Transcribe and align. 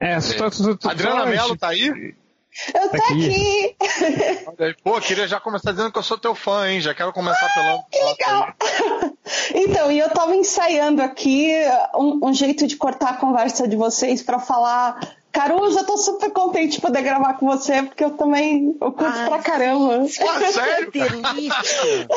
É, 0.00 0.20
só, 0.20 0.50
só, 0.50 0.76
só, 0.80 0.90
Adriana 0.90 1.26
Mello 1.26 1.56
tá 1.56 1.68
aí? 1.68 2.14
Eu 2.74 2.88
tô 2.88 2.96
Tá 2.96 3.04
aqui. 3.04 3.76
aqui. 3.80 4.76
Pô, 4.82 5.00
queria 5.00 5.28
já 5.28 5.38
começar 5.38 5.70
dizendo 5.70 5.92
que 5.92 5.98
eu 5.98 6.02
sou 6.02 6.18
teu 6.18 6.34
fã, 6.34 6.68
hein? 6.68 6.80
Já 6.80 6.94
quero 6.94 7.12
começar 7.12 7.48
pelo. 7.54 7.82
Que 7.90 8.02
legal. 8.02 8.48
Então, 9.54 9.92
e 9.92 9.98
eu 9.98 10.08
tava 10.10 10.34
ensaiando 10.34 11.02
aqui 11.02 11.52
um, 11.94 12.28
um 12.28 12.34
jeito 12.34 12.66
de 12.66 12.76
cortar 12.76 13.10
a 13.10 13.14
conversa 13.16 13.68
de 13.68 13.76
vocês 13.76 14.22
pra 14.22 14.38
falar. 14.38 14.98
Caruso, 15.30 15.78
eu 15.78 15.84
tô 15.84 15.96
super 15.98 16.30
contente 16.30 16.76
de 16.76 16.80
poder 16.80 17.02
gravar 17.02 17.34
com 17.34 17.46
você, 17.46 17.82
porque 17.82 18.02
eu 18.02 18.10
também 18.12 18.74
eu 18.80 18.92
curto 18.92 19.24
pra 19.26 19.38
caramba. 19.38 19.98
Pô, 20.18 20.52
sério? 20.52 20.90
Que 20.90 20.98
delícia! 21.00 22.08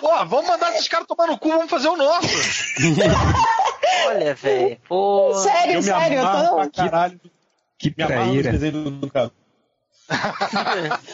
Pô, 0.00 0.24
vamos 0.26 0.46
mandar 0.46 0.70
esses 0.74 0.86
caras 0.88 1.06
tomar 1.06 1.26
no 1.26 1.38
cu, 1.38 1.48
vamos 1.48 1.70
fazer 1.70 1.88
o 1.88 1.96
nosso. 1.96 2.28
Olha, 4.06 4.34
velho. 4.34 4.78
Pô. 4.88 5.34
Sério, 5.34 5.74
Eu 5.74 5.82
sério, 5.82 6.18
eu 6.18 6.26
amarro 6.26 6.48
tô. 6.48 6.54
pra 6.56 6.70
caralho. 6.70 7.20
Que 7.78 7.90
traíra. 7.90 8.52
desenho 8.52 8.72
do, 8.72 8.90
do 8.90 9.10
cara. 9.10 9.30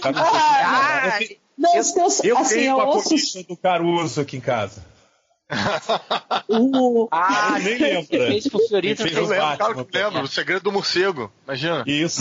Ah, 0.03 1.11
eu, 1.21 1.27
te- 1.27 1.41
não, 1.57 1.79
os 1.79 1.93
teus, 1.93 2.25
eu 2.25 2.39
assim, 2.39 2.55
tenho 2.57 2.71
eu 2.73 2.81
a 2.81 2.85
ouço. 2.87 3.15
do 3.47 3.57
Caruso 3.57 4.21
aqui 4.21 4.37
em 4.37 4.41
casa. 4.41 4.85
Uh, 6.49 7.09
Ah, 7.11 7.55
Eu 7.59 7.63
nem 7.65 7.79
lembro. 7.79 8.07
fez 8.07 8.49
pro 8.49 8.59
Fiorito, 8.61 9.03
Ele 9.03 9.11
Eu 9.11 9.15
fez 9.15 9.15
fez 9.15 9.29
lembro, 9.29 9.57
claro 9.59 9.85
que 9.85 9.99
lembro. 9.99 10.23
O 10.23 10.29
segredo 10.29 10.63
do 10.63 10.73
morcego. 10.73 11.31
Imagina. 11.45 11.83
Isso. 11.87 12.21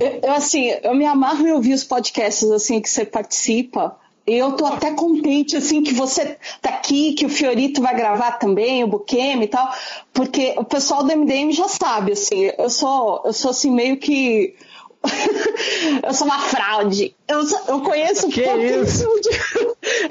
Eu, 0.00 0.20
eu, 0.22 0.32
assim, 0.32 0.68
eu 0.82 0.94
me 0.94 1.04
amarro 1.06 1.46
em 1.46 1.52
ouvir 1.52 1.74
os 1.74 1.84
podcasts 1.84 2.48
assim 2.50 2.80
que 2.80 2.88
você 2.88 3.04
participa. 3.04 3.96
Eu 4.30 4.52
tô 4.52 4.66
até 4.66 4.90
contente, 4.92 5.56
assim, 5.56 5.82
que 5.82 5.94
você 5.94 6.36
tá 6.60 6.70
aqui, 6.70 7.14
que 7.14 7.24
o 7.24 7.28
Fiorito 7.30 7.80
vai 7.80 7.94
gravar 7.96 8.32
também, 8.32 8.84
o 8.84 8.88
Buqueme 8.88 9.44
e 9.44 9.48
tal, 9.48 9.72
porque 10.12 10.54
o 10.58 10.64
pessoal 10.64 11.02
do 11.02 11.16
MDM 11.16 11.50
já 11.52 11.66
sabe, 11.68 12.12
assim, 12.12 12.50
eu 12.58 12.68
sou, 12.68 13.22
eu 13.24 13.32
sou 13.32 13.50
assim, 13.52 13.70
meio 13.70 13.96
que. 13.96 14.54
eu 16.02 16.12
sou 16.12 16.26
uma 16.26 16.38
fraude. 16.40 17.14
Eu, 17.26 17.40
eu 17.68 17.80
conheço 17.80 18.28
Que 18.28 18.42
pouquíssimo 18.42 19.20
de. 19.20 19.30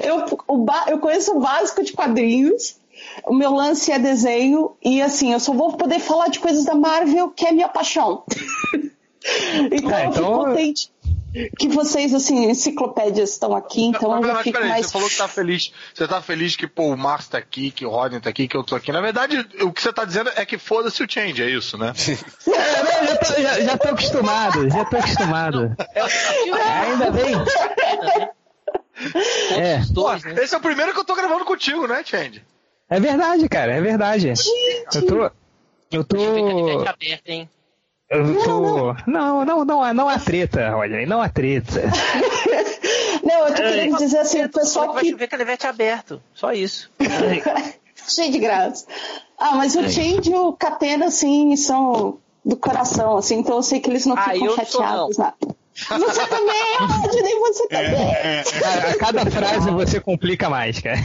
Eu, 0.00 0.24
o 0.48 0.58
ba- 0.58 0.86
eu 0.88 0.98
conheço 0.98 1.32
o 1.36 1.40
básico 1.40 1.84
de 1.84 1.92
quadrinhos. 1.92 2.76
O 3.26 3.32
meu 3.34 3.52
lance 3.54 3.92
é 3.92 3.98
desenho, 3.98 4.72
e 4.82 5.00
assim, 5.00 5.32
eu 5.32 5.38
só 5.38 5.52
vou 5.52 5.72
poder 5.74 6.00
falar 6.00 6.28
de 6.28 6.40
coisas 6.40 6.64
da 6.64 6.74
Marvel, 6.74 7.28
que 7.28 7.46
é 7.46 7.52
minha 7.52 7.68
paixão. 7.68 8.24
então 9.70 9.90
É, 9.90 10.06
eu 10.06 10.12
fico 10.12 10.24
então- 10.24 10.44
contente 10.44 10.90
que 11.58 11.68
vocês, 11.68 12.14
assim, 12.14 12.50
enciclopédias 12.50 13.30
estão 13.30 13.54
aqui, 13.54 13.82
então 13.82 14.10
eu 14.12 14.18
Mas, 14.20 14.26
já 14.26 14.34
mas, 14.34 14.42
fico 14.42 14.58
peraí, 14.58 14.70
mais. 14.70 14.86
você 14.86 14.92
falou 14.92 15.08
que 15.08 15.16
tá 15.16 15.28
feliz. 15.28 15.72
Você 15.94 16.08
tá 16.08 16.22
feliz 16.22 16.56
que 16.56 16.66
pô, 16.66 16.92
o 16.92 16.96
Marcos 16.96 17.28
tá 17.28 17.38
aqui, 17.38 17.70
que 17.70 17.84
o 17.86 17.90
Rodney 17.90 18.20
tá 18.20 18.30
aqui, 18.30 18.48
que 18.48 18.56
eu 18.56 18.64
tô 18.64 18.74
aqui. 18.74 18.90
Na 18.92 19.00
verdade, 19.00 19.46
o 19.62 19.72
que 19.72 19.82
você 19.82 19.92
tá 19.92 20.04
dizendo 20.04 20.30
é 20.34 20.44
que 20.44 20.58
foda-se 20.58 21.02
o 21.02 21.10
change, 21.10 21.42
é 21.42 21.50
isso, 21.50 21.76
né? 21.78 21.92
É, 22.48 22.82
não, 22.82 23.06
já, 23.06 23.16
tô, 23.16 23.42
já, 23.42 23.60
já 23.60 23.78
tô 23.78 23.88
acostumado, 23.88 24.70
já 24.70 24.84
tô 24.84 24.96
acostumado. 24.96 25.76
Ainda 26.86 27.10
bem. 27.10 27.34
É, 29.56 29.80
Pô, 29.94 30.12
né? 30.12 30.34
esse 30.42 30.54
é 30.54 30.58
o 30.58 30.60
primeiro 30.60 30.92
que 30.92 30.98
eu 30.98 31.04
tô 31.04 31.14
gravando 31.14 31.44
contigo, 31.44 31.86
né, 31.86 32.02
Change? 32.04 32.42
é 32.90 32.98
verdade, 33.00 33.48
cara, 33.48 33.72
é 33.72 33.80
verdade. 33.80 34.32
Eu 34.92 35.06
tô. 35.06 35.30
Eu 35.90 36.04
tô. 36.04 36.16
Hein? 37.26 37.48
Tô. 38.08 38.94
Não, 39.06 39.44
não, 39.44 39.64
não, 39.64 39.94
não 39.94 40.08
há 40.08 40.18
treta, 40.18 40.74
olha, 40.76 41.04
não 41.06 41.20
há 41.20 41.28
treta. 41.28 41.82
Não, 43.22 43.46
eu 43.48 43.54
tô 43.54 43.62
querendo 43.62 43.98
dizer 43.98 44.18
assim, 44.18 44.38
o 44.38 44.40
Falou 44.40 44.52
que 44.52 44.58
pessoal 44.60 44.92
vai 44.94 45.02
que. 45.04 45.10
chover 45.10 45.26
canivete 45.28 45.66
aberto. 45.66 46.22
Só 46.32 46.52
isso. 46.52 46.90
Cheio 48.08 48.32
de 48.32 48.38
graça. 48.38 48.86
Ah, 49.36 49.54
mas 49.56 49.74
o 49.76 49.82
Change 49.88 50.30
e 50.30 50.34
o 50.34 50.52
Catena, 50.54 51.06
assim, 51.06 51.54
são 51.56 52.18
do 52.44 52.56
coração, 52.56 53.18
assim, 53.18 53.40
então 53.40 53.56
eu 53.56 53.62
sei 53.62 53.80
que 53.80 53.90
eles 53.90 54.06
não 54.06 54.16
Ah, 54.16 54.30
ficam 54.30 54.46
não 54.46 54.54
sou, 54.56 54.64
chateados, 54.64 55.18
nada. 55.18 55.34
Você 55.88 56.26
também, 56.26 56.76
Rodney, 56.80 57.34
você 57.38 57.68
também. 57.68 58.14
A, 58.64 58.90
a 58.90 58.98
cada 58.98 59.30
frase 59.30 59.70
você 59.70 60.00
complica 60.00 60.50
mais, 60.50 60.80
cara. 60.80 60.98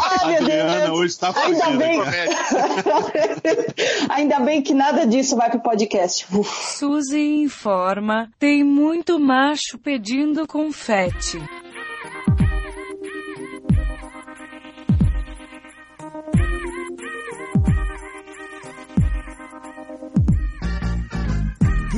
Ah, 0.00 0.26
meu 0.26 0.36
Adriana 0.38 0.80
Deus. 0.86 0.98
hoje 0.98 1.18
tá 1.18 1.32
Ainda 1.36 1.64
fazendo. 1.64 1.78
bem. 1.78 2.00
Ainda 4.10 4.40
bem 4.40 4.62
que 4.62 4.74
nada 4.74 5.06
disso 5.06 5.36
vai 5.36 5.50
pro 5.50 5.60
podcast. 5.60 6.26
Uf. 6.32 6.76
Suzy 6.78 7.42
informa, 7.42 8.28
tem 8.38 8.64
muito 8.64 9.18
macho 9.18 9.78
pedindo 9.82 10.46
confete. 10.46 11.40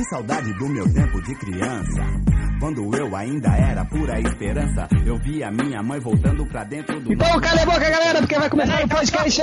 Que 0.03 0.09
saudade 0.09 0.53
do 0.55 0.67
meu 0.67 0.83
tempo 0.93 1.21
de 1.21 1.33
criança. 1.35 2.01
Quando 2.59 2.93
eu 2.93 3.15
ainda 3.15 3.47
era 3.55 3.85
pura 3.85 4.19
esperança, 4.19 4.85
eu 5.05 5.17
via 5.17 5.49
minha 5.49 5.81
mãe 5.81 5.97
voltando 5.97 6.45
pra 6.45 6.65
dentro 6.65 6.99
do. 6.99 7.13
Então, 7.13 7.39
cala 7.39 7.61
a 7.61 7.65
boca, 7.65 7.89
galera, 7.89 8.19
porque 8.19 8.37
vai 8.37 8.49
começar 8.49 8.83
o 8.83 8.89
podcast. 8.89 9.41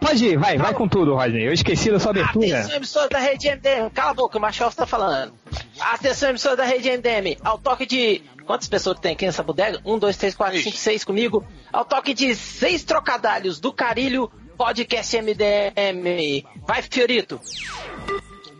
Pode 0.00 0.24
ir, 0.24 0.38
vai, 0.38 0.56
vai 0.56 0.72
com 0.72 0.88
tudo, 0.88 1.14
Rodney. 1.14 1.46
Eu 1.46 1.52
esqueci 1.52 1.90
da 1.90 2.00
sua 2.00 2.12
abertura. 2.12 2.60
Atenção, 2.60 2.76
emissora 2.76 3.08
da 3.10 3.18
rede 3.18 3.50
MDM. 3.50 3.90
Cala 3.92 4.12
a 4.12 4.14
boca, 4.14 4.38
o 4.38 4.40
Machel 4.40 4.68
está 4.68 4.86
falando. 4.86 5.34
Atenção, 5.80 6.30
emissora 6.30 6.56
da 6.56 6.64
rede 6.64 6.90
MDM. 6.90 7.36
Ao 7.44 7.58
toque 7.58 7.84
de. 7.84 8.22
Quantas 8.46 8.68
pessoas 8.68 8.96
que 8.96 9.02
tem 9.02 9.12
aqui 9.12 9.26
nessa 9.26 9.42
bodega? 9.42 9.78
Um, 9.84 9.98
dois, 9.98 10.16
três, 10.16 10.34
quatro, 10.34 10.58
cinco, 10.62 10.78
seis 10.78 11.04
comigo. 11.04 11.44
Ao 11.70 11.84
toque 11.84 12.14
de 12.14 12.34
seis 12.34 12.84
trocadalhos 12.84 13.60
do 13.60 13.70
Carilho, 13.70 14.32
podcast 14.56 15.14
MDM. 15.20 16.42
Vai, 16.66 16.80
Fiorito. 16.80 17.38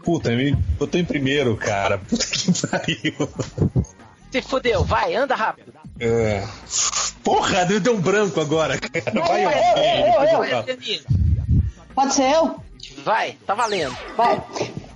Puta, 0.07 0.33
eu 0.33 0.57
eu 0.79 0.87
tô 0.87 0.99
em 0.99 1.05
primeiro, 1.05 1.57
cara. 1.57 1.99
Puta 2.09 2.25
que 2.25 2.53
pariu. 2.69 3.29
Se 4.31 4.41
fudeu, 4.41 4.85
vai, 4.85 5.17
anda 5.17 5.35
rápido. 5.35 5.73
É. 5.99 6.47
Porra, 7.25 7.65
deu 7.65 7.81
deu 7.81 7.97
um 7.97 8.01
branco 8.01 8.41
agora, 8.41 8.79
cara. 8.79 9.27
Vai, 9.27 9.45
eu, 9.45 9.51
eu, 9.51 10.29
eu, 10.29 10.45
eu. 10.45 10.59
Ademir. 10.59 11.03
Pode 11.93 12.15
ser 12.15 12.31
eu? 12.31 12.55
Vai, 13.05 13.37
tá 13.45 13.55
valendo. 13.55 13.97
Vai. 14.17 14.41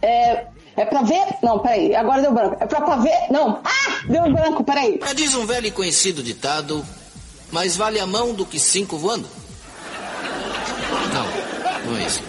É, 0.00 0.46
é 0.76 0.84
pra 0.84 1.02
ver? 1.02 1.26
Não, 1.42 1.58
peraí. 1.58 1.92
Agora 1.96 2.22
deu 2.22 2.32
branco. 2.32 2.56
É 2.60 2.66
pra, 2.66 2.80
pra 2.80 2.96
ver? 2.98 3.32
Não. 3.32 3.60
Ah! 3.64 4.02
Deu 4.06 4.32
branco, 4.32 4.62
peraí. 4.62 5.00
Já 5.04 5.12
diz 5.12 5.34
um 5.34 5.44
velho 5.44 5.66
e 5.66 5.72
conhecido 5.72 6.22
ditado: 6.22 6.86
mais 7.50 7.76
vale 7.76 7.98
a 7.98 8.06
mão 8.06 8.32
do 8.32 8.46
que 8.46 8.60
cinco 8.60 8.96
voando? 8.96 9.26
Não, 11.12 11.90
não 11.90 11.98
é 11.98 12.06
isso. 12.06 12.22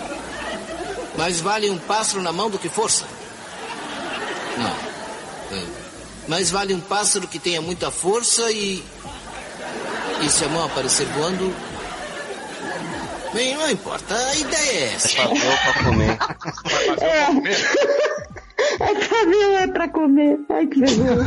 Mais 1.18 1.40
vale 1.42 1.70
um 1.70 1.78
pássaro 1.78 2.22
na 2.22 2.32
mão 2.32 2.50
do 2.50 2.58
que 2.58 2.70
força? 2.70 3.06
Não. 4.58 5.58
É. 5.58 5.64
Mais 6.28 6.52
vale 6.52 6.74
um 6.74 6.80
pássaro 6.80 7.28
que 7.28 7.40
tenha 7.40 7.62
muita 7.62 7.92
força 7.92 8.52
e. 8.52 8.84
E 10.22 10.30
se 10.30 10.46
a 10.46 10.50
mão 10.50 10.66
aparecer 10.66 11.06
voando. 11.08 11.54
Bem, 13.34 13.56
não 13.56 13.70
importa, 13.70 14.14
a 14.14 14.36
ideia 14.36 14.72
é 14.72 14.94
essa. 14.94 15.10
pra 15.16 15.84
comer. 15.86 16.18
É 17.00 17.26
pra 17.26 18.11
ver, 18.94 19.64
é 19.64 19.68
pra 19.68 19.88
comer. 19.90 20.40
Ai, 20.50 20.68
que 20.68 20.80
vergonha. 20.80 21.26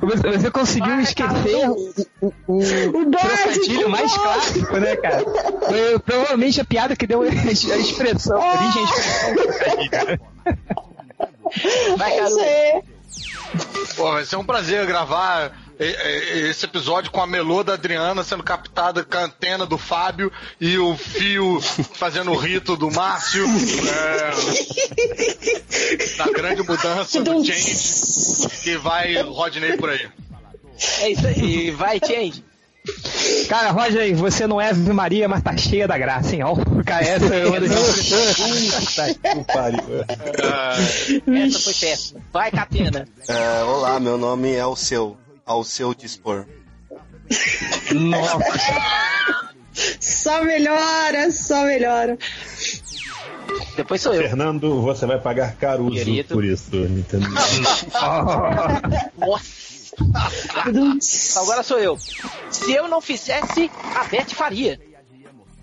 Você, 0.00 0.30
você 0.38 0.50
conseguiu 0.50 1.00
esquecer 1.00 1.68
o, 1.68 2.32
o, 2.46 2.58
o, 2.58 3.10
trocadilho 3.10 3.88
mais 3.88 4.16
básico. 4.16 4.22
clássico, 4.22 4.76
né, 4.78 4.96
cara? 4.96 5.24
Foi 5.24 5.98
provavelmente 6.00 6.60
a 6.60 6.64
piada 6.64 6.96
que 6.96 7.06
deu 7.06 7.22
a 7.22 7.28
expressão, 7.28 8.40
a 8.40 8.54
origem 8.54 8.82
à 8.82 8.84
expressão 8.84 9.34
do 9.34 9.42
trocadilho. 9.42 10.20
Vai. 11.96 12.16
Pô, 13.96 14.12
vai 14.12 14.24
ser 14.24 14.36
um 14.36 14.44
prazer 14.44 14.84
gravar 14.86 15.52
esse 15.78 16.64
episódio 16.64 17.10
com 17.10 17.20
a 17.20 17.26
melô 17.26 17.62
da 17.62 17.74
Adriana 17.74 18.24
sendo 18.24 18.42
captada 18.42 19.04
com 19.04 19.16
a 19.16 19.24
antena 19.24 19.66
do 19.66 19.76
Fábio 19.76 20.32
e 20.60 20.78
o 20.78 20.96
fio 20.96 21.60
fazendo 21.60 22.30
o 22.30 22.36
rito 22.36 22.76
do 22.76 22.90
Márcio. 22.90 23.44
É, 23.86 24.30
na 26.18 26.32
grande 26.32 26.62
mudança 26.62 27.20
do 27.22 27.44
Change 27.44 28.48
que 28.62 28.76
vai 28.78 29.20
Rodney 29.20 29.76
por 29.76 29.90
aí. 29.90 30.08
É 31.00 31.10
isso 31.10 31.26
aí, 31.26 31.70
vai, 31.70 31.98
Change. 31.98 32.44
Cara, 33.48 33.70
Roger, 33.70 34.14
você 34.14 34.46
não 34.46 34.60
é 34.60 34.70
Ave 34.70 34.92
Maria, 34.92 35.28
mas 35.28 35.42
tá 35.42 35.56
cheia 35.56 35.88
da 35.88 35.98
graça, 35.98 36.34
hein? 36.34 36.42
Ó, 36.44 36.54
cara, 36.84 37.04
essa 37.04 37.34
é 37.34 37.46
uma 37.46 37.60
das 37.60 37.72
Puta 39.32 39.72
que. 39.72 40.04
Essa 41.30 41.58
foi 41.58 41.74
péssima. 41.74 42.20
Vai, 42.32 42.50
Catena. 42.50 43.08
É, 43.28 43.64
olá, 43.64 43.98
meu 43.98 44.16
nome 44.16 44.52
é 44.52 44.64
o 44.64 44.76
seu. 44.76 45.16
Ao 45.46 45.62
seu 45.62 45.94
dispor. 45.94 46.44
Só 50.00 50.42
melhora, 50.42 51.30
só 51.30 51.62
melhora. 51.64 52.18
Depois 53.76 54.00
sou 54.00 54.12
eu. 54.14 54.22
Fernando, 54.22 54.82
você 54.82 55.06
vai 55.06 55.20
pagar 55.20 55.54
Caruso 55.54 55.92
Querido. 55.92 56.34
por 56.34 56.44
isso, 56.44 56.74
entendeu? 56.74 57.30
Nossa. 59.18 59.96
Agora 61.40 61.62
sou 61.62 61.78
eu. 61.78 61.96
Se 62.50 62.72
eu 62.72 62.88
não 62.88 63.00
fizesse, 63.00 63.70
a 63.94 64.04
Beth 64.04 64.34
faria. 64.34 64.80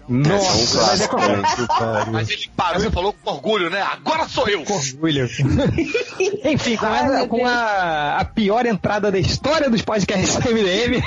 Nossa, 0.08 0.82
mas 0.82 1.02
é 1.02 1.08
com 1.08 1.18
Mas 2.12 2.30
ele 2.30 2.50
parou 2.56 2.84
e 2.84 2.92
falou 2.92 3.14
com 3.14 3.32
orgulho, 3.32 3.70
né? 3.70 3.82
Agora 3.82 4.28
sou 4.28 4.48
eu! 4.48 4.62
orgulho. 4.62 5.30
Enfim, 6.44 6.76
com, 6.76 6.86
meu 7.06 7.28
com 7.28 7.46
a, 7.46 8.18
a 8.20 8.26
pior 8.26 8.66
entrada 8.66 9.12
da 9.12 9.18
história 9.18 9.70
dos 9.70 9.82
podcasts 9.82 10.36
do 10.36 10.50
MDM, 10.50 11.02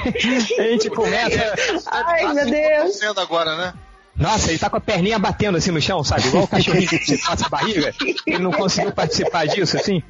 a 0.58 0.62
gente 0.62 0.90
começa. 0.90 1.54
Ai, 1.92 2.22
Tá 2.22 2.34
meu 2.34 2.44
se 2.44 3.00
Deus. 3.00 3.18
agora, 3.18 3.56
né? 3.56 3.74
Nossa, 4.16 4.48
ele 4.50 4.58
tá 4.58 4.70
com 4.70 4.78
a 4.78 4.80
perninha 4.80 5.18
batendo 5.18 5.58
assim 5.58 5.70
no 5.70 5.80
chão, 5.80 6.02
sabe? 6.02 6.26
Igual 6.28 6.44
o 6.44 6.48
cachorrinho 6.48 6.88
que 6.88 6.98
você 6.98 7.18
passa 7.18 7.46
a 7.46 7.48
barriga. 7.50 7.94
Ele 8.26 8.38
não 8.38 8.50
conseguiu 8.50 8.90
participar 8.92 9.46
disso, 9.46 9.76
assim. 9.76 10.02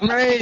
Mas. 0.00 0.40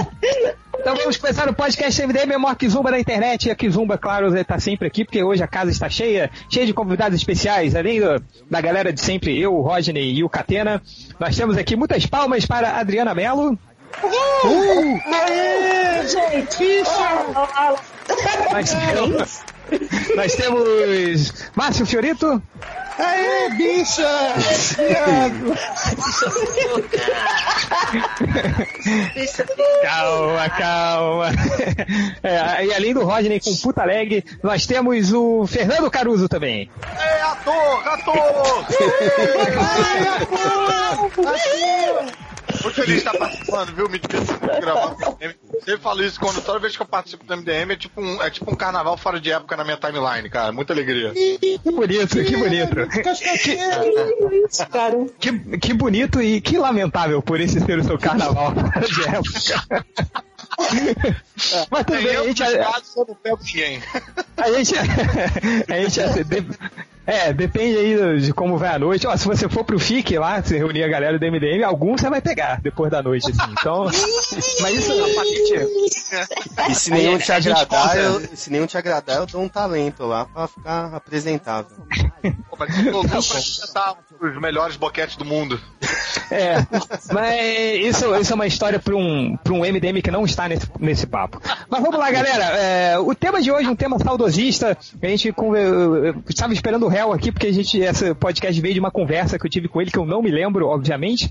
Então 0.78 0.94
vamos 0.94 1.16
começar 1.16 1.48
o 1.48 1.54
podcast 1.54 2.00
MDM, 2.06 2.32
é 2.32 2.36
o 2.36 2.40
maior 2.40 2.54
Kizumba 2.54 2.90
da 2.90 3.00
internet. 3.00 3.46
E 3.46 3.50
a 3.50 3.56
Kizumba, 3.56 3.98
claro, 3.98 4.32
tá 4.44 4.58
sempre 4.60 4.86
aqui, 4.86 5.04
porque 5.04 5.22
hoje 5.22 5.42
a 5.42 5.46
casa 5.48 5.70
está 5.70 5.88
cheia, 5.88 6.30
cheia 6.48 6.64
de 6.66 6.72
convidados 6.72 7.16
especiais. 7.18 7.74
Além 7.74 8.00
do- 8.00 8.22
da 8.48 8.60
galera 8.60 8.92
de 8.92 9.00
sempre, 9.00 9.36
eu, 9.40 9.54
o 9.54 9.62
Rodney 9.62 10.14
e 10.14 10.22
o 10.22 10.28
Catena. 10.28 10.80
Nós 11.18 11.36
temos 11.36 11.56
aqui 11.58 11.74
muitas 11.74 12.06
palmas 12.06 12.46
para 12.46 12.70
a 12.70 12.78
Adriana 12.80 13.14
Mello. 13.14 13.58
Gente, 16.06 16.82
Nós 18.52 18.70
temos, 18.72 19.42
nós 20.16 20.34
temos 20.34 21.32
Márcio 21.54 21.86
Fiorito. 21.86 22.42
Aê, 22.98 23.50
bicha! 23.50 24.08
Calma, 29.82 30.48
calma. 30.50 31.26
É, 32.22 32.64
e 32.64 32.74
além 32.74 32.94
do 32.94 33.04
Rodney 33.04 33.38
com 33.38 33.54
puta 33.56 33.84
leg, 33.84 34.24
nós 34.42 34.66
temos 34.66 35.12
o 35.12 35.46
Fernando 35.46 35.90
Caruso 35.90 36.28
também. 36.28 36.70
É, 36.98 37.22
ator, 37.22 37.88
ator! 37.88 38.66
Muito 42.62 42.74
feliz 42.74 42.92
de 42.92 42.98
estar 42.98 43.16
participando, 43.16 43.74
viu? 43.74 43.88
Me 43.88 43.98
divertindo 43.98 44.52
de 44.52 44.60
gravar 44.60 44.86
o 44.86 44.96
MDM. 44.96 45.34
Eu 45.66 45.78
falo 45.78 46.04
isso 46.04 46.18
quando 46.20 46.40
toda 46.42 46.58
vez 46.58 46.76
que 46.76 46.82
eu 46.82 46.86
participo 46.86 47.24
do 47.24 47.36
MDM 47.36 47.72
é 47.72 47.76
tipo 47.76 48.00
um, 48.00 48.22
é 48.22 48.30
tipo 48.30 48.50
um 48.50 48.54
carnaval 48.54 48.96
fora 48.96 49.20
de 49.20 49.30
época 49.30 49.56
na 49.56 49.64
minha 49.64 49.76
timeline, 49.76 50.28
cara. 50.30 50.52
Muita 50.52 50.72
alegria. 50.72 51.12
Que 51.12 51.58
bonito, 51.64 52.24
que 52.24 52.36
bonito. 52.36 52.76
cara. 54.70 55.06
Que, 55.18 55.58
que 55.58 55.74
bonito 55.74 56.22
e 56.22 56.40
que 56.40 56.56
lamentável 56.58 57.20
por 57.20 57.40
esse 57.40 57.60
ser 57.60 57.78
o 57.78 57.84
seu 57.84 57.98
carnaval 57.98 58.52
fora 58.54 58.86
de 58.86 59.02
época. 59.02 59.86
Mas 61.70 61.84
tudo 61.84 62.02
bem, 62.02 62.16
a 62.16 62.24
gente, 62.24 62.42
eu, 62.42 62.48
eu 62.50 63.06
não 63.08 63.14
pego 63.14 63.38
ninguém. 63.44 63.82
a 64.36 64.52
gente, 64.52 64.74
a 65.68 65.80
gente 65.80 66.00
é, 67.06 67.32
depende 67.32 67.78
aí 67.78 68.20
de 68.20 68.32
como 68.32 68.58
vai 68.58 68.70
a 68.70 68.78
noite. 68.78 69.06
Ó, 69.06 69.16
se 69.16 69.26
você 69.26 69.48
for 69.48 69.64
pro 69.64 69.78
FIC 69.78 70.18
lá, 70.18 70.42
se 70.42 70.56
reunir 70.56 70.82
a 70.82 70.88
galera 70.88 71.18
do 71.18 71.24
MDM, 71.24 71.62
alguns 71.62 72.00
você 72.00 72.10
vai 72.10 72.20
pegar 72.20 72.60
depois 72.60 72.90
da 72.90 73.02
noite, 73.02 73.30
assim. 73.30 73.52
Então, 73.52 73.84
mas 74.60 74.74
isso 74.74 74.92
é 74.92 75.04
uma 75.04 75.24
gente. 75.24 76.70
E 76.70 76.74
se 76.74 76.90
nenhum 76.90 77.18
te 77.18 77.32
agradar, 77.32 77.96
eu, 77.96 78.20
se 78.34 78.50
nenhum 78.50 78.66
te 78.66 78.76
agradar, 78.76 79.18
eu 79.18 79.26
dou 79.26 79.42
um 79.42 79.48
talento 79.48 80.04
lá 80.04 80.24
pra 80.26 80.48
ficar 80.48 80.94
apresentável. 80.94 81.76
Pô, 82.50 82.56
mas 82.58 82.74
pra 82.74 83.18
apresentar 83.18 83.96
os 84.20 84.40
melhores 84.40 84.76
boquetes 84.76 85.16
do 85.16 85.24
mundo. 85.24 85.60
É, 86.30 86.56
mas 87.12 87.84
isso, 87.84 88.14
isso 88.16 88.32
é 88.32 88.34
uma 88.34 88.46
história 88.46 88.78
para 88.78 88.96
um, 88.96 89.38
um 89.50 89.60
MDM 89.60 90.00
que 90.02 90.10
não 90.10 90.24
está 90.24 90.48
nesse, 90.48 90.66
nesse 90.78 91.06
papo. 91.06 91.40
Mas 91.68 91.80
vamos 91.80 91.98
lá, 91.98 92.10
galera. 92.10 92.44
É, 92.56 92.98
o 92.98 93.14
tema 93.14 93.40
de 93.40 93.50
hoje 93.50 93.68
é 93.68 93.70
um 93.70 93.76
tema 93.76 93.98
saudosista. 93.98 94.76
A 95.02 95.06
gente 95.06 95.32
estava 96.28 96.52
esperando 96.52 96.86
o 96.86 96.88
réu 96.88 97.12
aqui, 97.12 97.30
porque 97.30 97.46
a 97.46 97.52
gente, 97.52 97.78
esse 97.78 98.14
podcast 98.14 98.60
veio 98.60 98.74
de 98.74 98.80
uma 98.80 98.90
conversa 98.90 99.38
que 99.38 99.46
eu 99.46 99.50
tive 99.50 99.68
com 99.68 99.80
ele, 99.80 99.90
que 99.90 99.98
eu 99.98 100.06
não 100.06 100.22
me 100.22 100.30
lembro, 100.30 100.66
obviamente, 100.66 101.30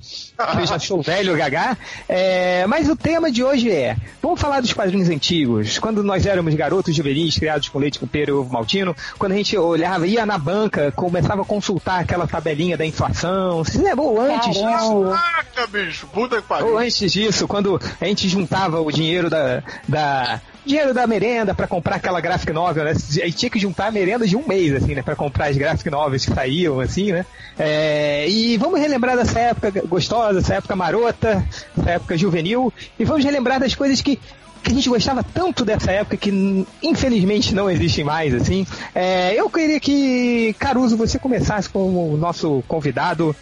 eu 0.58 0.66
já 0.66 0.80
sou 0.80 1.02
velho, 1.02 1.36
gagá. 1.38 1.78
É, 2.08 2.66
mas 2.68 2.90
o 2.90 2.96
tema 2.96 3.32
de 3.32 3.44
hoje 3.44 3.72
é, 3.72 3.98
vamos 4.22 4.40
falar 4.40 4.62
dos 4.62 4.74
quadrinhos 4.74 5.10
antigos, 5.10 5.78
quando 5.80 6.04
nós 6.04 6.26
éramos 6.26 6.54
garotos 6.54 6.96
juvenis, 6.96 7.38
criados 7.38 7.70
com 7.70 7.80
leite 7.80 8.00
com 8.00 8.08
pera 8.08 8.32
e 8.32 8.34
ovo 8.34 8.52
maltino, 8.52 8.96
quando 9.18 9.34
a 9.34 9.36
gente 9.36 9.58
olhava, 9.58 10.08
ia 10.08 10.26
na 10.26 10.38
banca, 10.38 10.92
começava 10.92 11.42
a 11.42 11.46
consultar 11.46 12.00
aquela 12.00 12.28
tabelinha 12.28 12.75
da 12.78 12.86
inflação, 12.86 13.64
se 13.64 13.78
levou 13.78 14.20
antes 14.20 14.54
disso. 14.54 15.12
Caraca, 15.12 15.68
bicho, 15.68 16.08
puta 16.08 16.36
que 16.38 16.42
ou 16.42 16.44
pariu. 16.44 16.78
antes 16.78 17.12
disso, 17.12 17.48
quando 17.48 17.80
a 18.00 18.06
gente 18.06 18.28
juntava 18.28 18.80
o 18.80 18.92
dinheiro 18.92 19.30
da, 19.30 19.64
da 19.88 20.42
dinheiro 20.66 20.94
da 20.94 21.06
merenda 21.06 21.54
pra 21.54 21.68
comprar 21.68 21.98
aquela 21.98 22.20
graphic 22.20 22.52
novel, 22.52 22.84
né? 22.84 22.92
A 22.92 23.26
gente 23.26 23.34
tinha 23.34 23.50
que 23.50 23.60
juntar 23.60 23.88
a 23.88 23.92
merenda 23.92 24.26
de 24.26 24.36
um 24.36 24.46
mês, 24.48 24.74
assim, 24.74 24.96
né? 24.96 25.04
Pra 25.04 25.16
comprar 25.16 25.48
as 25.48 25.58
graphic 25.58 25.90
novels 25.90 26.26
que 26.26 26.34
saíam, 26.34 26.80
assim, 26.80 27.12
né? 27.12 27.26
É, 27.58 28.28
e 28.28 28.58
vamos 28.58 28.80
relembrar 28.80 29.16
dessa 29.16 29.40
época 29.40 29.72
gostosa, 29.88 30.40
essa 30.40 30.56
época 30.56 30.76
marota, 30.76 31.46
essa 31.78 31.92
época 31.92 32.18
juvenil, 32.18 32.74
e 32.98 33.06
vamos 33.06 33.24
relembrar 33.24 33.60
das 33.60 33.76
coisas 33.76 34.02
que 34.02 34.20
que 34.66 34.72
a 34.72 34.76
gente 34.76 34.90
gostava 34.90 35.24
tanto 35.24 35.64
dessa 35.64 35.92
época 35.92 36.18
que 36.18 36.66
infelizmente 36.82 37.54
não 37.54 37.70
existem 37.70 38.04
mais, 38.04 38.34
assim. 38.34 38.66
É, 38.96 39.40
eu 39.40 39.48
queria 39.50 39.80
que, 39.80 40.56
Caruso, 40.58 40.98
você 40.98 41.20
começasse 41.20 41.70
como 41.70 42.14
o 42.14 42.18
nosso 42.18 42.64
convidado. 42.68 43.36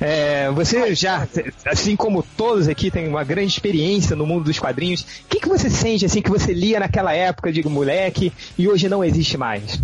É, 0.00 0.48
você 0.50 0.94
já, 0.94 1.26
assim 1.66 1.96
como 1.96 2.22
todos 2.36 2.68
aqui, 2.68 2.90
tem 2.90 3.08
uma 3.08 3.24
grande 3.24 3.52
experiência 3.52 4.14
no 4.14 4.26
mundo 4.26 4.44
dos 4.44 4.58
quadrinhos. 4.58 5.00
O 5.00 5.06
que, 5.28 5.40
que 5.40 5.48
você 5.48 5.70
sente, 5.70 6.04
assim, 6.04 6.20
que 6.20 6.30
você 6.30 6.52
lia 6.52 6.78
naquela 6.78 7.14
época 7.14 7.50
de 7.50 7.66
moleque 7.66 8.32
e 8.56 8.68
hoje 8.68 8.88
não 8.88 9.02
existe 9.02 9.38
mais? 9.38 9.80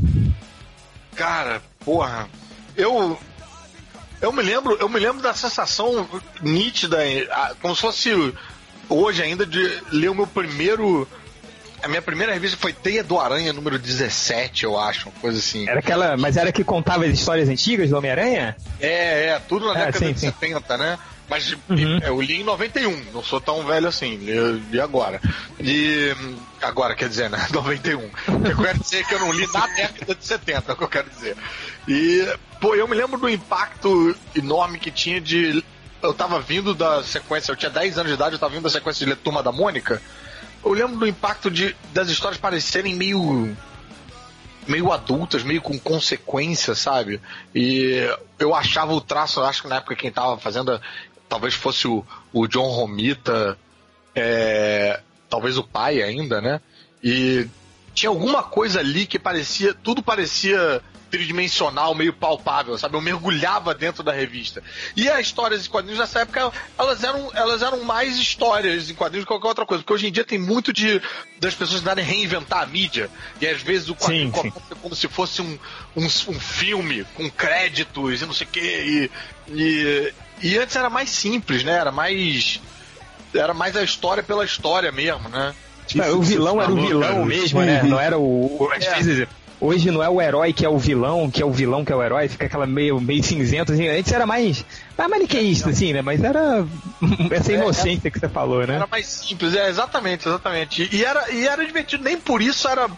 Cara, 1.16 1.62
porra, 1.84 2.28
eu 2.76 3.18
eu 4.20 4.32
me 4.32 4.42
lembro, 4.42 4.76
eu 4.80 4.88
me 4.88 4.98
lembro 4.98 5.22
da 5.22 5.34
sensação 5.34 6.08
nítida, 6.40 6.98
como 7.60 7.74
se 7.74 7.82
fosse 7.82 8.34
hoje 8.88 9.22
ainda 9.22 9.44
de 9.46 9.60
ler 9.92 10.08
o 10.10 10.14
meu 10.14 10.26
primeiro 10.26 11.06
a 11.82 11.88
minha 11.88 12.00
primeira 12.00 12.32
revista 12.32 12.56
foi 12.56 12.72
Teia 12.72 13.04
do 13.04 13.18
Aranha 13.20 13.52
número 13.52 13.78
17, 13.78 14.64
eu 14.64 14.78
acho, 14.78 15.10
uma 15.10 15.20
coisa 15.20 15.38
assim. 15.38 15.68
Era 15.68 15.80
aquela, 15.80 16.16
mas 16.16 16.36
era 16.38 16.50
que 16.50 16.64
contava 16.64 17.04
as 17.04 17.12
histórias 17.12 17.46
antigas 17.48 17.90
do 17.90 17.98
Homem-Aranha? 17.98 18.56
É, 18.80 19.26
é, 19.26 19.38
tudo 19.46 19.66
na 19.66 19.72
É, 19.72 19.86
década 19.86 19.98
sim, 19.98 20.12
de 20.14 20.20
sim. 20.20 20.26
70, 20.40 20.78
né? 20.78 20.98
Mas 21.28 21.54
Uhum. 21.68 21.98
eu 22.02 22.20
li 22.22 22.40
em 22.40 22.44
91, 22.44 23.04
não 23.12 23.22
sou 23.22 23.38
tão 23.40 23.64
velho 23.66 23.88
assim, 23.88 24.16
li, 24.16 24.80
agora. 24.80 25.20
E 25.60 26.14
agora, 26.62 26.94
quer 26.94 27.08
dizer, 27.08 27.28
né? 27.30 27.46
91. 27.52 28.00
Eu 28.00 28.56
quero 28.62 28.78
dizer 28.78 29.06
que 29.06 29.14
eu 29.14 29.20
não 29.20 29.32
li 29.32 29.46
na 29.52 29.66
década 29.66 30.14
de 30.14 30.24
70, 30.24 30.70
é 30.70 30.74
o 30.74 30.76
que 30.76 30.84
eu 30.84 30.88
quero 30.88 31.08
dizer. 31.10 31.36
E, 31.88 32.26
pô, 32.60 32.74
eu 32.74 32.86
me 32.88 32.94
lembro 32.94 33.18
do 33.18 33.28
impacto 33.28 34.14
enorme 34.34 34.78
que 34.78 34.90
tinha 34.90 35.20
de. 35.20 35.62
Eu 36.04 36.12
tava 36.12 36.38
vindo 36.38 36.74
da 36.74 37.02
sequência, 37.02 37.50
eu 37.50 37.56
tinha 37.56 37.70
10 37.70 37.96
anos 37.96 38.10
de 38.10 38.14
idade, 38.14 38.34
eu 38.34 38.38
tava 38.38 38.52
vindo 38.52 38.62
da 38.62 38.68
sequência 38.68 39.06
de 39.06 39.10
ler 39.10 39.42
da 39.42 39.50
Mônica. 39.50 40.02
Eu 40.62 40.72
lembro 40.72 40.98
do 40.98 41.06
impacto 41.06 41.50
de, 41.50 41.74
das 41.94 42.10
histórias 42.10 42.38
parecerem 42.38 42.94
meio 42.94 43.56
meio 44.66 44.92
adultas, 44.92 45.42
meio 45.42 45.62
com 45.62 45.78
consequência, 45.78 46.74
sabe? 46.74 47.20
E 47.54 48.06
eu 48.38 48.54
achava 48.54 48.92
o 48.92 49.00
traço, 49.00 49.42
acho 49.42 49.62
que 49.62 49.68
na 49.68 49.76
época 49.76 49.96
quem 49.96 50.12
tava 50.12 50.38
fazendo, 50.38 50.78
talvez 51.26 51.54
fosse 51.54 51.88
o, 51.88 52.04
o 52.32 52.46
John 52.46 52.68
Romita, 52.68 53.58
é, 54.14 55.00
talvez 55.28 55.56
o 55.56 55.64
pai 55.64 56.02
ainda, 56.02 56.40
né? 56.40 56.60
E 57.02 57.48
tinha 57.94 58.10
alguma 58.10 58.42
coisa 58.42 58.80
ali 58.80 59.06
que 59.06 59.18
parecia, 59.18 59.72
tudo 59.72 60.02
parecia 60.02 60.82
tridimensional, 61.14 61.94
meio 61.94 62.12
palpável, 62.12 62.76
sabe? 62.76 62.96
Eu 62.96 63.00
mergulhava 63.00 63.72
dentro 63.74 64.02
da 64.02 64.12
revista. 64.12 64.62
E 64.96 65.08
as 65.08 65.20
histórias 65.20 65.66
em 65.66 65.70
quadrinhos 65.70 65.98
nessa 66.00 66.20
época, 66.20 66.50
elas 66.78 67.04
eram, 67.04 67.30
elas 67.34 67.62
eram 67.62 67.84
mais 67.84 68.16
histórias 68.16 68.90
em 68.90 68.94
quadrinhos 68.94 69.24
do 69.24 69.28
que 69.28 69.32
qualquer 69.32 69.48
outra 69.48 69.64
coisa. 69.66 69.82
Porque 69.82 69.92
hoje 69.92 70.06
em 70.08 70.12
dia 70.12 70.24
tem 70.24 70.38
muito 70.38 70.72
de 70.72 71.00
das 71.38 71.54
pessoas 71.54 71.80
tentarem 71.80 72.04
reinventar 72.04 72.62
a 72.62 72.66
mídia. 72.66 73.08
E 73.40 73.46
às 73.46 73.62
vezes 73.62 73.88
o 73.88 73.94
quadrinho 73.94 74.32
Sim, 74.34 74.42
sim. 74.42 74.50
começa 74.50 74.74
como 74.74 74.94
se 74.96 75.06
fosse 75.08 75.40
um, 75.40 75.58
um, 75.96 76.04
um 76.04 76.40
filme 76.40 77.04
com 77.14 77.30
créditos 77.30 78.20
e 78.22 78.26
não 78.26 78.32
sei 78.34 78.46
o 78.46 78.50
quê. 78.50 79.10
E, 79.48 79.52
e, 79.52 80.14
e 80.42 80.58
antes 80.58 80.74
era 80.74 80.90
mais 80.90 81.10
simples, 81.10 81.62
né? 81.62 81.72
Era 81.72 81.92
mais. 81.92 82.60
Era 83.32 83.54
mais 83.54 83.76
a 83.76 83.82
história 83.82 84.22
pela 84.22 84.44
história 84.44 84.90
mesmo, 84.92 85.28
né? 85.28 85.54
o 86.10 86.22
vilão 86.22 86.62
era 86.62 86.72
o 86.72 86.76
vilão 86.86 87.24
mesmo, 87.24 87.60
né? 87.62 87.82
Não 87.82 88.00
era 88.00 88.18
o. 88.18 88.56
o- 88.62 88.72
É. 88.72 89.26
hoje 89.64 89.90
não 89.90 90.02
é 90.02 90.08
o 90.08 90.20
herói 90.20 90.52
que 90.52 90.64
é 90.64 90.68
o 90.68 90.78
vilão, 90.78 91.30
que 91.30 91.42
é 91.42 91.46
o 91.46 91.50
vilão 91.50 91.84
que 91.84 91.92
é 91.92 91.96
o 91.96 92.02
herói, 92.02 92.28
fica 92.28 92.46
aquela 92.46 92.66
meio, 92.66 93.00
meio 93.00 93.22
cinzento, 93.22 93.72
assim. 93.72 93.88
Antes 93.88 94.12
era 94.12 94.26
mais. 94.26 94.64
Mais 94.96 95.10
maniqueísta, 95.10 95.70
assim, 95.70 95.92
né? 95.92 96.02
Mas 96.02 96.22
era 96.22 96.66
essa 97.30 97.52
inocência 97.52 98.10
que 98.10 98.18
você 98.18 98.28
falou, 98.28 98.66
né? 98.66 98.76
Era 98.76 98.86
mais 98.86 99.06
simples, 99.06 99.54
é, 99.54 99.68
exatamente, 99.68 100.28
exatamente. 100.28 100.88
E 100.92 101.04
era, 101.04 101.30
e 101.32 101.46
era 101.46 101.64
divertido, 101.64 102.04
nem 102.04 102.18
por 102.18 102.42
isso 102.42 102.68
era. 102.68 102.88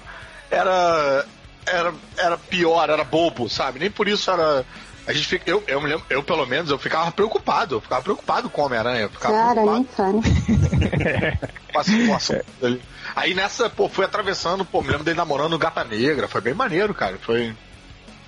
Era. 0.50 1.24
Era, 1.68 1.92
era 2.16 2.38
pior, 2.38 2.88
era 2.88 3.02
bobo, 3.02 3.48
sabe? 3.48 3.80
Nem 3.80 3.90
por 3.90 4.06
isso 4.06 4.30
era. 4.30 4.64
A 5.06 5.12
gente 5.12 5.26
fica, 5.28 5.48
eu, 5.48 5.62
eu 5.68 5.80
me 5.80 5.88
lembro, 5.88 6.04
eu 6.10 6.22
pelo 6.22 6.44
menos, 6.46 6.68
eu 6.70 6.78
ficava 6.78 7.12
preocupado, 7.12 7.76
eu 7.76 7.80
ficava 7.80 8.02
preocupado 8.02 8.50
com 8.50 8.60
o 8.62 8.64
Homem-Aranha, 8.66 9.08
Cara, 9.20 9.62
nem 9.64 9.84
cara. 9.84 10.18
com 11.72 11.78
a 11.78 11.84
situação 11.84 12.40
dele. 12.60 12.82
Aí 13.14 13.32
nessa, 13.34 13.70
pô, 13.70 13.88
fui 13.88 14.04
atravessando, 14.04 14.64
pô, 14.64 14.82
me 14.82 14.88
lembro 14.88 15.04
dele 15.04 15.16
namorando 15.16 15.52
o 15.52 15.58
Gata 15.58 15.84
Negra, 15.84 16.26
foi 16.26 16.40
bem 16.40 16.54
maneiro, 16.54 16.92
cara, 16.92 17.16
foi... 17.22 17.54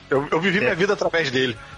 Eu, 0.08 0.26
eu 0.30 0.40
vivi 0.40 0.60
minha 0.60 0.74
vida 0.74 0.92
através 0.94 1.30
dele. 1.30 1.56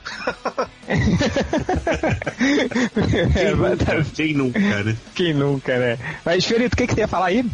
É, 3.35 3.54
mas 3.54 3.78
tá- 3.78 4.04
Quem 4.14 4.35
nunca, 4.35 4.59
né? 4.85 4.97
Quem 5.14 5.35
nunca, 5.35 5.78
né? 5.78 5.99
Mas, 6.25 6.45
Fiorito, 6.45 6.75
o 6.75 6.76
que, 6.76 6.87
que 6.87 6.95
você 6.95 7.00
ia 7.00 7.09
falar 7.09 7.26
aí? 7.26 7.45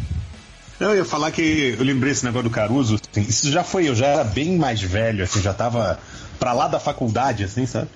Não, 0.79 0.89
eu 0.91 0.97
ia 0.97 1.05
falar 1.05 1.31
que 1.31 1.75
eu 1.77 1.83
lembrei 1.83 2.11
esse 2.11 2.23
negócio 2.23 2.43
do 2.47 2.53
Caruso. 2.53 2.95
assim, 3.11 3.21
isso 3.21 3.51
já 3.51 3.63
foi, 3.63 3.89
eu 3.89 3.95
já 3.95 4.05
era 4.07 4.23
bem 4.23 4.57
mais 4.57 4.81
velho, 4.81 5.23
assim, 5.23 5.41
já 5.41 5.53
tava 5.53 5.99
pra 6.39 6.53
lá 6.53 6.67
da 6.67 6.79
faculdade, 6.79 7.43
assim, 7.43 7.65
sabe? 7.65 7.87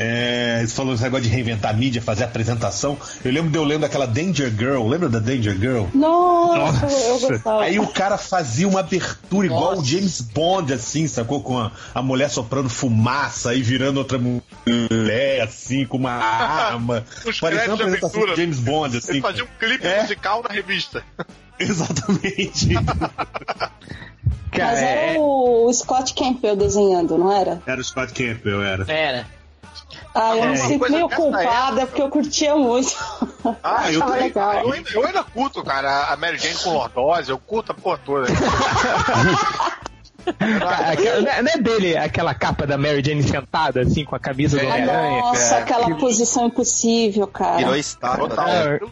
É, 0.00 0.60
você 0.64 0.72
falou 0.76 0.94
esse 0.94 1.02
negócio 1.02 1.24
de 1.24 1.28
reinventar 1.28 1.72
a 1.72 1.74
mídia, 1.74 2.00
fazer 2.00 2.22
apresentação. 2.22 2.96
Eu 3.24 3.32
lembro 3.32 3.50
de 3.50 3.58
eu 3.58 3.64
lendo 3.64 3.84
aquela 3.84 4.06
Danger 4.06 4.48
Girl, 4.56 4.86
lembra 4.86 5.08
da 5.08 5.18
Danger 5.18 5.58
Girl? 5.58 5.86
Nossa, 5.92 6.86
eu 6.86 7.18
gostava. 7.18 7.62
Aí 7.64 7.80
o 7.80 7.86
cara 7.88 8.16
fazia 8.16 8.68
uma 8.68 8.78
abertura 8.78 9.46
igual 9.46 9.76
o 9.76 9.84
James 9.84 10.20
Bond, 10.20 10.72
assim, 10.72 11.08
sacou? 11.08 11.42
Com 11.42 11.58
a, 11.58 11.72
a 11.92 12.00
mulher 12.00 12.30
soprando 12.30 12.68
fumaça 12.68 13.52
e 13.56 13.60
virando 13.60 13.96
outra 13.98 14.18
mulher, 14.18 15.40
assim, 15.42 15.84
com 15.84 15.96
uma 15.96 16.12
arma. 16.22 17.04
Os 17.26 17.40
Parecia 17.40 17.66
uma 17.66 17.74
apresentação 17.74 18.08
abertura. 18.10 18.34
de 18.36 18.40
James 18.42 18.58
Bond, 18.60 18.96
assim. 18.98 19.10
Ele 19.14 19.20
fazia 19.20 19.42
um 19.42 19.48
clipe 19.58 19.84
É. 19.84 20.02
musical 20.02 20.44
na 20.48 20.54
revista. 20.54 21.02
Exatamente. 21.70 22.74
Cara, 24.50 24.70
Mas 24.72 24.78
é- 24.82 25.10
era 25.10 25.20
o 25.20 25.72
Scott 25.72 26.14
Campbell 26.14 26.56
desenhando, 26.56 27.16
não 27.18 27.32
era? 27.32 27.60
Era 27.66 27.80
o 27.80 27.84
Scott 27.84 28.12
Campbell, 28.12 28.62
era. 28.62 28.84
Era. 28.90 29.26
Ah, 30.14 30.36
eu 30.36 30.44
É, 30.44 30.48
me 30.48 30.56
sinto 30.56 30.90
meio 30.90 31.08
culpada 31.08 31.86
porque 31.86 32.02
eu 32.02 32.08
curtia 32.08 32.56
muito. 32.56 32.94
Ah, 33.62 33.90
eu 33.92 34.00
também. 34.00 34.22
legal. 34.22 34.54
Eu 34.64 34.72
ainda, 34.72 34.90
eu 34.90 35.06
ainda 35.06 35.22
curto, 35.24 35.62
cara, 35.62 36.06
a 36.12 36.16
Mary 36.16 36.38
Jane 36.38 36.56
com 36.56 36.70
lordose, 36.72 37.30
eu 37.30 37.38
curto 37.38 37.72
a 37.72 37.74
porra 37.74 37.98
toda. 38.04 38.26
Aquela- 40.38 41.20
não 41.22 41.30
é- 41.32 41.42
não 41.42 41.52
é 41.52 41.56
dele 41.58 41.96
aquela 41.96 42.34
capa 42.34 42.66
da 42.66 42.76
Mary 42.76 43.02
Jane 43.04 43.22
sentada, 43.22 43.80
assim, 43.80 44.04
com 44.04 44.14
a 44.14 44.18
camisa 44.18 44.58
do 44.58 44.64
É. 44.64 44.68
Homem-Aranha? 44.68 45.20
Nossa, 45.22 45.54
é. 45.54 45.58
aquela 45.62 45.94
posição 45.96 46.46
impossível, 46.46 47.26
cara. 47.26 47.56
Virou 47.58 47.76
estátua. 47.76 48.28
Total. 48.28 48.46
né? 48.46 48.74
Aquilo, 48.74 48.90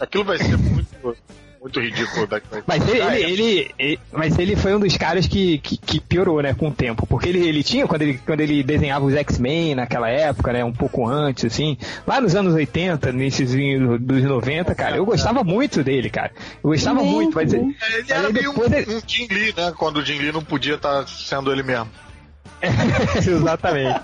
aquilo 0.00 0.24
vai 0.24 0.38
ser 0.38 0.56
muito, 0.58 1.16
muito 1.64 1.80
ridículo 1.80 2.26
daqui 2.26 2.46
Mas 2.66 2.86
ele, 2.88 3.00
Ah, 3.00 3.18
ele, 3.18 3.24
é. 3.24 3.30
ele- 3.30 3.74
ele- 3.78 4.00
mas 4.12 4.38
ele 4.38 4.54
foi 4.54 4.74
um 4.76 4.78
dos 4.80 4.94
caras 4.98 5.26
que, 5.26 5.56
que, 5.58 5.78
que 5.78 5.98
piorou, 5.98 6.42
né, 6.42 6.52
com 6.52 6.68
o 6.68 6.72
tempo. 6.74 7.06
Porque 7.06 7.30
ele, 7.30 7.38
ele 7.48 7.62
tinha, 7.64 7.86
quando 7.86 8.02
ele, 8.02 8.18
quando 8.24 8.40
ele 8.40 8.62
desenhava 8.62 9.06
os 9.06 9.14
X-Men 9.14 9.74
naquela 9.74 10.10
época, 10.10 10.52
né, 10.52 10.62
um 10.62 10.72
pouco 10.74 11.08
antes, 11.08 11.46
assim, 11.46 11.78
lá 12.06 12.20
nos 12.20 12.34
anos 12.36 12.52
80, 12.52 13.08
iníciozinho 13.08 13.98
dos 13.98 14.22
90, 14.22 14.74
cara, 14.74 14.96
eu 14.98 15.06
gostava 15.06 15.42
muito 15.42 15.82
dele, 15.82 16.10
cara. 16.10 16.32
Eu 16.62 16.68
gostava 16.70 16.98
Também, 16.98 17.12
muito, 17.14 17.34
mas 17.34 17.52
ele, 17.52 17.62
É, 17.62 17.96
mas 17.98 18.10
era 18.10 18.30
meio 18.30 18.50
um, 18.50 18.54
depois 18.54 18.72
ele- 18.72 18.94
um 18.96 19.00
Jim 19.06 19.26
Lee, 19.30 19.54
né? 19.56 19.72
Quando 19.76 19.96
o 19.96 20.04
Jim 20.04 20.18
Lee 20.18 20.32
não 20.32 20.44
podia 20.44 20.74
estar 20.74 21.08
sendo 21.08 21.50
ele 21.50 21.62
mesmo. 21.62 21.88
Exatamente. 23.16 24.00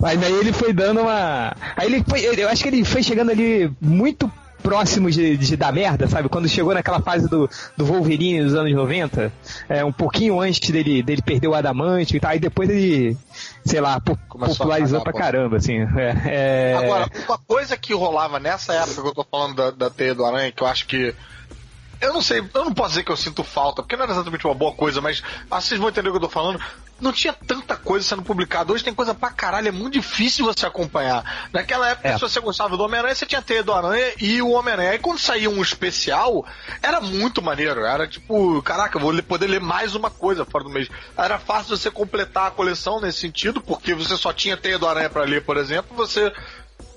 Mas 0.00 0.22
aí 0.22 0.32
ele 0.32 0.52
foi 0.52 0.72
dando 0.72 1.00
uma. 1.00 1.54
Aí 1.76 1.86
ele 1.92 2.04
foi. 2.08 2.20
Eu 2.20 2.48
acho 2.48 2.62
que 2.62 2.68
ele 2.68 2.84
foi 2.84 3.02
chegando 3.02 3.30
ali 3.30 3.70
muito 3.80 4.30
próximo 4.62 5.10
de, 5.10 5.36
de 5.36 5.56
dar 5.56 5.72
merda, 5.72 6.06
sabe? 6.08 6.28
Quando 6.28 6.48
chegou 6.48 6.74
naquela 6.74 7.00
fase 7.00 7.28
do, 7.28 7.48
do 7.76 7.84
Wolverine 7.84 8.42
dos 8.42 8.54
anos 8.54 8.74
90, 8.74 9.32
é, 9.68 9.84
um 9.84 9.92
pouquinho 9.92 10.40
antes 10.40 10.70
dele, 10.70 11.02
dele 11.02 11.22
perder 11.22 11.48
o 11.48 11.54
Adamante 11.54 12.16
e 12.16 12.20
tal, 12.20 12.30
aí 12.32 12.38
depois 12.38 12.68
ele, 12.68 13.16
sei 13.64 13.80
lá, 13.80 14.00
po- 14.00 14.18
Começou 14.28 14.56
popularizou 14.56 15.00
pra 15.02 15.12
caramba, 15.12 15.56
assim. 15.56 15.78
É, 15.96 16.22
é- 16.26 16.74
Agora, 16.76 17.08
uma 17.28 17.38
coisa 17.38 17.76
que 17.76 17.94
rolava 17.94 18.38
nessa 18.38 18.74
época 18.74 19.02
que 19.02 19.08
eu 19.08 19.14
tô 19.14 19.24
falando 19.24 19.54
da, 19.56 19.70
da 19.70 19.90
Teia 19.90 20.14
do 20.14 20.24
Aranha, 20.24 20.52
que 20.52 20.62
eu 20.62 20.66
acho 20.66 20.86
que. 20.86 21.14
Eu 22.00 22.12
não 22.12 22.22
sei, 22.22 22.38
eu 22.54 22.64
não 22.64 22.72
posso 22.72 22.90
dizer 22.90 23.02
que 23.04 23.10
eu 23.10 23.16
sinto 23.16 23.42
falta, 23.42 23.82
porque 23.82 23.96
não 23.96 24.04
era 24.04 24.12
exatamente 24.12 24.46
uma 24.46 24.54
boa 24.54 24.72
coisa, 24.72 25.00
mas 25.00 25.20
vocês 25.50 25.80
vão 25.80 25.88
entender 25.88 26.08
o 26.08 26.12
que 26.12 26.18
eu 26.18 26.22
tô 26.22 26.28
falando. 26.28 26.60
Não 27.00 27.12
tinha 27.12 27.32
tanta 27.32 27.76
coisa 27.76 28.06
sendo 28.06 28.22
publicada. 28.22 28.72
Hoje 28.72 28.82
tem 28.82 28.92
coisa 28.94 29.14
pra 29.14 29.30
caralho, 29.30 29.68
é 29.68 29.72
muito 29.72 29.94
difícil 29.94 30.44
você 30.44 30.66
acompanhar. 30.66 31.48
Naquela 31.52 31.88
época, 31.90 32.08
É. 32.08 32.14
se 32.14 32.20
você 32.20 32.40
gostava 32.40 32.76
do 32.76 32.82
Homem-Aranha, 32.82 33.14
você 33.14 33.24
tinha 33.26 33.40
Teia 33.40 33.62
do 33.62 33.72
Aranha 33.72 34.12
e 34.20 34.42
o 34.42 34.50
Homem-Aranha. 34.50 34.90
Aí 34.90 34.98
quando 34.98 35.18
saía 35.18 35.48
um 35.48 35.62
especial, 35.62 36.44
era 36.82 37.00
muito 37.00 37.40
maneiro. 37.40 37.84
Era 37.84 38.06
tipo, 38.08 38.60
caraca, 38.62 38.98
vou 38.98 39.14
poder 39.22 39.46
ler 39.46 39.60
mais 39.60 39.94
uma 39.94 40.10
coisa 40.10 40.44
fora 40.44 40.64
do 40.64 40.70
mês. 40.70 40.88
Era 41.16 41.38
fácil 41.38 41.76
você 41.76 41.90
completar 41.90 42.48
a 42.48 42.50
coleção 42.50 43.00
nesse 43.00 43.20
sentido, 43.20 43.60
porque 43.60 43.94
você 43.94 44.16
só 44.16 44.32
tinha 44.32 44.56
Teia 44.56 44.78
do 44.78 44.88
Aranha 44.88 45.08
pra 45.08 45.22
ler, 45.22 45.44
por 45.44 45.56
exemplo, 45.56 45.96
você 45.96 46.32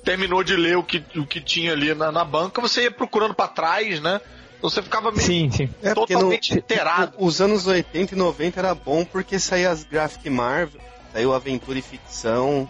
terminou 0.03 0.43
de 0.43 0.55
ler 0.55 0.77
o 0.77 0.83
que, 0.83 1.03
o 1.15 1.25
que 1.27 1.39
tinha 1.39 1.73
ali 1.73 1.93
na, 1.93 2.11
na 2.11 2.25
banca, 2.25 2.59
você 2.59 2.83
ia 2.83 2.91
procurando 2.91 3.35
pra 3.35 3.47
trás, 3.47 3.99
né? 4.01 4.19
Você 4.61 4.81
ficava 4.81 5.11
meio 5.11 5.23
Sim, 5.23 5.49
sim. 5.51 5.69
É, 5.81 5.89
no, 5.89 5.95
totalmente 5.95 6.53
inteirado. 6.57 7.13
os 7.17 7.41
anos 7.41 7.65
80 7.67 8.13
e 8.13 8.17
90 8.17 8.59
era 8.59 8.75
bom 8.75 9.03
porque 9.03 9.39
saía 9.39 9.69
as 9.71 9.83
Graphic 9.83 10.29
Marvel, 10.29 10.79
saiu 11.11 11.33
Aventura 11.33 11.79
e 11.79 11.81
Ficção, 11.81 12.69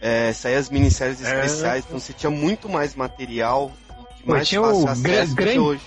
é, 0.00 0.32
saía 0.32 0.58
as 0.58 0.68
minisséries 0.70 1.22
É. 1.24 1.34
especiais, 1.44 1.84
então 1.86 1.98
você 1.98 2.12
tinha 2.12 2.30
muito 2.30 2.68
mais 2.68 2.94
material 2.94 3.72
mais 4.24 4.46
tinha 4.48 4.60
fácil 4.60 4.84
o 4.84 4.88
acesso 4.88 5.02
gran- 5.02 5.24
do 5.24 5.28
que 5.28 5.34
grande- 5.42 5.58
hoje. 5.58 5.82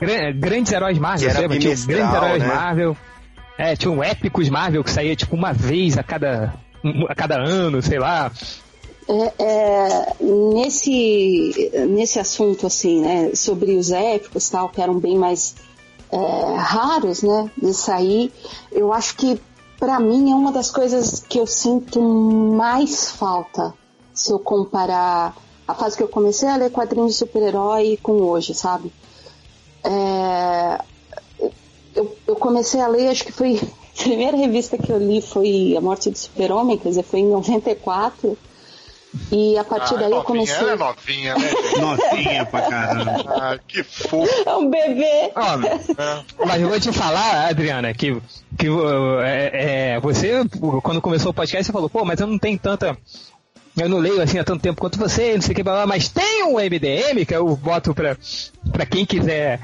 Gran- 0.00 0.32
grandes 0.38 0.72
heróis 0.72 0.98
Marvel, 0.98 1.30
era 1.30 1.40
lembra? 1.40 1.58
Tinha 1.58 1.72
os 1.74 1.84
grandes 1.86 2.14
heróis 2.14 2.42
né? 2.42 2.48
Marvel. 2.48 2.96
É, 3.56 3.76
tinha 3.76 3.90
um 3.90 4.02
épicos 4.02 4.48
Marvel 4.48 4.82
que 4.84 4.90
saía 4.90 5.14
tipo 5.16 5.34
uma 5.36 5.52
vez 5.52 5.96
a 5.98 6.02
cada, 6.02 6.54
a 7.08 7.14
cada 7.14 7.36
ano, 7.40 7.80
sei 7.82 7.98
lá. 7.98 8.30
É, 9.08 9.32
é, 9.42 10.16
nesse, 10.20 11.70
nesse 11.88 12.18
assunto, 12.18 12.66
assim, 12.66 13.00
né, 13.00 13.34
sobre 13.34 13.74
os 13.76 13.90
épicos 13.90 14.50
tal, 14.50 14.68
que 14.68 14.82
eram 14.82 14.98
bem 14.98 15.16
mais 15.16 15.56
é, 16.12 16.54
raros, 16.56 17.22
né, 17.22 17.50
de 17.56 17.72
sair, 17.72 18.30
eu 18.70 18.92
acho 18.92 19.16
que 19.16 19.40
pra 19.78 19.98
mim 19.98 20.30
é 20.30 20.34
uma 20.34 20.52
das 20.52 20.70
coisas 20.70 21.20
que 21.20 21.38
eu 21.38 21.46
sinto 21.46 22.02
mais 22.02 23.10
falta 23.10 23.72
se 24.12 24.32
eu 24.32 24.38
comparar 24.38 25.34
a 25.66 25.74
fase 25.74 25.96
que 25.96 26.02
eu 26.02 26.08
comecei 26.08 26.48
a 26.48 26.56
ler 26.56 26.70
quadrinhos 26.70 27.12
de 27.12 27.18
super-herói 27.18 27.98
com 28.02 28.12
hoje, 28.12 28.52
sabe? 28.52 28.92
É, 29.84 30.82
eu, 31.94 32.16
eu 32.26 32.36
comecei 32.36 32.80
a 32.80 32.88
ler, 32.88 33.08
acho 33.08 33.24
que 33.24 33.32
foi 33.32 33.60
a 33.60 34.02
primeira 34.02 34.36
revista 34.36 34.76
que 34.76 34.90
eu 34.90 34.98
li 34.98 35.22
foi 35.22 35.74
A 35.76 35.80
Morte 35.80 36.10
do 36.10 36.18
Super-Homem, 36.18 36.78
quer 36.78 36.88
dizer, 36.88 37.04
foi 37.04 37.20
em 37.20 37.28
94. 37.28 38.36
E 39.32 39.56
a 39.56 39.64
partir 39.64 39.94
Ah, 39.94 39.98
daí 39.98 40.04
eu 40.04 40.10
novinha, 40.10 40.24
comecei. 40.24 40.56
Ela 40.56 40.72
é 40.72 40.76
novinha, 40.76 41.34
né? 41.34 41.50
Novinha 41.80 42.46
pra 42.46 42.62
caramba. 42.62 43.24
ah, 43.26 43.58
que 43.66 43.82
fofo. 43.82 44.28
É 44.46 44.54
um 44.56 44.68
bebê. 44.68 45.32
Ó, 45.34 46.44
mas 46.46 46.60
eu 46.60 46.68
vou 46.68 46.78
te 46.78 46.92
falar, 46.92 47.48
Adriana, 47.48 47.92
que, 47.94 48.20
que 48.58 48.68
uh, 48.68 49.20
é, 49.20 49.94
é, 49.94 50.00
você, 50.00 50.44
quando 50.82 51.00
começou 51.00 51.30
o 51.30 51.34
podcast, 51.34 51.64
você 51.64 51.72
falou, 51.72 51.88
pô, 51.88 52.04
mas 52.04 52.20
eu 52.20 52.26
não 52.26 52.38
tenho 52.38 52.58
tanta. 52.58 52.96
Eu 53.76 53.88
não 53.88 53.98
leio 53.98 54.20
assim 54.20 54.38
há 54.38 54.44
tanto 54.44 54.60
tempo 54.60 54.80
quanto 54.80 54.98
você, 54.98 55.34
não 55.34 55.40
sei 55.40 55.52
o 55.52 55.54
que, 55.54 55.62
blá, 55.62 55.72
blá, 55.74 55.86
mas 55.86 56.08
tem 56.08 56.42
um 56.44 56.56
MDM 56.58 57.24
que 57.24 57.34
eu 57.34 57.54
boto 57.56 57.94
pra, 57.94 58.16
pra 58.72 58.86
quem 58.86 59.04
quiser 59.06 59.60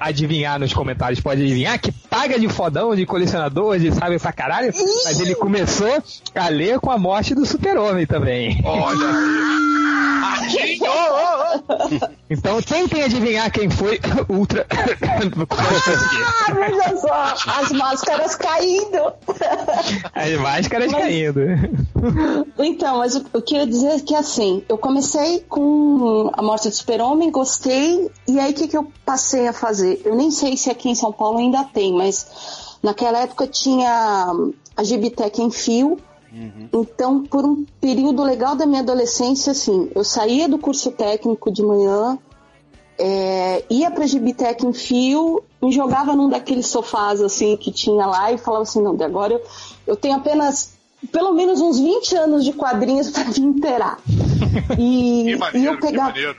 adivinhar 0.00 0.58
nos 0.58 0.72
comentários, 0.74 1.20
pode 1.20 1.42
adivinhar, 1.42 1.78
que 1.80 1.90
paga 1.90 2.38
de 2.38 2.48
fodão, 2.48 2.94
de 2.94 3.06
colecionador, 3.06 3.78
de 3.78 3.92
sabe 3.92 4.18
pra 4.18 4.32
caralho, 4.32 4.72
mas 5.04 5.20
ele 5.20 5.34
começou 5.34 6.02
a 6.34 6.48
ler 6.48 6.78
com 6.80 6.90
a 6.90 6.98
morte 6.98 7.34
do 7.34 7.46
super-homem 7.46 8.06
também. 8.06 8.60
Olha 8.64 9.08
aí. 9.08 10.78
Então 12.28 12.60
tentem 12.60 13.02
adivinhar 13.02 13.50
quem 13.50 13.70
foi 13.70 13.98
Ultra. 14.28 14.66
Ah, 14.70 16.52
veja 16.52 16.96
só, 17.00 17.34
as 17.60 17.72
máscaras 17.72 18.34
caindo. 18.34 19.12
As 20.14 20.32
máscaras 20.40 20.92
Mas- 20.92 21.02
caindo. 21.02 21.40
Então, 22.58 22.98
mas 22.98 23.14
o, 23.16 23.24
o 23.32 23.40
que 23.42 23.54
eu 23.54 23.60
ia 23.60 23.66
dizer 23.66 23.88
é 23.88 24.00
que 24.00 24.14
assim, 24.14 24.62
eu 24.68 24.76
comecei 24.76 25.40
com 25.48 26.30
a 26.34 26.42
morte 26.42 26.68
do 26.68 26.74
super-homem, 26.74 27.30
gostei, 27.30 28.10
e 28.28 28.33
aí 28.38 28.52
o 28.52 28.54
que, 28.54 28.68
que 28.68 28.76
eu 28.76 28.90
passei 29.04 29.46
a 29.48 29.52
fazer? 29.52 30.02
Eu 30.04 30.14
nem 30.14 30.30
sei 30.30 30.56
se 30.56 30.70
aqui 30.70 30.88
em 30.88 30.94
São 30.94 31.12
Paulo 31.12 31.38
ainda 31.38 31.64
tem, 31.64 31.92
mas 31.92 32.76
naquela 32.82 33.18
época 33.20 33.46
tinha 33.46 34.32
a 34.76 34.84
Gibitec 34.84 35.40
em 35.40 35.50
fio, 35.50 35.98
então 36.72 37.24
por 37.24 37.44
um 37.44 37.64
período 37.80 38.22
legal 38.24 38.56
da 38.56 38.66
minha 38.66 38.80
adolescência, 38.80 39.52
assim, 39.52 39.88
eu 39.94 40.02
saía 40.02 40.48
do 40.48 40.58
curso 40.58 40.90
técnico 40.90 41.50
de 41.50 41.62
manhã, 41.62 42.18
é, 42.98 43.64
ia 43.70 43.90
pra 43.90 44.06
Gibitec 44.06 44.66
em 44.66 44.72
fio, 44.72 45.42
me 45.62 45.72
jogava 45.72 46.14
num 46.14 46.28
daqueles 46.28 46.66
sofás 46.66 47.20
assim 47.20 47.56
que 47.56 47.70
tinha 47.72 48.06
lá 48.06 48.32
e 48.32 48.38
falava 48.38 48.62
assim, 48.62 48.82
não, 48.82 48.96
de 48.96 49.04
agora 49.04 49.32
eu, 49.32 49.42
eu 49.86 49.96
tenho 49.96 50.16
apenas 50.16 50.74
pelo 51.12 51.32
menos 51.32 51.60
uns 51.60 51.78
20 51.78 52.16
anos 52.16 52.44
de 52.44 52.52
quadrinhos 52.52 53.10
pra 53.14 53.24
me 53.24 53.38
inteirar. 53.40 53.98
E, 54.78 55.24
Que 55.24 55.30
e 55.30 55.36
maneiro, 55.36 55.72
eu 55.72 55.74
que 55.76 55.80
pegava. 55.80 56.10
maneiro. 56.10 56.36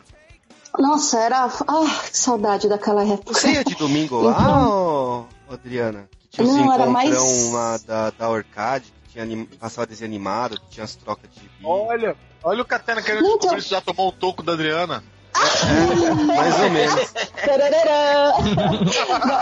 Nossa, 0.79 1.20
era. 1.20 1.46
Ah, 1.67 2.01
que 2.10 2.17
saudade 2.17 2.67
daquela 2.67 3.03
época. 3.03 3.34
Você 3.34 3.51
ia 3.51 3.63
de 3.63 3.75
domingo 3.75 4.22
lá, 4.22 4.32
Então- 4.32 5.27
ô, 5.50 5.51
ô, 5.51 5.53
Adriana? 5.53 6.10
Que 6.32 6.38
tinha 6.38 6.48
os 6.48 6.53
Não, 6.55 6.74
era 6.74 6.86
mais- 6.88 7.51
lá 7.51 7.77
da, 7.86 8.10
da 8.12 8.29
Orcade, 8.29 8.86
que 9.05 9.13
tinha 9.13 9.24
anim... 9.24 9.46
passava 9.46 9.88
desenho 9.88 10.10
animado, 10.10 10.60
que 10.60 10.70
tinha 10.72 10.84
as 10.84 10.96
trocas 10.96 11.29
de. 11.32 11.50
Olha, 11.63 12.15
olha 12.44 12.62
o 12.62 12.65
Catena 12.65 13.01
querendo 13.01 13.25
Então- 13.25 13.38
descobrir 13.38 13.62
se 13.62 13.70
já 13.70 13.82
tomou 13.82 14.10
um 14.10 14.12
toco 14.12 14.44
da 14.44 14.53
Adriana. 14.53 15.03
Mais 16.25 16.60
ou 16.62 16.70
menos. 16.70 17.13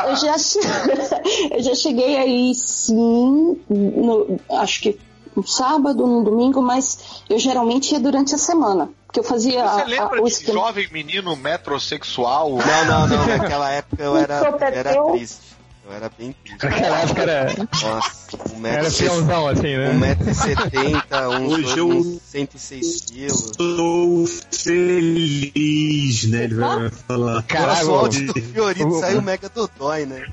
Eu, 0.08 0.16
já 0.16 0.38
che- 0.38 0.60
eu 1.54 1.64
já 1.64 1.76
cheguei 1.76 2.18
aí 2.18 2.56
sim, 2.56 3.60
no- 3.70 4.40
acho 4.60 4.82
que 4.82 5.00
um 5.36 5.44
sábado, 5.46 6.06
num 6.06 6.24
domingo, 6.24 6.62
mas 6.62 7.24
eu 7.30 7.40
geralmente 7.40 7.92
ia 7.94 8.00
durante 8.00 8.36
a 8.36 8.38
semana. 8.38 8.90
Porque 9.14 9.20
eu 9.20 9.24
fazia 9.24 9.64
Você 9.64 9.82
a- 9.82 9.86
lembra 9.86 10.20
a- 10.20 10.24
o 10.24 10.28
de 10.28 10.46
jovem 10.52 10.90
menino 10.92 11.36
metrosexual? 11.36 12.50
Não, 12.58 12.86
não, 12.86 13.08
não. 13.08 13.28
Naquela 13.38 13.70
época 13.70 14.02
eu 14.04 14.18
era, 14.18 14.42
era 14.74 15.04
triste. 15.12 15.54
Eu 15.86 15.94
era 15.94 16.10
bem 16.18 16.36
triste. 16.44 16.66
Naquela 16.66 17.00
época 17.02 17.22
era, 17.22 17.54
Nossa, 17.54 18.12
um 18.56 18.66
era 18.66 18.82
metro, 18.84 18.98
peãozão, 18.98 19.48
assim, 19.50 19.78
né? 19.78 19.90
um 19.92 20.00
metro 20.00 20.30
e 20.32 20.34
setenta, 20.34 21.30
uns, 21.30 21.54
Hoje 21.54 21.62
dois- 21.64 21.78
eu- 21.78 21.88
uns 21.90 22.22
106 22.24 23.02
quilos. 23.02 23.52
Estou 23.52 24.26
feliz, 24.52 26.24
né? 26.30 26.44
Ele 26.46 26.56
vai 26.56 26.90
falar. 26.90 27.44
Caralho, 27.44 27.92
o 27.92 27.96
áudio 27.96 28.34
do 28.34 28.42
Fiorito 28.42 28.88
o- 28.88 29.00
saiu 29.00 29.22
mega 29.22 29.48
dodói, 29.48 30.08
né? 30.08 30.26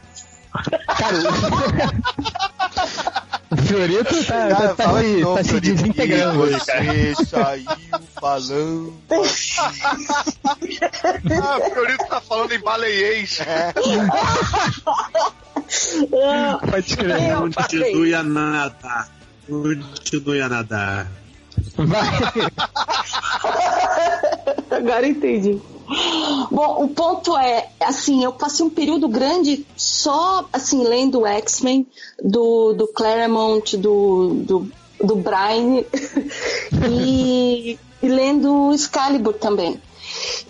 Cara, 0.96 1.18
Fiorito 3.56 4.24
tá, 4.24 4.32
Cara, 4.32 4.54
tá, 4.54 4.74
tá 4.74 5.02
de 5.02 5.20
novo, 5.20 5.36
tá 5.36 5.44
se 5.44 5.60
desintegrando 5.60 6.40
hoje, 6.40 6.64
cara. 6.64 6.84
Você 6.84 7.24
saiu 7.26 7.64
falando. 8.20 8.94
Ah, 11.42 11.58
o 11.58 11.70
Fiorito 11.70 12.06
tá 12.06 12.20
falando 12.20 12.52
em 12.52 12.60
baleiês. 12.60 13.40
Pode 16.70 16.90
escrever. 16.90 17.36
Nadar. 18.22 19.08
Continue 19.48 20.40
a 20.40 20.48
nadar. 20.48 21.06
Agora 24.70 25.06
entendi. 25.06 25.60
Bom, 26.50 26.84
o 26.84 26.88
ponto 26.88 27.36
é, 27.36 27.66
assim, 27.80 28.22
eu 28.22 28.32
passei 28.32 28.64
um 28.64 28.70
período 28.70 29.08
grande 29.08 29.66
só, 29.76 30.46
assim, 30.52 30.84
lendo 30.84 31.26
X-Men, 31.26 31.86
do, 32.22 32.72
do 32.74 32.86
Claremont, 32.86 33.76
do, 33.76 34.34
do, 34.46 34.70
do 35.02 35.16
Brian, 35.16 35.82
e, 36.88 37.78
e 38.02 38.08
lendo 38.08 38.72
Excalibur 38.72 39.34
também. 39.34 39.80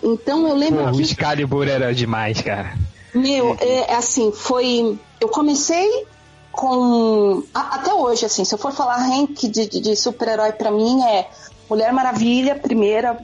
Então 0.03 0.47
eu 0.47 0.55
lembro 0.55 0.83
Pô, 0.83 0.89
o 0.89 0.93
que 0.93 1.01
Excalibur 1.01 1.67
era 1.67 1.93
demais, 1.93 2.41
cara. 2.41 2.77
Meu, 3.13 3.57
é, 3.59 3.91
é 3.91 3.95
assim, 3.95 4.31
foi. 4.31 4.97
Eu 5.19 5.27
comecei 5.27 6.05
com. 6.51 7.43
a- 7.53 7.75
até 7.75 7.93
hoje, 7.93 8.25
assim, 8.25 8.43
se 8.45 8.53
eu 8.53 8.59
for 8.59 8.71
falar 8.71 8.97
rank 8.97 9.35
de, 9.49 9.65
de, 9.67 9.79
de 9.79 9.95
super-herói 9.95 10.51
pra 10.51 10.71
mim 10.71 11.01
é 11.03 11.29
Mulher 11.69 11.93
Maravilha, 11.93 12.55
primeira 12.55 13.17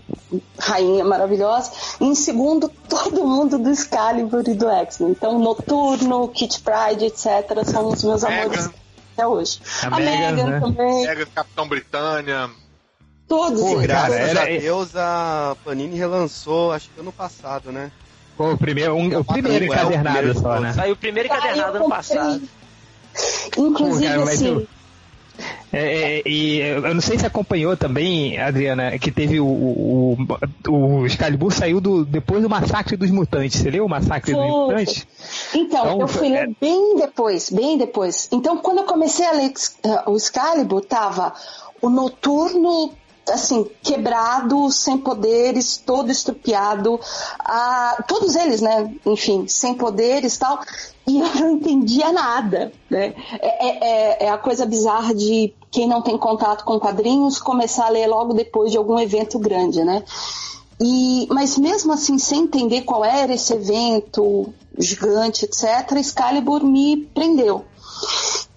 rainha 0.57 1.03
maravilhosa, 1.03 1.71
e 1.99 2.05
em 2.05 2.15
segundo, 2.15 2.69
todo 2.87 3.25
mundo 3.25 3.57
do 3.59 3.69
Excalibur 3.69 4.43
e 4.47 4.53
do 4.53 4.69
X-Men. 4.69 5.11
Então, 5.11 5.37
Noturno, 5.37 6.27
Kit 6.29 6.61
Pride, 6.61 7.05
etc., 7.05 7.63
são 7.65 7.89
os 7.89 8.03
meus 8.03 8.23
Megan. 8.23 8.43
amores 8.43 8.69
até 9.13 9.27
hoje. 9.27 9.59
A 9.83 9.87
A, 9.87 9.99
Megan, 9.99 10.31
Megan 10.31 10.47
né? 10.49 10.59
também, 10.61 11.05
Pega 11.05 11.25
Capitão 11.25 11.67
Britânia. 11.67 12.49
todos 13.27 13.59
Pô, 13.61 13.75
Graças 13.79 14.15
era- 14.15 14.43
a 14.43 14.45
Deus 14.45 14.95
a 14.95 15.57
Panini 15.65 15.97
relançou, 15.97 16.71
acho 16.71 16.89
que 16.89 17.01
ano 17.01 17.11
passado, 17.11 17.71
né? 17.73 17.91
Pô, 18.37 18.51
o 18.53 18.57
primeiro, 18.57 18.93
um- 18.95 19.19
o 19.19 19.23
primeiro 19.25 19.65
É, 19.65 19.67
o 19.67 19.73
encadernado 19.73 20.15
primeiro 20.19 20.39
só, 20.39 20.59
né? 20.61 20.71
Saiu 20.73 20.93
o 20.93 20.97
primeiro 20.97 21.27
encadernado 21.27 21.77
ano 21.77 21.89
passado. 21.89 22.41
Inclusive, 23.57 24.13
Pô, 24.13 24.19
cara, 24.19 24.31
assim. 24.33 24.47
eu- 24.47 24.67
É, 25.71 26.19
é, 26.19 26.23
e 26.25 26.59
eu 26.59 26.93
não 26.95 27.01
sei 27.01 27.19
se 27.19 27.25
acompanhou 27.25 27.75
também, 27.77 28.39
Adriana, 28.39 28.97
que 28.97 29.11
teve 29.11 29.39
o, 29.39 29.45
o, 29.45 30.17
o, 30.69 31.05
Excalibur 31.05 31.53
saiu 31.53 31.79
do, 31.81 32.05
depois 32.05 32.41
do 32.41 32.49
massacre 32.49 32.95
dos 32.95 33.11
mutantes. 33.11 33.59
Você 33.61 33.69
leu 33.69 33.85
o 33.85 33.89
massacre 33.89 34.33
dos 34.33 34.41
mutantes? 34.47 35.05
Então, 35.53 35.85
Então, 35.85 36.01
eu 36.01 36.07
fui 36.07 36.27
é- 36.27 36.45
ler 36.45 36.55
bem 36.59 36.95
depois, 36.97 37.49
bem 37.49 37.77
depois. 37.77 38.29
Então, 38.31 38.57
quando 38.57 38.79
eu 38.79 38.85
comecei 38.85 39.25
a 39.27 39.31
ler 39.33 39.51
eh, 39.83 40.03
o 40.07 40.15
Excalibur, 40.15 40.83
tava 40.85 41.33
o 41.81 41.89
Noturno, 41.89 42.93
assim, 43.29 43.69
quebrado, 43.83 44.71
sem 44.71 44.97
poderes, 44.97 45.77
todo 45.77 46.09
estrupiado, 46.09 46.97
ah, 47.39 48.03
todos 48.07 48.35
eles, 48.37 48.61
né, 48.61 48.89
enfim, 49.05 49.45
sem 49.47 49.73
poderes 49.75 50.35
e 50.35 50.39
tal, 50.39 50.59
e 51.07 51.19
eu 51.19 51.35
não 51.35 51.51
entendia 51.51 52.11
nada, 52.11 52.71
né. 52.89 53.13
É, 53.39 53.67
é- 53.67 53.77
é- 53.79 54.25
é 54.25 54.29
a 54.29 54.37
coisa 54.37 54.65
bizarra 54.65 55.15
de 55.15 55.53
quem 55.71 55.87
não 55.87 56.01
tem 56.01 56.17
contato 56.17 56.65
com 56.65 56.79
quadrinhos 56.79 57.39
começar 57.39 57.85
a 57.85 57.89
ler 57.89 58.07
logo 58.07 58.33
depois 58.33 58.71
de 58.71 58.77
algum 58.77 58.99
evento 58.99 59.39
grande, 59.39 59.83
né. 59.83 60.03
E, 60.79 61.27
mas 61.31 61.57
mesmo 61.57 61.93
assim, 61.93 62.19
sem 62.19 62.41
entender 62.43 62.81
qual 62.81 63.03
era 63.03 63.33
esse 63.33 63.53
evento 63.53 64.53
gigante, 64.77 65.45
etc., 65.45 65.91
Excalibur 65.97 66.63
me 66.63 66.97
prendeu. 66.97 67.65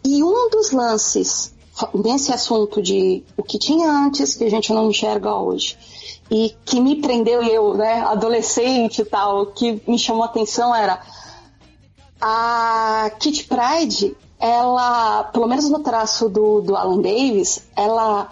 E 0.04 0.22
um 0.22 0.50
dos 0.50 0.70
lances 0.70 1.54
nesse 1.94 2.32
assunto 2.32 2.82
de 2.82 3.22
o 3.36 3.42
que 3.42 3.58
tinha 3.58 3.90
antes 3.90 4.34
que 4.34 4.44
a 4.44 4.50
gente 4.50 4.72
não 4.72 4.90
enxerga 4.90 5.34
hoje 5.34 5.78
e 6.30 6.54
que 6.64 6.78
me 6.78 6.96
prendeu 6.96 7.42
eu, 7.42 7.74
né, 7.74 8.02
adolescente 8.02 9.00
e 9.00 9.04
tal, 9.04 9.46
que 9.46 9.80
me 9.86 9.98
chamou 9.98 10.22
a 10.22 10.26
atenção 10.26 10.74
era 10.74 11.00
a 12.20 13.11
Kitty 13.18 13.44
Pride, 13.44 14.16
ela, 14.38 15.24
pelo 15.24 15.46
menos 15.46 15.68
no 15.70 15.80
traço 15.80 16.28
do, 16.28 16.61
do 16.61 16.76
Alan 16.76 17.00
Davis, 17.00 17.62
ela 17.76 18.30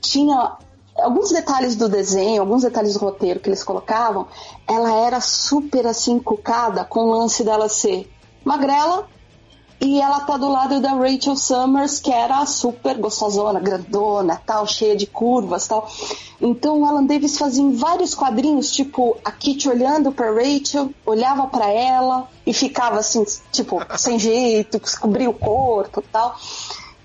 tinha 0.00 0.56
alguns 0.96 1.30
detalhes 1.30 1.76
do 1.76 1.88
desenho, 1.88 2.40
alguns 2.40 2.62
detalhes 2.62 2.94
do 2.94 3.00
roteiro 3.00 3.40
que 3.40 3.48
eles 3.48 3.62
colocavam, 3.62 4.26
ela 4.66 4.92
era 4.92 5.20
super 5.20 5.86
assim 5.86 6.18
cucada 6.18 6.84
com 6.84 7.00
o 7.00 7.18
lance 7.18 7.44
dela 7.44 7.68
ser 7.68 8.10
magrela 8.44 9.06
e 9.80 10.00
ela 10.00 10.20
tá 10.20 10.36
do 10.36 10.48
lado 10.48 10.80
da 10.80 10.92
Rachel 10.92 11.36
Summers, 11.36 12.00
que 12.00 12.10
era 12.10 12.44
super 12.46 12.96
gostosona, 12.98 13.60
grandona, 13.60 14.40
tal, 14.44 14.66
cheia 14.66 14.96
de 14.96 15.06
curvas, 15.06 15.66
tal. 15.66 15.88
Então 16.40 16.80
o 16.80 16.86
Alan 16.86 17.04
Davis 17.04 17.36
fazia 17.36 17.62
em 17.62 17.72
vários 17.72 18.14
quadrinhos, 18.14 18.72
tipo, 18.72 19.16
a 19.24 19.30
Kitty 19.30 19.68
olhando 19.68 20.12
pra 20.12 20.32
Rachel, 20.32 20.90
olhava 21.04 21.46
pra 21.46 21.70
ela 21.70 22.28
e 22.46 22.52
ficava 22.52 22.98
assim, 22.98 23.24
tipo, 23.52 23.80
sem 23.98 24.18
jeito, 24.18 24.80
cobria 25.00 25.28
o 25.28 25.34
corpo, 25.34 26.02
tal. 26.10 26.36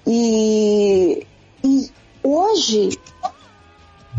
E, 0.07 1.25
e 1.63 1.91
hoje 2.23 2.97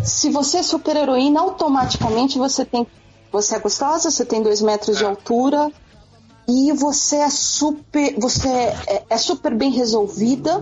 se 0.02 0.30
você 0.30 0.58
é 0.58 0.62
super 0.62 0.96
heroína, 0.96 1.40
automaticamente 1.40 2.38
você 2.38 2.64
tem. 2.64 2.86
Você 3.30 3.56
é 3.56 3.58
gostosa, 3.58 4.10
você 4.10 4.24
tem 4.24 4.42
dois 4.42 4.60
metros 4.60 4.98
de 4.98 5.04
altura 5.04 5.72
e 6.46 6.72
você 6.72 7.16
é 7.16 7.30
super. 7.30 8.18
Você 8.18 8.48
é, 8.48 9.04
é 9.08 9.16
super 9.16 9.54
bem 9.54 9.70
resolvida. 9.70 10.60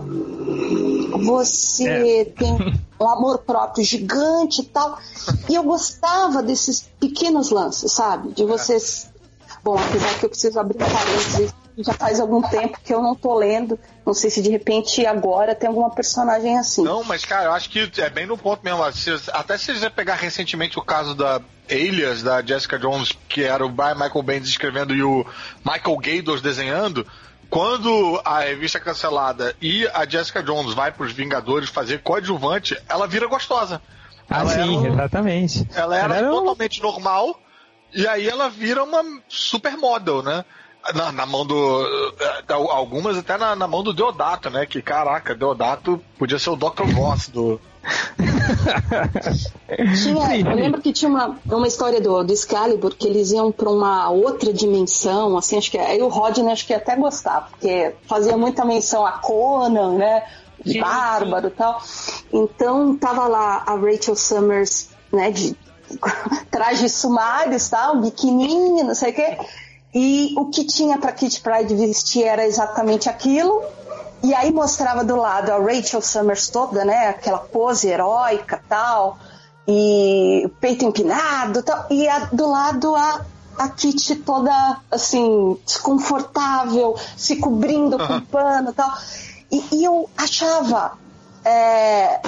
Você 1.25 2.33
tem 2.37 2.53
um 2.99 3.07
amor 3.07 3.39
próprio 3.39 3.83
gigante 3.83 4.61
e 4.61 4.65
tal. 4.65 4.97
E 5.49 5.55
eu 5.55 5.63
gostava 5.63 6.41
desses 6.43 6.89
pequenos 6.99 7.49
lances, 7.49 7.91
sabe? 7.91 8.31
De 8.33 8.45
vocês. 8.45 9.09
Bom, 9.63 9.77
apesar 9.77 10.19
que 10.19 10.25
eu 10.25 10.29
preciso 10.29 10.59
abrir 10.59 10.77
um 10.77 10.79
parênteses, 10.79 11.53
já 11.83 11.93
faz 11.93 12.19
algum 12.19 12.41
tempo 12.41 12.79
que 12.83 12.93
eu 12.93 13.01
não 13.01 13.15
tô 13.15 13.33
lendo. 13.37 13.79
Não 14.05 14.13
sei 14.13 14.29
se 14.29 14.41
de 14.41 14.49
repente 14.49 15.05
agora 15.05 15.53
tem 15.55 15.67
alguma 15.69 15.89
personagem 15.89 16.57
assim. 16.57 16.83
Não, 16.83 17.03
mas 17.03 17.23
cara, 17.25 17.45
eu 17.45 17.51
acho 17.53 17.69
que 17.69 17.91
é 17.97 18.09
bem 18.09 18.25
no 18.25 18.37
ponto 18.37 18.63
mesmo. 18.63 18.89
Se- 18.93 19.11
Até 19.31 19.57
se 19.57 19.73
você 19.77 19.89
pegar 19.89 20.15
recentemente 20.15 20.77
o 20.79 20.81
caso 20.81 21.13
da 21.15 21.39
Alias, 21.69 22.21
da 22.23 22.41
Jessica 22.41 22.77
Jones, 22.79 23.11
que 23.29 23.43
era 23.43 23.65
o 23.65 23.69
Brian 23.69 23.95
Michael 23.95 24.23
Bendis 24.23 24.49
escrevendo 24.49 24.93
e 24.93 25.01
o 25.03 25.25
Michael 25.65 25.97
Gaydos 25.97 26.41
desenhando, 26.41 27.05
quando 27.49 28.21
a 28.23 28.39
revista 28.39 28.77
é 28.77 28.81
cancelada 28.81 29.55
e 29.61 29.87
a 29.93 30.05
Jessica 30.07 30.41
Jones 30.41 30.73
vai 30.73 30.91
pros 30.91 31.11
Vingadores 31.11 31.69
fazer 31.69 32.01
coadjuvante, 32.01 32.77
ela 32.87 33.07
vira 33.07 33.27
gostosa. 33.27 33.81
Ah, 34.29 34.39
Ela 34.39 34.53
era 34.53 34.63
sim, 34.63 34.77
um- 34.77 34.93
exatamente. 34.93 35.67
Ela 35.75 35.95
era, 35.97 36.05
Ela 36.05 36.17
era 36.17 36.31
um- 36.33 36.39
totalmente 36.39 36.81
normal 36.81 37.37
e 37.93 38.07
aí 38.07 38.27
ela 38.29 38.49
vira 38.49 38.81
uma 38.83 39.03
supermodel, 39.27 40.23
né? 40.23 40.45
Na, 40.95 41.11
na 41.11 41.25
mão 41.25 41.45
do. 41.45 42.11
da- 42.47 42.55
Algumas 42.55 43.17
até 43.17 43.37
na, 43.37 43.55
na 43.55 43.67
mão 43.67 43.83
do 43.83 43.93
Deodato, 43.93 44.49
né? 44.49 44.65
Que 44.65 44.81
caraca, 44.81 45.35
Deodato 45.35 46.01
podia 46.17 46.39
ser 46.39 46.49
o 46.49 46.55
Dr. 46.55 46.83
Voss 46.93 47.27
do. 47.29 47.59
Tinha, 50.03 50.39
eu 50.39 50.55
lembro 50.55 50.81
que 50.81 50.91
tinha 50.93 51.09
uma, 51.09 51.37
uma 51.45 51.67
história 51.67 51.99
do, 52.01 52.23
do 52.23 52.33
Excalibur 52.33 52.93
que 52.95 53.07
eles 53.07 53.31
iam 53.31 53.51
pra 53.51 53.69
uma 53.69 54.09
outra 54.09 54.51
dimensão, 54.53 55.37
assim, 55.37 55.57
acho 55.57 55.71
que 55.71 55.77
aí 55.77 56.01
o 56.01 56.07
Rodney 56.07 56.51
acho 56.51 56.65
que 56.65 56.73
ia 56.73 56.77
até 56.77 56.95
gostar, 56.95 57.47
porque 57.49 57.93
fazia 58.07 58.35
muita 58.37 58.65
menção 58.65 59.05
a 59.05 59.13
Conan, 59.13 59.97
né? 59.97 60.23
Sim, 60.65 60.79
Bárbaro 60.79 61.47
e 61.47 61.51
tal. 61.51 61.81
Então 62.31 62.95
tava 62.97 63.27
lá 63.27 63.63
a 63.65 63.75
Rachel 63.75 64.15
Summers, 64.15 64.89
né, 65.11 65.31
de 65.31 65.55
trajes 66.51 66.93
sumários, 66.93 67.67
tal, 67.69 67.97
biquininho, 67.99 68.83
não 68.85 68.93
sei 68.95 69.11
o 69.11 69.15
quê. 69.15 69.37
E 69.93 70.33
o 70.37 70.45
que 70.45 70.63
tinha 70.63 70.97
pra 70.97 71.11
Kitty 71.11 71.41
Pride 71.41 71.75
vestir 71.75 72.23
era 72.23 72.45
exatamente 72.45 73.09
aquilo. 73.09 73.61
E 74.23 74.33
aí 74.33 74.51
mostrava 74.53 75.03
do 75.03 75.15
lado 75.15 75.51
a 75.51 75.57
Rachel 75.59 76.01
Summers 76.01 76.49
toda, 76.49 76.85
né? 76.85 77.07
Aquela 77.09 77.39
pose 77.39 77.87
heróica 77.87 78.61
tal. 78.69 79.17
E 79.67 80.49
peito 80.59 80.85
empinado 80.85 81.61
tal. 81.63 81.85
E 81.89 82.07
a- 82.07 82.29
do 82.31 82.47
lado 82.49 82.95
a, 82.95 83.21
a 83.57 83.67
Kitty 83.69 84.15
toda 84.17 84.77
assim, 84.89 85.57
desconfortável, 85.65 86.95
se 87.17 87.35
cobrindo 87.37 87.97
com 87.97 88.21
pano 88.21 88.73
tal. 88.73 88.91
E, 89.51 89.63
e 89.73 89.83
eu 89.83 90.09
achava 90.17 90.97
é, 91.43 92.19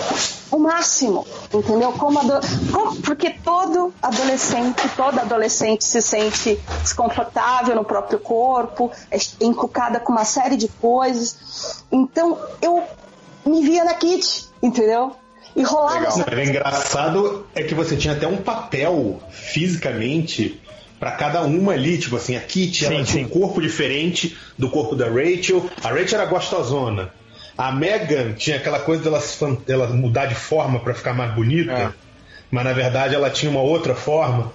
o 0.52 0.58
máximo, 0.58 1.26
entendeu? 1.54 1.92
Como 1.94 2.20
ado- 2.20 2.40
como- 2.72 2.96
porque 3.02 3.30
todo 3.32 3.94
adolescente, 4.02 4.82
toda 4.96 5.22
adolescente 5.22 5.84
se 5.84 6.02
sente 6.02 6.60
desconfortável 6.82 7.76
no 7.76 7.84
próprio 7.84 8.20
corpo, 8.20 8.92
é 9.12 9.18
encucada 9.42 10.00
com 10.00 10.12
uma 10.12 10.26
série 10.26 10.56
de 10.56 10.68
coisas. 10.68 11.84
Então 11.92 12.38
eu 12.62 12.84
me 13.46 13.64
via 13.64 13.84
na 13.84 13.94
Kit, 13.94 14.46
entendeu? 14.62 15.16
E 15.56 15.62
rolava 15.62 16.08
essa 16.08 16.22
Era 16.22 16.44
engraçado 16.44 17.46
é 17.54 17.62
que 17.62 17.76
você 17.76 17.96
tinha 17.96 18.14
até 18.16 18.26
um 18.28 18.38
papel 18.38 19.20
fisicamente 19.30 20.60
pra 21.00 21.12
cada 21.12 21.42
uma 21.42 21.74
ali, 21.74 21.98
tipo 21.98 22.16
assim, 22.16 22.36
a 22.36 22.40
Kitty 22.42 22.86
ela 22.86 22.96
Sim, 22.98 23.04
tinha 23.04 23.26
um 23.26 23.30
corpo 23.30 23.62
diferente 23.62 24.38
do 24.58 24.70
corpo 24.70 24.96
da 24.96 25.06
Rachel. 25.08 25.70
A 25.84 25.90
Rachel 25.90 26.20
era 26.22 26.26
gostosona. 26.26 27.12
A 27.58 27.72
Megan 27.72 28.34
tinha 28.34 28.58
aquela 28.58 28.80
coisa 28.80 29.04
dela, 29.04 29.22
dela 29.66 29.88
mudar 29.88 30.26
de 30.26 30.36
forma 30.36 30.80
pra 30.80 30.94
ficar 30.94 31.14
mais 31.14 31.34
bonita, 31.36 31.72
É. 31.72 31.90
mas 32.50 32.64
na 32.64 32.74
verdade 32.74 33.14
ela 33.16 33.30
tinha 33.30 33.52
uma 33.52 33.62
outra 33.62 33.94
forma. 33.96 34.52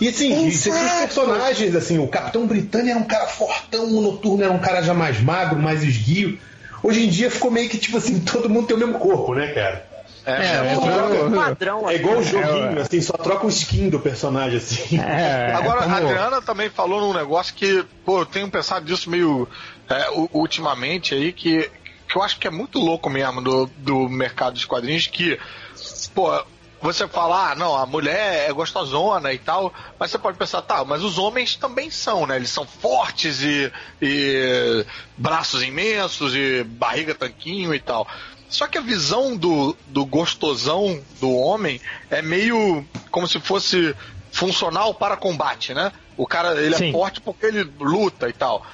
E 0.00 0.08
assim, 0.08 0.46
e 0.46 0.52
você 0.52 0.70
tinha 0.70 0.84
os 0.84 0.92
personagens, 1.00 1.74
assim, 1.74 1.98
o 1.98 2.06
Capitão 2.08 2.46
Britânia 2.46 2.92
era 2.92 3.00
um 3.00 3.04
cara 3.04 3.26
fortão, 3.26 3.84
o 3.86 4.00
Noturno 4.00 4.44
era 4.44 4.52
um 4.52 4.58
cara 4.58 4.82
já 4.82 4.92
mais 4.94 5.20
magro, 5.20 5.58
mais 5.58 5.82
esguio. 5.82 6.38
Hoje 6.82 7.04
em 7.04 7.08
dia 7.08 7.30
ficou 7.30 7.50
meio 7.50 7.68
que 7.68 7.78
tipo 7.78 7.96
assim, 7.96 8.20
todo 8.24 8.48
mundo 8.48 8.66
tem 8.66 8.76
o 8.76 8.78
mesmo 8.80 8.98
corpo, 8.98 9.34
né, 9.34 9.48
cara? 9.52 9.86
É, 10.24 10.56
É 10.56 10.76
um 11.24 11.32
padrão. 11.36 11.88
É 11.88 11.94
igual 11.94 12.16
o 12.16 12.18
assim. 12.20 12.30
joguinho, 12.30 12.80
assim, 12.80 13.00
só 13.00 13.12
troca 13.12 13.46
o 13.46 13.48
skin 13.48 13.88
do 13.88 14.00
personagem, 14.00 14.58
assim. 14.58 14.98
É, 15.00 15.52
Agora, 15.54 15.82
como- 15.82 15.94
a 15.94 15.98
Adriana 15.98 16.42
também 16.42 16.68
falou 16.68 17.00
num 17.00 17.12
negócio 17.16 17.54
que, 17.54 17.84
pô, 18.04 18.20
eu 18.22 18.26
tenho 18.26 18.50
pensado 18.50 18.84
disso 18.84 19.08
meio 19.08 19.48
é, 19.88 20.06
ultimamente 20.32 21.14
aí, 21.14 21.32
que, 21.32 21.70
que 22.08 22.16
eu 22.16 22.22
acho 22.22 22.38
que 22.38 22.46
é 22.46 22.50
muito 22.50 22.78
louco 22.78 23.10
mesmo 23.10 23.42
do, 23.42 23.66
do 23.78 24.08
mercado 24.08 24.54
dos 24.54 24.64
quadrinhos, 24.64 25.06
que, 25.06 25.38
pô, 26.14 26.30
você 26.80 27.08
fala, 27.08 27.50
ah, 27.50 27.54
não, 27.54 27.74
a 27.74 27.86
mulher 27.86 28.48
é 28.48 28.52
gostosona 28.52 29.32
e 29.32 29.38
tal, 29.38 29.72
mas 29.98 30.10
você 30.10 30.18
pode 30.18 30.38
pensar, 30.38 30.62
tá, 30.62 30.84
mas 30.84 31.02
os 31.02 31.18
homens 31.18 31.56
também 31.56 31.90
são, 31.90 32.26
né? 32.26 32.36
Eles 32.36 32.50
são 32.50 32.66
fortes 32.66 33.42
e, 33.42 33.72
e 34.00 34.84
braços 35.16 35.62
imensos 35.62 36.34
e 36.34 36.62
barriga 36.64 37.14
tanquinho 37.14 37.74
e 37.74 37.80
tal. 37.80 38.06
Só 38.48 38.66
que 38.66 38.78
a 38.78 38.82
visão 38.82 39.36
do, 39.36 39.76
do 39.88 40.04
gostosão 40.04 41.02
do 41.20 41.32
homem 41.32 41.80
é 42.10 42.22
meio 42.22 42.86
como 43.10 43.26
se 43.26 43.40
fosse 43.40 43.94
funcional 44.30 44.94
para 44.94 45.16
combate, 45.16 45.74
né? 45.74 45.90
O 46.16 46.26
cara, 46.26 46.60
ele 46.60 46.76
Sim. 46.76 46.90
é 46.90 46.92
forte 46.92 47.20
porque 47.20 47.46
ele 47.46 47.64
luta 47.80 48.28
e 48.28 48.32
tal. 48.32 48.64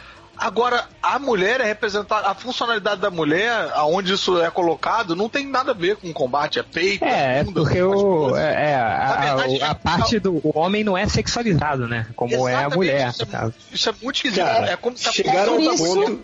Agora, 0.42 0.84
a 1.00 1.18
mulher 1.20 1.60
é 1.60 1.64
representada, 1.64 2.28
a 2.28 2.34
funcionalidade 2.34 3.00
da 3.00 3.10
mulher, 3.10 3.70
aonde 3.74 4.12
isso 4.12 4.40
é 4.42 4.50
colocado, 4.50 5.14
não 5.14 5.28
tem 5.28 5.46
nada 5.46 5.70
a 5.70 5.74
ver 5.74 5.96
com 5.96 6.12
combate, 6.12 6.58
é 6.58 6.62
peito, 6.64 7.04
É, 7.04 7.38
é 7.38 7.44
bunda, 7.44 7.60
porque 7.62 7.78
as 7.78 7.84
o, 7.84 8.02
coisas. 8.02 8.38
é, 8.40 8.70
é, 8.70 8.74
a, 8.74 9.16
verdade, 9.20 9.62
a- 9.62 9.66
a 9.68 9.70
é- 9.70 9.74
parte 9.74 10.18
do 10.18 10.32
o 10.42 10.52
homem 10.58 10.82
não 10.82 10.98
é 10.98 11.06
sexualizado, 11.08 11.86
né? 11.86 12.06
Como 12.16 12.48
é 12.48 12.54
a 12.64 12.68
mulher. 12.68 13.08
Isso 13.10 13.22
é, 13.22 13.52
isso 13.72 13.88
é 13.88 13.94
muito 14.02 14.16
esquisito. 14.16 14.40
É 14.46 14.76
como 14.76 14.96
se 14.98 15.08
a 15.08 15.12
chegaram 15.12 15.54
função 15.54 15.70
da 15.70 15.76
ponto- 15.78 15.96
mulher, 16.10 16.18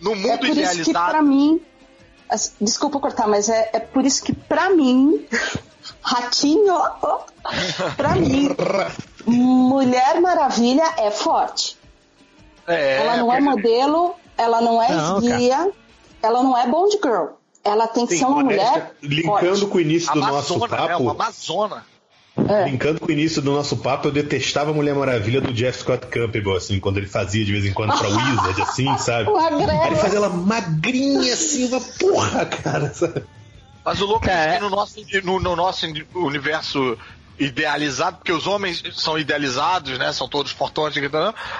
no 0.00 0.12
É 0.12 0.14
mundo 0.16 0.38
por 0.38 0.46
isso 0.48 0.54
que 0.54 0.60
idealizado. 0.60 1.10
pra 1.10 1.22
mim, 1.22 1.60
as- 2.28 2.52
desculpa 2.60 2.98
cortar, 2.98 3.28
mas 3.28 3.48
é, 3.48 3.70
é 3.72 3.78
por 3.78 4.04
isso 4.04 4.22
que 4.24 4.32
pra 4.32 4.70
mim, 4.70 5.24
ratinho, 6.02 6.74
pra 7.96 8.14
mim, 8.16 8.50
Mulher 9.26 10.20
Maravilha 10.20 10.82
é 10.98 11.10
forte. 11.10 11.78
É, 12.66 12.98
ela 12.98 13.16
não 13.16 13.32
é 13.32 13.40
modelo, 13.40 14.14
ela 14.36 14.60
não 14.60 14.82
é 14.82 14.88
Não, 14.92 15.18
esguia, 15.18 15.70
ela 16.22 16.42
não 16.42 16.56
é 16.56 16.66
Bond 16.66 16.98
Girl. 17.02 17.26
Ela 17.62 17.86
tem 17.86 18.06
que 18.06 18.14
Sim, 18.14 18.20
ser 18.20 18.24
uma 18.26 18.42
mulher 18.42 18.94
linkando 19.02 19.40
forte. 19.40 19.66
com 19.66 19.78
o 19.78 19.80
início 19.80 20.12
do 20.14 20.20
nosso 20.20 20.54
Amazona, 20.54 20.76
é 20.76 20.88
papo, 20.88 21.02
uma 21.02 21.12
Amazona. 21.12 21.84
É. 22.48 22.64
linkando 22.64 23.00
com 23.00 23.06
o 23.06 23.10
início 23.10 23.42
do 23.42 23.50
nosso 23.52 23.76
papo, 23.76 24.08
eu 24.08 24.12
detestava 24.12 24.70
a 24.70 24.72
Mulher 24.72 24.94
Maravilha 24.94 25.40
do 25.40 25.52
Jeff 25.52 25.80
Scott 25.80 26.06
Campbell, 26.06 26.56
assim, 26.56 26.80
quando 26.80 26.96
ele 26.96 27.06
fazia 27.06 27.44
de 27.44 27.52
vez 27.52 27.66
em 27.66 27.72
quando 27.72 27.96
pra 27.98 28.08
Wizard, 28.08 28.62
assim, 28.62 28.96
sabe? 28.98 29.28
Aí 29.30 29.86
ele 29.88 29.96
fazia 29.96 30.16
ela 30.18 30.30
magrinha, 30.30 31.34
assim, 31.34 31.68
uma 31.68 31.80
porra, 31.80 32.46
cara, 32.46 32.94
sabe? 32.94 33.24
Mas 33.84 34.00
o 34.00 34.06
louco 34.06 34.24
é 34.26 34.28
Cara, 34.28 34.54
que 34.56 34.60
no 34.62 34.70
nosso, 34.70 34.94
no, 35.24 35.40
no 35.40 35.56
nosso 35.56 35.86
universo 36.14 36.96
idealizado, 37.40 38.18
porque 38.18 38.32
os 38.32 38.46
homens 38.46 38.82
são 38.92 39.18
idealizados, 39.18 39.98
né? 39.98 40.12
São 40.12 40.28
todos 40.28 40.52
fortões, 40.52 40.94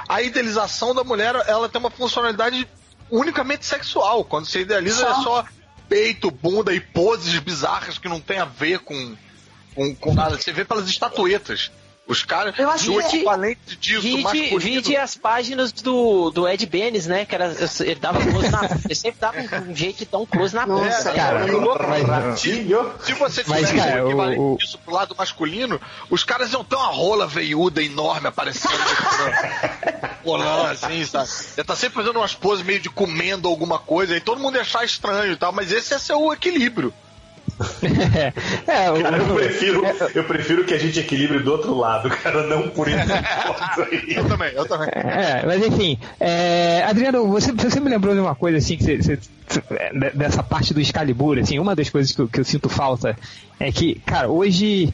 a 0.07 0.23
idealização 0.23 0.95
da 0.95 1.03
mulher, 1.03 1.35
ela 1.47 1.69
tem 1.71 1.81
uma 1.81 1.91
funcionalidade 1.91 2.69
unicamente 3.11 3.65
sexual. 3.65 4.23
Quando 4.23 4.47
você 4.47 4.61
idealiza, 4.61 4.99
Só. 4.99 5.11
é 5.11 5.23
só 5.25 5.45
peito, 5.89 6.31
bunda 6.31 6.73
e 6.73 6.81
poses 6.81 7.37
bizarras 7.41 7.99
que 7.99 8.09
não 8.09 8.21
tem 8.21 8.39
a 8.39 8.45
ver 8.45 8.81
com, 8.81 9.17
com, 9.75 9.95
com 9.97 10.15
nada. 10.15 10.39
Você 10.39 10.53
vê 10.53 10.65
pelas 10.65 10.87
estatuetas. 10.87 11.73
Os 12.11 12.25
caras, 12.25 12.59
Eu 12.59 12.69
acho 12.69 12.93
o 12.93 12.99
que- 13.01 13.17
equivalente 13.19 13.77
disso, 13.77 14.01
Vide, 14.03 14.23
masculino. 14.25 14.59
vide 14.59 14.97
as 14.97 15.15
páginas 15.17 15.71
do, 15.71 16.31
do 16.31 16.49
Ed 16.49 16.67
Benes, 16.67 17.07
né? 17.07 17.25
Que 17.25 17.37
era, 17.37 17.55
ele 17.81 17.95
dava 17.95 18.19
close 18.21 18.49
na 18.51 18.61
Ele 18.85 18.95
sempre 18.97 19.21
dava 19.21 19.39
um, 19.39 19.71
um 19.71 19.75
jeito 19.77 19.99
de 19.99 20.07
dar 20.07 20.19
um 20.19 20.27
close 20.27 20.53
na 20.53 20.67
Nossa, 20.67 20.83
bunda. 20.85 21.13
né? 21.13 21.17
cara, 21.17 21.47
louco- 21.47 21.87
mas- 21.89 22.41
se, 22.41 22.67
se 23.05 23.13
você 23.15 23.45
Mas, 23.47 23.69
tivesse 23.69 23.75
cara, 23.77 24.05
o 24.05 24.09
equivalente 24.09 24.41
o- 24.41 24.57
disso 24.59 24.77
pro 24.85 24.93
lado 24.93 25.15
masculino, 25.17 25.81
os 26.11 26.25
caras 26.25 26.53
iam 26.53 26.65
ter 26.65 26.75
uma 26.75 26.89
rola 26.89 27.29
veiuda 27.29 27.81
enorme 27.81 28.27
aparecendo 28.27 28.73
rolando 30.25 30.67
assim, 30.73 31.05
sabe? 31.07 31.29
Ia 31.59 31.65
tá 31.65 31.77
sempre 31.77 31.95
fazendo 32.03 32.17
umas 32.19 32.35
poses 32.35 32.65
meio 32.65 32.81
de 32.81 32.91
comendo 32.91 33.49
alguma 33.49 33.79
coisa, 33.79 34.17
e 34.17 34.21
todo 34.21 34.41
mundo 34.41 34.57
ia 34.57 34.63
achar 34.63 34.85
estranho 34.85 35.33
e 35.33 35.37
tal, 35.37 35.53
mas 35.53 35.71
esse 35.73 35.97
ser 35.99 36.15
o 36.15 36.33
equilíbrio. 36.33 36.93
É, 38.67 38.91
o- 38.91 39.03
Cara, 39.03 39.17
eu 39.19 39.35
prefiro, 39.35 39.83
eu 40.15 40.25
prefiro 40.25 40.65
que 40.65 40.75
a 40.75 40.79
gente 40.79 40.99
equilibre 41.01 41.39
do 41.41 41.53
outro 41.53 41.75
lado, 41.77 42.09
cara, 42.11 42.47
não 42.47 42.69
por 42.69 42.89
esse 42.89 42.97
ponto 43.07 43.83
aí. 43.91 44.15
Eu 44.17 44.25
também, 44.29 44.53
eu 44.55 44.67
também. 44.67 44.89
É, 44.93 45.45
mas 45.47 45.67
enfim, 45.67 45.99
é, 46.19 46.83
Adriano, 46.87 47.27
você, 47.29 47.53
você 47.53 47.81
me 47.81 47.89
lembrou 47.91 48.15
de 48.15 48.21
uma 48.21 48.35
coisa 48.35 48.59
assim, 48.59 48.77
que 48.77 48.85
você, 48.85 48.97
você- 48.99 49.17
de- 49.93 50.11
dessa 50.17 50.43
parte 50.43 50.73
do 50.73 50.81
Excalibur, 50.81 51.39
assim, 51.39 51.59
uma 51.59 51.75
das 51.75 51.91
coisas 51.91 52.13
que 52.13 52.21
eu, 52.21 52.29
que 52.29 52.41
eu 52.41 52.45
sinto 52.45 52.69
falta 52.69 53.17
é 53.59 53.71
que, 53.73 54.01
cara, 54.07 54.29
hoje. 54.29 54.93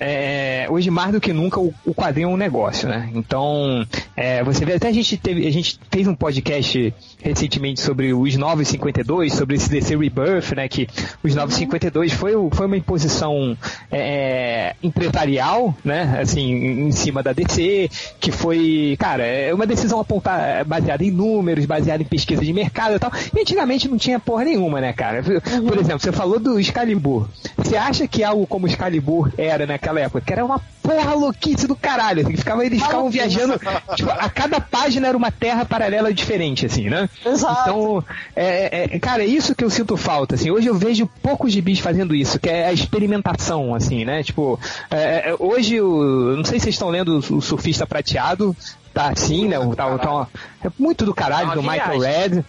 É, 0.00 0.66
hoje 0.68 0.90
mais 0.90 1.12
do 1.12 1.20
que 1.20 1.32
nunca 1.32 1.60
o, 1.60 1.72
o 1.86 1.94
quadrinho 1.94 2.28
é 2.30 2.32
um 2.32 2.36
negócio, 2.36 2.88
né? 2.88 3.10
Então, 3.14 3.86
é, 4.16 4.42
você 4.44 4.64
vê, 4.64 4.74
até 4.74 4.88
a 4.88 4.92
gente 4.92 5.16
teve, 5.16 5.46
a 5.46 5.50
gente 5.50 5.78
fez 5.90 6.06
um 6.06 6.14
podcast 6.14 6.92
recentemente 7.22 7.80
sobre 7.80 8.12
os 8.12 8.36
952, 8.36 9.32
sobre 9.32 9.56
esse 9.56 9.70
DC 9.70 9.96
Rebirth, 9.96 10.52
né? 10.54 10.68
Que 10.68 10.86
os 11.22 11.34
952 11.34 12.12
foi, 12.12 12.34
o- 12.34 12.50
foi 12.52 12.66
uma 12.66 12.76
imposição 12.76 13.56
é, 13.90 14.74
empresarial, 14.82 15.74
né? 15.84 16.18
Assim, 16.20 16.52
em 16.52 16.84
em 16.84 16.92
cima 16.92 17.22
da 17.22 17.32
DC, 17.32 17.88
que 18.20 18.30
foi, 18.30 18.96
cara, 18.98 19.24
é 19.24 19.52
uma 19.54 19.66
decisão 19.66 20.00
apontada, 20.00 20.62
baseada 20.64 21.02
em 21.04 21.10
números, 21.10 21.64
baseada 21.64 22.02
em 22.02 22.06
pesquisa 22.06 22.44
de 22.44 22.52
mercado 22.52 22.96
e 22.96 22.98
tal. 22.98 23.10
E 23.34 23.40
antigamente 23.40 23.88
não 23.88 23.96
tinha 23.96 24.20
porra 24.20 24.44
nenhuma, 24.44 24.80
né, 24.80 24.92
cara? 24.92 25.22
Por 25.22 25.78
exemplo, 25.78 26.00
você 26.00 26.12
falou 26.12 26.38
do 26.38 26.58
Excalibur. 26.60 27.28
Você 27.56 27.76
acha 27.76 28.06
que 28.06 28.22
algo 28.22 28.46
como 28.46 28.66
Excalibur 28.66 29.32
era 29.38 29.66
naquela 29.84 30.00
época? 30.00 30.20
Que 30.22 30.32
era 30.32 30.44
uma 30.44 30.60
porra 30.82 31.14
louquice 31.14 31.66
do 31.66 31.76
caralho. 31.76 32.22
Assim, 32.22 32.32
que 32.32 32.38
ficava, 32.38 32.64
eles 32.64 32.82
ficavam 32.82 33.10
viajando. 33.10 33.60
tipo, 33.94 34.10
a 34.10 34.28
cada 34.30 34.60
página 34.60 35.08
era 35.08 35.16
uma 35.16 35.30
terra 35.30 35.64
paralela 35.64 36.12
diferente, 36.12 36.64
assim, 36.66 36.88
né? 36.88 37.08
Exato. 37.24 37.60
Então, 37.62 38.04
é, 38.34 38.84
é- 38.94 38.98
cara, 38.98 39.22
é 39.22 39.26
isso 39.26 39.54
que 39.54 39.62
eu 39.64 39.70
sinto 39.70 39.96
falta, 39.96 40.34
assim. 40.34 40.50
Hoje 40.50 40.66
eu 40.68 40.74
vejo 40.74 41.06
poucos 41.22 41.52
gibis 41.52 41.78
fazendo 41.78 42.14
isso, 42.14 42.38
que 42.40 42.48
é 42.48 42.66
a 42.66 42.72
experimentação, 42.72 43.74
assim, 43.74 44.04
né? 44.04 44.22
Tipo, 44.22 44.58
é, 44.90 45.30
é, 45.30 45.36
hoje, 45.38 45.80
o, 45.80 46.36
não 46.36 46.44
sei 46.44 46.58
se 46.58 46.64
vocês 46.64 46.74
estão 46.74 46.88
lendo 46.88 47.18
o 47.18 47.40
Surfista 47.42 47.86
Prateado, 47.86 48.56
tá 48.92 49.08
assim, 49.08 49.48
né? 49.48 49.58
o- 49.58 49.74
Tá, 49.74 49.98
tá, 49.98 50.26
é 50.64 50.68
muito 50.78 51.04
do 51.04 51.12
caralho, 51.14 51.46
Uma 51.46 51.54
do 51.56 51.62
Michael. 51.62 51.98
Red. 52.00 52.44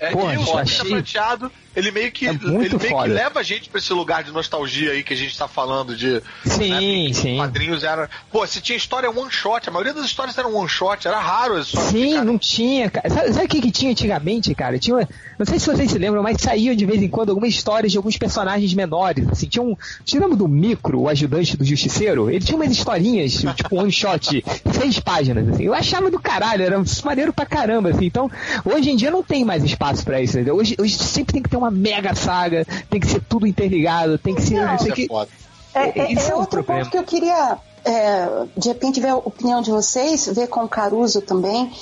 É, 0.00 0.10
Pô, 0.12 0.30
e 0.30 0.36
o 0.36 0.44
Surfista 0.44 0.60
achei- 0.82 0.90
Prateado, 0.90 1.52
ele 1.76 1.90
meio 1.90 2.10
que, 2.10 2.26
É 2.26 2.30
ele 2.30 2.38
meio 2.50 2.78
que 2.78 3.08
leva 3.08 3.40
a 3.40 3.42
gente 3.42 3.68
pra 3.68 3.78
esse 3.78 3.92
lugar 3.92 4.24
de 4.24 4.32
nostalgia 4.32 4.92
aí 4.92 5.02
que 5.02 5.12
a 5.14 5.16
gente 5.16 5.36
tá 5.36 5.46
falando 5.46 5.96
de. 5.96 6.20
Sim, 6.44 7.08
né, 7.08 7.12
sim. 7.14 7.32
Os 7.32 7.38
quadrinhos 7.38 7.84
era. 7.84 8.08
Pô, 8.32 8.46
se 8.46 8.60
tinha 8.60 8.76
história 8.76 9.10
one 9.10 9.30
shot, 9.30 9.68
a 9.68 9.72
maioria 9.72 9.92
das 9.94 10.04
histórias 10.06 10.36
eram 10.38 10.54
one 10.54 10.68
shot, 10.68 11.06
era 11.06 11.18
raro 11.20 11.54
as 11.54 11.66
histórias 11.66 11.90
Sim, 11.90 12.04
ficarem- 12.06 12.24
não 12.24 12.38
tinha, 12.38 12.90
cara. 12.90 13.08
Sabe, 13.10 13.44
o 13.44 13.48
que, 13.48 13.60
que 13.60 13.70
tinha 13.70 13.90
antigamente, 13.90 14.54
cara? 14.54 14.78
Tinha, 14.78 15.08
não 15.38 15.46
sei 15.46 15.58
se 15.58 15.66
vocês 15.66 15.90
se 15.90 15.98
lembram, 15.98 16.22
mas 16.22 16.40
saíam 16.40 16.74
de 16.74 16.84
vez 16.86 17.02
em 17.02 17.08
quando 17.08 17.30
algumas 17.30 17.50
histórias 17.50 17.92
de 17.92 17.98
alguns 17.98 18.16
personagens 18.16 18.72
menores. 18.74 19.28
Assim, 19.28 19.46
tinha 19.46 19.62
um. 19.62 19.76
Lembra 20.14 20.36
do 20.36 20.48
Micro, 20.48 21.02
o 21.02 21.08
ajudante 21.08 21.56
do 21.56 21.64
Justiceiro? 21.64 22.28
Ele 22.28 22.44
tinha 22.44 22.56
umas 22.56 22.72
historinhas, 22.72 23.34
tipo 23.54 23.76
one 23.78 23.92
shot, 23.92 24.42
seis 24.74 24.98
páginas, 24.98 25.48
assim. 25.48 25.64
Eu 25.64 25.74
achava 25.74 26.10
do 26.10 26.18
caralho, 26.18 26.64
era 26.64 26.82
maneiro 27.04 27.32
pra 27.32 27.46
caramba, 27.46 27.90
assim. 27.90 28.06
Então, 28.06 28.28
hoje 28.64 28.90
em 28.90 28.96
dia 28.96 29.10
não 29.12 29.22
tem 29.22 29.44
mais 29.44 29.62
espaço 29.62 30.04
pra 30.04 30.20
isso, 30.20 30.34
entendeu? 30.36 30.56
Hoje, 30.56 30.74
hoje 30.78 30.98
sempre 30.98 31.34
tem 31.34 31.42
que 31.42 31.48
ter 31.48 31.56
uma 31.58 31.70
mega 31.70 32.14
saga, 32.14 32.64
tem 32.88 33.00
que 33.00 33.06
ser 33.08 33.22
tudo 33.28 33.46
interligado, 33.46 34.18
tem 34.18 34.34
que 34.34 34.42
ser. 34.42 34.54
Não, 34.64 34.78
sei 34.78 34.86
Isso 34.86 34.92
o 34.92 34.94
que. 34.94 35.02
é 35.04 35.06
foda. 35.08 35.30
É, 35.74 36.00
é- 36.00 36.12
Isso 36.12 36.28
é 36.28 36.30
é 36.30 36.34
outro 36.34 36.62
problema. 36.62 36.80
ponto 36.80 36.90
que 36.90 36.98
eu 36.98 37.04
queria, 37.04 37.58
é, 37.84 38.28
de 38.56 38.68
repente, 38.68 39.00
ver 39.00 39.08
a 39.08 39.16
opinião 39.16 39.60
de 39.62 39.70
vocês, 39.70 40.26
ver 40.26 40.48
com 40.48 40.64
o 40.64 40.68
Caruso 40.68 41.20
também. 41.20 41.72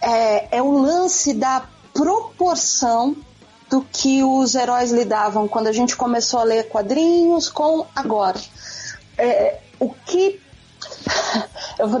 É, 0.00 0.58
é 0.58 0.62
o 0.62 0.70
lance 0.72 1.32
da 1.34 1.62
proporção 1.92 3.16
do 3.70 3.82
que 3.90 4.22
os 4.22 4.54
heróis 4.54 4.90
lidavam 4.90 5.48
quando 5.48 5.66
a 5.68 5.72
gente 5.72 5.96
começou 5.96 6.40
a 6.40 6.44
ler 6.44 6.68
quadrinhos 6.68 7.48
com 7.48 7.86
agora. 7.94 8.38
É, 9.16 9.58
o 9.80 9.90
que. 9.90 10.40
Eu, 11.78 11.88
vou, 11.88 12.00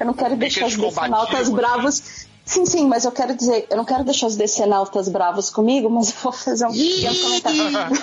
eu 0.00 0.06
não 0.06 0.14
quero 0.14 0.36
deixar 0.36 0.66
os 0.66 0.76
decenautas 0.76 1.48
bravos. 1.50 2.26
Sim, 2.44 2.66
sim, 2.66 2.88
mas 2.88 3.04
eu 3.04 3.12
quero 3.12 3.36
dizer, 3.36 3.66
eu 3.70 3.76
não 3.76 3.84
quero 3.84 4.02
deixar 4.04 4.26
os 4.26 4.34
decenautas 4.36 5.08
bravos 5.08 5.48
comigo, 5.48 5.88
mas 5.88 6.08
eu 6.10 6.16
vou 6.22 6.32
fazer 6.32 6.66
um 6.66 6.72
pequeno 6.72 7.16
comentário. 7.20 7.62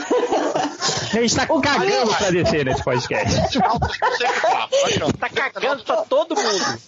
A 1.11 1.21
gente 1.21 1.35
tá 1.35 1.45
cagando 1.45 2.15
pra 2.15 2.31
descer 2.31 2.65
nesse 2.65 2.83
podcast. 2.83 3.59
tá 5.19 5.29
cagando 5.29 5.83
pra 5.83 5.97
todo 6.03 6.35
mundo. 6.35 6.79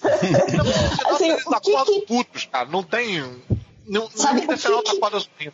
Assim, 1.10 1.32
o 1.34 1.60
que 1.60 1.84
que- 1.86 2.02
putos, 2.08 2.46
cara. 2.52 2.70
Não 2.70 2.84
tem. 2.84 3.24
Não, 3.88 4.10
Sabe, 4.10 4.42
não 4.42 4.46
o 4.46 4.48
tem 4.48 4.58
final 4.58 4.82
que 4.84 4.92
sorrindo. 4.92 5.54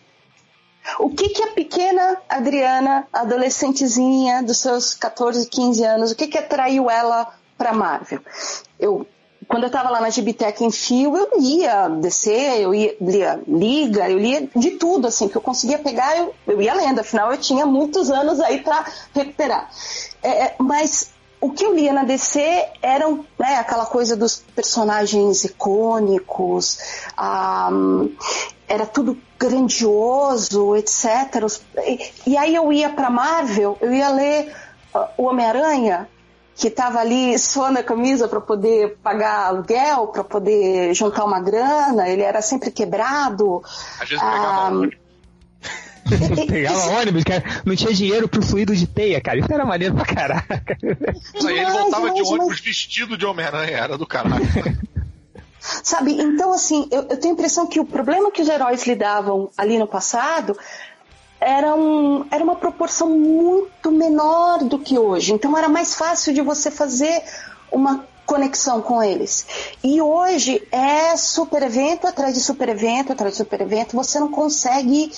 O 0.99 1.09
que 1.09 1.29
que 1.29 1.43
a 1.43 1.47
pequena 1.47 2.17
Adriana, 2.29 3.07
adolescentezinha 3.11 4.41
dos 4.43 4.57
seus 4.57 4.93
14, 4.93 5.47
15 5.49 5.83
anos, 5.83 6.11
o 6.11 6.15
que 6.15 6.27
que 6.27 6.37
atraiu 6.37 6.89
ela 6.89 7.33
pra 7.57 7.73
Marvel? 7.73 8.21
Eu, 8.79 9.05
quando 9.47 9.63
eu 9.63 9.69
tava 9.69 9.89
lá 9.89 10.01
na 10.01 10.09
Gibitec 10.09 10.63
em 10.63 10.71
Fio, 10.71 11.15
eu 11.15 11.29
lia 11.39 11.87
DC, 11.87 12.29
eu 12.59 12.75
ia, 12.75 12.95
lia 12.99 13.41
Liga, 13.47 14.09
eu 14.09 14.19
lia 14.19 14.49
de 14.55 14.71
tudo, 14.71 15.07
assim, 15.07 15.27
que 15.29 15.37
eu 15.37 15.41
conseguia 15.41 15.79
pegar, 15.79 16.17
eu, 16.17 16.35
eu 16.45 16.61
ia 16.61 16.73
lendo, 16.73 16.99
afinal 16.99 17.31
eu 17.31 17.37
tinha 17.37 17.65
muitos 17.65 18.11
anos 18.11 18.39
aí 18.41 18.61
pra 18.61 18.85
recuperar. 19.13 19.69
É, 20.21 20.29
é, 20.29 20.55
mas 20.59 21.11
o 21.39 21.51
que 21.51 21.63
eu 21.63 21.73
lia 21.73 21.93
na 21.93 22.03
DC 22.03 22.41
eram 22.81 23.25
né, 23.39 23.55
aquela 23.55 23.85
coisa 23.85 24.17
dos 24.17 24.43
personagens 24.55 25.45
icônicos, 25.45 26.79
ah, 27.15 27.69
era 28.67 28.85
tudo 28.85 29.17
grandioso, 29.39 30.75
etc. 30.75 31.05
E, 31.85 32.31
e 32.31 32.37
aí 32.37 32.53
eu 32.53 32.73
ia 32.73 32.89
para 32.89 33.09
Marvel, 33.09 33.77
eu 33.79 33.93
ia 33.93 34.09
ler 34.09 34.53
ah, 34.93 35.09
o 35.17 35.23
Homem-Aranha, 35.23 36.09
que 36.57 36.69
estava 36.69 36.99
ali 36.99 37.37
suando 37.37 37.77
a 37.77 37.83
camisa 37.83 38.27
para 38.27 38.41
poder 38.41 38.97
pagar 39.03 39.45
aluguel, 39.45 40.07
para 40.07 40.23
poder 40.23 40.91
juntar 40.95 41.23
uma 41.23 41.39
grana, 41.39 42.09
ele 42.09 42.23
era 42.23 42.41
sempre 42.41 42.71
quebrado. 42.71 43.61
Às 44.01 44.09
vezes 44.09 44.23
Ah, 44.23 44.31
pegava 44.31 44.67
ônibus. 44.75 44.97
Pegava 46.47 46.99
ônibus, 46.99 47.23
cara, 47.23 47.43
não 47.63 47.75
tinha 47.75 47.93
dinheiro 47.93 48.27
pro 48.27 48.41
fluido 48.41 48.75
de 48.75 48.87
teia, 48.87 49.21
cara. 49.21 49.37
Isso 49.37 49.53
era 49.53 49.65
maneiro 49.65 49.93
pra 49.93 50.05
caraca. 50.05 50.77
Aí 50.81 51.53
ele 51.53 51.63
Mas, 51.63 51.73
voltava 51.73 52.09
de 52.11 52.21
mas, 52.21 52.31
ônibus 52.31 52.59
vestido 52.59 53.15
de 53.17 53.25
Homem-Aranha, 53.25 53.77
era 53.77 53.97
do 53.97 54.07
caralho. 54.07 54.45
Sabe? 55.59 56.13
Então, 56.13 56.53
assim, 56.53 56.87
eu, 56.91 57.01
eu 57.09 57.17
tenho 57.17 57.33
a 57.33 57.37
impressão 57.37 57.67
que 57.67 57.79
o 57.79 57.85
problema 57.85 58.31
que 58.31 58.41
os 58.41 58.47
heróis 58.47 58.87
lidavam 58.87 59.49
ali 59.57 59.77
no 59.77 59.85
passado 59.85 60.57
era, 61.39 61.75
um, 61.75 62.25
era 62.31 62.43
uma 62.43 62.55
proporção 62.55 63.09
muito 63.09 63.91
menor 63.91 64.63
do 64.63 64.79
que 64.79 64.97
hoje. 64.97 65.33
Então, 65.33 65.57
era 65.57 65.69
mais 65.69 65.93
fácil 65.93 66.33
de 66.33 66.41
você 66.41 66.71
fazer 66.71 67.23
uma 67.71 68.05
conexão 68.25 68.81
com 68.81 69.01
eles. 69.01 69.45
E 69.83 70.01
hoje 70.01 70.61
é 70.71 71.15
super 71.15 71.63
evento 71.63 72.05
atrás 72.05 72.33
de 72.33 72.41
super 72.41 72.67
evento 72.67 73.13
atrás 73.13 73.33
de 73.33 73.37
super 73.37 73.61
evento. 73.61 73.95
Você 73.95 74.19
não 74.19 74.29
consegue, 74.29 75.11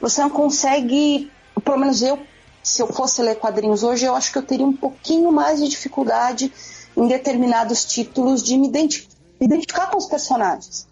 você 0.00 0.20
não 0.20 0.30
consegue, 0.30 1.30
pelo 1.64 1.78
menos 1.78 2.02
eu, 2.02 2.18
se 2.62 2.82
eu 2.82 2.88
fosse 2.88 3.22
ler 3.22 3.36
quadrinhos 3.36 3.84
hoje, 3.84 4.04
eu 4.04 4.16
acho 4.16 4.32
que 4.32 4.38
eu 4.38 4.42
teria 4.42 4.66
um 4.66 4.72
pouquinho 4.72 5.30
mais 5.30 5.60
de 5.60 5.68
dificuldade 5.68 6.52
em 6.96 7.06
determinados 7.06 7.84
títulos 7.84 8.42
de 8.42 8.58
me 8.58 8.66
identi- 8.66 9.08
identificar 9.40 9.88
com 9.88 9.98
os 9.98 10.06
personagens. 10.06 10.88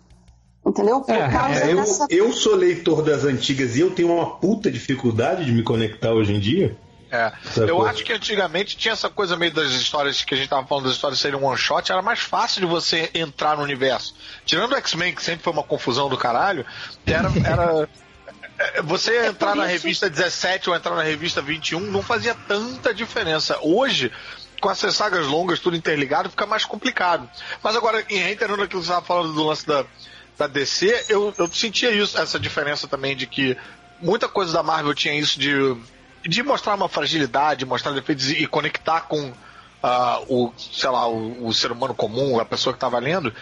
Entendeu? 0.67 1.01
Por 1.03 1.15
causa 1.31 1.61
É, 1.61 1.73
eu, 1.73 1.77
dessa. 1.77 2.07
eu 2.09 2.33
sou 2.33 2.55
leitor 2.55 3.03
das 3.03 3.25
antigas 3.25 3.77
e 3.77 3.81
eu 3.81 3.91
tenho 3.91 4.13
uma 4.13 4.37
puta 4.37 4.71
dificuldade 4.71 5.45
de 5.45 5.53
me 5.53 5.63
conectar 5.63 6.13
hoje 6.13 6.33
em 6.33 6.41
dia. 6.41 6.77
É. 7.11 7.33
Eu 7.69 7.87
acho 7.87 8.03
que 8.03 8.13
antigamente 8.13 8.77
tinha 8.77 8.93
essa 8.93 9.09
coisa 9.09 9.37
meio 9.37 9.53
das 9.53 9.71
histórias 9.71 10.25
que 10.25 10.35
a 10.35 10.37
gente 10.37 10.49
tava 10.49 10.67
falando 10.67 10.87
das 10.87 10.95
histórias 10.95 11.21
serem 11.21 11.41
one 11.41 11.57
shot, 11.57 11.93
era 11.93 12.03
mais 12.03 12.19
fácil 12.19 12.63
de 12.63 12.67
você 12.67 13.09
entrar 13.15 13.57
no 13.57 13.63
universo. 13.63 14.17
Tirando 14.45 14.73
o 14.73 14.77
X-Men, 14.77 15.15
que 15.15 15.23
sempre 15.23 15.45
foi 15.45 15.53
uma 15.53 15.63
confusão 15.63 16.09
do 16.09 16.17
caralho, 16.17 16.67
era. 17.07 17.29
era 17.47 17.89
é, 18.59 18.83
você 18.83 19.27
entrar 19.27 19.55
na 19.55 19.65
revista 19.65 20.11
17 20.11 20.71
ou 20.71 20.77
entrar 20.77 20.97
na 20.97 21.03
revista 21.03 21.41
21 21.41 21.79
não 21.79 22.03
fazia 22.03 22.35
tanta 22.49 22.93
diferença. 22.93 23.59
Hoje, 23.63 24.11
com 24.61 24.69
essas 24.71 24.97
sagas 24.97 25.27
longas, 25.27 25.61
tudo 25.61 25.77
interligado, 25.77 26.31
fica 26.31 26.47
mais 26.47 26.65
complicado. 26.65 27.29
Mas 27.63 27.77
agora, 27.77 28.05
em 28.09 28.19
reiterando 28.19 28.63
aquilo 28.63 28.81
que 28.81 28.87
você 28.87 28.93
estava 28.93 29.07
falando 29.07 29.33
do 29.35 29.45
lance 29.45 29.65
da, 29.67 29.85
da 30.39 30.47
DC, 30.47 31.07
eu, 31.09 31.33
eu 31.39 31.51
sentia 31.53 31.91
isso, 31.91 32.19
essa 32.19 32.39
diferença 32.39 32.89
também 32.89 33.17
de 33.17 33.27
que 33.27 33.57
muita 34.01 34.29
coisa 34.29 34.53
da 34.53 34.63
Marvel 34.63 34.95
tinha 34.95 35.15
isso 35.15 35.39
de, 35.39 35.53
de 36.29 36.43
mostrar 36.43 36.75
uma 36.75 36.89
fragilidade, 36.89 37.65
mostrar 37.65 37.93
defeitos 37.93 38.31
e, 38.31 38.47
conectar 38.47 39.03
com 39.03 39.33
ah, 39.83 40.21
o, 40.29 40.53
sei 40.57 40.91
lá, 40.91 41.07
o, 41.09 41.47
o 41.47 41.55
ser 41.55 41.71
humano 41.71 41.95
comum, 41.95 42.41
a 42.41 42.45
pessoa 42.45 42.73
que 42.73 42.79
estava 42.79 42.99
lendo. 42.99 43.33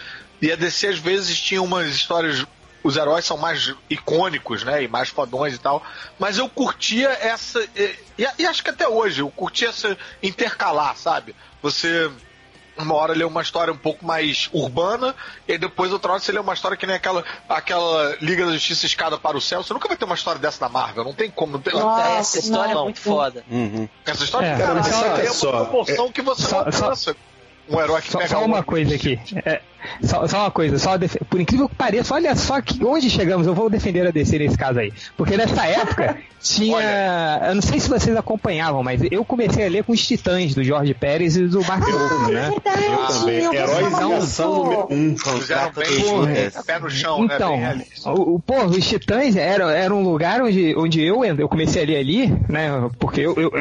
E 0.41 0.51
a 0.51 0.55
DC 0.55 0.87
às 0.87 0.99
vezes 0.99 1.39
tinha 1.39 1.61
umas 1.61 1.87
histórias. 1.87 2.45
Os 2.83 2.97
heróis 2.97 3.23
são 3.23 3.37
mais 3.37 3.73
icônicos, 3.89 4.63
né? 4.63 4.83
E 4.83 4.89
mais 4.89 5.07
fodões 5.07 5.55
e 5.55 5.57
tal. 5.57 5.81
Mas 6.19 6.37
eu 6.37 6.49
curtia 6.49 7.07
essa. 7.21 7.65
E, 7.75 7.95
e- 8.17 8.27
e 8.39 8.45
acho 8.45 8.61
que 8.61 8.69
até 8.69 8.87
hoje, 8.87 9.21
eu 9.21 9.31
curtia 9.31 9.69
essa 9.69 9.97
intercalar, 10.21 10.97
sabe? 10.97 11.33
Você 11.61 12.11
uma 12.77 12.95
hora 12.95 13.13
lê 13.13 13.23
uma 13.23 13.41
história 13.41 13.71
um 13.71 13.77
pouco 13.77 14.05
mais 14.05 14.49
urbana, 14.51 15.15
e 15.47 15.51
aí 15.53 15.57
depois 15.57 15.91
outra 15.91 16.11
hora 16.13 16.19
você 16.19 16.31
lê 16.31 16.39
uma 16.39 16.53
história 16.53 16.75
que 16.75 16.85
nem 16.87 16.95
aquela, 16.95 17.23
aquela 17.47 18.15
Liga 18.21 18.45
da 18.45 18.53
Justiça 18.53 18.85
escada 18.85 19.17
para 19.17 19.37
o 19.37 19.41
céu. 19.41 19.63
Você 19.63 19.73
nunca 19.73 19.87
vai 19.87 19.95
ter 19.97 20.05
uma 20.05 20.15
história 20.15 20.39
dessa 20.39 20.63
na 20.65 20.69
Marvel, 20.69 21.03
não 21.03 21.13
tem 21.13 21.29
como. 21.29 21.53
Não 21.53 21.59
tem, 21.59 21.73
Nossa, 21.73 22.07
Essa 22.19 22.39
história 22.39 22.71
é 22.71 22.75
não. 22.75 22.83
muito 22.85 22.99
foda. 22.99 23.43
Uhum. 23.49 23.87
Essa 24.05 24.23
história 24.23 24.47
É, 24.47 24.53
de 24.55 24.61
caralho, 24.61 24.79
mas 24.79 24.91
ela 24.91 25.01
saca 25.03 25.15
tem 25.15 25.25
uma 25.25 25.33
só, 25.33 25.51
proporção 25.51 26.11
que 26.11 26.21
você 26.21 26.41
só- 26.43 26.63
não 26.65 26.71
só- 26.71 26.83
alcança. 26.85 27.15
Um 27.69 27.79
herói 27.79 28.01
que 28.01 28.11
Só, 28.11 28.17
pega 28.17 28.29
só 28.29 28.43
uma 28.43 28.59
um- 28.59 28.63
coisa 28.63 28.93
aqui. 28.95 29.17
É, 29.45 29.61
só, 30.01 30.27
só 30.27 30.39
uma 30.41 30.51
coisa, 30.51 30.77
só 30.79 30.97
def- 30.97 31.17
por 31.29 31.39
incrível 31.39 31.67
que 31.69 31.75
pareça, 31.75 32.13
olha 32.13 32.35
só 32.35 32.61
que 32.61 32.83
onde 32.83 33.09
chegamos, 33.09 33.47
eu 33.47 33.53
vou 33.53 33.69
defender 33.69 34.05
a 34.07 34.11
DC 34.11 34.37
nesse 34.39 34.57
caso 34.57 34.79
aí. 34.79 34.91
Porque 35.17 35.35
nessa 35.37 35.65
época 35.67 36.17
tinha. 36.41 37.41
Eu 37.47 37.55
não 37.55 37.61
sei 37.61 37.79
se 37.79 37.89
vocês 37.89 38.15
acompanhavam, 38.15 38.83
mas 38.83 39.01
eu 39.11 39.23
comecei 39.23 39.65
a 39.65 39.69
ler 39.69 39.83
com 39.83 39.93
os 39.93 40.05
Titãs 40.05 40.53
do 40.53 40.63
Jorge 40.63 40.93
Pérez 40.93 41.35
e 41.37 41.47
do 41.47 41.63
Mark 41.65 41.83
Ruffalo, 41.83 42.31
né? 42.31 42.49
Verdade, 42.51 42.85
Eu 42.85 43.07
também. 43.07 43.43
eu 43.43 43.53
Heróis 43.53 43.93
ação 44.23 44.53
muito. 44.65 44.69
número 44.69 44.87
um. 45.13 45.17
Fizeram 45.17 45.63
Contrato 45.71 45.79
bem, 45.89 45.99
do 45.99 46.05
porra, 46.09 46.35
Judas. 46.35 46.65
pé 46.65 46.79
no 46.79 46.89
chão, 46.89 47.25
né? 47.25 47.35
Então, 47.35 48.13
o, 48.13 48.35
o, 48.35 48.39
pô, 48.39 48.63
os 48.65 48.85
Titãs 48.87 49.35
era, 49.35 49.71
era 49.71 49.93
um 49.93 50.03
lugar 50.03 50.41
onde, 50.41 50.75
onde 50.77 51.01
eu, 51.01 51.23
eu 51.23 51.49
comecei 51.49 51.83
a 51.83 51.85
ler 51.85 51.97
ali, 51.97 52.27
né? 52.49 52.89
Porque 52.99 53.21
eu, 53.21 53.35
eu, 53.35 53.51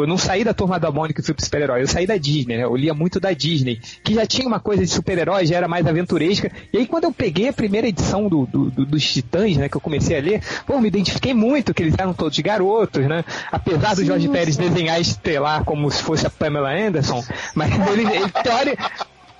eu 0.00 0.04
não 0.06 0.18
saí 0.18 0.44
da 0.44 0.52
turma 0.54 0.78
da 0.78 0.90
Mônica 0.90 1.20
e 1.20 1.24
fui 1.24 1.34
pro 1.34 1.44
super-herói, 1.44 1.82
eu 1.82 1.86
saí 1.88 2.06
da 2.06 2.16
Disney, 2.16 2.56
né? 2.58 2.64
Eu 2.64 2.76
lia 2.76 2.92
muito 2.94 3.18
da 3.18 3.32
Disney, 3.32 3.80
que 4.04 4.14
já 4.14 4.26
tinha 4.26 4.46
uma 4.46 4.60
coisa 4.60 4.82
de 4.84 4.90
super-herói, 4.90 5.46
já 5.46 5.56
era 5.56 5.65
mais 5.68 5.86
aventuresca. 5.86 6.50
E 6.72 6.78
aí 6.78 6.86
quando 6.86 7.04
eu 7.04 7.12
peguei 7.12 7.48
a 7.48 7.52
primeira 7.52 7.86
edição 7.88 8.28
do, 8.28 8.46
do- 8.46 8.70
do- 8.70 8.86
dos 8.86 9.12
Titãs, 9.12 9.56
né? 9.56 9.68
Que 9.68 9.76
eu 9.76 9.80
comecei 9.80 10.18
a 10.18 10.20
ler, 10.20 10.42
pô, 10.66 10.80
me 10.80 10.88
identifiquei 10.88 11.32
muito, 11.34 11.72
que 11.74 11.82
eles 11.82 11.94
eram 11.98 12.12
todos 12.12 12.38
garotos, 12.40 13.04
né? 13.06 13.24
Apesar 13.50 13.94
do 13.94 14.04
Jorge 14.04 14.28
Pérez 14.28 14.56
desenhar 14.56 14.98
e 14.98 15.02
estrelar 15.02 15.64
como 15.64 15.90
se 15.90 16.02
fosse 16.02 16.26
a 16.26 16.30
Pamela 16.30 16.70
Anderson, 16.72 17.22
mas 17.54 17.70
ele, 17.92 18.02
ele 18.14 18.30
teori- 18.42 18.76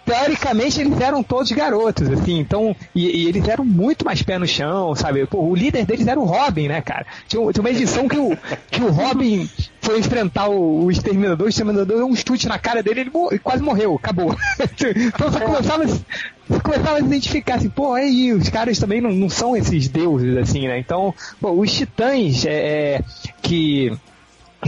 teoricamente 0.04 0.80
eles 0.80 1.00
eram 1.00 1.22
todos 1.22 1.50
garotos, 1.50 2.08
assim, 2.10 2.38
então, 2.38 2.76
e, 2.94 3.24
e 3.24 3.26
eles 3.28 3.46
eram 3.48 3.64
muito 3.64 4.04
mais 4.04 4.22
pé 4.22 4.38
no 4.38 4.46
chão, 4.46 4.94
sabe? 4.94 5.26
Pô, 5.26 5.40
o 5.40 5.54
líder 5.54 5.84
deles 5.84 6.06
era 6.06 6.18
o 6.18 6.24
Robin, 6.24 6.68
né, 6.68 6.80
cara? 6.80 7.04
Tinha, 7.26 7.52
tinha 7.52 7.60
uma 7.60 7.70
edição 7.70 8.08
que 8.08 8.16
o, 8.18 8.36
que 8.70 8.80
o 8.82 8.90
Robin 8.90 9.48
foi 9.86 10.00
enfrentar 10.00 10.48
o, 10.48 10.84
o 10.84 10.90
Exterminador, 10.90 11.46
o 11.46 11.48
Exterminador 11.48 11.86
deu 11.86 12.06
um 12.06 12.16
chute 12.16 12.48
na 12.48 12.58
cara 12.58 12.82
dele, 12.82 13.02
ele 13.02 13.10
mo- 13.10 13.32
e 13.32 13.38
quase 13.38 13.62
morreu, 13.62 13.94
acabou. 13.94 14.36
então 14.58 15.30
você 15.30 15.40
começava, 15.40 15.86
você 15.86 16.60
começava 16.60 16.96
a 16.96 16.98
se 16.98 17.04
identificar 17.04 17.54
assim, 17.54 17.68
pô, 17.68 17.92
aí 17.94 18.32
os 18.32 18.48
caras 18.48 18.78
também 18.80 19.00
não, 19.00 19.12
não 19.12 19.28
são 19.28 19.56
esses 19.56 19.86
deuses, 19.88 20.36
assim, 20.36 20.66
né? 20.66 20.76
Então, 20.80 21.14
pô, 21.40 21.52
os 21.52 21.72
titãs, 21.72 22.44
é, 22.44 22.96
é, 22.96 23.00
que 23.40 23.96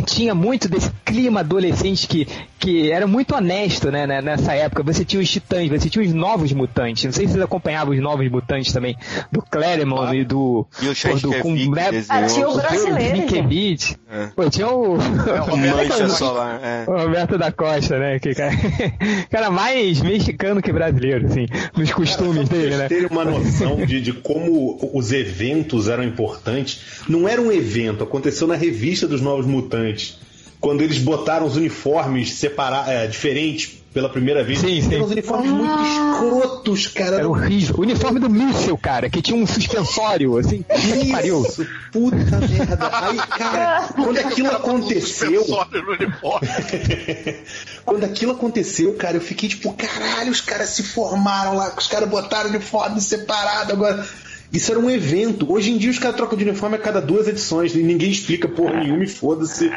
tinha 0.06 0.34
muito 0.36 0.68
desse 0.68 0.92
clima 1.04 1.40
adolescente 1.40 2.06
que, 2.06 2.26
que 2.58 2.90
era 2.90 3.06
muito 3.06 3.34
honesto, 3.34 3.90
né, 3.90 4.06
né, 4.06 4.20
nessa 4.20 4.52
época. 4.54 4.82
Você 4.82 5.04
tinha 5.04 5.22
os 5.22 5.30
titãs, 5.30 5.68
você 5.68 5.88
tinha 5.88 6.04
os 6.04 6.12
novos 6.12 6.52
mutantes. 6.52 7.04
Não 7.04 7.12
sei 7.12 7.26
se 7.26 7.32
vocês 7.32 7.44
acompanhavam 7.44 7.94
os 7.94 8.00
novos 8.00 8.30
mutantes 8.30 8.72
também, 8.72 8.96
do 9.32 9.40
Claremont 9.42 10.14
e 10.16 10.24
do. 10.24 10.66
E 10.82 10.88
o 10.88 10.94
Shashkevich 10.94 11.70
né, 11.70 11.90
desenhou. 11.90 12.24
Ah, 12.24 12.26
tinha 12.26 12.48
o 12.48 12.48
o 12.48 12.56
brasileiro. 12.56 13.94
É. 14.10 14.26
Pô, 14.34 14.50
tinha 14.50 14.68
o. 14.68 14.96
Mancha 14.96 16.08
solar. 16.08 16.60
É. 16.62 16.84
O 16.88 16.96
Roberto 16.96 17.38
da 17.38 17.52
Costa, 17.52 17.98
né? 17.98 18.18
Que 18.18 18.34
cara, 18.34 18.52
cara 19.30 19.50
mais 19.50 20.00
mexicano 20.00 20.62
que 20.62 20.72
brasileiro, 20.72 21.26
assim, 21.26 21.46
nos 21.76 21.92
costumes 21.92 22.48
pra 22.48 22.58
dele, 22.58 22.68
vocês 22.68 22.78
né? 22.78 22.88
terem 22.88 23.06
uma 23.10 23.24
noção 23.24 23.76
de, 23.84 24.00
de 24.00 24.12
como 24.12 24.78
os 24.92 25.12
eventos 25.12 25.88
eram 25.88 26.04
importantes. 26.04 27.02
Não 27.08 27.28
era 27.28 27.40
um 27.40 27.52
evento, 27.52 28.02
aconteceu 28.02 28.46
na 28.46 28.54
revista 28.54 29.06
dos 29.06 29.20
Novos 29.20 29.46
Mutantes. 29.46 30.18
Quando 30.60 30.82
eles 30.82 30.98
botaram 30.98 31.46
os 31.46 31.56
uniformes 31.56 32.34
separa- 32.34 32.84
é, 32.90 33.06
diferentes 33.06 33.78
pela 33.94 34.08
primeira 34.08 34.44
vez. 34.44 34.58
Sim, 34.58 34.82
sim. 34.82 34.94
Eram 34.94 35.04
uns 35.06 35.10
uniformes 35.12 35.50
muito 35.50 35.82
escrotos, 35.82 36.86
cara. 36.88 37.16
Era 37.16 37.28
horrível. 37.28 37.76
O 37.78 37.80
uniforme 37.82 38.20
do 38.20 38.28
míssil, 38.28 38.76
cara, 38.76 39.08
que 39.08 39.22
tinha 39.22 39.36
um 39.36 39.46
suspensório, 39.46 40.36
assim. 40.36 40.62
Puta 40.62 40.96
que 40.98 41.10
pariu. 41.12 41.42
Isso, 41.42 41.66
puta 41.92 42.16
merda. 42.16 42.90
Aí, 42.92 43.16
cara, 43.16 43.88
quando 43.94 44.18
aquilo 44.18 44.50
aconteceu. 44.50 45.40
Suspensório 45.40 45.82
no 45.82 45.92
uniforme. 45.92 46.48
Quando 47.84 48.04
aquilo 48.04 48.32
aconteceu, 48.32 48.94
cara, 48.94 49.16
eu 49.16 49.20
fiquei 49.20 49.48
tipo, 49.48 49.72
caralho, 49.72 50.30
os 50.30 50.40
caras 50.42 50.68
se 50.70 50.82
formaram 50.82 51.56
lá, 51.56 51.72
os 51.76 51.86
caras 51.86 52.08
botaram 52.08 52.50
uniforme 52.50 53.00
separado 53.00 53.72
agora. 53.72 54.06
Isso 54.52 54.70
era 54.70 54.80
um 54.80 54.88
evento. 54.88 55.50
Hoje 55.52 55.70
em 55.70 55.76
dia 55.78 55.90
os 55.90 55.98
caras 55.98 56.16
trocam 56.16 56.36
de 56.38 56.44
uniforme 56.44 56.76
a 56.76 56.78
cada 56.78 57.00
duas 57.00 57.28
edições 57.28 57.74
e 57.74 57.82
ninguém 57.82 58.10
explica 58.10 58.48
porra 58.48 58.80
nenhuma 58.80 59.04
e 59.04 59.06
foda-se. 59.06 59.70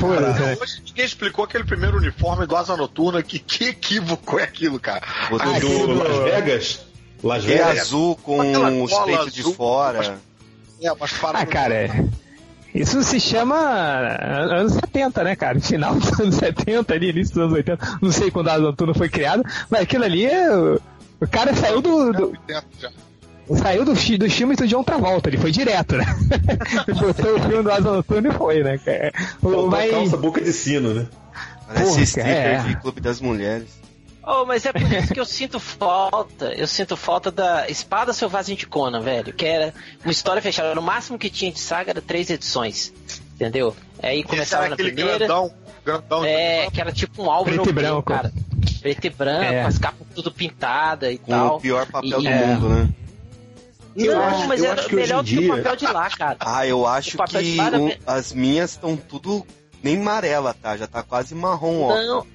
Foda-se, 0.00 0.40
né? 0.42 0.56
Hoje 0.60 0.82
ninguém 0.86 1.04
explicou 1.04 1.44
aquele 1.44 1.64
primeiro 1.64 1.96
uniforme 1.96 2.46
do 2.46 2.54
Asa 2.54 2.76
Noturna, 2.76 3.22
que, 3.22 3.38
que 3.38 3.64
equívoco 3.70 4.38
é 4.38 4.42
aquilo, 4.42 4.78
cara. 4.78 5.00
Ah, 5.04 5.58
do- 5.58 5.86
do 5.86 5.94
Las 6.02 6.24
Vegas? 6.24 6.80
Las 7.22 7.44
que 7.44 7.52
é 7.52 7.56
Vegas? 7.58 7.78
azul 7.80 8.16
com 8.16 8.82
os 8.84 8.92
peitos 9.04 9.32
de 9.32 9.42
fora. 9.42 10.18
É, 10.82 10.92
mas 10.98 11.12
para 11.14 11.38
Ah, 11.38 11.46
cara, 11.46 11.74
é. 11.74 12.04
Isso 12.74 13.02
se 13.02 13.20
chama 13.20 13.56
an- 13.56 14.54
anos 14.60 14.72
70, 14.74 15.24
né, 15.24 15.36
cara? 15.36 15.58
Final 15.60 15.94
dos 15.94 16.20
anos 16.20 16.34
70, 16.36 16.92
ali, 16.94 17.10
início 17.10 17.34
dos 17.34 17.42
anos 17.44 17.54
80. 17.54 17.98
Não 18.02 18.10
sei 18.12 18.30
quando 18.30 18.48
a 18.48 18.52
Asa 18.54 18.62
Noturna 18.62 18.92
foi 18.94 19.08
criado, 19.08 19.42
mas 19.70 19.80
aquilo 19.82 20.04
ali 20.04 20.26
é. 20.26 20.54
O 20.56 20.80
o 21.20 21.28
cara 21.28 21.54
saiu 21.54 21.80
do. 21.80 22.12
do- 22.12 22.32
já. 22.80 22.90
Saiu 23.56 23.84
do, 23.84 23.92
dos 23.94 24.32
filmes 24.32 24.56
do 24.58 24.66
John 24.66 24.82
Travolta, 24.84 25.28
ele 25.28 25.38
foi 25.38 25.50
direto, 25.50 25.96
né? 25.96 26.04
Botou 26.98 27.36
o 27.36 27.40
filme 27.40 27.62
do 27.62 27.70
Asa 27.70 27.80
Noturna 27.92 28.28
e 28.28 28.32
foi, 28.32 28.62
né, 28.62 28.78
cara? 28.78 29.12
O- 29.40 29.40
Faltou 29.50 29.66
mas- 29.70 29.90
calça, 29.90 30.16
boca 30.16 30.40
de 30.40 30.52
sino, 30.52 30.94
né? 30.94 31.06
Parece 31.66 31.84
Porra, 31.90 32.02
stripper 32.02 32.32
é. 32.36 32.58
de 32.68 32.76
Clube 32.76 33.00
das 33.00 33.20
Mulheres. 33.20 33.80
Oh, 34.24 34.44
mas 34.44 34.64
é 34.64 34.72
por 34.72 34.82
isso 34.82 35.12
que 35.12 35.18
eu 35.18 35.24
sinto 35.24 35.58
falta. 35.58 36.52
Eu 36.54 36.66
sinto 36.68 36.96
falta 36.96 37.30
da 37.30 37.68
Espada 37.68 38.12
Selvagem 38.12 38.54
de 38.54 38.66
Conan, 38.66 39.00
velho. 39.00 39.32
Que 39.32 39.44
era 39.46 39.74
uma 40.04 40.12
história 40.12 40.40
fechada. 40.40 40.74
No 40.76 40.82
máximo 40.82 41.18
que 41.18 41.28
tinha 41.28 41.50
de 41.50 41.58
saga 41.58 41.90
era 41.90 42.00
três 42.00 42.30
edições. 42.30 42.92
Entendeu? 43.34 43.74
Aí 44.00 44.20
Esse 44.20 44.28
começava 44.28 44.68
na 44.68 44.76
primeira. 44.76 45.18
grandão, 45.18 45.52
grandão. 45.84 46.24
É, 46.24 46.68
que 46.70 46.80
era 46.80 46.92
tipo 46.92 47.20
um 47.20 47.28
álbum 47.30 47.50
Preto 47.50 47.70
e 47.70 47.72
branco. 47.72 48.02
cara. 48.04 48.32
Preto 48.80 49.04
e 49.06 49.10
branco, 49.10 49.42
É. 49.44 49.62
as 49.62 49.78
capas 49.78 50.06
tudo 50.14 50.30
pintadas 50.30 51.12
e 51.14 51.18
Com 51.18 51.32
tal. 51.32 51.56
o 51.56 51.60
pior 51.60 51.86
papel 51.86 52.20
E- 52.20 52.22
do 52.22 52.28
é. 52.28 52.46
mundo, 52.46 52.68
né? 52.68 52.88
Eu 53.96 54.14
Não, 54.14 54.22
acho- 54.22 54.48
mas 54.48 54.60
eu 54.62 54.70
era 54.70 54.80
acho 54.80 54.88
que 54.88 54.96
hoje 54.96 55.04
melhor 55.06 55.20
em 55.20 55.22
do 55.24 55.28
que 55.28 55.36
o 55.36 55.40
dia- 55.40 55.56
papel 55.56 55.76
de 55.76 55.86
lá, 55.86 56.10
cara. 56.10 56.36
Ah, 56.40 56.66
eu 56.66 56.86
acho 56.86 57.14
O 57.14 57.18
papel 57.18 57.42
de 57.42 57.52
que 57.54 57.60
o- 57.60 57.70
vem- 57.86 57.98
as 58.06 58.32
minhas 58.32 58.70
estão 58.70 58.96
tudo 58.96 59.46
nem 59.82 59.98
amarela, 60.00 60.54
tá? 60.54 60.76
Já 60.76 60.86
tá 60.86 61.02
quase 61.02 61.34
marrom, 61.34 61.82
ó. 61.82 61.94
Não. 62.02 62.26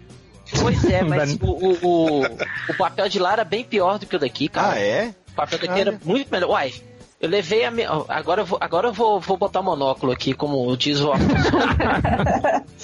Pois 0.62 0.86
é, 0.86 1.04
mas 1.04 1.34
o, 1.34 1.46
o, 1.46 1.78
o, 1.82 2.22
o 2.70 2.78
papel 2.78 3.10
de 3.10 3.20
lá 3.20 3.34
era 3.34 3.44
bem 3.44 3.64
pior 3.66 4.00
do 4.00 4.06
que 4.06 4.16
o 4.16 4.20
daqui, 4.20 4.48
cara. 4.48 4.74
Ah, 4.74 4.80
é? 4.80 5.14
O 5.30 5.36
papel 5.36 5.60
daqui 5.60 5.80
era 5.82 6.00
muito 6.06 6.30
melhor. 6.32 6.50
Uai, 6.52 6.74
eu 7.20 7.30
levei 7.30 7.66
a 7.66 7.72
minha. 7.72 7.90
Agora 8.08 8.42
eu 8.42 8.46
vou, 8.46 8.60
agora 8.62 8.88
eu 8.90 8.94
vou, 8.94 9.20
vou 9.20 9.38
botar 9.38 9.64
monóculo 9.64 10.12
aqui, 10.12 10.34
como 10.34 10.76
diz 10.78 11.00
o. 11.02 11.12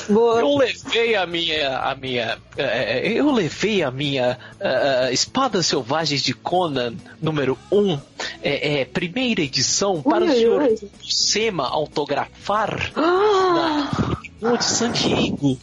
Eu 0.10 0.58
levei 0.58 1.16
a 1.16 1.26
minha. 1.26 1.78
A 1.78 1.96
minha 1.96 2.38
eh, 2.58 3.14
eu 3.14 3.32
levei 3.32 3.84
a 3.84 3.92
minha 3.92 4.38
eh, 4.60 5.10
Espadas 5.14 5.68
Selvagens 5.68 6.22
de 6.24 6.34
Conan 6.34 6.96
número 7.22 7.58
1, 7.72 8.00
eh, 8.42 8.82
eh, 8.82 8.86
primeira 8.86 9.42
edição, 9.42 10.02
para 10.02 10.26
o 10.26 10.28
Ui, 10.28 10.34
senhor 10.36 10.62
ui. 10.64 10.90
Sema 11.08 11.68
autografar 11.70 12.92
Ah, 12.96 14.18
na 14.42 14.56
de 14.56 14.66
San 14.66 14.92
Diego, 14.92 15.58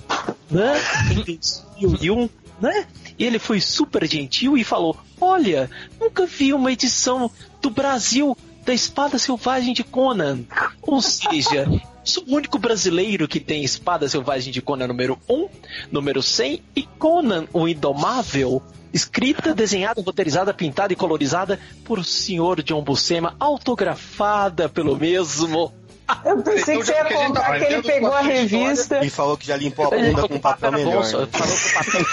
né? 0.48 0.74
Em 1.11 1.24
2001, 1.24 2.28
né? 2.61 2.87
E 3.18 3.24
ele 3.24 3.40
foi 3.40 3.61
super 3.61 4.06
gentil 4.09 4.56
e 4.56 4.62
falou: 4.62 4.96
Olha, 5.20 5.68
nunca 6.00 6.24
vi 6.24 6.54
uma 6.54 6.72
edição 6.72 7.30
do 7.61 7.68
Brasil 7.68 8.37
da 8.64 8.73
Espada 8.73 9.18
Selvagem 9.18 9.73
de 9.73 9.85
Conan. 9.85 10.40
Ou 10.83 11.01
seja, 11.01 11.66
sou 12.05 12.25
o 12.27 12.35
único 12.35 12.59
brasileiro 12.59 13.29
que 13.29 13.40
tem 13.40 13.64
Espada 13.64 14.09
Selvagem 14.09 14.53
de 14.53 14.62
Conan 14.62 14.88
número 14.88 15.18
1, 15.29 15.49
número 15.90 16.23
100 16.23 16.62
e 16.77 16.83
Conan 16.83 17.46
o 17.53 17.66
Indomável. 17.68 18.62
Escrita, 18.92 19.55
desenhada, 19.55 20.03
roteirizada, 20.03 20.53
pintada 20.53 20.92
e 20.92 20.96
colorizada 20.96 21.61
por 21.85 21.99
o 21.99 22.05
senhor 22.05 22.61
John 22.62 22.83
Buscema, 22.83 23.37
autografada 23.38 24.68
pelo 24.68 24.96
mesmo. 24.96 25.73
Eu 26.25 26.42
pensei 26.42 26.77
que 26.79 26.85
você 26.85 26.92
ia 26.92 26.99
Então, 27.01 27.09
que 27.09 27.14
a 27.14 27.18
gente 27.18 27.33
tá 27.35 27.40
contar 27.44 27.59
que 27.59 27.64
ele 27.73 27.83
pegou 27.83 28.09
a 28.09 28.11
com 28.12 28.16
a 28.16 28.20
revista. 28.20 29.05
E 29.05 29.11
falou 29.11 29.37
que 29.37 29.46
já 29.46 29.57
limpou 29.57 29.87
a 29.87 29.90
bunda 29.90 30.29
com 30.29 30.38
papel 30.40 30.73
melhor. 30.73 30.92
bom, 30.94 31.03
só- 31.05 31.27
falou 31.27 31.57
que 31.57 31.68
o 31.68 31.73
papel. 31.73 32.05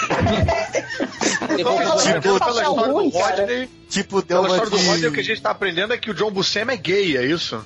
Tipo, 1.48 2.20
pela 2.20 2.38
papel 2.38 2.52
história 2.52 2.92
ruim, 2.92 3.10
do 3.10 3.18
cara. 3.18 3.36
Rodney, 3.42 3.68
Tipo, 3.88 4.16
deu 4.22 4.26
pela 4.26 4.40
uma 4.40 4.48
história 4.48 4.70
do 4.70 4.78
de... 4.78 4.86
Rodney, 4.86 5.08
o 5.08 5.12
que 5.12 5.20
a 5.20 5.24
gente 5.24 5.40
tá 5.42 5.50
aprendendo 5.50 5.92
é 5.94 5.98
que 5.98 6.10
o 6.10 6.14
John 6.14 6.30
Buscema 6.30 6.72
é 6.72 6.76
gay, 6.76 7.16
é 7.16 7.24
isso? 7.24 7.64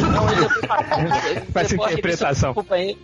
Não, 0.00 0.26
a 1.84 1.92
revista 1.92 1.92
interpretação. 1.92 2.54
pro 2.54 2.62
companheiro. 2.62 2.98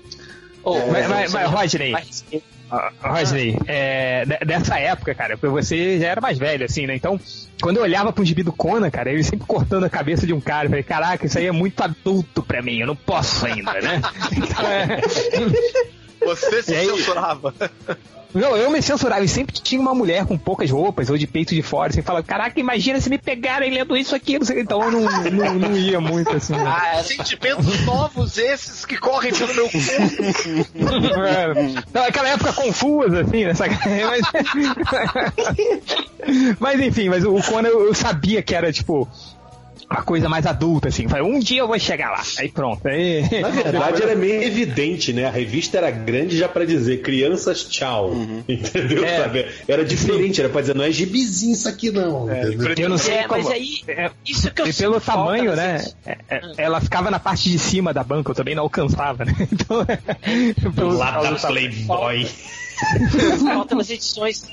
Ô, 0.63 0.79
Mas- 0.91 1.09
mas- 1.09 1.33
mas, 1.33 1.51
Rodney, 1.51 1.93
mas- 1.93 2.25
Ah, 2.71 2.91
Rodney, 3.03 3.57
é, 3.67 4.25
de- 4.25 4.47
dessa 4.47 4.79
época, 4.79 5.15
cara, 5.15 5.37
porque 5.37 5.49
você 5.53 6.01
já 6.01 6.09
era 6.09 6.21
mais 6.21 6.39
velho, 6.39 6.65
assim, 6.65 6.87
né? 6.87 6.95
Então, 6.97 7.21
quando 7.63 7.77
eu 7.77 7.83
olhava 7.83 8.13
pro 8.13 8.25
gibi 8.25 8.43
do 8.43 8.53
Conan, 8.53 8.91
cara, 8.91 9.13
ele 9.13 9.23
sempre 9.23 9.47
cortando 9.47 9.85
a 9.85 9.91
cabeça 9.91 10.27
de 10.27 10.33
um 10.33 10.41
cara, 10.41 10.65
eu 10.67 10.71
falei, 10.71 10.83
caraca, 10.83 11.27
isso 11.27 11.39
aí 11.39 11.47
é 11.47 11.53
muito 11.53 11.81
adulto 11.83 12.43
pra 12.43 12.63
mim, 12.63 12.79
eu 12.81 12.87
não 12.87 12.97
posso 12.97 13.47
ainda, 13.47 13.73
né? 13.81 14.01
Então, 14.37 14.67
é, 14.67 15.01
Você 16.25 16.63
se 16.63 16.73
E 16.73 16.77
aí? 16.77 16.87
censurava. 16.89 17.55
Não, 18.35 18.57
eu 18.57 18.69
me 18.71 18.83
censurava 18.83 19.25
e 19.25 19.29
sempre 19.29 19.55
tinha 19.55 19.81
uma 19.81 19.95
mulher 19.95 20.27
com 20.27 20.37
poucas 20.37 20.71
roupas 20.71 21.09
ou 21.09 21.17
de 21.17 21.27
peito 21.27 21.55
de 21.55 21.63
fora. 21.63 21.93
Você 21.93 22.03
fala, 22.03 22.23
caraca, 22.23 22.59
imagina 22.59 23.01
se 23.01 23.09
me 23.09 23.17
pegarem 23.17 23.71
lendo 23.73 23.97
isso 23.97 24.15
aqui. 24.15 24.39
não 24.39 24.45
sei. 24.45 24.61
Então 24.61 24.83
eu 24.83 24.91
não, 24.91 25.01
não, 25.31 25.55
não 25.55 25.77
ia 25.77 26.01
muito 26.01 26.35
assim. 26.37 26.53
né? 26.55 26.65
Ah, 26.67 26.89
era- 26.95 27.03
Sentimentos 27.05 27.85
novos 27.85 28.37
esses 28.37 28.85
que 28.85 28.97
correm 28.97 29.33
pelo 29.33 29.55
meu 29.55 29.69
cu. 29.69 29.79
Não, 31.93 32.03
aquela 32.05 32.29
época 32.31 32.53
confusa, 32.53 33.21
assim, 33.21 33.45
nessa 33.45 33.65
mas... 33.69 34.23
mas 36.59 36.81
enfim, 36.81 37.09
mas 37.09 37.25
o 37.25 37.35
Conan 37.43 37.69
eu 37.69 37.95
sabia 37.95 38.43
que 38.43 38.55
era 38.55 38.73
tipo 38.73 39.09
a 39.95 40.03
coisa 40.03 40.29
mais 40.29 40.47
adulta, 40.47 40.89
assim. 40.89 41.09
Falei, 41.09 41.25
um 41.25 41.39
dia 41.39 41.61
eu 41.61 41.67
vou 41.69 41.79
chegar 41.79 42.11
lá. 42.11 42.23
Aí 42.39 42.49
pronto. 42.49 42.87
Aí... 42.87 43.23
Na 43.41 43.49
verdade, 43.51 44.03
era 44.03 44.15
meio 44.15 44.43
evidente, 44.43 45.13
né? 45.13 45.27
A 45.27 45.31
revista 45.31 45.79
era 45.79 45.91
grande 45.91 46.37
já 46.37 46.49
pra 46.49 46.65
dizer 46.65 47.03
crianças, 47.03 47.65
tchau. 47.65 48.13
Entendeu? 48.49 49.05
É. 49.05 49.19
Sabe? 49.23 49.47
Era 49.69 49.85
diferente, 49.85 50.41
era 50.41 50.49
pra 50.51 50.61
dizer, 50.61 50.75
não 50.75 50.85
é 50.85 50.91
gibizinho 50.91 51.53
isso 51.55 51.69
aqui, 51.69 51.91
não. 51.91 52.25
entendeu? 52.31 52.75
Eu 52.85 52.89
não 52.89 52.99
sei 52.99 53.15
É, 53.15 53.29
como. 53.29 53.43
mas 53.43 53.53
aí, 53.53 53.83
É, 53.89 54.11
isso 54.27 54.51
que 54.51 54.63
eu 54.63 54.67
E 54.67 54.73
pelo 54.73 55.01
falta 55.01 55.23
tamanho, 55.23 55.45
nas 55.51 55.57
né? 55.57 55.75
edições. 55.77 55.97
é- 56.07 56.19
é- 56.31 56.43
Ela 56.59 56.81
ficava 56.81 57.11
na 57.11 57.19
parte 57.19 57.51
de 57.51 57.59
cima 57.59 57.93
da 57.95 58.03
banca, 58.03 58.31
eu 58.31 58.35
também 58.35 58.55
não 58.55 58.65
alcançava, 58.65 59.25
né? 59.25 59.35
Então, 59.53 60.73
pelo 60.73 60.97
Lá 60.97 61.13
causa 61.13 61.31
da 61.31 61.37
do. 61.37 61.47
Playboy. 61.47 62.27
falta 63.45 63.75
nas 63.75 63.91
edições 63.91 64.45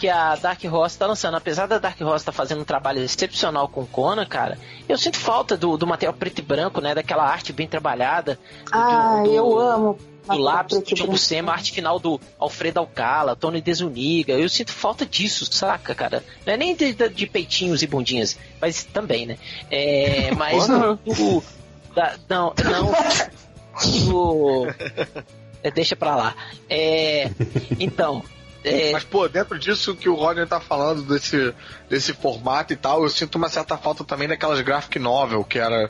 que 0.00 0.08
a 0.08 0.34
Dark 0.34 0.58
Horse 0.64 0.98
tá 0.98 1.06
lançando. 1.06 1.36
Apesar 1.36 1.66
da 1.66 1.78
Dark 1.78 2.00
Horse 2.00 2.24
tá 2.24 2.32
fazendo 2.32 2.62
um 2.62 2.64
trabalho 2.64 3.02
excepcional 3.02 3.68
com 3.68 3.84
Conan, 3.86 4.24
cara, 4.24 4.58
eu 4.88 4.96
sinto 4.96 5.18
falta 5.18 5.56
do, 5.56 5.76
do 5.76 5.86
material 5.86 6.14
preto 6.14 6.38
e 6.38 6.42
branco, 6.42 6.80
né? 6.80 6.94
Daquela 6.94 7.24
arte 7.24 7.52
bem 7.52 7.68
trabalhada. 7.68 8.34
do- 8.64 8.70
Ah, 8.72 9.20
do- 9.22 9.30
eu 9.30 9.58
amo. 9.58 9.98
Do 10.26 10.36
lápis 10.38 10.78
preto 10.78 11.04
do. 11.04 11.10
Buscema, 11.10 11.50
a 11.52 11.54
arte 11.56 11.72
final 11.72 11.98
do 11.98 12.20
Alfredo 12.38 12.78
Alcala, 12.80 13.34
Tony 13.36 13.60
Desuniga. 13.60 14.32
Eu 14.34 14.48
sinto 14.48 14.72
falta 14.72 15.04
disso, 15.04 15.44
saca, 15.52 15.94
cara? 15.94 16.24
Não 16.46 16.52
é 16.54 16.56
nem 16.56 16.74
de, 16.74 16.92
de- 16.94 17.26
peitinhos 17.26 17.82
e 17.82 17.86
bundinhas, 17.86 18.38
mas 18.60 18.84
também, 18.84 19.26
né? 19.26 19.38
É, 19.70 20.30
mas 20.36 20.66
do, 20.68 21.42
da- 21.94 22.14
não, 22.28 22.54
não. 22.64 22.92
Do, 24.10 24.66
é, 25.62 25.70
deixa 25.70 25.96
pra 25.96 26.14
lá. 26.16 26.34
É, 26.68 27.30
então, 27.78 28.22
é, 28.64 28.92
Mas, 28.92 29.04
pô, 29.04 29.28
dentro 29.28 29.58
disso 29.58 29.94
que 29.94 30.08
o 30.08 30.14
Rodney 30.14 30.46
tá 30.46 30.60
falando, 30.60 31.02
desse, 31.02 31.54
desse 31.88 32.12
formato 32.12 32.72
e 32.72 32.76
tal, 32.76 33.02
eu 33.02 33.08
sinto 33.08 33.36
uma 33.36 33.48
certa 33.48 33.76
falta 33.78 34.04
também 34.04 34.28
daquelas 34.28 34.60
graphic 34.60 34.98
novel, 34.98 35.44
que 35.44 35.58
era. 35.58 35.88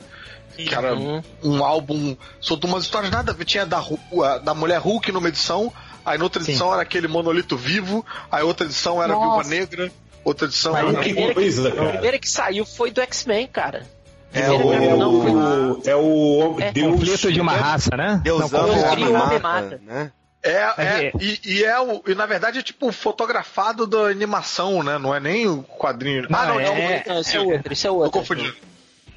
Que 0.55 0.75
era 0.75 0.93
Uhum. 0.93 1.21
um 1.43 1.63
álbum 1.63 2.15
soltou 2.39 2.69
umas 2.69 2.83
histórias 2.83 3.09
nada 3.11 3.31
a 3.31 3.35
ver. 3.35 3.45
Tinha 3.45 3.65
da, 3.65 3.77
a- 3.79 4.37
da 4.37 4.53
Mulher 4.53 4.79
Hulk 4.79 5.09
numa 5.11 5.29
edição, 5.29 5.71
aí 6.05 6.17
noutra 6.17 6.41
edição 6.43 6.71
era 6.73 6.81
aquele 6.81 7.07
monolito 7.07 7.55
vivo, 7.55 8.05
aí 8.29 8.43
outra 8.43 8.65
edição 8.65 9.01
era 9.01 9.13
a 9.13 9.17
Viúva 9.17 9.37
Nossa. 9.37 9.49
Negra, 9.49 9.91
outra 10.25 10.47
edição 10.47 10.75
Aí 10.75 10.83
era. 10.87 10.93
Que 10.97 10.99
primeira 11.05 11.33
coisa, 11.33 11.69
a 11.69 11.71
cara. 11.71 11.89
primeira 11.91 12.19
que 12.19 12.29
saiu 12.29 12.65
foi 12.65 12.91
do 12.91 12.99
X-Men, 13.01 13.47
cara. 13.47 13.87
É 14.33 14.49
o- 14.51 14.97
não, 14.97 15.21
foi 15.21 15.31
O, 15.31 15.81
é 15.85 15.95
o 15.95 16.57
É, 16.59 16.71
Deus. 16.73 16.91
Conflito 16.99 17.31
de 17.31 17.41
uma 17.41 17.53
raça, 17.53 17.95
né? 17.97 18.13
Não, 18.15 18.19
Deus 18.21 18.53
homem 18.53 18.83
cria 18.91 19.05
o 19.09 19.13
homem 19.13 19.39
mata, 19.39 19.39
mata. 19.39 19.81
né? 19.85 20.11
É, 20.43 20.49
é, 20.51 20.73
É. 21.07 21.11
e, 21.19 21.39
e 21.45 21.63
é 21.63 21.79
o, 21.79 22.01
e 22.07 22.15
na 22.15 22.25
verdade 22.25 22.59
é 22.59 22.61
tipo 22.63 22.91
fotografado 22.91 23.85
da 23.85 24.07
animação, 24.07 24.81
né? 24.83 24.97
Não 24.97 25.13
é 25.13 25.19
nem 25.19 25.47
o 25.47 25.63
quadrinho. 25.63 26.25
Não, 26.29 26.39
ah, 26.39 26.45
não, 26.47 26.55
não, 26.55 26.61
é- 26.61 27.03
Não, 27.07 27.19
esse 27.19 27.35
é 27.37 27.39
outro, 27.41 27.73
esse 27.73 27.85
é 27.85 27.89
tô 27.89 27.95
outro. 27.97 28.11
confundindo. 28.19 28.55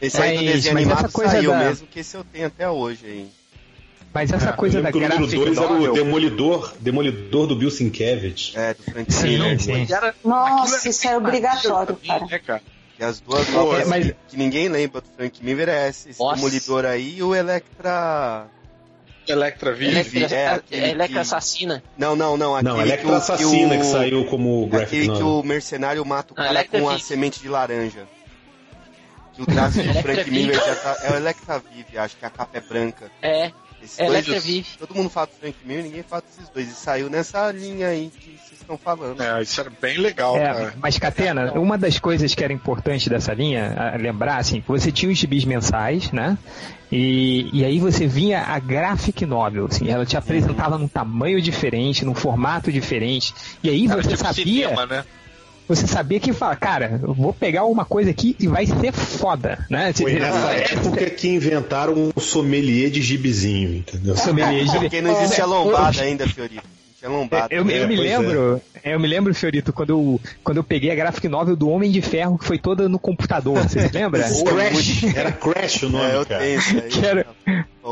Esse 0.03 0.21
aí 0.21 0.37
do 0.39 0.45
Mas- 0.45 0.53
desenho 0.55 0.77
animado 0.77 1.13
coisa 1.13 1.31
saiu 1.33 1.51
da- 1.53 1.59
mesmo, 1.59 1.87
que 1.87 2.01
esse 2.01 2.15
eu 2.17 2.25
tenho 2.25 2.47
até 2.47 2.69
hoje 2.69 3.07
aí. 3.07 3.29
Mas 4.13 4.31
essa 4.31 4.53
coisa 4.53 4.79
Eu 4.79 4.83
da 4.83 4.93
que 4.93 4.99
o 4.99 5.01
número 5.01 5.19
graphic 5.27 5.45
2 5.45 5.59
era 5.59 5.73
o. 5.73 5.93
Demolidor, 5.95 6.73
Demolidor 6.79 7.47
do 7.49 7.57
Bill 7.57 7.71
Sienkiewicz. 7.71 8.53
É, 8.55 8.75
do 8.75 8.83
Frank 8.85 9.13
Sim, 9.13 9.27
Miller. 9.29 9.61
sim. 9.61 9.87
Era, 9.93 10.15
Nossa, 10.25 10.89
isso 10.89 11.09
é 11.09 11.17
obrigatório, 11.17 11.97
cara. 12.07 12.27
né, 12.27 12.39
cara? 12.39 12.63
E 12.97 13.03
as 13.03 13.19
duas 13.19 13.53
obras 13.53 13.83
é, 13.83 13.85
mas- 13.87 14.07
que, 14.07 14.17
que 14.29 14.37
ninguém 14.37 14.69
lembra 14.69 15.01
do 15.01 15.09
Frank 15.17 15.43
Miller 15.45 15.69
é 15.69 15.89
esse, 15.89 16.11
esse. 16.11 16.19
Demolidor 16.19 16.85
aí 16.85 17.17
e 17.17 17.23
o 17.25 17.35
Electra... 17.35 18.47
Electra 19.33 19.73
Vive. 19.73 19.91
Electra, 19.93 20.37
é, 20.37 20.47
a- 20.49 20.55
aquele 20.57 20.83
Electra 20.87 21.07
que- 21.09 21.19
assassina. 21.19 21.83
Não, 21.97 22.15
não, 22.15 22.37
não. 22.37 22.55
Aquele 22.55 22.69
Não, 22.71 22.77
que 22.77 22.83
Electra 22.83 23.09
o- 23.09 23.15
Assassina 23.15 23.75
o- 23.75 23.79
que 23.79 23.85
saiu 23.87 24.25
como 24.27 24.67
graphic 24.67 24.87
Aquele 24.87 25.03
que 25.03 25.09
novel. 25.23 25.41
o 25.41 25.43
mercenário 25.45 26.05
mata 26.05 26.33
o 26.33 26.37
cara 26.37 26.65
com 26.65 26.89
a 26.89 26.93
Vive. 26.95 27.05
semente 27.05 27.41
de 27.41 27.49
laranja. 27.49 28.07
Que 29.35 29.43
o 29.43 29.47
traço 29.47 29.83
do 29.83 29.95
Frank. 30.03 30.31
Miller 30.31 30.55
já 30.55 30.77
tá... 30.77 30.97
É 31.03 31.11
o 31.13 31.17
Electra 31.17 31.59
Vive, 31.59 31.99
acho 31.99 32.17
que 32.17 32.25
a 32.25 32.31
capa 32.31 32.57
é 32.57 32.61
branca. 32.61 33.11
É, 33.21 33.51
Esses 33.83 33.99
Electra 33.99 34.33
dois- 34.35 34.45
Vive. 34.45 34.69
Todo 34.79 34.95
mundo 34.95 35.11
fala 35.11 35.27
do 35.27 35.33
Frank 35.33 35.57
Miller, 35.65 35.83
ninguém 35.85 36.03
fala 36.05 36.23
desses 36.23 36.49
dois. 36.51 36.69
E 36.71 36.75
saiu 36.75 37.11
nessa 37.11 37.51
linha 37.51 37.89
aí 37.89 38.13
que 38.17 38.24
estão 38.65 38.79
falando. 38.79 39.21
É, 39.23 39.43
isso 39.43 39.61
era 39.61 39.71
bem 39.81 39.99
legal, 39.99 40.37
É, 40.37 40.45
cara. 40.47 40.75
mas 40.81 40.99
Catena, 40.99 41.53
uma 41.53 41.79
das 41.79 41.99
coisas 41.99 42.35
que 42.35 42.43
era 42.43 42.53
importante 42.53 43.09
dessa 43.09 43.33
linha, 43.33 43.75
a 43.95 43.97
lembrar, 43.97 44.39
assim, 44.39 44.61
que 44.61 44.69
você 44.69 44.91
tinha 44.91 45.11
os 45.13 45.19
gibis 45.19 45.45
mensais, 45.45 46.11
né? 46.11 46.37
E, 46.91 47.49
e 47.53 47.65
aí 47.65 47.79
você 47.79 48.07
vinha 48.07 48.41
a 48.43 48.59
graphic 48.59 49.25
novel, 49.27 49.67
assim, 49.67 49.89
ela 49.89 50.07
te 50.07 50.17
apresentava 50.17 50.79
num 50.79 50.89
tamanho 50.89 51.41
diferente, 51.41 52.05
num 52.05 52.15
formato 52.15 52.71
diferente. 52.71 53.33
E 53.63 53.69
aí 53.71 53.87
Era 53.87 53.97
você 54.03 54.09
tipo 54.11 54.23
sabia, 54.23 54.69
cinema, 54.69 54.87
né? 54.87 55.05
você 55.67 55.87
sabia 55.87 56.21
que 56.21 56.33
fala, 56.33 56.55
cara, 56.55 57.01
eu 57.03 57.15
vou 57.15 57.33
pegar 57.33 57.65
uma 57.65 57.85
coisa 57.87 58.11
aqui 58.11 58.37
e 58.39 58.47
vai 58.47 58.67
ser 58.67 58.93
foda, 58.93 59.67
né? 59.71 59.93
Foi 59.95 60.13
nessa 60.13 60.53
É, 60.53 60.75
época 60.75 61.11
que 61.11 61.29
inventaram 61.29 62.13
o 62.15 62.21
sommelier 62.21 62.91
de 62.91 63.01
gibizinho, 63.03 63.77
entendeu? 63.79 64.15
sommelier 64.17 64.65
de- 64.67 64.79
Porque 64.79 65.01
não 65.01 65.11
existe 65.23 65.41
a 65.41 65.47
lombada 65.47 66.03
ainda, 66.03 66.29
Fiorito. 66.29 66.63
Tinha 67.05 67.11
lombada. 67.19 67.55
Eu, 67.55 67.69
eu 67.69 67.85
É, 67.85 67.87
me 67.87 67.97
pois 67.97 68.09
lembro, 68.11 68.63
eu 68.83 68.99
me 69.01 69.07
lembro, 69.07 69.35
Fiorito, 69.35 69.73
quando 69.75 69.91
eu, 69.91 70.21
quando 70.43 70.57
eu 70.57 70.65
peguei 70.65 70.91
a 70.91 70.95
graphic 70.95 71.29
novel 71.29 71.55
do 71.55 71.69
Homem 71.69 71.91
de 71.91 72.01
Ferro, 72.01 72.39
que 72.39 72.47
foi 72.47 72.59
toda 72.59 72.89
no 72.89 72.99
computador, 72.99 73.59
você 73.63 73.87
se 73.89 73.93
lembra? 73.95 74.23
Crash, 74.23 75.05
era 75.15 75.31
Crash 75.33 75.83
o 75.83 75.91
nome, 75.91 76.11
É, 76.11 76.17
eu 76.17 76.25
cara. 76.25 76.43
tenho 76.43 76.59
isso 76.59 76.77
aí. 76.79 76.89
Que 76.89 77.05
era- 77.07 77.27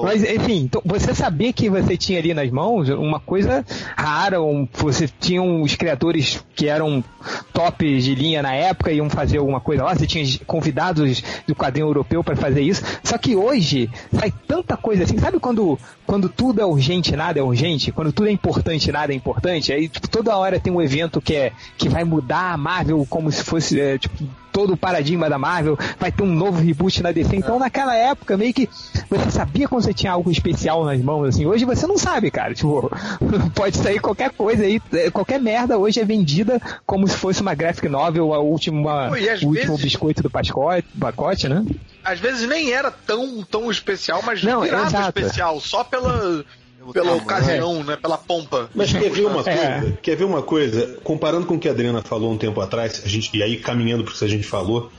Mas, 0.01 0.24
enfim, 0.24 0.62
então, 0.62 0.80
você 0.84 1.14
sabia 1.14 1.53
que 1.53 1.68
você 1.68 1.99
tinha 1.99 2.18
ali 2.18 2.32
nas 2.32 2.51
mãos 2.51 2.88
uma 2.88 3.20
coisa 3.20 3.62
rara, 3.95 4.40
um, 4.40 4.66
você 4.72 5.07
tinha 5.07 5.43
os 5.43 5.74
criadores 5.74 6.43
que 6.57 6.66
eram 6.66 7.05
tops 7.53 8.05
de 8.05 8.14
linha 8.14 8.40
na 8.40 8.55
época, 8.55 8.90
iam 8.90 9.11
fazer 9.11 9.36
alguma 9.36 9.61
coisa 9.61 9.84
lá, 9.84 9.95
você 9.95 10.07
tinha 10.07 10.24
convidados 10.47 11.22
do 11.47 11.55
quadrinho 11.55 11.88
europeu 11.88 12.24
para 12.24 12.34
fazer 12.34 12.62
isso. 12.62 12.82
Só 13.05 13.18
que 13.18 13.36
hoje 13.36 13.90
sai 14.11 14.32
tanta 14.49 14.78
coisa 14.78 15.05
assim, 15.05 15.18
sabe 15.18 15.38
quando, 15.38 15.78
quando 16.07 16.26
tudo 16.28 16.62
é 16.62 16.64
urgente, 16.64 17.14
nada 17.14 17.38
é 17.38 17.43
urgente? 17.43 17.93
Quando 17.93 18.12
tudo 18.12 18.28
é 18.28 18.32
importante, 18.32 18.90
nada 18.90 19.12
é 19.12 19.16
importante? 19.16 19.74
Aí, 19.74 19.90
tipo, 19.90 20.09
toda 20.09 20.36
hora 20.36 20.59
tem 20.59 20.72
um 20.72 20.80
evento 20.80 21.20
que, 21.20 21.34
é, 21.34 21.53
que 21.76 21.90
vai 21.90 22.05
mudar 22.05 22.53
a 22.53 22.57
Marvel 22.57 23.07
como 23.11 23.30
se 23.30 23.45
fosse, 23.45 23.78
é, 23.78 23.99
tipo, 23.99 24.24
todo 24.53 24.75
o 24.75 24.77
paradigma 24.77 25.29
da 25.31 25.39
Marvel, 25.39 25.79
vai 25.99 26.13
ter 26.13 26.23
um 26.23 26.27
novo 26.33 26.61
reboot 26.61 27.03
na 27.03 27.11
DC. 27.11 27.35
Então, 27.37 27.59
naquela 27.59 27.97
época, 27.97 28.37
meio 28.37 28.53
que 28.53 28.69
você 29.09 29.31
sabia 29.31 29.67
quando 29.67 29.83
você 29.85 29.95
tinha 29.95 30.13
algo 30.13 30.31
especial 30.31 30.85
nas 30.85 31.01
mãos, 31.01 31.29
assim. 31.29 31.47
Hoje 31.47 31.65
você 31.65 31.87
não 31.87 31.97
sabe, 31.99 32.31
cara. 32.31 32.55
Tipo, 32.55 32.91
pode 33.55 33.77
sair 33.79 33.99
qualquer 34.01 34.31
coisa 34.31 34.65
aí, 34.65 34.81
é, 34.93 35.11
qualquer 35.11 35.41
merda 35.41 35.79
hoje 35.79 36.01
é 36.01 36.05
vendida 36.05 36.61
como 36.87 37.09
se 37.09 37.17
fosse 37.17 37.41
uma 37.41 37.55
graphic 37.55 37.89
novel, 37.89 38.35
a 38.35 38.39
última, 38.39 39.09
Pô, 39.09 39.15
o 39.15 39.49
último 39.49 39.53
vezes- 39.53 39.83
biscoito 39.83 40.23
do 40.23 40.31
pacote, 40.31 40.87
pacote, 40.99 41.49
né? 41.49 41.65
Às 42.05 42.19
vezes 42.19 42.49
nem 42.49 42.73
era 42.73 42.91
tão, 42.91 43.43
tão 43.45 43.71
especial, 43.71 44.23
mas 44.25 44.43
Não, 44.43 44.63
virava 44.63 44.87
exato. 44.89 45.19
especial, 45.21 45.61
só 45.61 45.85
pela, 45.85 46.45
pela 46.93 47.12
ocasião, 47.14 47.85
né? 47.85 47.97
Pela 47.97 48.18
pompa. 48.18 48.70
Mas 48.74 48.93
quer 48.93 49.11
ver 49.11 49.26
uma 49.26 49.43
coisa? 49.45 49.61
É. 49.61 49.93
Quer 50.01 50.16
ver 50.16 50.24
uma 50.24 50.43
coisa? 50.43 50.99
Comparando 51.05 51.47
com 51.47 51.55
o 51.55 51.59
que 51.59 51.68
a 51.68 51.72
Adriana 51.72 52.03
falou 52.03 52.33
um 52.33 52.39
tempo 52.39 52.61
atrás, 52.61 53.03
a 53.05 53.09
gente, 53.09 53.37
e 53.37 53.43
aí 53.43 53.59
caminhando 53.59 54.05
pro 54.05 54.14
que 54.14 54.24
a 54.24 54.28
gente 54.28 54.47
falou, 54.47 54.91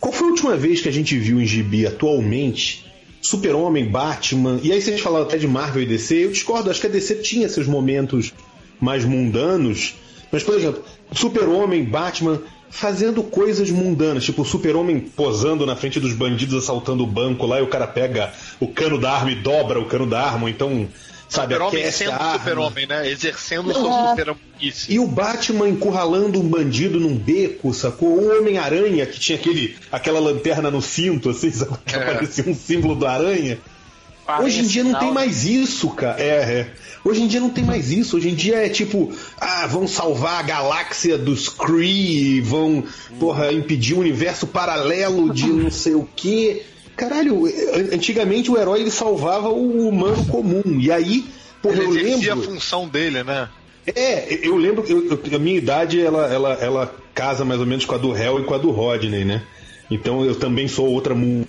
qual 0.00 0.12
foi 0.12 0.26
a 0.26 0.30
última 0.30 0.56
vez 0.56 0.80
que 0.80 0.88
a 0.88 0.92
gente 0.92 1.16
viu 1.18 1.40
em 1.40 1.46
gibi 1.46 1.86
atualmente 1.86 2.84
Super-Homem, 3.22 3.88
Batman, 3.88 4.58
e 4.62 4.72
aí 4.72 4.82
vocês 4.82 5.00
falaram 5.00 5.24
até 5.24 5.38
de 5.38 5.46
Marvel 5.46 5.84
e 5.84 5.86
DC, 5.86 6.24
eu 6.24 6.32
discordo, 6.32 6.70
acho 6.70 6.80
que 6.80 6.88
a 6.88 6.90
DC 6.90 7.16
tinha 7.16 7.48
seus 7.48 7.68
momentos 7.68 8.32
mais 8.80 9.04
mundanos, 9.04 9.94
mas, 10.32 10.42
por 10.42 10.56
exemplo, 10.56 10.82
Super-Homem, 11.12 11.84
Batman 11.84 12.40
fazendo 12.68 13.22
coisas 13.22 13.70
mundanas, 13.70 14.24
tipo 14.24 14.42
o 14.42 14.44
Super-Homem 14.44 14.98
posando 14.98 15.64
na 15.64 15.76
frente 15.76 16.00
dos 16.00 16.14
bandidos 16.14 16.64
assaltando 16.64 17.04
o 17.04 17.06
banco 17.06 17.46
lá 17.46 17.60
e 17.60 17.62
o 17.62 17.68
cara 17.68 17.86
pega 17.86 18.32
o 18.58 18.66
cano 18.66 18.98
da 18.98 19.12
arma 19.12 19.30
e 19.30 19.36
dobra 19.36 19.78
o 19.78 19.84
cano 19.84 20.06
da 20.06 20.20
arma, 20.20 20.44
ou 20.44 20.48
então, 20.48 20.88
sabe, 21.32 21.54
Super-Homem 21.54 21.90
sendo 21.90 22.32
super-homem, 22.32 22.86
né? 22.86 23.10
Exercendo 23.10 23.66
Não. 23.68 23.74
sua 23.74 24.10
super-homenice. 24.10 24.92
E 24.92 24.98
o 24.98 25.06
Batman 25.06 25.68
encurralando 25.68 26.40
um 26.40 26.48
bandido 26.48 27.00
num 27.00 27.16
beco, 27.16 27.72
sacou? 27.72 28.08
O 28.10 28.38
Homem-Aranha, 28.38 29.06
que 29.06 29.18
tinha 29.18 29.38
aquele, 29.38 29.76
aquela 29.90 30.20
lanterna 30.20 30.70
no 30.70 30.82
cinto, 30.82 31.30
assim, 31.30 31.50
sabe? 31.52 31.76
Que 31.86 31.96
É. 31.96 32.04
parecia 32.14 32.44
um 32.46 32.54
símbolo 32.54 32.94
do 32.94 33.06
aranha. 33.06 33.58
Aranha 34.24 34.46
Hoje 34.46 34.60
em 34.60 34.66
dia 34.66 34.82
não 34.84 34.90
sinal. 34.90 35.02
tem 35.04 35.12
mais 35.12 35.44
isso, 35.44 35.88
cara. 35.90 36.20
É, 36.22 36.26
é. 36.60 36.70
Hoje 37.04 37.22
em 37.22 37.26
dia 37.26 37.40
não 37.40 37.50
tem 37.50 37.64
mais 37.64 37.90
isso. 37.90 38.16
Hoje 38.16 38.28
em 38.28 38.34
dia 38.36 38.56
é 38.64 38.68
tipo, 38.68 39.12
ah, 39.40 39.66
vão 39.66 39.88
salvar 39.88 40.38
a 40.38 40.42
galáxia 40.42 41.18
dos 41.18 41.48
Kree, 41.48 42.40
vão, 42.40 42.84
porra, 43.18 43.52
impedir 43.52 43.94
o 43.94 43.98
universo 43.98 44.46
paralelo 44.46 45.32
de 45.34 45.46
não 45.46 45.70
sei 45.72 45.94
o 45.96 46.08
quê. 46.14 46.62
Caralho, 46.96 47.46
an- 47.46 47.94
antigamente 47.94 48.50
o 48.50 48.58
herói 48.58 48.80
ele 48.80 48.90
salvava 48.90 49.48
o 49.48 49.88
humano 49.88 50.24
comum. 50.26 50.62
E 50.78 50.90
aí, 50.92 51.24
porra, 51.62 51.76
Ele 51.76 51.84
eu 51.84 51.90
lembro. 51.90 52.32
a 52.32 52.36
função 52.36 52.88
dele, 52.88 53.22
né? 53.22 53.48
É, 53.86 54.46
eu 54.46 54.56
lembro 54.56 54.82
que 54.82 55.34
a 55.34 55.38
minha 55.38 55.56
idade 55.58 56.00
ela, 56.00 56.26
ela, 56.32 56.52
ela 56.54 56.94
casa 57.14 57.44
mais 57.44 57.58
ou 57.60 57.66
menos 57.66 57.84
com 57.84 57.94
a 57.94 57.98
do 57.98 58.16
Hell 58.16 58.40
e 58.40 58.44
com 58.44 58.54
a 58.54 58.58
do 58.58 58.70
Rodney, 58.70 59.24
né? 59.24 59.42
Então 59.90 60.24
eu 60.24 60.34
também 60.36 60.68
sou 60.68 60.86
outra 60.88 61.14
mu- 61.14 61.44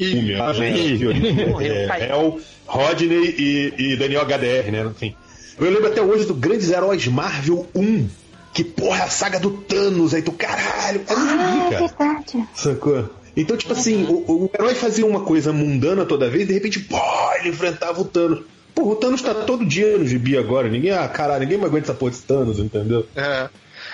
múmia. 0.00 0.52
né? 0.54 1.46
Morreu, 1.48 1.72
É, 1.74 1.86
caiu. 1.86 2.06
Hell, 2.08 2.40
Rodney 2.66 3.34
e, 3.38 3.74
e 3.92 3.96
Daniel 3.96 4.22
HDR, 4.22 4.70
né? 4.70 4.84
Enfim. 4.86 5.14
Eu 5.58 5.70
lembro 5.70 5.86
até 5.88 6.00
hoje 6.02 6.24
do 6.24 6.34
Grandes 6.34 6.70
Heróis 6.70 7.06
Marvel 7.06 7.66
1. 7.74 8.08
Que 8.54 8.64
porra, 8.64 9.00
é 9.00 9.02
a 9.02 9.08
saga 9.08 9.38
do 9.38 9.50
Thanos. 9.50 10.14
Aí 10.14 10.22
tu, 10.22 10.32
caralho, 10.32 11.02
é 11.06 11.12
um 11.14 11.28
gibi, 11.28 11.70
cara. 11.70 11.86
verdade. 11.86 12.48
Sacou? 12.54 13.08
Então, 13.40 13.56
tipo 13.56 13.72
assim, 13.72 14.04
o, 14.04 14.44
o 14.46 14.50
herói 14.52 14.74
fazia 14.74 15.06
uma 15.06 15.20
coisa 15.20 15.52
mundana 15.52 16.04
toda 16.04 16.28
vez, 16.28 16.46
de 16.48 16.52
repente, 16.54 16.80
pô, 16.80 16.98
ele 17.38 17.50
enfrentava 17.50 18.00
o 18.00 18.04
Thanos. 18.04 18.40
Pô, 18.74 18.82
o 18.90 18.96
Thanos 18.96 19.22
tá 19.22 19.32
todo 19.34 19.64
dia 19.64 19.96
no 19.96 20.06
gibi 20.06 20.36
agora. 20.36 20.68
Ninguém, 20.68 20.90
ah, 20.90 21.06
caralho, 21.08 21.40
ninguém 21.42 21.56
mais 21.58 21.70
aguenta 21.70 21.86
essa 21.92 21.94
porra 21.98 22.10
desse 22.10 22.24
Thanos, 22.24 22.58
entendeu? 22.58 23.06
É. 23.14 23.48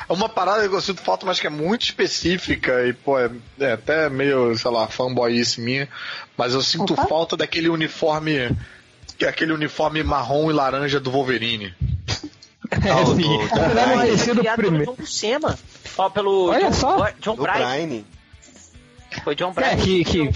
É 0.09 0.13
uma 0.13 0.29
parada 0.29 0.69
que 0.69 0.75
eu 0.75 0.81
sinto 0.81 1.01
falta, 1.03 1.25
mas 1.25 1.39
que 1.41 1.47
é 1.47 1.51
muito 1.51 1.83
específica 1.83 2.87
e, 2.87 2.93
pô, 2.93 3.19
é, 3.19 3.31
é 3.61 3.73
até 3.73 4.09
meio, 4.11 4.57
sei 4.59 4.71
lá, 4.71 4.87
fanboyice 4.89 5.61
minha, 5.61 5.89
mas 6.37 6.53
eu 6.55 6.61
sinto 6.63 6.93
Opa. 6.95 7.07
falta 7.07 7.37
daquele 7.37 7.69
uniforme, 7.69 8.51
que 9.19 9.25
é 9.25 9.29
aquele 9.29 9.53
uniforme 9.53 10.03
marrom 10.03 10.51
e 10.51 10.55
laranja 10.55 10.99
do 11.01 11.11
Wolverine. 11.11 11.75
É, 12.71 13.05
sim. 13.07 13.15
do- 13.23 13.39
do 13.39 13.45
Apesar 13.45 13.69
de 13.69 13.75
Brian. 13.75 14.07
ter 14.07 14.19
sido 14.19 14.33
o 14.39 14.41
Criado 14.41 14.57
pelo 14.57 14.69
primeiro. 14.69 14.93
John 14.93 14.97
Buscema. 15.03 15.59
Ó, 15.99 16.11
pelo 16.11 16.47
Olha 16.49 16.67
John, 16.71 16.73
só. 16.73 17.09
John 17.21 17.37
Do 17.37 17.43
Bryan. 17.43 17.55
Brian. 17.87 18.05
Foi 19.23 19.35
John 19.37 19.51
É, 19.51 19.53
Bryan. 19.53 19.77
que, 19.77 20.05
que, 20.05 20.29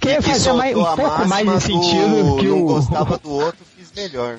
que 0.00 0.08
ia 0.08 0.16
que 0.16 0.22
fazer 0.22 0.52
mais, 0.52 0.76
um 0.76 0.86
a 0.86 0.96
pouco 0.96 1.26
mais 1.26 1.48
de 1.50 1.60
sentido 1.60 2.24
do 2.24 2.36
que 2.38 2.48
o. 2.48 2.64
gostava 2.66 3.18
do 3.18 3.30
outro, 3.30 3.64
fiz 3.76 3.90
melhor. 3.96 4.38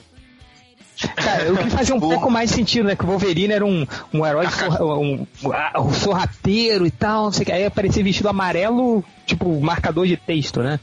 Cara, 1.15 1.51
o 1.51 1.57
que 1.57 1.69
fazia 1.71 1.95
um 1.95 1.99
pouco 1.99 2.29
mais 2.29 2.51
de 2.51 2.55
sentido, 2.57 2.85
né? 2.85 2.95
Que 2.95 3.03
o 3.03 3.07
Wolverine 3.07 3.53
era 3.53 3.65
um, 3.65 3.87
um 4.13 4.23
herói 4.25 4.47
sorra- 4.49 4.83
um, 4.85 5.25
um, 5.43 5.87
um 5.87 5.93
sorrateiro 5.93 6.85
e 6.85 6.91
tal, 6.91 7.25
não 7.25 7.31
sei 7.31 7.41
o 7.41 7.45
que. 7.47 7.51
Aí 7.51 7.65
aparecia 7.65 8.03
vestido 8.03 8.29
amarelo, 8.29 9.03
tipo, 9.25 9.59
marcador 9.59 10.05
de 10.05 10.15
texto, 10.15 10.61
né? 10.61 10.79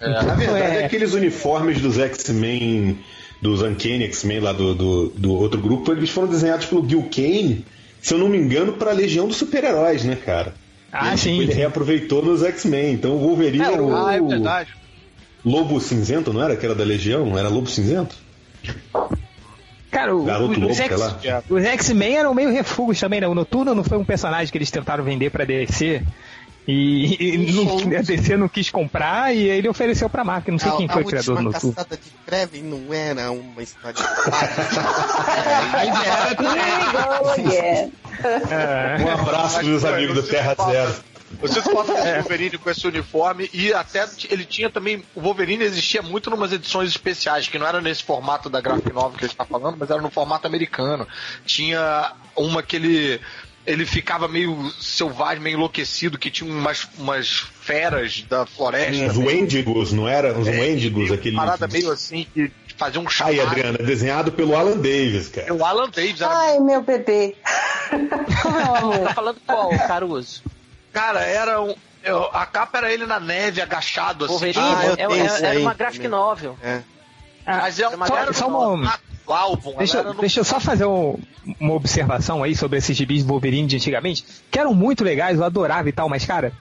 Na 0.00 0.34
verdade, 0.34 0.76
é- 0.78 0.84
aqueles 0.86 1.14
uniformes 1.14 1.80
dos 1.80 1.98
X-Men, 1.98 2.98
dos 3.40 3.62
Uncanny 3.62 4.04
X-Men 4.06 4.40
lá 4.40 4.52
do, 4.52 4.74
do, 4.74 5.08
do 5.10 5.32
outro 5.34 5.60
grupo, 5.60 5.92
eles 5.92 6.10
foram 6.10 6.26
desenhados 6.28 6.66
pelo 6.66 6.88
Gil 6.88 7.08
Kane, 7.14 7.64
se 8.02 8.12
eu 8.12 8.18
não 8.18 8.28
me 8.28 8.38
engano, 8.38 8.72
pra 8.72 8.90
Legião 8.92 9.28
dos 9.28 9.36
Super-Heróis, 9.36 10.04
né, 10.04 10.16
cara? 10.16 10.52
Ah, 10.92 11.08
Ele, 11.08 11.16
sim. 11.18 11.30
tipo, 11.38 11.42
ele 11.42 11.54
reaproveitou 11.54 12.22
nos 12.24 12.42
X-Men. 12.42 12.94
Então 12.94 13.12
o 13.12 13.18
Wolverine 13.18 13.64
É, 13.64 13.72
era 13.72 13.82
o. 13.82 13.94
Ah, 14.06 14.14
é 14.14 14.20
verdade. 14.20 14.74
Lobo 15.44 15.80
Cinzento, 15.80 16.32
não 16.32 16.42
era? 16.42 16.56
Que 16.56 16.66
era 16.66 16.74
da 16.74 16.84
Legião? 16.84 17.38
Era 17.38 17.48
Lobo 17.48 17.68
Cinzento? 17.68 18.14
Cara, 19.90 20.14
o- 20.14 20.24
Garoto 20.24 20.60
os, 20.66 20.78
os 21.50 21.64
X-Men 21.64 22.16
eram 22.18 22.32
meio 22.34 22.52
refugos 22.52 23.00
também, 23.00 23.20
né? 23.20 23.26
O 23.26 23.34
Noturno 23.34 23.74
não 23.74 23.82
foi 23.82 23.98
um 23.98 24.04
personagem 24.04 24.50
que 24.52 24.56
eles 24.58 24.70
tentaram 24.70 25.02
vender 25.02 25.30
pra 25.30 25.44
DC. 25.44 26.02
E, 26.68 27.16
e 27.48 27.52
não- 27.52 27.78
a 27.98 28.02
DC 28.02 28.36
não 28.36 28.48
quis 28.48 28.70
comprar 28.70 29.34
e 29.34 29.40
ele 29.48 29.68
ofereceu 29.68 30.08
pra 30.10 30.22
marca. 30.22 30.52
Não 30.52 30.58
sei 30.58 30.70
quem 30.72 30.86
foi 30.88 31.02
o 31.02 31.06
criador 31.06 31.36
do 31.38 31.42
Noturno. 31.42 31.72
caçada 31.74 31.96
de 31.96 32.02
Kraven 32.26 32.62
não 32.62 32.92
era 32.94 33.30
uma 33.32 33.62
história 33.62 33.94
de 33.96 34.02
Legal, 35.76 37.50
yeah. 37.50 37.88
É. 38.24 39.02
Um 39.02 39.08
abraço, 39.10 39.64
meus 39.64 39.84
amigos 39.84 40.14
do 40.14 40.22
Terra 40.22 40.54
Zero. 40.70 40.94
Você 41.40 41.62
foto 41.62 41.86
do 41.92 41.94
Wolverine 41.94 42.58
com 42.58 42.68
esse 42.68 42.86
uniforme 42.86 43.48
e 43.54 43.72
até 43.72 44.04
ele 44.28 44.44
tinha 44.44 44.68
também. 44.68 45.02
O 45.14 45.20
Wolverine 45.20 45.62
existia 45.64 46.02
muito 46.02 46.28
numas 46.28 46.52
edições 46.52 46.88
especiais, 46.90 47.46
que 47.46 47.56
não 47.58 47.66
era 47.66 47.80
nesse 47.80 48.02
formato 48.02 48.50
da 48.50 48.60
Graphic 48.60 48.92
Novel 48.92 49.16
que 49.16 49.24
ele 49.24 49.32
está 49.32 49.44
falando, 49.44 49.76
mas 49.78 49.88
era 49.90 50.02
no 50.02 50.10
formato 50.10 50.46
americano. 50.48 51.06
Tinha 51.46 52.12
uma 52.36 52.62
que 52.62 52.76
ele. 52.76 53.20
Ele 53.66 53.84
ficava 53.86 54.26
meio 54.26 54.72
selvagem, 54.80 55.40
meio 55.40 55.54
enlouquecido, 55.56 56.18
que 56.18 56.30
tinha 56.30 56.50
umas, 56.50 56.88
umas 56.98 57.28
feras 57.60 58.24
da 58.28 58.44
floresta. 58.46 59.04
Uns 59.04 59.16
meio- 59.18 59.28
Wendigos, 59.28 59.92
não 59.92 60.08
era? 60.08 60.36
Uns 60.36 60.48
Wendigos, 60.48 61.12
aquele. 61.12 61.36
parada 61.36 61.68
meio 61.68 61.92
assim, 61.92 62.26
que 62.34 62.50
fazia 62.80 63.00
um 63.00 63.08
chamado. 63.08 63.32
Aí, 63.34 63.40
Adriana, 63.40 63.78
desenhado 63.78 64.32
pelo 64.32 64.56
Alan 64.56 64.76
Davis, 64.78 65.28
cara. 65.28 65.52
O 65.54 65.64
Alan 65.64 65.88
Davis 65.90 66.20
era 66.20 66.32
Ai, 66.34 66.58
meu 66.58 66.82
bebê. 66.82 67.36
Como 68.42 68.58
é 68.58 68.64
o 68.64 68.74
amor? 68.76 68.98
Tá 69.08 69.14
falando 69.14 69.40
qual, 69.46 69.68
Caruso? 69.70 70.42
Cara, 70.92 71.20
era 71.20 71.60
um. 71.60 71.74
eu- 72.02 72.28
A 72.32 72.46
capa 72.46 72.78
era 72.78 72.92
ele 72.92 73.06
na 73.06 73.20
neve, 73.20 73.60
agachado, 73.60 74.24
assim. 74.24 74.32
Wolverine? 74.32 74.64
Ah, 74.64 74.84
eu 74.86 74.92
é, 74.92 74.96
tenho 74.96 75.12
é- 75.14 75.38
era 75.38 75.48
aí 75.50 75.58
uma 75.62 75.74
graphic 75.74 76.02
também. 76.02 76.18
novel. 76.18 76.56
É. 76.62 76.80
Mas 77.46 77.78
é 77.78 77.88
uma 77.88 78.06
só, 78.06 78.32
só 78.32 78.48
uma- 78.48 78.98
álbum. 79.26 79.76
Deixa, 79.78 80.02
no- 80.02 80.14
deixa 80.14 80.40
eu 80.40 80.44
só 80.44 80.58
fazer 80.58 80.86
um- 80.86 81.16
uma 81.60 81.74
observação 81.74 82.42
aí 82.42 82.56
sobre 82.56 82.78
esses 82.78 82.96
gibis 82.96 83.22
de 83.22 83.28
Wolverine 83.28 83.66
de 83.68 83.76
antigamente, 83.76 84.24
que 84.50 84.58
eram 84.58 84.74
muito 84.74 85.04
legais, 85.04 85.38
eu 85.38 85.44
adorava 85.44 85.88
e 85.88 85.92
tal, 85.92 86.08
mas, 86.08 86.24
cara, 86.24 86.52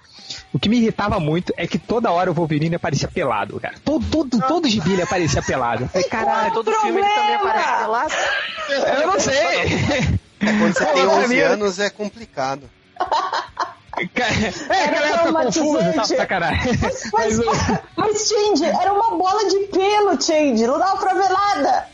o 0.53 0.59
que 0.59 0.67
me 0.69 0.77
irritava 0.77 1.19
muito 1.19 1.53
é 1.57 1.67
que 1.67 1.77
toda 1.77 2.11
hora 2.11 2.31
o 2.31 2.33
Wolverine 2.33 2.75
aparecia 2.75 3.07
pelado, 3.07 3.59
cara. 3.59 3.75
Todo, 3.85 4.05
todo, 4.05 4.39
todo 4.47 4.67
gibi 4.67 4.93
ele 4.93 5.01
aparecia 5.03 5.41
pelado. 5.41 5.89
Caralho, 6.09 6.53
Todo 6.53 6.71
filme 6.73 6.99
ele 7.01 7.09
também 7.13 7.35
aparece 7.35 7.77
pelado. 7.79 8.13
eu 9.01 9.07
não 9.07 9.19
sei. 9.19 9.37
É, 9.37 10.53
quando 10.57 10.73
você 10.73 10.85
tem 10.85 11.05
Pô, 11.05 11.11
11 11.11 11.27
meu- 11.35 11.51
anos 11.51 11.79
é 11.79 11.89
complicado. 11.89 12.69
Cara, 14.15 14.31
É, 14.69 14.85
aquela 14.85 15.07
época 15.07 15.33
confusa, 15.43 15.79
tá, 15.79 15.91
traumatizante. 15.91 16.15
sacanagem. 16.15 16.77
Mas, 16.81 17.09
Mas, 17.11 17.39
o- 17.39 17.79
mas, 17.97 18.29
Change, 18.29 18.63
era 18.63 18.93
uma 18.93 19.17
bola 19.17 19.43
de 19.49 19.57
pelo, 19.67 20.21
Change. 20.21 20.65
Não 20.65 20.79
dava 20.79 20.95
pra 20.97 21.13
ver 21.15 21.27
nada. 21.29 21.85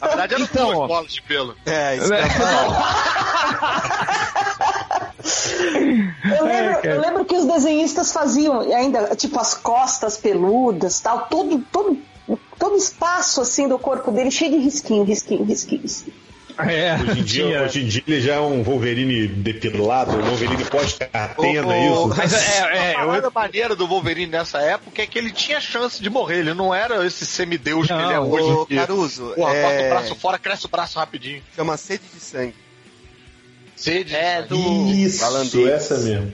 Na 0.00 0.06
verdade, 0.08 0.34
eram 0.34 0.44
Então, 0.44 0.66
duas 0.66 0.78
ó. 0.78 0.86
bolas 0.86 1.12
de 1.14 1.22
pelo. 1.22 1.56
É, 1.64 1.96
isso 1.96 2.06
que 2.08 2.12
eu 2.12 2.18
ia 2.18 2.28
falar. 2.30 3.88
Eu 6.38 6.44
lembro, 6.44 6.70
É, 6.72 6.74
cara. 6.74 6.94
eu 6.94 7.00
lembro 7.00 7.24
que 7.24 7.36
os 7.36 7.44
desenhistas 7.46 8.12
faziam 8.12 8.60
ainda, 8.60 9.14
tipo, 9.16 9.38
as 9.38 9.54
costas 9.54 10.16
peludas, 10.16 11.00
tal, 11.00 11.26
todo, 11.26 11.58
todo, 11.72 11.98
todo 12.58 12.76
espaço, 12.76 13.40
assim, 13.40 13.68
do 13.68 13.78
corpo 13.78 14.10
dele 14.10 14.30
cheio 14.30 14.50
de 14.52 14.58
risquinho, 14.58 15.04
risquinho, 15.04 15.44
risquinho. 15.44 15.82
risquinho. 15.82 16.16
é, 16.58 16.94
Hoje 17.00 17.20
em, 17.20 17.22
dia, 17.22 17.62
hoje 17.62 17.82
em 17.82 17.86
dia 17.86 18.02
ele 18.06 18.20
já 18.20 18.34
é 18.34 18.40
um 18.40 18.62
Wolverine 18.64 19.28
depilado, 19.28 20.16
um 20.16 20.22
Wolverine 20.22 20.64
pós-catena, 20.64 21.68
O- 21.68 22.08
isso. 22.08 22.16
Mas 22.16 22.32
é, 22.32 22.58
é, 22.76 22.96
a 22.96 23.02
eu- 23.02 23.06
parada 23.08 23.30
maneira 23.32 23.76
do 23.76 23.86
Wolverine 23.86 24.26
nessa 24.32 24.58
época 24.58 25.00
é 25.02 25.06
que 25.06 25.16
ele 25.18 25.30
tinha 25.30 25.60
chance 25.60 26.02
de 26.02 26.10
morrer. 26.10 26.38
Ele 26.40 26.54
não 26.54 26.74
era 26.74 27.06
esse 27.06 27.24
semideus 27.24 27.86
que 27.86 27.92
Não, 27.92 28.00
ele 28.04 28.12
é 28.12 28.20
hoje. 28.20 28.50
Ô, 28.50 28.66
que, 28.66 28.74
Caruso, 28.74 29.32
Porra, 29.36 29.54
é- 29.54 29.62
bota 29.62 29.86
o 29.86 29.88
braço 29.88 30.14
fora, 30.16 30.38
cresce 30.38 30.66
o 30.66 30.68
braço 30.68 30.98
rapidinho. 30.98 31.42
Chama 31.54 31.76
sede 31.76 32.02
de 32.12 32.18
sangue. 32.20 32.54
Sede. 33.78 34.14
É, 34.14 34.42
do. 34.42 34.56
Isso, 34.56 35.66
essa 35.68 35.98
mesmo. 35.98 36.32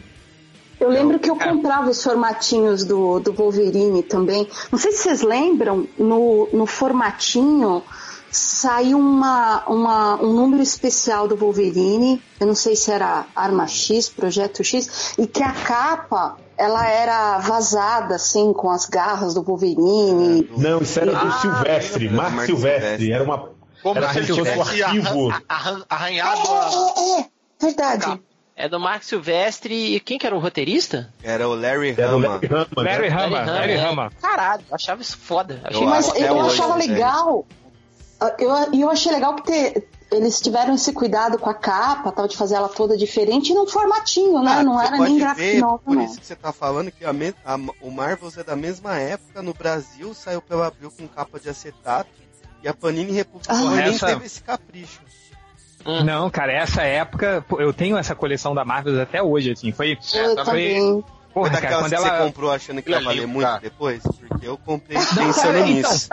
Eu 0.80 0.88
lembro 0.90 1.18
que 1.18 1.30
eu 1.30 1.36
comprava 1.36 1.88
os 1.90 2.02
formatinhos 2.02 2.84
do, 2.84 3.18
do 3.20 3.32
Wolverine 3.32 4.02
também. 4.02 4.46
Não 4.72 4.78
sei 4.78 4.92
se 4.92 5.04
vocês 5.04 5.22
lembram, 5.22 5.86
no, 5.96 6.48
no 6.52 6.66
formatinho 6.66 7.82
saiu 8.30 8.98
uma, 8.98 9.64
uma, 9.68 10.16
um 10.20 10.32
número 10.32 10.62
especial 10.62 11.28
do 11.28 11.36
Wolverine. 11.36 12.20
Eu 12.40 12.48
não 12.48 12.54
sei 12.54 12.74
se 12.74 12.90
era 12.90 13.24
Arma 13.34 13.66
X, 13.68 14.08
Projeto 14.08 14.64
X, 14.64 15.14
e 15.16 15.26
que 15.26 15.42
a 15.42 15.52
capa 15.52 16.36
ela 16.58 16.86
era 16.88 17.38
vazada, 17.38 18.16
assim, 18.16 18.52
com 18.52 18.68
as 18.70 18.86
garras 18.86 19.34
do 19.34 19.42
Wolverine. 19.42 20.48
Não, 20.56 20.80
isso 20.82 20.98
era 20.98 21.12
do 21.12 21.16
Ah, 21.16 21.38
Silvestre, 21.40 22.08
Mark 22.10 22.44
Silvestre. 22.46 22.46
Silvestre. 22.46 23.12
Era 23.12 23.24
uma. 23.24 23.54
Como 23.82 23.98
Era 23.98 24.12
se 24.12 24.18
ele 24.20 24.32
um 24.32 24.36
tivesse 24.36 24.82
arquivo. 24.82 25.30
arran- 25.30 25.42
arran- 25.48 25.80
É, 25.80 25.84
arranhado 25.94 26.40
a. 26.48 26.70
é, 26.96 27.20
é, 27.20 27.26
verdade. 27.64 28.20
É 28.56 28.68
do 28.68 28.78
Mark 28.78 29.02
Silvestre 29.02 29.96
e 29.96 30.00
quem 30.00 30.16
que 30.16 30.24
era 30.26 30.36
o 30.36 30.38
roteirista? 30.38 31.12
Era 31.22 31.48
o 31.48 31.54
Larry 31.56 31.90
Era 31.98 32.12
o 32.12 32.14
Hama. 32.16 32.28
Larry 32.76 33.08
Hama. 33.08 33.44
né? 33.44 33.52
Larry 33.52 33.74
Hama, 33.78 34.06
é. 34.16 34.20
Caralho, 34.20 34.62
eu 34.68 34.74
achava 34.74 35.02
isso 35.02 35.18
foda. 35.18 35.60
Achei 35.64 35.82
Eu 35.82 35.86
Mas 35.88 36.08
acho 36.08 36.16
eu, 36.18 36.36
hoje, 36.36 36.54
achava 36.60 36.78
né? 36.78 36.86
legal. 36.86 37.46
Eu, 38.38 38.50
eu 38.80 38.90
achei 38.90 39.10
legal 39.12 39.34
que 39.34 39.42
ter- 39.42 39.88
eles 40.12 40.40
tiveram 40.40 40.74
esse 40.74 40.92
cuidado 40.92 41.36
com 41.36 41.50
a 41.50 41.54
capa, 41.54 42.12
tal, 42.12 42.28
de 42.28 42.36
fazer 42.36 42.54
ela 42.54 42.68
toda 42.68 42.96
diferente 42.96 43.50
e 43.50 43.54
num 43.54 43.66
formatinho, 43.66 44.40
né? 44.40 44.58
Ah, 44.58 44.62
não 44.62 44.80
era 44.80 44.96
nem 44.98 45.58
novo, 45.58 45.80
Por 45.80 45.96
não. 45.96 46.04
isso 46.04 46.20
que 46.20 46.26
você 46.26 46.36
tá 46.36 46.52
falando 46.52 46.92
que 46.92 47.04
a 47.04 47.10
a- 47.10 47.58
o 47.80 47.90
Marvels 47.90 48.38
é 48.38 48.44
da 48.44 48.54
mesma 48.54 48.96
época. 48.96 49.42
No 49.42 49.52
Brasil 49.52 50.14
saiu 50.14 50.40
pela 50.40 50.68
Abril 50.68 50.92
com 50.96 51.08
capa 51.08 51.40
de 51.40 51.48
acetato. 51.48 52.08
E 52.62 52.68
a 52.68 52.72
Panini 52.72 53.10
republicou 53.12 53.54
Ah, 53.54 53.72
e 53.72 53.76
nem 53.76 53.94
essa- 53.94 54.06
teve 54.06 54.24
esse 54.26 54.40
capricho. 54.42 55.00
Não, 56.04 56.30
cara, 56.30 56.52
essa 56.52 56.82
época, 56.82 57.44
eu 57.58 57.72
tenho 57.72 57.96
essa 57.96 58.14
coleção 58.14 58.54
da 58.54 58.64
Marvel 58.64 59.00
até 59.00 59.22
hoje, 59.22 59.52
assim, 59.52 59.72
foi... 59.72 59.98
Eu 60.14 60.34
tá 60.34 60.44
também. 60.44 61.04
Porra, 61.32 61.50
Foi 61.50 61.60
cara, 61.60 61.74
quando 61.78 61.90
que 61.90 61.96
você 61.98 62.08
ela... 62.08 62.18
comprou 62.26 62.52
achando 62.52 62.80
que 62.80 62.90
ia 62.90 62.96
é 62.98 63.00
valer 63.00 63.26
muito 63.26 63.44
cara. 63.46 63.60
depois? 63.60 64.02
Porque 64.28 64.46
eu 64.46 64.56
comprei 64.56 64.96
Não, 64.96 65.04
pensando 65.04 65.34
cara, 65.34 65.58
então, 65.58 65.66
nisso. 65.66 66.08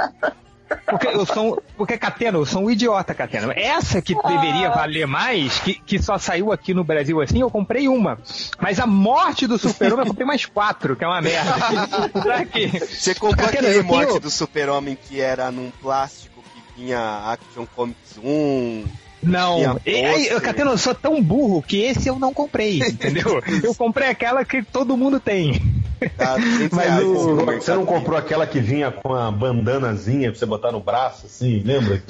Porque 0.89 1.07
eu 1.07 1.25
sou, 1.25 1.61
porque, 1.77 1.97
Catena, 1.97 2.37
eu 2.37 2.45
sou 2.45 2.63
um 2.63 2.71
idiota, 2.71 3.13
Catena. 3.13 3.53
Essa 3.55 4.01
que 4.01 4.15
deveria 4.15 4.69
valer 4.71 5.05
mais, 5.05 5.59
que, 5.59 5.75
que 5.75 6.01
só 6.01 6.17
saiu 6.17 6.51
aqui 6.51 6.73
no 6.73 6.83
Brasil 6.83 7.21
assim, 7.21 7.41
eu 7.41 7.51
comprei 7.51 7.87
uma. 7.87 8.17
Mas 8.59 8.79
a 8.79 8.87
morte 8.87 9.45
do 9.45 9.57
super-homem 9.59 10.05
eu 10.05 10.07
comprei 10.07 10.25
mais 10.25 10.45
quatro, 10.45 10.95
que 10.95 11.03
é 11.03 11.07
uma 11.07 11.21
merda. 11.21 11.51
Será 12.23 12.45
que... 12.45 12.79
Você 12.79 13.13
comprou 13.13 13.45
Catena, 13.45 13.67
aquele 13.67 13.79
eu 13.79 13.83
tenho- 13.83 13.93
morte 13.93 14.19
do 14.19 14.29
super-homem 14.31 14.97
que 15.07 15.19
era 15.21 15.51
num 15.51 15.69
plástico 15.81 16.41
que 16.41 16.81
vinha 16.81 16.99
Action 17.31 17.65
Comics 17.75 18.17
1. 18.23 18.85
Não, 19.23 19.79
e, 19.85 19.95
aí, 19.95 20.11
pôster. 20.13 20.31
eu, 20.33 20.41
Catena, 20.41 20.71
eu 20.71 20.77
sou 20.77 20.95
tão 20.95 21.21
burro 21.21 21.61
que 21.61 21.81
esse 21.81 22.07
eu 22.07 22.17
não 22.17 22.33
comprei, 22.33 22.79
entendeu? 22.87 23.41
eu 23.63 23.75
comprei 23.75 24.07
aquela 24.09 24.43
que 24.43 24.63
todo 24.63 24.97
mundo 24.97 25.19
tem. 25.19 25.53
200 26.01 26.69
Mas 26.75 27.03
o- 27.03 27.35
Você 27.45 27.75
não 27.75 27.85
comprou 27.85 28.17
aquela 28.17 28.47
que 28.47 28.59
vinha 28.59 28.91
com 28.91 29.13
a 29.13 29.29
bandanazinha 29.31 30.31
pra 30.31 30.39
você 30.39 30.45
botar 30.47 30.71
no 30.71 30.79
braço, 30.79 31.27
assim, 31.27 31.61
lembra? 31.63 32.01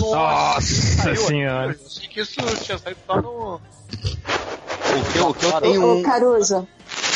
Nossa 0.00 0.62
Saiu 0.62 1.16
senhora. 1.16 1.76
achei 1.86 2.08
que 2.08 2.20
isso 2.20 2.40
tinha 2.62 2.78
saído 2.78 2.98
só 3.06 3.20
no. 3.20 3.56
O 3.56 5.12
que, 5.12 5.18
eu- 5.18 5.28
o 5.28 5.34
que 5.34 5.44
eu 5.44 5.60
tenho 5.60 5.98
Ô. 6.00 6.02
Caruso, 6.02 6.66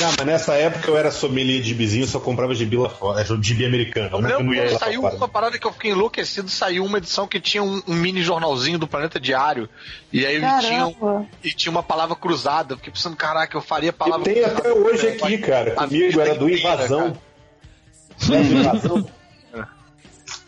Não, 0.01 0.13
mas 0.17 0.27
nessa 0.27 0.55
época 0.55 0.89
eu 0.89 0.97
era 0.97 1.11
sommelier 1.11 1.61
de 1.61 1.69
gibizinho, 1.69 2.05
eu 2.05 2.09
só 2.09 2.21
comprava 2.21 2.55
gibi 2.55 2.77
lá 2.77 2.89
fora, 2.89 3.21
é, 3.21 3.25
gibi 3.43 3.65
americano, 3.67 4.21
né? 4.21 4.33
Eu 4.33 4.45
não 4.45 4.55
ia 4.55 4.63
Lembro 4.63 4.79
quando 4.79 4.79
saiu 4.79 5.01
uma 5.03 5.29
parada 5.29 5.59
que 5.59 5.67
eu 5.67 5.73
fiquei 5.73 5.91
enlouquecido, 5.91 6.49
saiu 6.49 6.85
uma 6.85 6.99
edição 6.99 7.27
que 7.27 7.41
tinha 7.41 7.63
um, 7.65 7.83
um 7.87 7.95
mini 7.95 8.23
jornalzinho 8.23 8.79
do 8.79 8.87
Planeta 8.87 9.19
Diário. 9.19 9.69
E 10.13 10.25
aí 10.25 10.37
ele 10.37 10.47
tinha, 10.61 10.87
um- 10.87 11.27
e 11.43 11.51
tinha 11.53 11.71
uma 11.73 11.83
palavra 11.83 12.15
cruzada. 12.15 12.75
Eu 12.75 12.77
fiquei 12.79 12.93
pensando, 12.93 13.17
caraca, 13.17 13.57
eu 13.57 13.61
faria 13.61 13.89
Eu 13.89 13.93
palavra 13.93 14.25
tenho 14.25 14.37
cruzada. 14.45 14.59
até 14.61 14.73
hoje 14.73 15.09
aqui, 15.09 15.39
cara, 15.39 15.73
A 15.73 15.87
comigo, 15.89 16.11
vida 16.11 16.23
era 16.23 16.35
do 16.37 16.49
inteira, 16.49 16.75
Invasão. 16.75 17.19
Era 18.31 18.43
do 18.45 18.55
Invasão. 18.55 19.11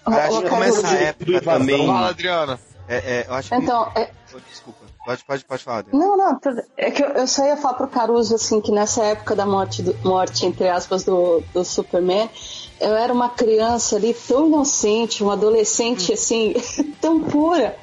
Ô, 0.07 0.11
Acho 0.13 0.43
que 0.43 0.49
começa 0.49 0.89
a 0.89 0.95
época 0.95 1.41
também. 1.41 1.87
Fala, 1.87 2.09
Adriana. 2.09 2.61
É, 2.89 2.97
é, 2.97 3.25
eu 3.29 3.35
acho 3.35 3.49
que. 3.49 3.55
Então, 3.57 3.93
é, 3.97 4.11
Oh, 4.33 4.39
Desculpa. 4.49 4.80
Pode, 5.11 5.25
pode, 5.25 5.45
pode 5.45 5.65
falar. 5.65 5.79
Adriano. 5.79 5.99
Não, 6.07 6.17
não, 6.17 6.41
é 6.77 6.91
que 6.91 7.03
eu, 7.03 7.09
eu 7.09 7.27
só 7.27 7.45
ia 7.45 7.57
falar 7.57 7.75
pro 7.75 7.89
Caruso, 7.89 8.35
assim, 8.37 8.61
que 8.61 8.71
nessa 8.71 9.03
época 9.05 9.35
da 9.35 9.45
morte, 9.45 9.83
do- 9.83 9.97
morte 10.05 10.47
entre 10.47 10.69
aspas, 10.69 11.03
do, 11.03 11.43
do 11.53 11.65
Superman, 11.65 12.31
eu 12.81 12.95
era 12.95 13.13
uma 13.13 13.29
criança 13.29 13.97
ali 13.97 14.15
tão 14.15 14.47
inocente, 14.47 15.23
uma 15.23 15.33
adolescente, 15.33 16.13
assim, 16.13 16.55
tão 17.01 17.21
pura, 17.21 17.77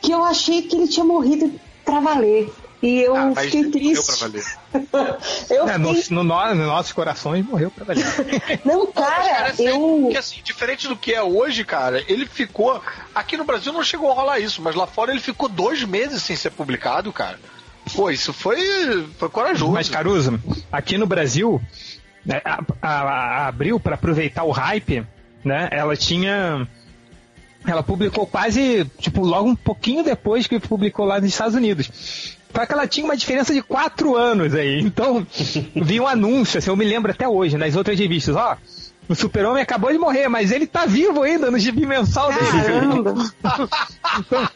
que 0.00 0.12
eu 0.12 0.22
achei 0.22 0.62
que 0.62 0.76
ele 0.76 0.86
tinha 0.86 1.04
morrido 1.04 1.52
pra 1.84 1.98
valer. 2.00 2.52
E 2.80 3.00
eu 3.00 3.16
Ah, 3.16 3.32
mas 3.34 3.46
fiquei 3.46 3.64
morreu 3.64 3.72
triste. 3.72 4.57
eu 5.50 5.68
É, 5.68 5.78
no, 5.78 5.94
fiquei... 5.94 6.14
no, 6.16 6.22
no- 6.24 6.54
nos 6.54 6.66
nossos 6.66 6.92
corações 6.92 7.44
morreu 7.44 7.70
pra 7.70 7.84
valer. 7.84 8.04
Não, 8.64 8.86
cara, 8.92 9.24
cara, 9.24 9.54
é 9.58 9.70
eu... 9.72 10.00
porque 10.02 10.18
assim, 10.18 10.40
diferente 10.42 10.86
do 10.88 10.96
que 10.96 11.12
é 11.14 11.22
hoje, 11.22 11.64
cara, 11.64 12.02
ele 12.06 12.26
ficou. 12.26 12.82
Aqui 13.14 13.36
no 13.36 13.44
Brasil 13.44 13.72
não 13.72 13.82
chegou 13.82 14.10
a 14.10 14.14
rolar 14.14 14.38
isso, 14.40 14.60
mas 14.62 14.74
lá 14.74 14.86
fora 14.86 15.10
ele 15.10 15.20
ficou 15.20 15.48
dois 15.48 15.82
meses 15.84 16.22
sem 16.22 16.36
ser 16.36 16.50
publicado, 16.50 17.12
cara. 17.12 17.38
Pô, 17.94 18.10
isso 18.10 18.32
foi, 18.34 19.06
foi 19.18 19.28
corajoso. 19.30 19.72
Mas, 19.72 19.88
Caruso, 19.88 20.38
aqui 20.70 20.98
no 20.98 21.06
Brasil, 21.06 21.60
né, 22.24 22.42
a, 22.44 22.60
a- 22.82 23.02
a 23.02 23.46
Abril, 23.48 23.80
para 23.80 23.94
aproveitar 23.94 24.44
o 24.44 24.50
hype, 24.50 25.06
né, 25.44 25.68
ela 25.72 25.96
tinha. 25.96 26.68
Ela 27.66 27.82
publicou 27.82 28.26
quase, 28.26 28.84
tipo, 28.98 29.22
logo 29.24 29.48
um 29.48 29.56
pouquinho 29.56 30.04
depois 30.04 30.46
que 30.46 30.60
publicou 30.60 31.04
lá 31.04 31.20
nos 31.20 31.30
Estados 31.30 31.54
Unidos. 31.54 32.36
Só 32.54 32.66
que 32.66 32.72
ela 32.72 32.86
tinha 32.86 33.04
uma 33.04 33.16
diferença 33.16 33.52
de 33.52 33.62
quatro 33.62 34.16
anos 34.16 34.54
aí. 34.54 34.80
Então, 34.80 35.26
vi 35.74 36.00
um 36.00 36.06
anúncio, 36.06 36.58
assim, 36.58 36.70
eu 36.70 36.76
me 36.76 36.84
lembro 36.84 37.10
até 37.10 37.28
hoje, 37.28 37.56
nas 37.56 37.76
outras 37.76 37.98
revistas, 37.98 38.34
ó. 38.34 38.56
O 39.08 39.14
super-homem 39.14 39.62
acabou 39.62 39.90
de 39.90 39.98
morrer, 39.98 40.28
mas 40.28 40.50
ele 40.50 40.66
tá 40.66 40.84
vivo 40.84 41.22
ainda 41.22 41.50
no 41.50 41.58
gibi 41.58 41.86
mensal 41.86 42.32
dele. 42.32 42.62
Caramba! 42.64 43.14
Então, 44.18 44.48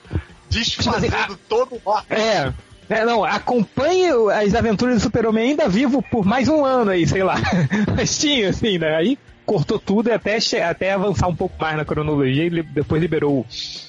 Desfazendo 0.53 1.38
todo 1.49 1.74
o 1.76 1.80
rock. 1.82 2.07
É. 2.12 2.53
É, 2.90 3.07
não, 3.07 3.24
acompanhe 3.24 4.09
as 4.34 4.55
aventuras 4.55 4.97
do 4.97 5.01
Super-Homem 5.01 5.51
ainda 5.51 5.66
vivo 5.66 6.03
por 6.03 6.26
mais 6.26 6.47
um 6.47 6.62
ano 6.62 6.90
aí, 6.90 7.07
sei 7.07 7.22
lá. 7.22 7.36
Mas 7.97 8.18
tinha, 8.18 8.51
assim, 8.51 8.76
né? 8.76 8.97
Aí 8.97 9.18
cortou 9.47 9.78
tudo 9.78 10.09
e 10.09 10.12
até, 10.12 10.38
até 10.62 10.93
avançar 10.93 11.26
um 11.26 11.34
pouco 11.34 11.55
mais 11.59 11.76
na 11.76 11.86
cronologia 11.86 12.45
e 12.45 12.62
depois 12.62 13.01
liberou 13.01 13.40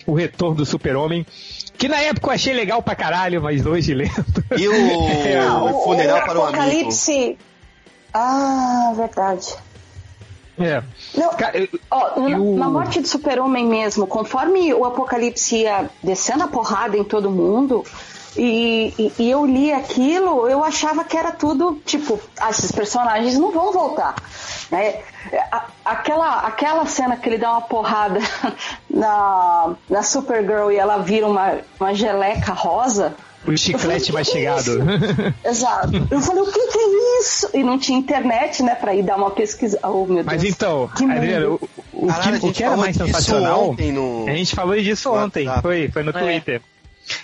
o, 0.06 0.12
o 0.12 0.14
retorno 0.14 0.56
do 0.56 0.66
Super-Homem. 0.66 1.26
Que 1.78 1.88
na 1.88 1.98
época 2.00 2.28
eu 2.28 2.32
achei 2.34 2.54
legal 2.54 2.82
pra 2.82 2.96
caralho, 2.96 3.42
mas 3.42 3.66
hoje 3.66 3.94
lento. 3.96 4.44
E 4.58 4.68
o, 4.68 4.74
É, 4.74 5.46
o 5.52 5.84
funeral 5.84 6.22
para 6.26 6.40
o 6.40 6.44
amigo. 6.44 6.62
Apocalipse. 6.62 7.38
Ah, 8.14 8.94
verdade. 8.96 9.56
É. 10.60 10.84
Não, 11.18 11.32
ó, 11.90 12.20
na, 12.20 12.38
o- 12.38 12.56
na 12.58 12.70
morte 12.70 13.02
do 13.02 13.08
super-homem 13.08 13.66
mesmo, 13.66 14.06
conforme 14.06 14.72
o 14.74 14.86
Apocalipse 14.86 15.56
ia 15.58 15.90
descendo 16.04 16.44
a 16.44 16.48
porrada 16.48 16.96
em 16.96 17.04
todo 17.04 17.32
mundo, 17.32 17.84
e, 18.38 18.94
e- 18.98 19.14
e 19.20 19.30
eu 19.32 19.46
li 19.46 19.72
aquilo, 19.72 20.48
eu 20.48 20.64
achava 20.64 21.04
que 21.04 21.16
era 21.18 21.32
tudo, 21.32 21.82
tipo, 21.86 22.20
ah, 22.40 22.50
esses 22.50 22.72
personagens 22.72 23.38
não 23.38 23.52
vão 23.52 23.72
voltar. 23.72 24.16
Né? 24.72 25.02
A- 25.52 25.66
aquela, 25.86 26.40
aquela 26.42 26.86
cena 26.86 27.16
que 27.18 27.30
ele 27.30 27.38
dá 27.38 27.52
uma 27.52 27.62
porrada 27.62 28.20
na, 28.90 29.74
na 29.90 30.04
Supergirl 30.04 30.72
e 30.72 30.78
ela 30.78 30.98
vira 30.98 31.28
uma, 31.28 31.60
uma 31.80 31.94
geleca 31.94 32.54
rosa. 32.54 33.16
O 33.46 33.58
chiclete 33.58 34.10
Eu 34.10 34.16
falei, 34.24 34.46
mastigado. 34.46 34.80
Exato. 35.44 35.92
Eu 36.10 36.22
falei, 36.22 36.42
o 36.44 36.46
que, 36.50 36.68
que 36.68 36.78
é 36.78 37.20
isso? 37.20 37.50
E 37.54 37.62
não 37.62 37.78
tinha 37.78 38.00
internet, 38.00 38.64
né, 38.64 38.74
pra 38.74 38.96
ir 38.96 39.04
dar 39.04 39.18
uma 39.18 39.32
pesquisa. 39.32 39.78
Oh, 39.84 40.06
meu 40.06 40.24
Deus. 40.24 40.26
Mas 40.26 40.44
então. 40.46 40.90
Adriano, 40.94 41.60
o, 41.92 42.06
o 42.06 42.08
Caralho, 42.08 42.40
que, 42.40 42.46
o 42.48 42.54
que 42.54 42.64
era 42.64 42.78
mais 42.78 42.96
sensacional. 42.96 43.76
no- 43.78 44.26
A 44.30 44.34
gente 44.34 44.56
falou 44.56 44.80
disso 44.80 45.12
ontem, 45.12 45.46
WhatsApp. 45.46 45.62
foi, 45.62 45.90
foi 45.92 46.04
no 46.04 46.12
É. 46.12 46.14
Twitter. 46.14 46.62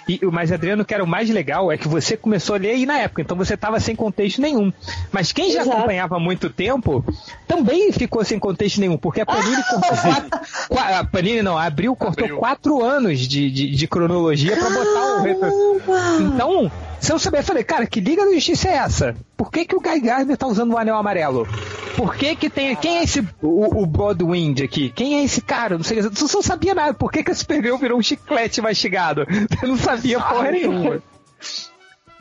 E, 0.07 0.19
o- 0.25 0.31
mas, 0.31 0.51
Adriano, 0.51 0.83
o 0.83 0.85
que 0.85 0.93
era 0.93 1.03
o 1.03 1.07
mais 1.07 1.29
legal 1.29 1.71
é 1.71 1.77
que 1.77 1.87
você 1.87 2.17
começou 2.17 2.55
a 2.55 2.59
ler 2.59 2.71
aí 2.71 2.85
na 2.85 2.97
época, 2.99 3.21
então 3.21 3.37
você 3.37 3.53
estava 3.53 3.79
sem 3.79 3.95
contexto 3.95 4.41
nenhum. 4.41 4.71
Mas 5.11 5.31
quem 5.31 5.51
já 5.51 5.61
Exato. 5.61 5.77
acompanhava 5.77 6.15
há 6.17 6.19
muito 6.19 6.49
tempo 6.49 7.03
também 7.47 7.91
ficou 7.91 8.23
sem 8.25 8.37
contexto 8.39 8.79
nenhum, 8.79 8.97
porque 8.97 9.21
a 9.21 9.25
Panini 9.25 9.63
cortou 9.69 9.97
quatro. 9.97 10.29
qua- 10.69 10.99
a 10.99 11.03
Panini 11.05 11.41
não, 11.41 11.57
a 11.57 11.65
Abril 11.65 11.95
cortou 11.95 12.23
Abril. 12.25 12.37
quatro 12.39 12.83
anos 12.83 13.19
de, 13.19 13.49
de, 13.49 13.69
de 13.75 13.87
cronologia 13.87 14.55
para 14.57 14.69
botar 14.69 15.19
o 15.19 15.23
retorno. 15.23 15.81
Então, 16.21 16.71
se 16.99 17.11
eu 17.11 17.19
souber, 17.19 17.41
eu 17.41 17.45
falei, 17.45 17.63
cara, 17.63 17.85
que 17.87 17.99
liga 17.99 18.25
da 18.25 18.33
justiça 18.33 18.69
é 18.69 18.73
essa? 18.73 19.15
Por 19.37 19.51
que, 19.51 19.65
que 19.65 19.75
o 19.75 19.79
Guy 19.79 19.99
Gardner 20.01 20.37
tá 20.37 20.47
usando 20.47 20.73
o 20.73 20.77
anel 20.77 20.95
amarelo? 20.95 21.47
Por 21.95 22.15
que 22.15 22.35
que 22.35 22.49
tem... 22.49 22.75
Quem 22.75 22.97
é 22.97 23.03
esse... 23.03 23.27
O, 23.41 23.81
o 23.81 23.85
Broadwind 23.85 24.61
aqui? 24.61 24.89
Quem 24.89 25.19
é 25.19 25.23
esse 25.23 25.41
cara? 25.41 25.77
Não 25.77 25.83
sei, 25.83 26.01
você 26.01 26.35
não 26.35 26.43
sabia 26.43 26.73
nada. 26.73 26.93
Por 26.93 27.11
que 27.11 27.23
que 27.23 27.31
a 27.31 27.35
Supergirl 27.35 27.77
virou 27.77 27.99
um 27.99 28.01
chiclete 28.01 28.61
mastigado? 28.61 29.25
Eu 29.61 29.67
não 29.67 29.77
sabia 29.77 30.19
porra 30.19 30.51
nenhuma. 30.51 31.01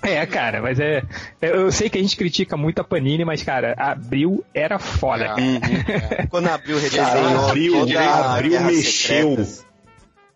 É, 0.03 0.25
cara, 0.27 0.63
mas 0.63 0.79
é. 0.79 1.03
Eu 1.41 1.73
sei 1.73 1.91
que 1.91 1.99
a 1.99 2.01
gente 2.01 2.17
critica 2.17 2.57
muito 2.57 2.81
a 2.81 2.85
Panini, 2.85 3.25
mas, 3.25 3.43
cara, 3.43 3.75
abril 3.77 4.45
era 4.55 4.79
foda. 4.79 5.25
É. 5.25 5.27
cara. 5.27 5.41
Uhum. 5.41 6.27
Quando 6.31 6.49
abriu 6.49 6.79
redesenhou 6.79 7.49
abriu, 7.49 7.73
toda 7.81 8.01
a 8.01 8.35
abriu 8.35 8.51
Guerras 8.53 8.77
mexeu. 8.77 9.29
Secretas. 9.31 9.67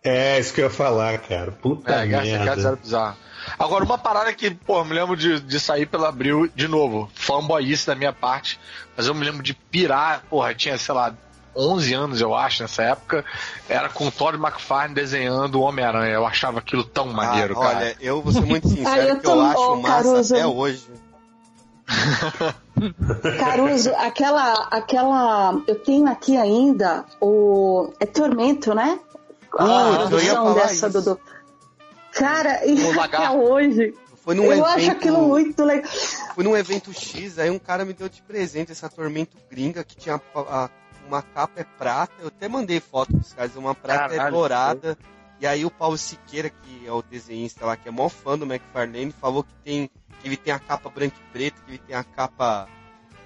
É, 0.03 0.37
isso 0.37 0.53
que 0.53 0.59
eu 0.59 0.65
ia 0.65 0.69
falar, 0.69 1.17
cara. 1.19 1.51
Puta 1.51 1.93
É, 1.93 2.05
merda. 2.05 2.51
era 2.61 2.75
bizarro. 2.75 3.17
Agora, 3.57 3.83
uma 3.83 3.97
parada 3.97 4.33
que, 4.33 4.51
pô, 4.51 4.79
eu 4.79 4.85
me 4.85 4.93
lembro 4.93 5.15
de, 5.15 5.39
de 5.39 5.59
sair 5.59 5.85
pela 5.85 6.09
Abril, 6.09 6.49
de 6.55 6.67
novo, 6.67 7.09
fanboyice 7.13 7.87
da 7.87 7.95
minha 7.95 8.13
parte, 8.13 8.59
mas 8.95 9.07
eu 9.07 9.13
me 9.13 9.25
lembro 9.25 9.43
de 9.43 9.53
pirar, 9.53 10.23
porra, 10.29 10.53
tinha, 10.53 10.77
sei 10.77 10.93
lá, 10.95 11.13
11 11.55 11.93
anos, 11.93 12.21
eu 12.21 12.33
acho, 12.33 12.63
nessa 12.63 12.81
época, 12.83 13.23
era 13.69 13.87
com 13.87 14.07
o 14.07 14.11
Todd 14.11 14.37
McFarlane 14.37 14.95
desenhando 14.95 15.59
o 15.59 15.61
Homem-Aranha. 15.61 16.11
Eu 16.13 16.25
achava 16.25 16.57
aquilo 16.59 16.83
tão 16.83 17.07
maneiro, 17.13 17.55
Ah, 17.59 17.61
cara. 17.61 17.77
Olha, 17.77 17.95
eu 18.01 18.21
vou 18.23 18.33
ser 18.33 18.41
muito 18.41 18.67
sincero 18.67 18.89
Ah, 18.89 18.97
eu 19.05 19.19
que 19.19 19.27
eu 19.27 19.41
acho 19.41 19.59
Ô, 19.61 19.75
massa 19.75 20.03
Caruso. 20.03 20.33
até 20.35 20.47
hoje. 20.47 20.87
Caruso, 23.39 23.91
aquela, 23.97 24.53
aquela. 24.71 25.61
Eu 25.67 25.75
tenho 25.75 26.07
aqui 26.07 26.35
ainda 26.37 27.05
o. 27.21 27.91
É 27.99 28.05
Tormento, 28.05 28.73
né? 28.73 28.99
Ah, 29.59 30.07
eu 30.09 30.19
ia 30.19 30.33
falar 30.33 30.53
dessa 30.55 30.87
isso. 30.87 31.01
do. 31.01 31.13
do- 31.13 31.19
Cara, 32.13 32.65
e 32.65 32.73
até 32.79 32.95
lagarto. 32.95 33.37
hoje. 33.37 33.93
Foi 34.17 34.35
num 34.35 34.45
eu 34.45 34.53
evento, 34.53 34.65
acho 34.67 34.91
aquilo 34.91 35.27
muito 35.27 35.63
legal. 35.65 35.91
Fui 36.33 36.43
num 36.45 36.55
evento 36.55 36.93
X, 36.93 37.37
aí 37.39 37.49
um 37.49 37.59
cara 37.59 37.83
me 37.83 37.91
deu 37.93 38.07
de 38.07 38.21
presente 38.21 38.71
essa 38.71 38.87
Tormento 38.89 39.35
gringa 39.49 39.83
que 39.83 39.97
tinha 39.97 40.15
a- 40.15 40.39
a- 40.39 40.69
uma 41.05 41.21
capa 41.21 41.59
é 41.59 41.65
prata. 41.77 42.13
Eu 42.21 42.27
até 42.27 42.47
mandei 42.47 42.79
foto 42.79 43.11
pros 43.13 43.33
caras, 43.33 43.55
uma 43.57 43.75
prata 43.75 44.13
é 44.13 44.17
Caralho, 44.17 44.33
dourada. 44.35 44.97
E 45.41 45.45
aí 45.45 45.65
o 45.65 45.69
Paulo 45.71 45.97
Siqueira, 45.97 46.49
que 46.49 46.87
é 46.87 46.91
o 46.91 47.01
desenhista 47.01 47.65
lá, 47.65 47.75
que 47.75 47.89
é 47.89 47.91
mó 47.91 48.07
fã 48.07 48.37
do 48.37 48.45
McFarlane, 48.45 49.11
falou 49.19 49.43
que 49.43 49.53
tem 49.63 49.89
que 50.21 50.27
ele 50.29 50.37
tem 50.37 50.53
a 50.53 50.59
capa 50.59 50.89
branca 50.89 51.17
e 51.19 51.33
preta, 51.33 51.61
que 51.65 51.71
ele 51.71 51.77
tem 51.79 51.93
a 51.95 52.03
capa 52.05 52.69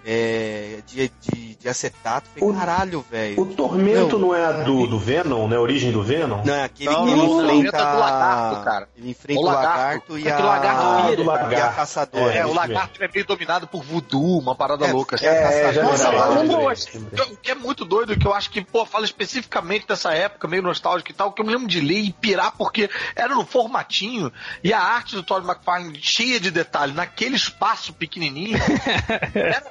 é, 0.06 0.80
de, 0.88 1.12
de, 1.22 1.56
de 1.56 1.70
acetato. 1.70 2.28
Falei, 2.38 2.50
O- 2.50 2.58
caralho, 2.58 3.06
velho. 3.10 3.42
O 3.42 3.46
Tormento 3.56 4.18
Não. 4.20 4.28
não, 4.30 4.36
é 4.36 4.46
a 4.46 4.52
do, 4.52 4.88
do 4.88 5.00
Venom, 5.00 5.48
né? 5.48 5.56
A 5.58 5.60
origem 5.62 5.92
do 5.92 6.02
Venom? 6.04 6.42
Não, 6.46 6.54
é 6.54 6.64
aquele 6.64 6.90
Não, 6.92 7.04
que 7.06 7.10
ele 7.12 7.18
não, 7.18 7.26
enfrenta. 7.42 7.54
inventa 7.54 7.78
do 7.92 8.00
lagarto, 8.00 8.64
cara. 8.64 8.90
Ele 8.98 9.10
enfrenta 9.12 9.40
O 9.40 9.44
o 9.44 9.46
lagarto, 9.46 10.14
lagarto. 10.14 10.20
e 10.20 10.28
É 10.28 10.32
a. 10.32 10.40
lagarto 10.40 10.82
Ah, 10.82 11.02
vira. 11.04 11.16
do 11.18 11.22
E 11.24 11.30
a 11.30 11.32
lagarto. 11.34 11.76
caçadora. 11.76 12.34
É, 12.34 12.38
É, 12.38 12.46
o 12.46 12.54
lagarto 12.54 13.04
é 13.04 13.10
meio 13.14 13.26
dominado 13.26 13.68
por 13.68 13.84
voodoo, 13.84 14.40
uma 14.40 14.56
parada 14.56 14.86
É, 14.88 14.92
louca. 14.92 15.16
assim. 15.16 15.26
É, 15.26 15.74
já 15.74 15.84
Nossa, 15.84 16.10
hoje. 16.10 16.88
lembrei. 16.94 17.26
O 17.34 17.38
que 17.38 17.52
é 17.52 17.56
muito 17.56 17.84
doido, 17.86 18.18
que 18.18 18.26
eu 18.28 18.34
acho 18.34 18.50
que, 18.50 18.62
pô, 18.62 18.86
fala 18.86 19.06
especificamente 19.06 19.88
dessa 19.88 20.14
época, 20.14 20.48
meio 20.48 20.64
nostálgica 20.64 21.12
e 21.12 21.16
tal, 21.16 21.32
que 21.32 21.42
eu 21.42 21.46
me 21.46 21.52
lembro 21.52 21.68
de 21.68 21.80
ler 21.82 22.00
e 22.00 22.12
pirar, 22.14 22.54
porque 22.58 22.90
era 23.16 23.34
no 23.36 23.46
formatinho, 23.46 24.32
e 24.64 24.74
a 24.74 24.80
arte 24.82 25.16
do 25.16 25.24
Todd 25.24 25.46
McFarlane 25.46 25.98
cheia 26.02 26.40
de 26.40 26.50
detalhe, 26.52 26.94
naquele 26.94 27.36
espaço 27.36 27.94
pequenininho, 27.94 28.58
era 29.34 29.64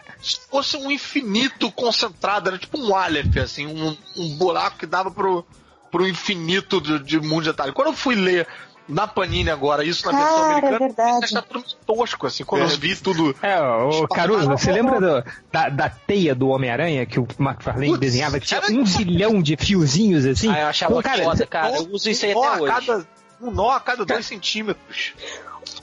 fosse 0.51 0.77
um 0.77 0.91
infinito 0.91 1.71
concentrado, 1.73 2.49
era 2.49 2.59
tipo 2.59 2.79
um 2.79 2.95
Aleph, 2.95 3.37
assim, 3.37 3.67
um, 3.67 3.97
um 4.17 4.37
buraco 4.37 4.79
que 4.79 4.87
dava 4.87 5.11
pro, 5.11 5.45
pro 5.91 6.07
infinito 6.09 6.81
de, 6.81 6.99
de 7.01 7.21
mundo 7.21 7.45
de 7.45 7.51
detalhe. 7.51 7.73
Quando 7.73 7.89
eu 7.89 7.93
fui 7.95 8.15
ler 8.15 8.47
na 8.89 9.07
Panini 9.07 9.51
agora, 9.51 9.85
isso 9.85 10.07
na 10.07 10.17
versão 10.17 10.39
é 10.39 10.45
americana, 10.45 10.79
verdade. 10.79 11.11
eu 11.11 11.19
achava 11.25 11.43
tudo 11.43 11.65
tosco, 11.87 12.27
assim, 12.29 12.45
quando 12.45 12.63
eu 12.63 12.69
vi 12.69 12.95
tudo... 12.95 13.35
É, 13.43 13.61
ô 13.61 13.91
Tipo, 13.91 14.09
Caruso, 14.09 14.49
você 14.49 14.71
lembra 14.71 15.01
do- 15.01 15.31
da, 15.51 15.69
da 15.69 15.89
teia 15.91 16.35
do 16.37 16.49
Homem-Aranha 16.49 17.05
que 17.05 17.19
o 17.19 17.27
McFarlane 17.39 17.89
Putz, 17.89 18.01
desenhava, 18.01 18.39
que 18.39 18.47
tinha 18.47 18.61
um 18.71 18.87
zilhão 18.87 19.43
de 19.43 19.57
fiozinhos 19.57 20.25
assim? 20.25 20.49
Ah, 20.51 20.61
eu 20.61 20.67
achava 20.69 20.95
Pô, 20.95 21.03
cara, 21.03 21.25
foda, 21.25 21.47
cara. 21.49 21.77
Eu 21.77 21.89
uso 21.91 22.09
isso 22.09 22.25
aí 22.27 22.31
até 22.31 22.47
a 22.47 22.53
hoje. 22.63 22.73
cada- 22.73 23.07
um 23.41 23.51
nó 23.51 23.71
a 23.71 23.81
cada 23.81 24.05
dois 24.07 24.25
centímetros. 24.25 25.13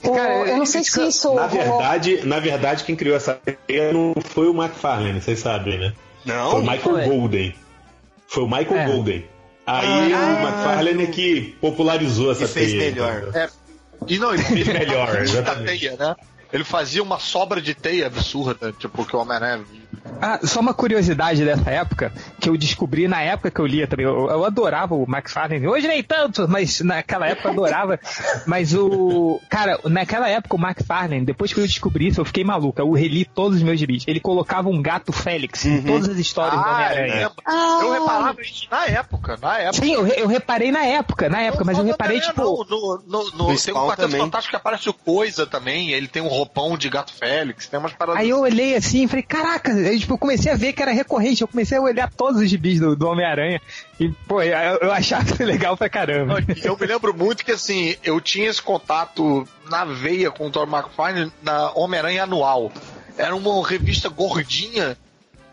O- 0.02 0.12
Cara, 0.12 0.48
eu 0.48 0.56
não 0.58 0.66
sei 0.66 0.82
se 0.84 1.06
isso. 1.06 1.32
Na 1.34 1.46
verdade, 1.46 2.20
na 2.26 2.38
verdade, 2.38 2.84
quem 2.84 2.94
criou 2.96 3.16
essa 3.16 3.38
ideia 3.46 3.92
não 3.92 4.14
foi 4.24 4.48
o 4.48 4.54
McFarlane, 4.54 5.20
vocês 5.20 5.38
sabem, 5.38 5.78
né? 5.78 5.92
Não, 6.24 6.50
Foi 6.52 6.60
o 6.60 6.62
Michael 6.62 6.80
foi. 6.82 7.04
Golden. 7.06 7.54
Foi 8.26 8.42
o 8.42 8.46
Michael 8.46 8.76
É. 8.78 8.86
Golden. 8.86 9.24
Aí 9.66 10.12
Ah. 10.12 10.38
o 10.40 10.46
McFarlane 10.46 11.04
é 11.04 11.06
que 11.06 11.56
popularizou 11.60 12.32
essa 12.32 12.44
E 12.44 12.48
fez 12.48 12.70
teia. 12.72 12.90
melhor. 12.90 13.18
entendeu? 13.22 13.40
É, 13.42 13.48
E 14.06 14.18
não, 14.18 14.34
ele 14.34 14.42
Fez 14.42 14.66
melhor, 14.68 15.22
exatamente. 15.22 15.80
teia, 15.80 15.96
né? 15.96 16.14
Ele 16.52 16.64
fazia 16.64 17.02
uma 17.02 17.18
sobra 17.18 17.60
de 17.60 17.74
teia 17.74 18.06
absurda, 18.06 18.72
tipo, 18.72 19.04
que 19.06 19.16
o 19.16 19.18
Homem-Aranha. 19.20 19.64
Ah, 20.20 20.40
só 20.42 20.60
uma 20.60 20.74
curiosidade 20.74 21.44
dessa 21.44 21.70
época, 21.70 22.12
que 22.40 22.48
eu 22.48 22.56
descobri 22.56 23.08
na 23.08 23.20
época 23.20 23.50
que 23.50 23.60
eu 23.60 23.66
lia 23.66 23.86
também. 23.86 24.06
Eu, 24.06 24.28
eu 24.30 24.44
adorava 24.44 24.94
o 24.94 25.04
McFarlane. 25.04 25.66
Hoje 25.66 25.88
nem 25.88 26.02
tanto, 26.02 26.48
mas 26.48 26.80
naquela 26.80 27.26
época 27.26 27.48
eu 27.48 27.52
adorava. 27.52 28.00
mas 28.46 28.74
o. 28.74 29.40
Cara, 29.48 29.78
naquela 29.84 30.28
época 30.28 30.56
o 30.56 30.60
McFarlane, 30.60 31.24
depois 31.24 31.52
que 31.52 31.60
eu 31.60 31.66
descobri 31.66 32.08
isso, 32.08 32.20
eu 32.20 32.24
fiquei 32.24 32.44
maluco. 32.44 32.80
Eu 32.80 32.92
reli 32.92 33.24
todos 33.24 33.58
os 33.58 33.62
meus 33.62 33.78
gibis. 33.78 34.04
Ele 34.06 34.20
colocava 34.20 34.68
um 34.68 34.80
gato 34.80 35.12
Félix 35.12 35.64
em 35.64 35.82
todas 35.82 36.08
as 36.08 36.18
histórias 36.18 36.54
do 36.54 36.60
Ah, 36.60 36.68
eu 36.68 36.74
Homem-Aranha. 36.74 37.30
Ah. 37.44 37.78
Eu 37.82 37.92
reparava 37.92 38.40
isso 38.42 38.66
na 38.70 38.86
época, 38.86 39.38
na 39.40 39.58
época. 39.58 39.84
Sim, 39.84 39.92
eu, 39.92 40.06
eu 40.06 40.26
reparei 40.26 40.70
na 40.70 40.84
época, 40.84 41.28
na 41.28 41.40
época, 41.40 41.64
mas 41.64 41.78
eu 41.78 41.84
reparei, 41.84 42.20
tipo. 42.20 42.42
no, 42.42 42.64
no, 43.06 43.30
no, 43.30 43.48
No 43.48 43.60
tem 43.60 43.74
um 43.74 43.86
Quarteto 43.86 44.08
também. 44.08 44.20
Fantástico 44.20 44.50
que 44.50 44.56
aparece 44.56 44.88
o 44.88 44.94
Coisa 44.94 45.46
também, 45.46 45.90
ele 45.90 46.08
tem 46.08 46.22
um 46.22 46.28
roupão 46.28 46.76
de 46.76 46.88
gato 46.88 47.12
Félix, 47.12 47.66
tem 47.66 47.78
umas 47.78 47.92
paradas. 47.92 48.22
Aí 48.22 48.30
eu 48.30 48.40
olhei 48.40 48.74
assim 48.74 49.04
e 49.04 49.08
falei, 49.08 49.22
caraca, 49.22 49.72
tipo, 49.98 50.14
eu 50.14 50.18
comecei 50.18 50.52
a 50.52 50.56
ver 50.56 50.72
que 50.72 50.82
era 50.82 50.92
recorrente, 50.92 51.42
eu 51.42 51.48
comecei 51.48 51.78
a 51.78 51.80
olhar 51.80 52.10
todos 52.10 52.40
os 52.40 52.48
gibis 52.48 52.80
do, 52.80 52.94
do 52.96 53.08
Homem-Aranha. 53.08 53.60
E, 53.98 54.08
pô, 54.26 54.42
eu, 54.42 54.78
eu 54.78 54.92
achava 54.92 55.24
legal 55.44 55.76
pra 55.76 55.88
caramba. 55.88 56.38
Eu 56.62 56.76
me 56.78 56.86
lembro 56.86 57.14
muito 57.14 57.44
que 57.44 57.52
assim, 57.52 57.96
eu 58.02 58.20
tinha 58.20 58.48
esse 58.48 58.62
contato 58.62 59.46
na 59.68 59.84
veia 59.84 60.30
com 60.30 60.46
o 60.46 60.50
Thor 60.50 60.68
McFarlane 60.68 61.32
na 61.42 61.72
Homem-Aranha 61.72 62.24
Anual. 62.24 62.72
Era 63.16 63.34
uma 63.36 63.66
revista 63.66 64.08
gordinha, 64.08 64.96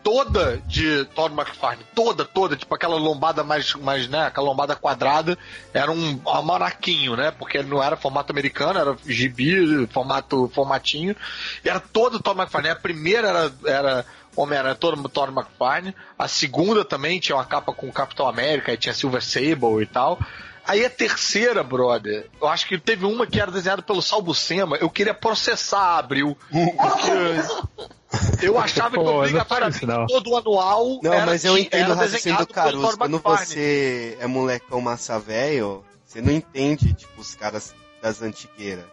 toda 0.02 0.60
de 0.66 1.04
Thor 1.14 1.30
McFarlane, 1.30 1.84
toda, 1.94 2.24
toda, 2.24 2.56
tipo 2.56 2.74
aquela 2.74 2.96
lombada 2.96 3.44
mais, 3.44 3.74
mais 3.74 4.08
né, 4.08 4.26
aquela 4.26 4.46
lombada 4.46 4.74
quadrada, 4.74 5.38
era 5.72 5.90
um 5.90 6.20
almanaquinho, 6.24 7.16
né, 7.16 7.30
porque 7.30 7.58
ele 7.58 7.68
não 7.68 7.82
era 7.82 7.96
formato 7.96 8.32
americano, 8.32 8.78
era 8.78 8.96
gibi, 9.06 9.86
formato, 9.88 10.50
formatinho, 10.54 11.16
e 11.64 11.68
era 11.68 11.80
todo 11.80 12.20
Thor 12.20 12.36
McFarlane. 12.36 12.72
A 12.72 12.76
primeira 12.76 13.28
era, 13.28 13.52
era 13.64 14.06
Homem-Aranha, 14.36 14.74
todo 14.74 15.08
Thor 15.08 15.28
McFarlane, 15.28 15.94
a 16.18 16.26
segunda 16.26 16.84
também 16.84 17.20
tinha 17.20 17.36
uma 17.36 17.44
capa 17.44 17.72
com 17.72 17.88
o 17.88 17.92
Capitão 17.92 18.26
América, 18.26 18.72
e 18.72 18.76
tinha 18.76 18.94
Silver 18.94 19.22
Sable 19.22 19.82
e 19.82 19.86
tal. 19.86 20.18
Aí 20.64 20.84
a 20.84 20.90
terceira, 20.90 21.62
brother, 21.62 22.28
eu 22.40 22.46
acho 22.46 22.66
que 22.68 22.78
teve 22.78 23.04
uma 23.04 23.26
que 23.26 23.40
era 23.40 23.50
desenhada 23.50 23.82
pelo 23.82 24.00
Salbucema. 24.00 24.76
Eu 24.76 24.88
queria 24.88 25.12
processar 25.12 25.80
a 25.80 25.98
Abril. 25.98 26.38
Porque 26.50 28.46
eu 28.46 28.56
achava 28.58 28.90
que 28.90 28.96
Pô, 28.96 29.04
não 29.04 29.18
obrigatoriamente 29.18 29.86
todo 30.06 30.36
anual. 30.36 31.00
Não, 31.02 31.12
era, 31.12 31.26
mas 31.26 31.44
eu 31.44 31.58
entendo 31.58 31.84
era 31.84 31.92
o 31.92 31.96
raciocínio 31.96 32.38
desenhado 32.38 32.46
do 32.46 32.54
pelo 32.54 32.64
Caruso. 32.64 32.98
Quando 32.98 33.18
você 33.18 34.16
é 34.20 34.26
molecão 34.26 34.80
massa 34.80 35.18
velho, 35.18 35.84
você 36.06 36.20
não 36.20 36.32
entende, 36.32 36.92
tipo, 36.94 37.20
os 37.20 37.34
caras 37.34 37.74
das 38.00 38.22
antigueiras. 38.22 38.84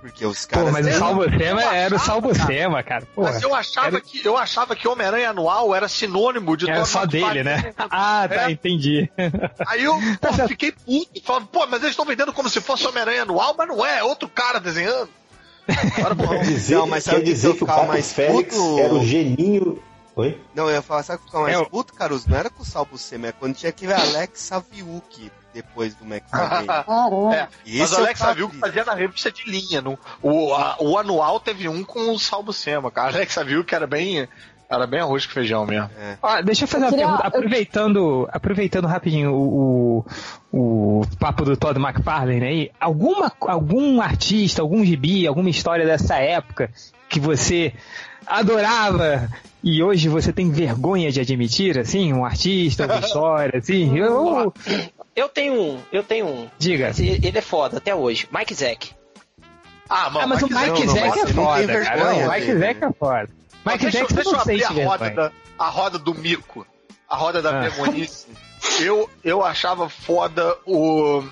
Porque 0.00 0.24
os 0.24 0.44
caras. 0.46 0.66
Pô, 0.66 0.72
mas 0.72 0.86
o 0.86 0.88
eu 0.88 0.94
era 1.74 1.94
o 1.94 1.96
achava, 1.96 1.98
Salbucema, 1.98 2.82
cara. 2.82 3.06
Porra, 3.14 3.32
Mas 3.32 3.42
eu 3.42 3.54
achava 3.54 3.86
era- 3.88 4.00
que 4.00 4.24
eu 4.24 4.36
achava 4.36 4.76
que 4.76 4.86
Homem-Aranha 4.88 5.30
anual 5.30 5.74
era 5.74 5.88
sinônimo 5.88 6.56
de 6.56 6.70
Era 6.70 6.84
só 6.84 7.04
dele, 7.04 7.42
né? 7.42 7.74
Ah, 7.90 8.26
tá, 8.28 8.48
É. 8.48 8.50
entendi. 8.52 9.10
Aí 9.66 9.84
eu 9.84 9.94
Tá 10.20 10.32
pô, 10.32 10.48
fiquei 10.48 10.72
puto, 10.72 11.20
falando, 11.24 11.46
pô, 11.48 11.66
mas 11.66 11.80
eles 11.80 11.90
estão 11.90 12.04
vendendo 12.06 12.32
como 12.32 12.48
se 12.48 12.60
fosse 12.60 12.86
Homem-Aranha 12.86 13.22
anual, 13.22 13.54
mas 13.58 13.68
não 13.68 13.84
é, 13.84 13.98
é 13.98 14.04
outro 14.04 14.28
cara 14.28 14.58
desenhando. 14.60 15.08
Agora, 15.98 16.14
pô, 16.16 16.28
Quer 16.28 16.44
dizer, 16.44 16.74
Não, 16.76 16.86
mas 16.86 17.04
quer 17.04 17.16
que 17.16 17.22
dizer 17.24 17.48
eu 17.48 17.54
que 17.54 17.56
o 17.64 17.66
ficava 17.66 17.80
Pato 17.80 17.92
mais 17.92 18.12
Félix 18.12 18.56
puto? 18.56 18.78
era 18.78 18.94
o 18.94 19.04
geninho. 19.04 19.82
Oi? 20.16 20.40
Não, 20.54 20.64
eu 20.68 20.74
ia 20.76 20.82
falar, 20.82 21.02
sabe 21.02 21.18
o 21.18 21.20
que 21.20 21.26
ficava 21.26 21.44
mais 21.44 21.56
É, 21.60 21.64
puto, 21.64 21.92
Caruso? 21.94 22.28
Não 22.28 22.36
era 22.38 22.50
com 22.50 22.62
o 22.62 22.66
Salbucema, 22.66 23.28
é 23.28 23.32
quando 23.32 23.54
tinha 23.54 23.70
aquele 23.70 23.92
Alex 23.92 24.40
Saviuk 24.40 25.30
depois 25.62 25.94
do 25.94 26.04
McFarlane. 26.04 26.66
Caramba. 26.86 27.34
É, 27.34 27.48
mas 27.78 27.92
o 27.92 27.94
é 27.96 27.98
o 27.98 28.02
Alex 28.04 28.18
Savil 28.20 28.46
Fabrício. 28.48 28.60
fazia 28.60 28.84
na 28.84 28.94
revista 28.94 29.30
de 29.32 29.44
linha. 29.50 29.80
No, 29.82 29.98
o, 30.22 30.54
a- 30.54 30.76
o 30.80 30.96
anual 30.98 31.40
teve 31.40 31.68
um 31.68 31.82
com 31.84 32.12
o 32.12 32.18
Salvo 32.18 32.52
Sema, 32.52 32.90
cara. 32.90 33.14
Alex 33.14 33.32
Savil 33.32 33.64
que 33.64 33.74
era 33.74 33.86
bem, 33.86 34.28
era 34.70 34.86
bem 34.86 35.00
arroz 35.00 35.26
com 35.26 35.32
feijão 35.32 35.66
mesmo. 35.66 35.90
Ó, 36.22 36.40
deixa 36.42 36.64
eu 36.64 36.68
fazer 36.68 36.84
uma 36.84 36.90
queria- 36.90 37.06
pergunta. 37.06 37.26
Aproveitando, 37.28 38.28
aproveitando 38.32 38.86
rapidinho 38.86 39.32
o, 39.34 40.04
o, 40.52 41.00
o 41.00 41.02
papo 41.18 41.44
do 41.44 41.56
Todd 41.56 41.78
McFarlane 41.80 42.44
aí, 42.46 42.70
alguma, 42.80 43.32
algum 43.40 44.00
artista, 44.00 44.62
algum 44.62 44.84
gibi, 44.84 45.26
alguma 45.26 45.50
história 45.50 45.84
dessa 45.84 46.16
época 46.16 46.70
que 47.08 47.18
você 47.18 47.72
adorava 48.26 49.28
e 49.64 49.82
hoje 49.82 50.08
você 50.08 50.32
tem 50.32 50.50
vergonha 50.50 51.10
de 51.10 51.20
admitir, 51.20 51.78
assim, 51.78 52.12
um 52.12 52.24
artista, 52.24 52.84
uma 52.84 52.98
história, 52.98 53.58
assim? 53.58 53.96
Eu, 53.98 54.52
Eu 55.18 55.28
tenho 55.28 55.60
um, 55.60 55.80
eu 55.90 56.02
tenho 56.04 56.26
um. 56.26 56.48
diga. 56.58 56.92
Ele 56.98 57.36
é 57.38 57.40
foda 57.42 57.78
até 57.78 57.94
hoje. 57.94 58.28
Mike 58.32 58.54
Zack. 58.54 58.94
Ah, 59.90 60.06
Ah, 60.14 60.26
mas 60.26 60.42
o 60.42 60.48
Zack- 60.48 60.70
Mike 60.70 60.86
não, 60.86 60.94
Zack 60.94 61.08
você 61.08 61.20
é 61.20 61.24
tem 61.24 61.34
foda, 61.34 61.84
cara. 61.84 62.04
Não, 62.04 62.18
o 62.26 62.30
Mike 62.30 62.58
Zack 62.58 62.84
é 62.84 62.92
foda. 62.92 63.28
Mike 63.66 63.78
deixa, 63.78 63.98
Zack 63.98 64.14
deixa 64.14 64.30
você 64.30 64.30
eu 64.30 64.32
não 64.32 64.40
abrir 64.40 64.64
a 64.64 64.68
roda, 64.88 65.10
da, 65.10 65.32
a 65.58 65.68
roda 65.68 65.98
do 65.98 66.14
mico. 66.14 66.66
A 67.08 67.16
roda 67.16 67.42
da 67.42 67.50
Ah. 67.58 67.68
demonice. 67.68 68.26
Eu, 68.80 69.08
eu 69.24 69.44
achava 69.44 69.88
foda 69.88 70.56
o, 70.66 71.24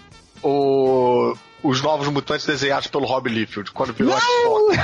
o, 0.42 1.34
os 1.66 1.80
novos 1.82 2.08
mutantes 2.08 2.46
desenhados 2.46 2.86
pelo 2.86 3.04
Rob 3.06 3.28
Liefeld, 3.28 3.70
quando 3.72 3.92
virou 3.92 4.14
X-Force. 4.16 4.78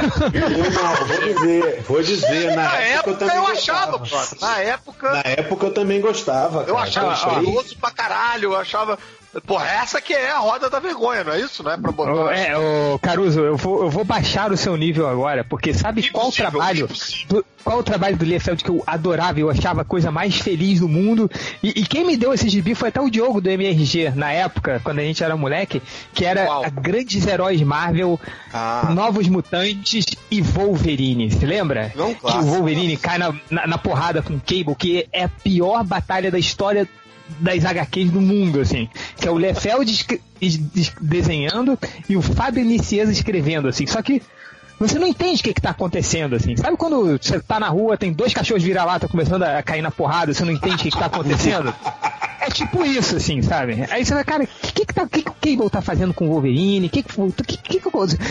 Não, 0.73 1.07
vou 1.07 1.21
dizer, 1.35 1.83
vou 1.83 2.03
dizer, 2.03 2.57
na, 2.57 2.63
Na 2.63 2.77
época, 2.77 3.11
eu 3.11 3.15
época 3.15 3.15
também 3.17 3.37
eu 3.37 3.43
gostava. 3.47 3.79
achava, 3.81 3.99
brother. 3.99 4.41
Na 4.41 4.59
época, 4.59 5.11
Na 5.13 5.23
época 5.25 5.67
eu 5.67 5.75
também 5.75 6.01
gostava. 6.01 6.61
eu 6.63 6.75
cara. 6.75 6.87
achava 6.89 7.13
achei- 7.13 7.31
curioso 7.35 7.77
pra 7.77 7.91
caralho. 7.91 8.45
Eu 8.53 8.57
achava. 8.57 8.99
Porra, 9.47 9.67
essa 9.67 10.01
que 10.01 10.13
é 10.13 10.31
a 10.31 10.39
roda 10.39 10.69
da 10.69 10.79
vergonha, 10.79 11.25
não 11.25 11.33
é 11.33 11.41
isso? 11.41 11.63
Não 11.63 11.71
é 11.73 11.77
pra 11.79 11.91
botar. 11.91 12.37
É, 12.37 12.57
ô, 12.59 12.99
Caruso, 13.01 13.41
eu 13.41 13.57
vou, 13.57 13.85
eu 13.85 13.91
vou 13.91 14.05
baixar 14.05 14.53
o 14.53 14.57
seu 14.57 14.77
nível 14.77 15.09
agora, 15.09 15.43
porque 15.43 15.73
sabe 15.73 16.03
qual 16.11 16.27
o 16.27 16.29
Impossível, 16.29 16.51
trabalho 16.51 16.85
impossível. 16.85 17.27
do, 17.29 17.47
qual 17.65 17.79
o 17.79 17.83
trabalho 17.83 18.17
do 18.17 18.25
Liefeld 18.27 18.63
que 18.63 18.69
eu 18.71 18.83
adorava, 18.87 19.41
eu 19.41 19.49
achava 19.49 19.81
a 19.81 19.85
coisa 19.85 20.11
mais 20.11 20.37
feliz 20.37 20.81
do 20.81 20.89
mundo. 20.89 21.31
E, 21.63 21.71
e 21.81 21.87
quem 21.87 22.05
me 22.05 22.17
deu 22.17 22.35
esse 22.35 22.47
gibi 22.49 22.75
foi 22.75 22.91
até 22.91 23.01
o 23.01 23.09
Diogo 23.09 23.41
do 23.41 23.49
MRG, 23.49 24.11
na 24.15 24.31
época, 24.33 24.81
quando 24.85 24.99
a 24.99 25.03
gente 25.03 25.25
era 25.25 25.35
moleque, 25.37 25.81
que 26.13 26.25
era 26.27 26.47
Grandes 26.71 27.27
Heróis 27.27 27.63
Marvel, 27.63 28.21
Ah. 28.53 28.91
Novos 28.95 29.29
Mutantes 29.29 30.05
e 30.31 30.43
Wolverine. 30.43 31.31
Se 31.31 31.47
lembra? 31.47 31.91
É 31.97 32.03
um 32.03 32.13
que 32.15 32.27
o. 32.27 32.43
Wolverine 32.43 32.97
cai 32.99 33.17
na, 33.17 33.33
na, 33.51 33.67
na 33.67 33.79
porrada 33.79 34.21
com 34.21 34.35
o 34.35 34.41
Cable, 34.41 34.75
que 34.77 35.09
é 35.11 35.25
a 35.25 35.29
pior 35.29 35.83
batalha 35.85 36.31
da 36.31 36.39
história 36.39 36.87
das 37.41 37.65
HQs 37.65 38.11
do 38.11 38.21
mundo, 38.21 38.61
assim. 38.61 38.89
Que 39.17 39.29
é 39.29 39.31
o 39.31 39.39
es- 40.41 40.93
desenhando 41.01 41.79
e 42.09 42.17
o 42.17 42.23
Fábio 42.23 42.65
Nicieza 42.65 43.13
escrevendo, 43.13 43.69
assim. 43.69 43.87
Só 43.87 44.01
que 44.03 44.23
você 44.79 44.99
não 44.99 45.07
entende 45.07 45.41
o 45.41 45.45
que, 45.45 45.55
que 45.55 45.61
tá 45.61 45.71
acontecendo, 45.71 46.35
assim. 46.35 46.57
Sabe 46.57 46.77
quando 46.77 47.17
você 47.19 47.39
tá 47.41 47.61
na 47.61 47.69
rua, 47.69 47.97
tem 47.97 48.13
dois 48.13 48.35
cachorros 48.35 48.63
vira-lata 48.65 49.07
começando 49.07 49.45
a 49.45 49.63
cair 49.63 49.83
na 49.83 49.91
porrada, 49.93 50.35
você 50.35 50.45
não 50.45 50.53
entende 50.53 50.75
o 50.75 50.79
que, 50.79 50.91
que 50.91 50.99
tá 50.99 51.07
acontecendo? 51.07 51.73
É 52.41 52.51
tipo 52.51 52.85
isso, 52.85 53.15
assim, 53.17 53.41
sabe? 53.41 53.87
Aí 53.89 54.05
você 54.05 54.13
vai, 54.13 54.25
cara, 54.25 54.43
o 54.43 54.47
que, 54.73 54.85
que, 54.85 54.93
tá, 54.93 55.07
que, 55.07 55.23
que 55.23 55.31
o 55.31 55.35
Cable 55.57 55.71
tá 55.71 55.81
fazendo 55.81 56.13
com 56.13 56.27
o 56.27 56.31
Wolverine? 56.31 56.89
Que 56.89 57.05
que, 57.05 57.13
que, 57.13 57.43
que, 57.57 57.57
que, 57.57 57.81
que- 57.81 57.91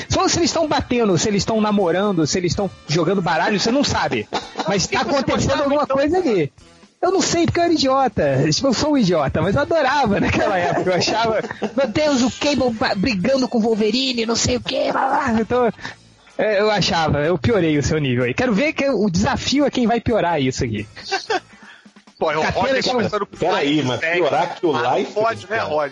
Só 0.10 0.28
se 0.28 0.40
eles 0.40 0.50
estão 0.50 0.68
batendo, 0.68 1.18
se 1.18 1.30
eles 1.30 1.42
estão 1.44 1.62
namorando, 1.62 2.28
se 2.28 2.38
eles 2.38 2.52
estão 2.52 2.70
jogando 2.90 3.22
baralho, 3.22 3.58
você 3.58 3.72
não 3.72 3.86
sabe. 3.86 4.28
Mas 4.68 4.86
tá 4.88 5.00
acontecendo 5.02 5.62
alguma 5.64 5.88
coisa 5.88 6.18
ali. 6.18 6.52
Eu 7.02 7.12
não 7.12 7.22
sei 7.22 7.46
porque 7.46 7.60
eu 7.60 7.64
era 7.64 7.74
idiota. 7.74 8.50
Tipo, 8.52 8.68
eu 8.68 8.74
sou 8.74 8.92
um 8.94 8.98
idiota, 8.98 9.42
mas 9.42 9.56
eu 9.56 9.62
adorava 9.62 10.20
naquela 10.20 10.56
época. 10.60 10.90
Eu 10.92 10.96
achava, 10.96 11.40
meu 11.76 11.88
Deus, 11.88 12.22
o 12.22 12.32
Cable 12.40 12.76
brigando 12.98 13.48
com 13.48 13.58
o 13.58 13.62
Wolverine, 13.62 14.26
não 14.26 14.36
sei 14.36 14.58
o 14.58 14.62
que, 14.62 14.92
blá, 14.92 15.08
blá. 15.08 15.42
Então, 15.42 15.72
é, 16.38 16.60
eu 16.62 16.70
achava, 16.70 17.20
eu 17.20 17.38
piorei 17.38 17.78
o 17.78 17.84
seu 17.84 17.98
nível 18.00 18.26
aí. 18.26 18.34
Quero 18.34 18.54
ver 18.54 18.74
que 18.74 18.88
o 18.90 19.10
desafio 19.10 19.66
é 19.66 19.72
quem 19.72 19.88
vai 19.88 20.00
piorar 20.00 20.40
isso 20.40 20.64
aqui. 20.64 20.88
Pô, 22.20 22.32
é 22.32 22.38
o 22.38 22.42
de- 22.44 22.52
começando 22.88 23.26
com 23.26 23.36
Peraí, 23.38 23.82
mas 23.82 24.00
piorar 24.00 24.56
que 24.56 24.66
o 24.66 24.76
Ah, 24.76 24.82
não 24.84 24.98
Life, 24.98 25.12
Pode, 25.14 25.50
né, 25.50 25.58
cara? 25.58 25.92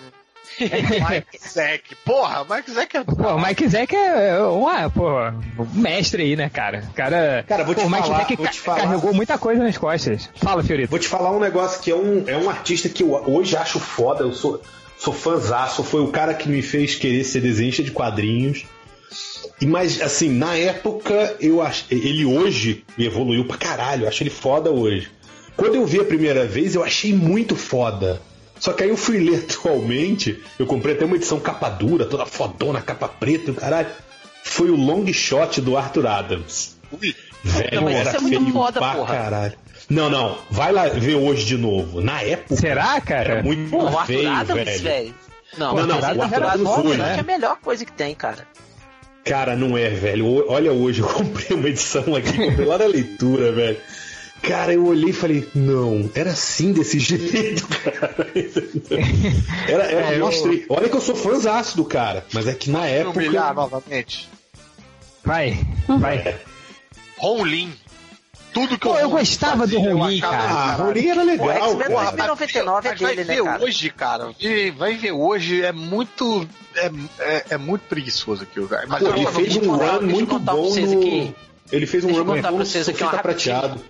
Roger? 0.59 1.09
Mike 1.09 1.47
Zack. 1.49 1.95
Porra, 2.05 2.45
Mike 2.49 2.71
Zack 2.71 2.97
é. 2.97 3.03
Pô, 3.03 3.13
o 3.35 3.41
Mike 3.41 3.67
Zack 3.67 3.95
é 3.95 4.89
pô, 4.89 5.65
mestre 5.73 6.23
aí, 6.23 6.35
né, 6.35 6.49
cara? 6.49 6.83
O 6.89 6.93
Cara, 6.93 7.43
Cara, 7.47 7.63
vou 7.63 7.75
te 7.75 7.81
pô, 7.81 7.87
o 7.87 7.89
Mike 7.89 8.03
falar, 8.03 8.17
Zack 8.19 8.35
vou 8.35 8.45
ca- 8.45 8.51
te 8.51 8.59
falar. 8.59 8.81
carregou 8.81 9.13
muita 9.13 9.37
coisa 9.37 9.63
nas 9.63 9.77
costas. 9.77 10.29
Fala, 10.35 10.63
Fiorito. 10.63 10.89
Vou 10.89 10.99
te 10.99 11.07
falar 11.07 11.31
um 11.31 11.39
negócio 11.39 11.81
que 11.81 11.91
é 11.91 11.95
um, 11.95 12.23
é 12.27 12.35
um 12.37 12.49
artista 12.49 12.89
que 12.89 13.03
eu 13.03 13.11
hoje 13.13 13.55
acho 13.55 13.79
foda, 13.79 14.23
eu 14.23 14.33
sou, 14.33 14.61
sou 14.97 15.13
fãzaço, 15.13 15.83
foi 15.83 16.01
o 16.01 16.07
cara 16.09 16.33
que 16.33 16.49
me 16.49 16.61
fez 16.61 16.95
querer 16.95 17.23
ser 17.23 17.41
desenhista 17.41 17.83
de 17.83 17.91
quadrinhos. 17.91 18.65
E 19.61 19.65
mas 19.65 20.01
assim, 20.01 20.29
na 20.29 20.55
época 20.55 21.35
eu 21.39 21.61
acho 21.61 21.85
ele 21.89 22.25
hoje 22.25 22.83
evoluiu 22.97 23.43
pra 23.45 23.57
caralho, 23.57 24.03
eu 24.03 24.07
acho 24.07 24.23
ele 24.23 24.29
foda 24.29 24.71
hoje. 24.71 25.09
Quando 25.57 25.75
eu 25.75 25.85
vi 25.85 25.99
a 25.99 26.05
primeira 26.05 26.45
vez, 26.45 26.75
eu 26.75 26.83
achei 26.83 27.13
muito 27.13 27.55
foda. 27.55 28.21
Só 28.59 28.73
que 28.73 28.83
aí 28.83 28.89
eu 28.89 28.97
fui 28.97 29.17
ler 29.19 29.45
atualmente, 29.49 30.41
eu 30.57 30.65
comprei 30.65 30.95
até 30.95 31.05
uma 31.05 31.15
edição 31.15 31.39
capa 31.39 31.69
dura, 31.69 32.05
toda 32.05 32.25
fodona, 32.25 32.81
capa 32.81 33.07
preta 33.07 33.49
e 33.49 33.51
o 33.51 33.55
caralho. 33.55 33.87
Foi 34.43 34.69
o 34.69 34.75
long 34.75 35.11
shot 35.13 35.61
do 35.61 35.77
Arthur 35.77 36.07
Adams. 36.07 36.77
Ui, 36.91 37.15
Velho, 37.43 37.83
mas 37.83 37.95
era 37.95 38.09
isso 38.09 38.17
é 38.17 38.19
muito 38.19 38.39
feio 38.39 38.53
foda, 38.53 38.79
pra 38.79 38.95
porra. 38.95 39.15
caralho. 39.15 39.53
Não, 39.89 40.09
não. 40.09 40.37
Vai 40.51 40.71
lá 40.71 40.87
ver 40.89 41.15
hoje 41.15 41.45
de 41.45 41.57
novo. 41.57 42.01
Na 42.01 42.21
época. 42.21 42.55
Será, 42.55 42.99
cara? 43.01 43.33
Era 43.35 43.43
muito 43.43 43.69
Pô, 43.69 43.83
o 43.83 43.87
Arthur 43.87 44.05
feio, 44.05 44.29
Adams, 44.29 44.65
velho. 44.65 44.83
velho. 44.83 45.15
Não, 45.57 45.75
Não, 45.75 45.87
não, 45.87 45.95
o 45.95 45.99
o 45.99 46.05
Arthur 46.21 46.43
Adams 46.43 46.75
foi, 46.75 46.97
né? 46.97 47.13
que 47.13 47.17
é 47.17 47.21
a 47.21 47.23
melhor 47.23 47.57
coisa 47.57 47.85
que 47.85 47.91
tem, 47.91 48.13
cara. 48.13 48.47
Cara, 49.23 49.55
não 49.55 49.77
é, 49.77 49.89
velho. 49.89 50.45
Olha 50.49 50.71
hoje, 50.71 51.01
eu 51.01 51.07
comprei 51.07 51.57
uma 51.57 51.69
edição 51.69 52.15
aqui, 52.15 52.33
comprei 52.33 52.65
lá 52.65 52.77
na 52.77 52.85
leitura, 52.85 53.51
velho. 53.51 53.77
Cara, 54.41 54.73
eu 54.73 54.85
olhei 54.85 55.09
e 55.09 55.13
falei, 55.13 55.47
não, 55.53 56.09
era 56.15 56.31
assim 56.31 56.71
desse 56.71 56.97
jeito, 56.99 57.67
cara. 57.67 58.15
Era, 59.67 59.83
era, 59.83 60.13
É, 60.13 60.15
eu- 60.19 60.25
mostrei. 60.25 60.65
Olha 60.69 60.89
que 60.89 60.95
eu 60.95 61.01
sou 61.01 61.15
fãzaço 61.15 61.75
do 61.77 61.85
cara, 61.85 62.25
mas 62.33 62.47
é 62.47 62.53
que 62.53 62.69
na 62.69 62.79
Vamos 62.79 62.93
época. 62.93 63.19
humilhar 63.19 63.53
novamente. 63.53 64.29
Vai, 65.23 65.59
vai. 65.87 66.35
Ron 67.17 67.43
Lin. 67.45 67.73
Tudo 68.51 68.79
que 68.79 68.87
Pô, 68.87 68.93
o 68.93 68.97
eu 68.97 69.07
Lin 69.09 69.11
gostava 69.13 69.67
do 69.67 69.73
fazia, 69.75 69.89
eu 69.91 69.97
Ron 69.97 70.07
Lin, 70.09 70.17
achava 70.17 70.37
cara. 70.37 70.47
do 70.47 70.57
Ah. 70.81 70.85
Rolim 70.85 71.07
era 71.07 71.23
legal, 71.23 71.49
X-Men 71.49 71.87
porra. 71.87 72.11
2099 72.11 72.87
é 72.89 72.95
dele, 72.95 73.15
né, 73.23 73.35
ver 73.35 73.43
cara? 73.43 73.63
hoje, 73.63 73.89
cara. 73.91 74.31
e 74.39 74.71
Vai 74.71 74.95
ver 74.97 75.11
hoje, 75.11 75.61
é 75.61 75.71
muito. 75.71 76.47
É, 76.75 76.91
é, 77.19 77.45
é 77.51 77.57
muito 77.57 77.81
preguiçoso 77.81 78.43
aquilo, 78.43 78.67
cara. 78.67 78.87
Mas 78.87 78.99
Pô, 79.03 79.09
eu 79.09 79.15
ele 79.17 79.27
fez 79.27 79.55
um 79.57 79.59
contar- 79.61 79.85
run 79.91 79.95
eu 79.95 80.01
muito 80.07 80.27
contar 80.29 80.45
pra 80.45 80.53
bom 80.55 80.69
vocês 80.69 80.91
no... 80.91 80.99
aqui. 80.99 81.35
Ele 81.71 81.85
fez 81.85 82.03
um 82.03 82.07
Deixa 82.07 82.19
eu 82.21 82.23
run 82.25 82.31
muito 82.31 82.37
contar 82.37 82.51
bom 82.51 82.57
pra 82.57 82.65
no 82.65 82.71
vocês 82.71 82.89
aqui 82.89 82.97
Sulfita 82.97 83.15
uma 83.17 83.21
prateado. 83.21 83.81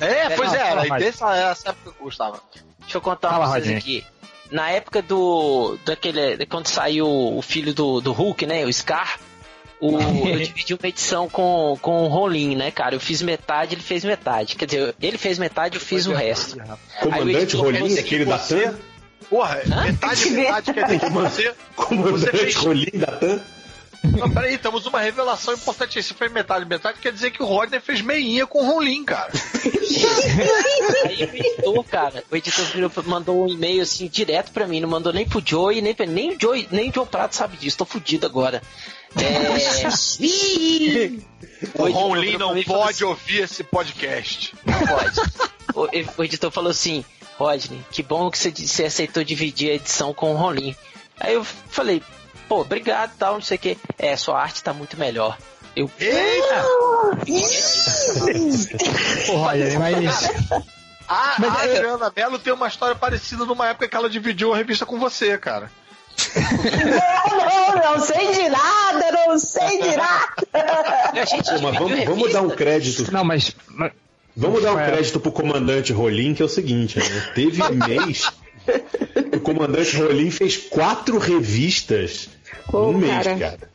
É, 0.00 0.30
pois 0.30 0.52
Não, 0.52 0.58
é, 0.58 0.70
era. 0.70 0.98
Dessa, 0.98 1.34
essa 1.36 1.68
época 1.70 1.92
que 1.92 2.00
eu 2.00 2.04
gostava. 2.04 2.40
Deixa 2.80 2.96
eu 2.96 3.00
contar 3.00 3.30
Fala, 3.30 3.50
pra 3.50 3.60
vocês 3.60 3.64
Rodney. 3.74 3.76
aqui. 3.78 4.06
Na 4.50 4.70
época 4.70 5.00
do. 5.02 5.78
daquele. 5.84 6.44
Quando 6.46 6.66
saiu 6.66 7.06
o 7.06 7.40
filho 7.42 7.72
do, 7.72 8.00
do 8.00 8.12
Hulk, 8.12 8.46
né? 8.46 8.64
O 8.64 8.72
Scar. 8.72 9.18
O, 9.80 9.98
eu 10.28 10.38
dividi 10.40 10.74
uma 10.74 10.88
edição 10.88 11.28
com, 11.28 11.78
com 11.80 12.04
o 12.04 12.08
Rolim, 12.08 12.56
né, 12.56 12.70
cara? 12.70 12.94
Eu 12.94 13.00
fiz 13.00 13.22
metade, 13.22 13.74
ele 13.74 13.82
fez 13.82 14.04
metade. 14.04 14.56
Quer 14.56 14.66
dizer, 14.66 14.94
ele 15.00 15.16
fez 15.18 15.38
metade, 15.38 15.76
eu 15.76 15.80
fiz 15.80 16.06
o 16.06 16.12
resto. 16.12 16.60
Aí 16.60 16.68
o 16.68 17.10
Comandante 17.10 17.56
Rolim, 17.56 17.98
aquele 17.98 18.24
da 18.24 18.38
TAM? 18.38 18.74
Porra, 19.28 19.62
metade, 19.84 20.30
metade 20.30 20.72
quer 20.74 20.84
dizer 20.84 21.00
que 21.00 21.10
você. 21.10 21.54
Comandante 21.76 22.36
fez- 22.36 22.56
Rolim 22.56 22.90
da 22.94 23.06
TAM? 23.06 23.40
Não, 24.02 24.30
peraí, 24.30 24.56
temos 24.56 24.86
uma 24.86 25.00
revelação 25.00 25.52
importante. 25.54 25.98
Esse 25.98 26.14
foi 26.14 26.28
metade, 26.28 26.64
metade 26.64 26.98
quer 27.00 27.12
dizer 27.12 27.30
que 27.30 27.42
o 27.42 27.46
Rodney 27.46 27.80
fez 27.80 28.00
meinha 28.00 28.46
com 28.46 28.62
o 28.62 28.66
Rolim, 28.66 29.04
cara. 29.04 29.30
Aí 31.06 31.24
o 31.24 31.36
editor, 31.36 31.84
cara, 31.84 32.24
o 32.30 32.36
editor 32.36 32.64
virou, 32.66 32.90
mandou 33.04 33.44
um 33.44 33.48
e-mail 33.48 33.82
assim 33.82 34.08
direto 34.08 34.52
pra 34.52 34.66
mim, 34.66 34.80
não 34.80 34.88
mandou 34.88 35.12
nem 35.12 35.28
pro 35.28 35.42
Joey, 35.44 35.80
nem, 35.82 35.94
pra- 35.94 36.06
nem 36.06 36.34
o 36.34 36.40
Joey, 36.40 36.66
nem 36.70 36.90
o 36.90 36.94
Joe 36.94 37.06
Prato 37.06 37.36
sabe 37.36 37.56
disso, 37.56 37.76
tô 37.78 37.84
fudido 37.84 38.26
agora. 38.26 38.62
É... 39.16 39.50
O 41.74 41.86
pra 41.92 42.38
não 42.38 42.62
pode 42.62 43.04
ouvir 43.04 43.42
esse 43.42 43.62
podcast. 43.64 44.54
Não 44.64 44.78
pode. 44.86 45.20
O, 45.74 46.20
o 46.20 46.24
editor 46.24 46.50
falou 46.50 46.70
assim, 46.70 47.04
Rodney, 47.38 47.84
que 47.90 48.02
bom 48.02 48.30
que 48.30 48.38
você, 48.38 48.50
você 48.50 48.84
aceitou 48.84 49.22
dividir 49.24 49.70
a 49.70 49.74
edição 49.74 50.14
com 50.14 50.32
o 50.32 50.36
Rolim. 50.36 50.74
Aí 51.18 51.34
eu 51.34 51.44
falei, 51.44 52.02
pô, 52.50 52.62
obrigado 52.62 53.12
tal, 53.16 53.34
não 53.34 53.40
sei 53.40 53.56
o 53.56 53.60
que. 53.60 53.78
É, 53.96 54.16
sua 54.16 54.42
arte 54.42 54.60
tá 54.60 54.72
muito 54.72 54.98
melhor. 54.98 55.38
Eu. 55.76 55.88
Eita! 56.00 56.64
Roger, 59.28 59.78
mas. 59.78 60.30
A, 61.08 61.34
Mas 61.38 61.56
a 61.56 61.66
eu- 61.66 61.76
Adriana 61.76 62.12
Mello 62.14 62.38
tem 62.40 62.52
uma 62.52 62.66
história 62.68 62.94
parecida 62.96 63.44
numa 63.44 63.68
época 63.68 63.88
que 63.88 63.96
ela 63.96 64.10
dividiu 64.10 64.52
a 64.52 64.56
revista 64.56 64.84
com 64.84 64.98
você, 64.98 65.38
cara. 65.38 65.70
Não, 66.34 67.76
não, 67.82 67.98
não 67.98 68.04
sei 68.04 68.32
de 68.32 68.48
nada, 68.48 69.12
não 69.26 69.38
sei 69.38 69.80
de 69.82 69.96
nada. 69.96 70.34
A 71.20 71.24
gente 71.24 71.50
Pô, 71.52 71.60
mas 71.62 71.78
vamos, 71.78 72.04
vamos 72.04 72.32
dar 72.32 72.42
um 72.42 72.50
crédito. 72.50 73.10
Não, 73.12 73.24
mas. 73.24 73.54
mas- 73.68 73.92
Vamos 74.36 74.62
dar 74.62 74.72
um 74.74 74.78
É. 74.78 74.86
crédito 74.90 75.18
pro 75.18 75.32
comandante 75.32 75.92
Rolim, 75.92 76.34
que 76.34 76.40
é 76.40 76.44
o 76.44 76.48
seguinte, 76.48 76.98
né? 76.98 77.32
Teve 77.34 77.60
mês. 77.74 78.30
O 79.36 79.40
comandante 79.40 79.96
Rolim 79.96 80.30
fez 80.30 80.56
quatro 80.56 81.18
revistas 81.18 82.28
Pô, 82.70 82.92
num 82.92 82.98
mês, 82.98 83.24
cara. 83.24 83.38
cara. 83.38 83.70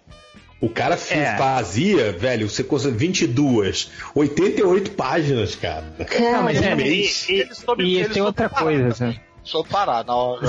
O 0.62 0.70
cara 0.70 0.96
É. 0.96 1.36
fazia, 1.38 2.12
velho, 2.14 2.50
você 2.50 2.64
consegue 2.64 2.96
22, 2.98 3.92
88 4.16 4.92
páginas, 4.92 5.54
cara. 5.56 5.84
Não, 6.20 6.44
mas 6.44 6.62
é. 6.62 6.70
Um 6.74 6.80
E, 6.80 6.84
mês. 6.84 7.28
e- 7.30 7.48
e 7.80 7.98
ele 7.98 8.10
tem 8.10 8.22
outra 8.22 8.50
parar 8.50 8.64
coisa, 8.64 8.88
assim. 8.88 9.20
Só 9.44 9.62
parar 9.64 10.04
na 10.06 10.16
hora. 10.16 10.48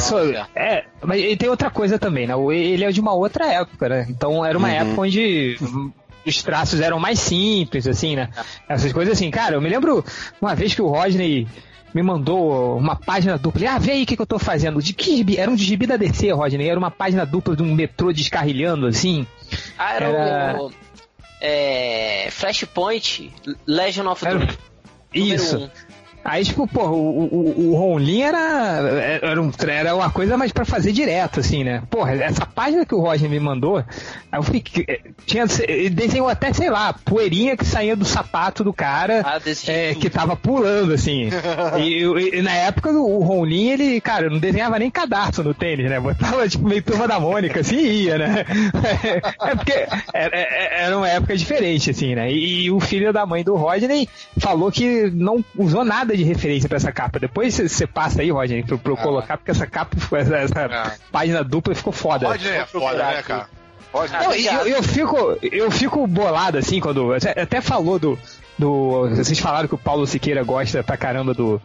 é, 0.55 0.85
mas 1.03 1.21
ele 1.21 1.37
tem 1.37 1.51
outra 1.51 1.71
coisa 1.71 1.99
também, 1.99 2.27
né? 2.27 2.33
Ele 2.55 2.85
é 2.85 2.91
de 2.91 3.01
uma 3.01 3.13
outra 3.13 3.47
época, 3.53 3.89
né? 3.91 4.07
Então 4.09 4.43
era 4.45 4.57
uma 4.57 4.69
Uhum. 4.69 4.75
época 4.75 5.01
onde 5.03 5.59
os 6.25 6.43
traços 6.43 6.81
eram 6.81 6.99
mais 6.99 7.19
simples, 7.19 7.87
assim, 7.87 8.17
né? 8.17 8.31
Essas 8.67 8.93
coisas 8.95 9.13
assim. 9.13 9.31
Cara, 9.31 9.57
eu 9.57 9.61
me 9.61 9.69
lembro 9.69 10.03
uma 10.41 10.55
vez 10.55 10.73
que 10.75 10.81
o 10.81 10.87
Rodney 10.89 11.47
me 11.97 12.03
mandou 12.03 12.77
uma 12.77 12.95
página 12.95 13.39
dupla. 13.39 13.71
Ah, 13.71 13.79
vê 13.79 13.93
aí 13.93 14.03
o 14.03 14.07
que, 14.07 14.17
que 14.17 14.21
eu 14.21 14.27
tô 14.27 14.39
fazendo. 14.39 14.83
De 14.83 14.93
que 14.93 15.17
gibi? 15.17 15.39
Era 15.39 15.51
um 15.51 15.57
gibi 15.57 15.87
da 15.87 15.97
DC, 15.97 16.31
Rodney. 16.31 16.69
Era 16.69 16.79
uma 16.79 16.91
página 16.91 17.25
dupla 17.25 17.57
de 17.57 17.63
um 17.63 17.75
metrô 17.75 18.13
descarrilhando, 18.13 18.87
assim. 18.87 19.27
Ah, 19.79 19.95
era, 19.95 20.07
Era- 20.07 20.63
o. 20.63 20.73
É, 21.41 22.29
Flashpoint 22.31 23.33
Legend 23.67 24.09
of 24.09 24.25
Doom. 24.27 24.47
Isso. 25.15 25.57
um. 25.57 25.71
Aí, 26.29 26.45
tipo, 26.45 26.67
pô, 26.67 26.83
o, 26.89 27.25
o, 27.25 27.71
o 27.71 27.75
Ronlin 27.77 28.23
era, 28.23 28.39
era, 29.23 29.41
um, 29.41 29.53
era 29.69 29.95
uma 29.95 30.11
coisa 30.11 30.37
mais 30.37 30.51
pra 30.51 30.65
fazer 30.65 30.91
direto, 30.91 31.39
assim, 31.39 31.63
né? 31.63 31.85
Porra, 31.89 32.15
essa 32.17 32.45
página 32.45 32.85
que 32.85 32.95
o 32.97 33.01
Roger 33.01 33.31
me 33.31 33.39
mandou, 33.39 33.83
eu 34.33 34.43
fiquei. 34.43 34.85
Tinha, 35.25 35.45
ele 35.69 35.89
desenhou 35.91 36.29
até, 36.29 36.53
sei 36.53 36.69
lá, 36.69 36.93
poeirinha 36.93 37.57
que 37.57 37.65
saía 37.65 37.95
do 37.95 38.05
sapato 38.05 38.65
do 38.65 38.73
cara 38.73 39.23
Ah, 39.25 39.41
é, 39.69 39.95
que 39.95 40.11
tava 40.11 40.35
pulando, 40.35 40.93
assim. 40.93 41.31
e, 41.79 42.03
e- 42.03 42.39
e 42.39 42.43
na 42.43 42.53
época 42.53 42.91
o 42.91 43.23
Ronlin, 43.23 43.69
ele, 43.71 44.01
cara, 44.01 44.29
não 44.29 44.39
desenhava 44.39 44.81
nem 44.81 44.91
cadarço 44.91 45.45
no 45.45 45.55
tênis, 45.55 45.89
né? 45.89 46.01
Botava, 46.01 46.49
tipo, 46.49 46.67
meio 46.67 46.83
turma 46.83 47.07
da 47.07 47.21
Mônica, 47.21 47.61
assim, 47.61 47.77
e 47.79 48.03
ia, 48.07 48.19
né? 48.19 48.45
é 49.47 49.55
porque 49.55 49.87
era, 50.13 50.37
era 50.37 50.99
uma 50.99 51.09
época 51.09 51.37
diferente, 51.37 51.91
assim, 51.91 52.17
né? 52.17 52.33
E, 52.33 52.65
e 52.65 52.71
o 52.73 52.81
filho 52.81 53.13
da 53.13 53.25
mãe 53.25 53.45
do 53.45 53.55
Rodney 53.55 54.09
falou 54.39 54.73
que 54.73 55.09
não 55.15 55.45
usou 55.57 55.85
nada 55.85 56.16
de 56.17 56.25
referência 56.25 56.69
pra 56.69 56.77
essa 56.77 56.91
capa. 56.93 57.19
Depois 57.19 57.55
você- 57.55 57.87
passa 57.87 58.23
aí, 58.23 58.31
Rodney, 58.31 58.63
pra, 58.63 58.77
pra 58.79 58.93
eu 58.93 58.97
Ah. 58.99 59.03
colocar, 59.03 59.37
porque 59.37 59.51
essa 59.51 59.67
capa, 59.67 59.97
ficou- 59.99 60.19
essa, 60.19 60.37
essa 60.37 60.65
Ah. 60.67 60.93
página 61.13 61.43
dupla 61.45 61.75
ficou 61.75 61.93
foda. 61.93 62.27
Pode, 62.27 62.45
né? 62.45 62.65
Vou 62.73 62.83
Foda, 62.83 62.99
né, 63.05 63.23
cara? 63.23 63.49
Ah, 63.95 64.25
Não, 64.25 64.35
e 64.35 64.47
eu, 64.47 64.67
eu 64.67 64.83
fico, 64.83 65.39
eu 65.43 65.71
fico 65.71 66.07
bolado 66.07 66.59
assim 66.59 66.81
quando. 66.81 67.15
Até 67.15 67.41
até 67.41 67.61
falou 67.63 67.99
do, 67.99 68.19
do. 68.59 69.09
Vocês 69.09 69.39
falaram 69.39 69.67
que 69.69 69.75
o 69.75 69.79
Paulo 69.79 70.07
Siqueira 70.07 70.43
gosta 70.43 70.83
pra 70.83 70.97
caramba 70.99 71.33
do. 71.33 71.61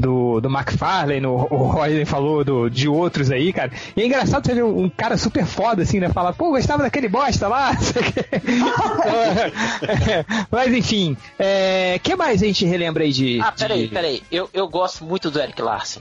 Do, 0.00 0.40
do 0.40 0.48
McFarlane, 0.48 1.26
o, 1.26 1.46
o 1.50 1.56
Rodney 1.70 2.06
falou 2.06 2.42
do, 2.42 2.70
de 2.70 2.88
outros 2.88 3.30
aí, 3.30 3.52
cara. 3.52 3.70
E 3.94 4.00
é 4.02 4.06
engraçado 4.06 4.46
você 4.46 4.54
ver 4.54 4.64
um 4.64 4.88
cara 4.88 5.18
super 5.18 5.44
foda, 5.44 5.82
assim, 5.82 6.00
né? 6.00 6.08
Falar, 6.08 6.32
pô, 6.32 6.50
gostava 6.50 6.82
daquele 6.82 7.08
bosta 7.08 7.46
lá. 7.48 7.72
Mas 10.50 10.72
enfim, 10.72 11.16
é, 11.38 11.98
que 12.02 12.14
mais 12.16 12.42
a 12.42 12.46
gente 12.46 12.64
relembra 12.64 13.04
aí 13.04 13.12
de. 13.12 13.40
Ah, 13.40 13.52
peraí, 13.52 13.86
de- 13.88 13.94
peraí. 13.94 14.22
Eu, 14.30 14.48
eu 14.52 14.68
gosto 14.68 15.04
muito 15.04 15.30
do 15.30 15.40
Eric 15.40 15.60
Larson. 15.60 16.00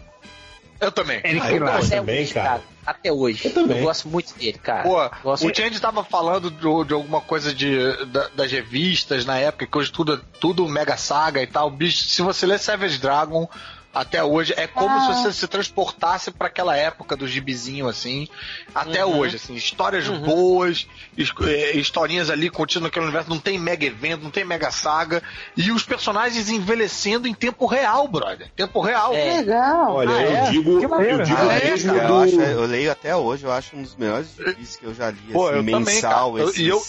Eu 0.80 0.91
também. 0.91 1.18
Eric 1.24 1.41
Ah, 1.41 1.52
eu 1.52 1.60
Larson. 1.64 1.78
gosto 1.78 1.88
Até 1.88 1.97
também, 2.00 2.22
hoje, 2.22 2.34
cara. 2.34 2.62
Até 2.86 3.12
hoje. 3.12 3.45
Eu 3.47 3.54
também. 3.54 3.84
gosto 3.84 4.08
muito 4.08 4.34
dele, 4.38 4.58
cara. 4.58 4.84
Pô, 4.84 5.10
gosto 5.24 5.45
o 5.45 5.54
Change 5.54 5.80
tava 5.80 6.04
falando 6.04 6.50
do- 6.50 6.84
de 6.86 6.93
alguma 6.93 7.20
coisa 7.22 7.54
de, 7.54 8.06
da- 8.06 8.30
das 8.36 8.52
revistas 8.52 9.26
na 9.26 9.38
época, 9.38 9.68
que 9.68 9.78
hoje 9.78 9.91
tudo, 9.91 10.18
tudo 10.39 10.68
mega 10.70 10.95
saga 10.95 11.41
e 11.43 11.47
tal. 11.47 11.70
Bicho, 11.70 12.04
se 12.06 12.22
você 12.22 12.45
ler 12.45 12.60
Savage 12.60 12.97
Dragon 12.97 13.47
até 13.94 14.24
hoje, 14.24 14.54
é 14.56 14.68
como 14.68 14.90
Ah. 14.90 15.02
se 15.02 15.08
você 15.24 15.34
se 15.34 15.48
transportasse 15.48 16.30
pra 16.32 16.48
aquela 16.48 16.76
época 16.78 17.16
do 17.16 17.28
gibizinho, 17.28 17.88
assim, 17.88 18.28
até 18.74 19.04
Uhum. 19.04 19.18
hoje, 19.18 19.38
assim. 19.38 19.56
Histórias 19.56 20.08
Uhum. 20.08 20.22
boas, 20.22 20.88
eh, 21.18 21.72
historinhas 21.78 22.30
ali 22.30 22.50
contidas 22.50 22.84
naquele 22.84 23.06
universo, 23.06 23.30
não 23.30 23.40
tem 23.40 23.58
mega 23.58 23.86
evento, 23.86 24.24
não 24.24 24.30
tem 24.32 24.46
mega 24.46 24.70
saga, 24.72 25.24
e 25.58 25.72
os 25.72 25.84
personagens 25.84 26.50
envelhecendo 26.50 27.28
em 27.28 27.34
tempo 27.34 27.66
real, 27.66 28.08
brother. 28.08 28.48
Tempo 28.56 28.80
real. 28.80 29.14
É. 29.14 29.38
Legal. 29.38 29.96
Olha, 29.96 30.10
Ah, 30.16 30.22
eu 30.24 30.32
é? 30.36 30.50
digo, 30.52 30.72
eu 30.74 30.80
digo 31.24 31.38
Ah, 31.50 31.54
é, 31.60 31.66
mesmo 31.72 31.94
do. 31.94 31.98
eu, 32.00 32.18
acho, 32.20 32.42
eu 32.42 32.66
leio 32.66 32.92
até 32.92 33.16
hoje, 33.16 33.44
eu 33.44 33.52
acho 33.52 33.76
um 33.76 33.82
dos 33.82 33.96
melhores 33.96 34.28
gibis 34.38 34.76
que 34.76 34.86
eu 34.86 34.94
já 34.94 35.10
li, 35.10 35.18
Pô, 35.34 35.48
assim, 35.48 35.56
eu 35.58 35.66
também, 35.66 35.76
mensal. 35.96 36.38
Eu- 36.38 36.50
esses... 36.50 36.60
e 36.60 36.68
eu- 36.68 36.82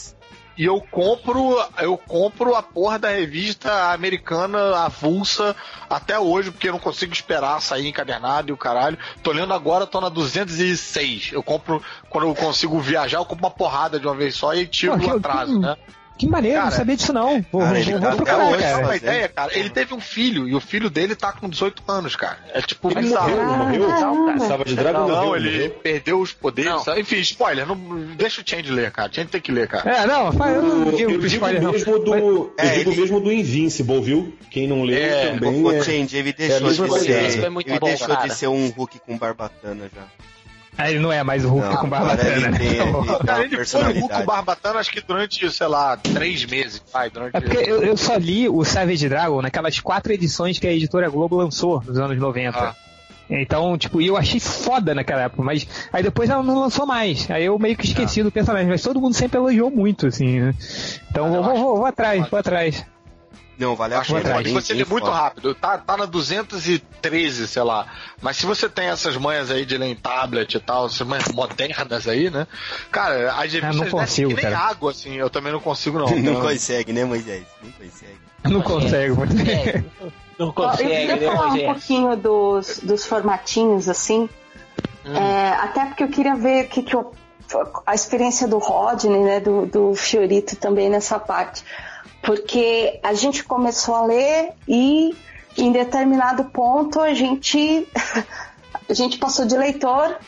E 0.60 0.66
eu 0.66 0.78
compro, 0.78 1.58
eu 1.78 1.96
compro 1.96 2.54
a 2.54 2.62
porra 2.62 2.98
da 2.98 3.08
revista 3.08 3.94
americana 3.94 4.76
avulsa 4.76 5.56
até 5.88 6.18
hoje, 6.18 6.50
porque 6.50 6.68
eu 6.68 6.72
não 6.72 6.78
consigo 6.78 7.14
esperar 7.14 7.62
sair 7.62 7.88
encadernado 7.88 8.50
e 8.50 8.52
o 8.52 8.58
caralho. 8.58 8.98
Tô 9.22 9.32
lendo 9.32 9.54
agora, 9.54 9.86
tô 9.86 10.02
na 10.02 10.10
206. 10.10 11.30
Eu 11.32 11.42
compro, 11.42 11.82
quando 12.10 12.28
eu 12.28 12.34
consigo 12.34 12.78
viajar, 12.78 13.16
eu 13.16 13.24
compro 13.24 13.46
uma 13.46 13.50
porrada 13.50 13.98
de 13.98 14.06
uma 14.06 14.14
vez 14.14 14.34
só 14.34 14.52
e 14.52 14.66
tiro 14.66 15.02
o 15.02 15.10
atraso, 15.16 15.58
né? 15.58 15.78
Que 16.20 16.26
maneiro, 16.28 16.58
Cara, 16.58 16.70
não 16.70 16.76
sabia 16.76 16.96
disso 16.96 17.12
não. 17.14 17.44
Vou, 17.50 17.62
cara, 17.62 17.72
vou, 17.72 17.76
ele 17.82 17.90
vou 17.92 18.00
tá 18.00 18.16
procurar, 18.16 18.48
hoje, 18.50 18.62
cara. 18.62 18.84
uma 18.84 18.96
ideia, 18.96 19.28
cara, 19.28 19.58
ele 19.58 19.70
teve 19.70 19.94
um 19.94 20.00
filho 20.00 20.46
e 20.46 20.54
o 20.54 20.60
filho 20.60 20.90
dele 20.90 21.14
tá 21.16 21.32
com 21.32 21.48
18 21.48 21.82
anos, 21.88 22.14
cara. 22.14 22.38
É 22.52 22.60
tipo 22.60 22.90
Ele 22.90 23.00
bizarro. 23.00 23.30
morreu, 23.30 23.46
não 23.46 23.58
morreu? 23.58 24.36
Estava 24.36 24.64
de 24.64 24.74
Dragon 24.76 25.06
Não, 25.08 25.08
morreu, 25.16 25.36
ele 25.36 25.50
morreu? 25.50 25.70
perdeu 25.82 26.20
os 26.20 26.32
poderes. 26.32 26.70
Não. 26.70 26.78
sabe? 26.80 27.00
Enfim, 27.00 27.16
spoiler, 27.20 27.66
não, 27.66 27.74
deixa 28.16 28.42
o 28.42 28.44
Change 28.46 28.70
ler, 28.70 28.90
cara. 28.90 29.10
Change 29.10 29.28
tem 29.28 29.40
que 29.40 29.50
ler, 29.50 29.66
cara. 29.66 29.90
É, 29.90 30.06
não, 30.06 30.30
faz- 30.32 30.56
eu 30.56 30.62
não 30.62 30.86
Eu, 30.90 31.10
eu 31.10 31.18
digo 31.18 31.46
não. 31.60 31.72
mesmo 31.72 31.98
do, 31.98 32.14
eu 32.14 32.54
É, 32.58 32.68
digo 32.78 32.90
ele- 32.90 33.00
mesmo 33.00 33.20
do 33.20 33.32
Invincible, 33.32 34.00
viu? 34.02 34.36
Quem 34.50 34.68
não 34.68 34.82
leu 34.82 34.98
É, 34.98 35.30
também 35.32 35.62
O 35.64 35.72
é... 35.72 35.82
Change, 35.82 36.16
ele 36.16 36.30
é 36.30 36.32
deixou, 36.34 36.66
mesma 36.66 36.88
de, 36.98 36.98
ser, 37.06 37.12
é 37.12 37.24
ele 37.28 37.48
bom, 37.78 37.86
deixou 37.86 38.16
de 38.16 38.34
ser 38.34 38.48
um 38.48 38.68
Hulk 38.68 38.98
com 39.00 39.16
barbatana 39.16 39.88
já. 39.94 40.02
Aí 40.80 40.94
ele 40.94 41.00
não 41.00 41.12
é 41.12 41.22
mais 41.22 41.44
o 41.44 41.48
Hulk 41.48 41.68
Não, 41.68 41.76
com 41.76 41.88
barbatana, 41.88 42.30
ele 42.30 42.48
né? 42.48 42.58
Tá 42.58 42.58
ele- 42.64 42.76
foi 42.76 42.86
o 42.88 42.92
Hulk 43.42 43.56
personalidade. 43.56 44.24
Barbatana, 44.26 44.80
acho 44.80 44.90
que 44.90 45.00
durante, 45.00 45.50
sei 45.52 45.66
lá, 45.66 45.96
três 45.96 46.44
meses, 46.46 46.82
vai, 46.92 47.10
durante... 47.10 47.36
É 47.36 47.40
porque 47.40 47.58
eu, 47.58 47.82
eu 47.82 47.96
só 47.96 48.16
li 48.16 48.48
o 48.48 48.64
Savage 48.64 49.08
Dragon 49.08 49.42
naquelas 49.42 49.78
quatro 49.78 50.12
edições 50.12 50.58
que 50.58 50.66
a 50.66 50.72
editora 50.72 51.08
Globo 51.10 51.36
lançou 51.36 51.82
nos 51.86 51.98
anos 51.98 52.18
90. 52.18 52.58
Ah. 52.58 52.74
Então, 53.28 53.78
tipo, 53.78 54.00
e 54.00 54.06
eu 54.08 54.16
achei 54.16 54.40
foda 54.40 54.92
naquela 54.94 55.22
época, 55.22 55.42
mas 55.42 55.66
aí 55.92 56.02
depois 56.02 56.28
ela 56.28 56.42
não 56.42 56.58
lançou 56.58 56.84
mais. 56.84 57.30
Aí 57.30 57.44
eu 57.44 57.56
meio 57.58 57.76
que 57.76 57.86
esqueci 57.86 58.22
do 58.24 58.30
personagem, 58.32 58.68
mas 58.68 58.82
todo 58.82 59.00
mundo 59.00 59.14
sempre 59.14 59.38
elogiou 59.38 59.70
muito, 59.70 60.06
assim, 60.08 60.40
né? 60.40 60.54
Então 61.10 61.26
Ah, 61.26 61.30
vou, 61.30 61.42
vou, 61.44 61.56
vou, 61.56 61.76
vou 61.76 61.86
atrás, 61.86 62.26
vou 62.28 62.40
atrás. 62.40 62.84
Não, 63.60 63.76
vale 63.76 63.94
a 63.94 64.00
Acho 64.00 64.12
vou 64.12 64.18
que 64.20 64.24
pena. 64.24 64.36
pode 64.36 64.50
você 64.52 64.72
ler 64.72 64.86
muito 64.86 65.10
rápido. 65.10 65.54
Tá, 65.54 65.76
tá 65.78 65.96
na 65.96 66.06
213, 66.06 67.46
sei 67.46 67.62
lá. 67.62 67.86
Mas 68.22 68.36
se 68.38 68.46
você 68.46 68.68
tem 68.68 68.86
essas 68.86 69.16
manhas 69.16 69.50
aí 69.50 69.64
de 69.66 69.76
ler 69.76 69.86
em 69.88 69.94
tablet 69.94 70.54
e 70.54 70.60
tal, 70.60 70.86
essas 70.86 71.06
manhas 71.06 71.28
modernas 71.28 72.08
aí, 72.08 72.30
né? 72.30 72.46
Cara, 72.90 73.32
as 73.34 73.52
revistas 73.52 73.76
não 73.76 73.86
consigo, 74.00 74.28
nem 74.32 74.36
cara. 74.42 74.58
água, 74.58 74.90
assim. 74.92 75.14
Eu 75.14 75.28
também 75.28 75.52
não 75.52 75.60
consigo, 75.60 75.98
não. 75.98 76.06
Não 76.10 76.18
Então, 76.18 76.40
consegue, 76.40 76.92
né, 76.92 77.04
Moisés? 77.04 77.44
Não 77.62 77.70
consegue. 77.72 78.20
Não 78.44 78.62
consegue, 78.62 79.50
É, 79.50 79.84
não 80.38 80.46
Ó, 80.46 80.48
eu 80.48 80.52
consegue, 80.54 80.88
queria 80.90 81.16
né, 81.16 81.26
falar 81.36 81.48
um 81.52 81.64
pouquinho 81.66 82.16
dos, 82.16 82.80
dos 82.82 83.04
formatinhos, 83.04 83.88
assim. 83.88 84.28
Hum. 85.04 85.14
É, 85.14 85.50
até 85.60 85.84
porque 85.86 86.02
eu 86.04 86.08
queria 86.08 86.34
ver 86.34 86.64
o 86.64 86.68
que, 86.68 86.82
que 86.82 86.96
eu- 86.96 87.12
a 87.84 87.94
experiência 87.94 88.46
do 88.48 88.58
Rodney, 88.58 89.20
né, 89.22 89.40
do, 89.40 89.66
do 89.66 89.94
Fiorito 89.94 90.56
também 90.56 90.88
nessa 90.88 91.18
parte. 91.18 91.62
Porque 92.22 93.00
a 93.02 93.14
gente 93.14 93.44
começou 93.44 93.94
a 93.94 94.02
ler 94.02 94.52
e 94.68 95.16
em 95.56 95.72
determinado 95.72 96.44
ponto 96.44 97.00
a 97.00 97.14
gente, 97.14 97.88
a 98.88 98.94
gente 98.94 99.18
passou 99.18 99.46
de 99.46 99.56
leitor 99.56 100.18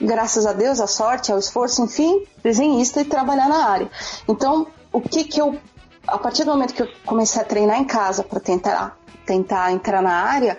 graças 0.00 0.46
a 0.46 0.52
Deus, 0.52 0.80
a 0.80 0.86
sorte, 0.86 1.32
ao 1.32 1.38
esforço, 1.38 1.82
enfim, 1.82 2.24
desenhista 2.42 3.00
e 3.00 3.04
trabalhar 3.04 3.48
na 3.48 3.68
área. 3.68 3.90
Então, 4.28 4.66
o 4.92 5.00
que 5.00 5.24
que 5.24 5.40
eu, 5.40 5.58
a 6.06 6.18
partir 6.18 6.44
do 6.44 6.50
momento 6.50 6.74
que 6.74 6.82
eu 6.82 6.88
comecei 7.04 7.40
a 7.40 7.44
treinar 7.44 7.78
em 7.78 7.84
casa 7.84 8.22
para 8.22 8.40
tentar, 8.40 8.98
tentar 9.24 9.72
entrar 9.72 10.02
na 10.02 10.12
área, 10.12 10.58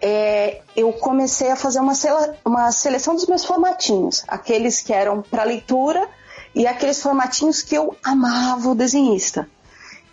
é, 0.00 0.60
eu 0.74 0.92
comecei 0.92 1.50
a 1.50 1.56
fazer 1.56 1.80
uma, 1.80 1.94
sele, 1.94 2.34
uma 2.44 2.70
seleção 2.70 3.14
dos 3.14 3.26
meus 3.26 3.44
formatinhos, 3.44 4.24
aqueles 4.28 4.80
que 4.80 4.92
eram 4.92 5.22
para 5.22 5.44
leitura 5.44 6.06
e 6.54 6.66
aqueles 6.66 7.02
formatinhos 7.02 7.62
que 7.62 7.74
eu 7.74 7.96
amava 8.04 8.70
o 8.70 8.74
desenhista. 8.74 9.48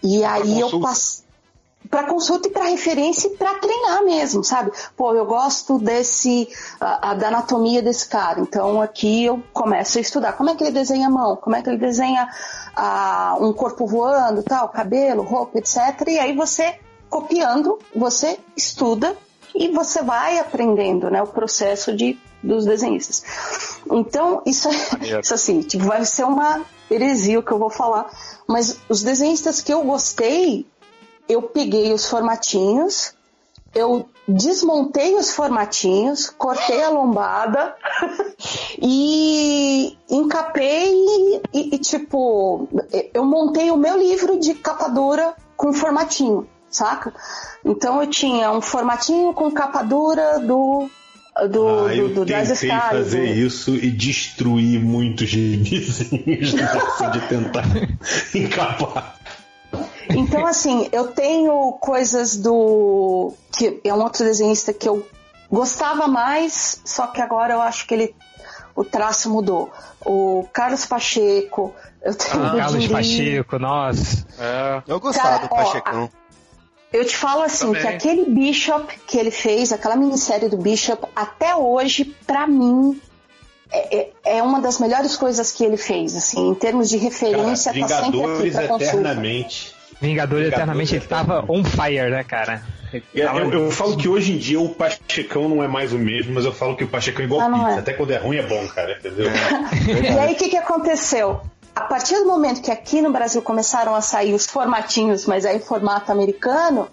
E 0.03 0.23
aí 0.23 0.59
eu 0.59 0.79
passei 0.79 1.23
para 1.89 2.07
consulta 2.07 2.47
e 2.47 2.51
para 2.51 2.65
referência 2.65 3.27
e 3.27 3.37
para 3.37 3.55
treinar 3.55 4.03
mesmo, 4.03 4.43
sabe? 4.43 4.71
Pô, 4.95 5.13
eu 5.13 5.25
gosto 5.25 5.77
desse 5.77 6.47
a, 6.79 7.11
a, 7.11 7.13
da 7.13 7.27
anatomia 7.27 7.81
desse 7.81 8.07
cara, 8.07 8.39
então 8.39 8.81
aqui 8.81 9.25
eu 9.25 9.43
começo 9.53 9.97
a 9.97 10.01
estudar 10.01 10.33
como 10.33 10.49
é 10.49 10.55
que 10.55 10.63
ele 10.63 10.71
desenha 10.71 11.07
a 11.07 11.11
mão, 11.11 11.35
como 11.35 11.55
é 11.55 11.61
que 11.61 11.69
ele 11.69 11.77
desenha 11.77 12.27
a, 12.75 13.37
um 13.39 13.53
corpo 13.53 13.85
voando, 13.85 14.41
tal, 14.43 14.69
cabelo, 14.69 15.23
roupa, 15.23 15.59
etc. 15.59 16.07
E 16.07 16.19
aí 16.19 16.35
você 16.35 16.79
copiando, 17.09 17.77
você 17.95 18.39
estuda 18.55 19.15
e 19.53 19.67
você 19.67 20.01
vai 20.01 20.39
aprendendo, 20.39 21.11
né, 21.11 21.21
o 21.21 21.27
processo 21.27 21.95
de 21.95 22.17
dos 22.41 22.65
desenhistas. 22.65 23.23
Então, 23.89 24.41
isso, 24.45 24.67
é, 24.69 25.19
isso 25.21 25.33
assim, 25.33 25.61
tipo, 25.61 25.85
vai 25.85 26.03
ser 26.03 26.25
uma 26.25 26.61
heresia 26.89 27.39
o 27.39 27.43
que 27.43 27.51
eu 27.51 27.59
vou 27.59 27.69
falar, 27.69 28.09
mas 28.47 28.79
os 28.89 29.01
desenhistas 29.03 29.61
que 29.61 29.73
eu 29.73 29.83
gostei 29.83 30.65
eu 31.27 31.41
peguei 31.41 31.93
os 31.93 32.07
formatinhos, 32.07 33.13
eu 33.73 34.07
desmontei 34.27 35.15
os 35.15 35.33
formatinhos, 35.33 36.29
cortei 36.29 36.83
a 36.83 36.89
lombada 36.89 37.75
e 38.81 39.97
encapei 40.09 40.93
e, 41.53 41.75
e, 41.75 41.77
tipo, 41.79 42.67
eu 43.13 43.25
montei 43.25 43.71
o 43.71 43.77
meu 43.77 43.97
livro 43.97 44.39
de 44.39 44.53
capa 44.53 44.87
dura 44.89 45.35
com 45.57 45.73
formatinho, 45.73 46.47
saca? 46.69 47.13
Então 47.65 48.01
eu 48.01 48.07
tinha 48.07 48.51
um 48.51 48.61
formatinho 48.61 49.33
com 49.33 49.51
capa 49.51 49.81
dura 49.81 50.39
do 50.39 50.87
do, 51.49 51.87
ah, 51.87 51.95
eu 51.95 52.09
do, 52.09 52.13
do 52.15 52.25
das 52.25 52.59
tentei 52.59 52.69
fazer 52.69 53.25
isso 53.25 53.75
e 53.75 53.89
destruir 53.89 54.79
muitos 54.79 55.29
gibizinhos 55.29 56.51
de 57.11 57.27
tentar 57.27 57.65
encapar. 58.35 59.17
Então, 60.09 60.45
assim, 60.45 60.87
eu 60.91 61.07
tenho 61.07 61.71
coisas 61.73 62.37
do. 62.37 63.33
que 63.57 63.81
é 63.83 63.93
um 63.93 64.01
outro 64.01 64.23
desenhista 64.23 64.73
que 64.73 64.87
eu 64.87 65.07
gostava 65.49 66.07
mais, 66.07 66.81
só 66.85 67.07
que 67.07 67.21
agora 67.21 67.53
eu 67.53 67.61
acho 67.61 67.87
que 67.87 67.93
ele. 67.93 68.15
o 68.75 68.83
traço 68.83 69.29
mudou. 69.29 69.71
O 70.05 70.47
Carlos 70.53 70.85
Pacheco. 70.85 71.73
Eu 72.01 72.13
tenho 72.13 72.45
ah, 72.45 72.55
Carlos 72.57 72.87
Pacheco, 72.87 73.57
nossa. 73.57 74.27
É. 74.37 74.83
Eu 74.87 74.99
gostava 74.99 75.39
Cara, 75.39 75.41
do 75.43 75.49
Pachecão. 75.49 76.09
Ó, 76.13 76.22
eu 76.93 77.03
te 77.03 77.17
falo 77.17 77.41
assim, 77.41 77.73
Também. 77.73 77.81
que 77.81 77.87
aquele 77.87 78.29
Bishop 78.29 78.99
que 79.07 79.17
ele 79.17 79.31
fez, 79.31 79.73
aquela 79.73 79.95
minissérie 79.95 80.47
do 80.47 80.57
Bishop, 80.57 81.07
até 81.15 81.55
hoje, 81.55 82.15
para 82.25 82.45
mim, 82.45 83.01
é, 83.71 83.97
é, 83.97 84.09
é, 84.37 84.43
uma 84.43 84.61
das 84.61 84.79
melhores 84.79 85.17
coisas 85.17 85.51
que 85.51 85.63
ele 85.65 85.77
fez, 85.77 86.15
assim, 86.15 86.49
em 86.49 86.53
termos 86.53 86.89
de 86.89 86.97
referência, 86.97 87.73
Cara, 87.73 87.87
tá 87.87 88.03
sempre 88.03 88.23
aqui 88.23 88.51
pra 88.51 88.75
eternamente. 88.75 89.71
Consulta. 89.71 89.83
Vingadores 90.01 90.47
Eternamente, 90.49 90.95
ele 90.95 91.05
tava 91.05 91.45
on 91.47 91.63
fire, 91.63 92.09
né, 92.09 92.23
cara? 92.25 92.61
Eu, 92.91 93.25
eu, 93.25 93.53
eu, 93.53 93.71
falo 93.71 93.97
que 93.97 94.07
hoje 94.07 94.33
em 94.33 94.37
dia 94.37 94.59
o 94.59 94.69
Pachecão 94.69 95.47
não 95.49 95.63
é 95.63 95.67
mais 95.67 95.93
o 95.93 95.97
mesmo, 95.97 96.33
mas 96.33 96.45
eu 96.45 96.51
falo 96.51 96.75
que 96.75 96.83
o 96.83 96.87
Pachecão 96.87 97.21
é 97.23 97.25
igual 97.25 97.41
ah, 97.41 97.49
pizza. 97.49 97.69
É. 97.69 97.79
Até 97.79 97.93
quando 97.93 98.11
é 98.11 98.17
ruim 98.17 98.37
é 98.37 98.43
bom, 98.43 98.67
cara, 98.67 98.97
entendeu? 98.97 99.27
e 99.31 100.19
aí 100.19 100.33
o 100.33 100.35
que, 100.35 100.49
que 100.49 100.57
aconteceu? 100.57 101.41
A 101.75 101.81
partir 101.81 102.15
do 102.15 102.25
momento 102.25 102.61
que 102.61 102.71
aqui 102.71 103.01
no 103.01 103.11
Brasil 103.11 103.41
começaram 103.41 103.95
a 103.95 104.01
sair 104.01 104.33
os 104.33 104.45
formatinhos, 104.45 105.25
mas 105.25 105.45
aí 105.45 105.57
em 105.57 105.59
formato 105.59 106.11
americano, 106.11 106.87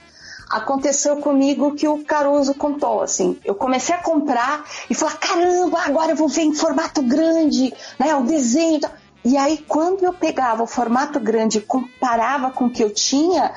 aconteceu 0.50 1.18
comigo 1.18 1.74
que 1.74 1.86
o 1.86 2.02
Caruso 2.04 2.54
contou, 2.54 3.02
assim. 3.02 3.38
Eu 3.44 3.54
comecei 3.54 3.94
a 3.94 3.98
comprar 3.98 4.64
e 4.88 4.94
falar, 4.94 5.16
caramba, 5.18 5.80
agora 5.82 6.12
eu 6.12 6.16
vou 6.16 6.28
ver 6.28 6.42
em 6.42 6.54
formato 6.54 7.02
grande, 7.02 7.72
né, 7.98 8.14
o 8.16 8.24
desenho. 8.24 8.80
E 9.24 9.36
aí, 9.36 9.58
quando 9.58 10.02
eu 10.02 10.12
pegava 10.12 10.62
o 10.62 10.66
formato 10.66 11.20
grande 11.20 11.58
e 11.58 11.60
comparava 11.60 12.50
com 12.50 12.64
o 12.64 12.70
que 12.70 12.82
eu 12.82 12.92
tinha, 12.92 13.52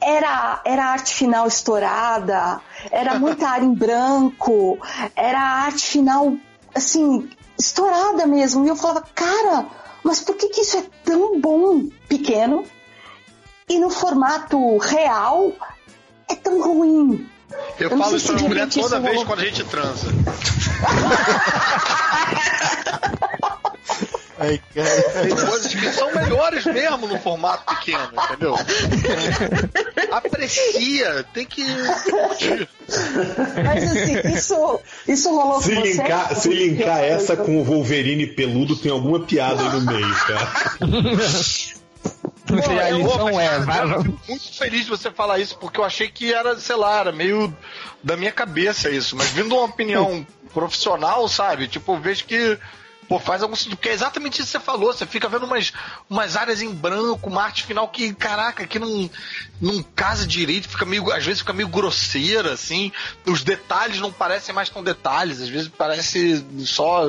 era, 0.00 0.62
era 0.64 0.86
arte 0.86 1.14
final 1.14 1.46
estourada, 1.46 2.60
era 2.90 3.18
muita 3.18 3.48
área 3.50 3.66
em 3.66 3.74
branco, 3.74 4.78
era 5.14 5.40
arte 5.40 5.84
final, 5.84 6.32
assim, 6.74 7.28
estourada 7.58 8.24
mesmo. 8.26 8.64
E 8.64 8.68
eu 8.68 8.76
falava, 8.76 9.04
cara, 9.14 9.66
mas 10.02 10.20
por 10.20 10.36
que, 10.36 10.48
que 10.48 10.60
isso 10.60 10.76
é 10.76 10.84
tão 11.04 11.40
bom 11.40 11.88
pequeno 12.08 12.64
e 13.68 13.78
no 13.78 13.90
formato 13.90 14.78
real 14.78 15.52
é 16.28 16.34
tão 16.34 16.62
ruim? 16.62 17.28
Eu, 17.78 17.90
eu 17.90 17.98
falo 17.98 18.16
isso 18.16 18.32
pra 18.32 18.42
mulher 18.42 18.68
toda 18.68 19.00
vez 19.00 19.24
quando 19.24 19.40
a 19.40 19.44
gente 19.44 19.64
transa. 19.64 20.08
Ai, 24.38 24.60
cara. 24.74 25.22
Tem 25.22 25.34
coisas 25.34 25.74
que 25.74 25.92
são 25.92 26.14
melhores 26.14 26.64
mesmo 26.64 27.08
no 27.08 27.18
formato 27.18 27.74
pequeno, 27.74 28.08
entendeu? 28.24 28.54
Aprecia, 30.12 31.24
tem 31.34 31.44
que. 31.44 31.64
Mas 33.64 33.84
assim, 33.84 34.28
isso, 34.34 34.80
isso 35.08 35.34
rolou 35.34 35.60
se 35.60 35.74
com 35.74 35.80
linkar, 35.80 36.28
você? 36.28 36.40
Se 36.40 36.48
linkar 36.50 37.00
essa 37.00 37.36
com 37.36 37.60
o 37.60 37.64
Wolverine 37.64 38.28
peludo, 38.28 38.76
tem 38.76 38.92
alguma 38.92 39.20
piada 39.20 39.60
aí 39.60 39.68
no 39.70 39.80
meio, 39.80 40.14
cara. 40.26 40.52
Não 42.50 42.62
sei, 42.62 42.80
a 42.80 42.90
lição 42.90 43.40
é. 43.40 43.66
Cara, 43.66 43.98
muito 44.28 44.52
feliz 44.56 44.84
de 44.84 44.90
você 44.90 45.10
falar 45.10 45.38
isso, 45.38 45.58
porque 45.58 45.80
eu 45.80 45.84
achei 45.84 46.08
que 46.08 46.32
era, 46.32 46.58
sei 46.58 46.76
lá, 46.76 47.00
era 47.00 47.12
meio 47.12 47.54
da 48.02 48.16
minha 48.16 48.32
cabeça 48.32 48.88
isso. 48.88 49.16
Mas 49.16 49.30
vindo 49.30 49.54
uma 49.54 49.64
opinião 49.64 50.26
profissional, 50.54 51.28
sabe? 51.28 51.68
Tipo, 51.68 51.94
eu 51.94 52.00
vejo 52.00 52.24
que 52.24 52.58
Pô, 53.08 53.18
faz 53.18 53.42
algum 53.42 53.56
sentido, 53.56 53.76
porque 53.76 53.88
é 53.88 53.92
exatamente 53.92 54.34
isso 54.34 54.52
que 54.52 54.58
você 54.58 54.60
falou. 54.60 54.92
Você 54.92 55.06
fica 55.06 55.28
vendo 55.30 55.46
umas, 55.46 55.72
umas 56.10 56.36
áreas 56.36 56.60
em 56.60 56.70
branco, 56.70 57.30
uma 57.30 57.42
arte 57.42 57.64
final 57.64 57.88
que, 57.88 58.12
caraca, 58.12 58.66
que 58.66 58.78
não, 58.78 59.08
não 59.58 59.82
casa 59.82 60.26
direito, 60.26 60.68
fica 60.68 60.84
meio, 60.84 61.10
às 61.10 61.24
vezes 61.24 61.40
fica 61.40 61.54
meio 61.54 61.68
grosseira, 61.68 62.52
assim. 62.52 62.92
Os 63.24 63.42
detalhes 63.42 63.98
não 63.98 64.12
parecem 64.12 64.54
mais 64.54 64.68
tão 64.68 64.84
detalhes, 64.84 65.40
às 65.40 65.48
vezes 65.48 65.68
parece 65.68 66.44
só 66.66 67.08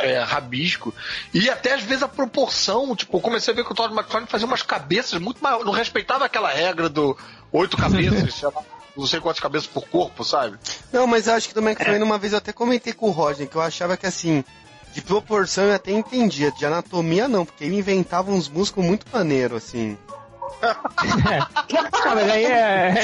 é, 0.00 0.20
rabisco. 0.20 0.94
E 1.32 1.48
até 1.48 1.72
às 1.72 1.82
vezes 1.82 2.02
a 2.02 2.08
proporção, 2.08 2.94
tipo, 2.94 3.16
eu 3.16 3.20
comecei 3.22 3.54
a 3.54 3.56
ver 3.56 3.64
que 3.64 3.72
o 3.72 3.74
Todd 3.74 3.94
McFarlane 3.94 4.30
fazia 4.30 4.46
umas 4.46 4.62
cabeças 4.62 5.18
muito 5.18 5.42
maiores, 5.42 5.64
não 5.64 5.72
respeitava 5.72 6.26
aquela 6.26 6.50
regra 6.50 6.90
do 6.90 7.16
oito 7.50 7.74
cabeças, 7.78 8.42
não 8.94 9.06
sei 9.06 9.18
quantas 9.18 9.40
cabeças 9.40 9.66
por 9.66 9.88
corpo, 9.88 10.22
sabe? 10.24 10.58
Não, 10.92 11.06
mas 11.06 11.26
eu 11.26 11.32
acho 11.32 11.48
que 11.48 11.54
do 11.54 11.62
McFarlane, 11.62 12.04
uma 12.04 12.18
vez 12.18 12.34
eu 12.34 12.38
até 12.38 12.52
comentei 12.52 12.92
com 12.92 13.06
o 13.06 13.12
Roger, 13.12 13.48
que 13.48 13.56
eu 13.56 13.62
achava 13.62 13.96
que 13.96 14.06
assim, 14.06 14.44
de 14.92 15.02
proporção 15.02 15.64
eu 15.64 15.74
até 15.74 15.92
entendia, 15.92 16.50
de 16.50 16.64
anatomia 16.64 17.28
não, 17.28 17.44
porque 17.44 17.64
ele 17.64 17.76
inventava 17.76 18.30
uns 18.30 18.48
músculos 18.48 18.88
muito 18.88 19.06
maneiro, 19.12 19.56
assim. 19.56 19.96
ah, 20.62 22.14
mas 22.14 22.30
aí 22.30 22.44
é, 22.44 22.94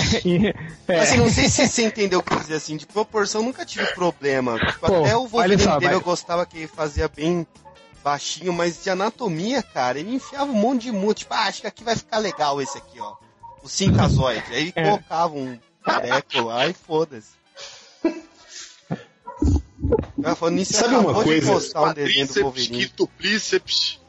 é... 0.89 1.01
Assim, 1.01 1.19
não 1.19 1.31
sei 1.31 1.49
se 1.49 1.69
você 1.69 1.85
entendeu 1.85 2.19
o 2.19 2.23
que 2.23 2.33
eu 2.33 2.41
dizer 2.41 2.55
assim, 2.55 2.77
de 2.77 2.87
proporção 2.87 3.43
nunca 3.43 3.65
tive 3.65 3.87
problema. 3.95 4.59
Tipo, 4.59 4.87
Pô, 4.87 5.01
até 5.01 5.17
o 5.17 5.27
Wolverine 5.27 5.63
só, 5.63 5.79
dele 5.79 5.95
eu 5.95 6.01
gostava 6.01 6.45
que 6.47 6.59
ele 6.59 6.67
fazia 6.67 7.09
bem 7.09 7.47
baixinho, 8.03 8.53
mas 8.53 8.83
de 8.83 8.91
anatomia, 8.91 9.63
cara, 9.63 9.99
ele 9.99 10.15
enfiava 10.15 10.51
um 10.51 10.55
monte 10.55 10.83
de 10.83 10.93
músculo. 10.93 11.15
Tipo, 11.15 11.35
ah, 11.35 11.45
acho 11.45 11.61
que 11.63 11.67
aqui 11.67 11.85
vai 11.85 11.97
ficar 11.97 12.19
legal 12.19 12.61
esse 12.61 12.77
aqui, 12.77 13.01
ó. 13.01 13.15
O 13.63 13.69
cincazoide. 13.69 14.45
Aí 14.51 14.63
ele 14.63 14.73
é. 14.75 14.85
colocava 14.85 15.35
um 15.35 15.59
careco 15.83 16.41
lá 16.43 16.67
e 16.67 16.75
foda-se. 16.75 17.33
Nisso, 20.51 20.75
Sabe 20.75 20.97
uma 20.97 21.23
coisa? 21.23 21.53
Um 21.53 21.93
desenho 21.93 22.91
do 22.97 23.07
Tríceps. 23.19 24.01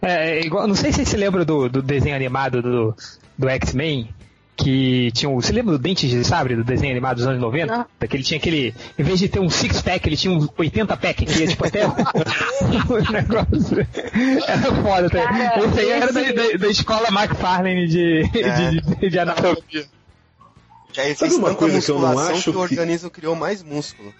É, 0.00 0.38
é, 0.38 0.46
igual, 0.46 0.66
não 0.66 0.74
sei 0.74 0.92
se 0.92 1.04
você 1.04 1.16
lembra 1.16 1.44
do, 1.44 1.68
do 1.68 1.82
desenho 1.82 2.14
animado 2.14 2.62
do, 2.62 2.94
do 3.36 3.48
X-Men, 3.48 4.08
que 4.56 5.10
tinha 5.12 5.28
um. 5.28 5.36
Você 5.36 5.52
lembra 5.52 5.72
do 5.72 5.78
Dentes 5.78 6.10
de 6.10 6.24
Sabre, 6.24 6.56
do 6.56 6.64
desenho 6.64 6.92
animado 6.92 7.16
dos 7.16 7.26
anos 7.26 7.40
90? 7.40 7.66
Não. 7.66 8.08
Que 8.08 8.16
ele 8.16 8.22
tinha 8.22 8.38
aquele. 8.38 8.74
Em 8.98 9.02
vez 9.02 9.18
de 9.18 9.28
ter 9.28 9.40
um 9.40 9.48
six-pack, 9.48 10.08
ele 10.08 10.16
tinha 10.16 10.32
um 10.32 10.46
80-pack, 10.46 11.24
que 11.24 11.40
ia 11.40 11.46
tipo 11.46 11.66
até. 11.66 11.86
o 11.86 11.90
negócio. 13.10 13.86
Era 14.46 14.82
foda. 14.82 15.10
Cara, 15.10 15.64
esse 15.64 15.80
aí 15.80 15.90
era 15.90 16.12
da, 16.12 16.22
da, 16.22 16.58
da 16.58 16.68
escola 16.68 17.08
McFarlane 17.08 17.86
de, 17.86 18.30
é. 18.34 18.70
de, 18.70 18.80
de, 18.80 19.10
de 19.10 19.18
anatomia. 19.18 19.86
Sabe 21.16 21.34
uma 21.34 21.54
coisa 21.54 21.80
que 21.80 21.90
eu 21.90 22.00
não 22.00 22.18
acho 22.18 22.50
que 22.50 22.56
o 22.56 22.60
organismo 22.60 23.10
criou 23.10 23.36
mais 23.36 23.62
músculo. 23.62 24.12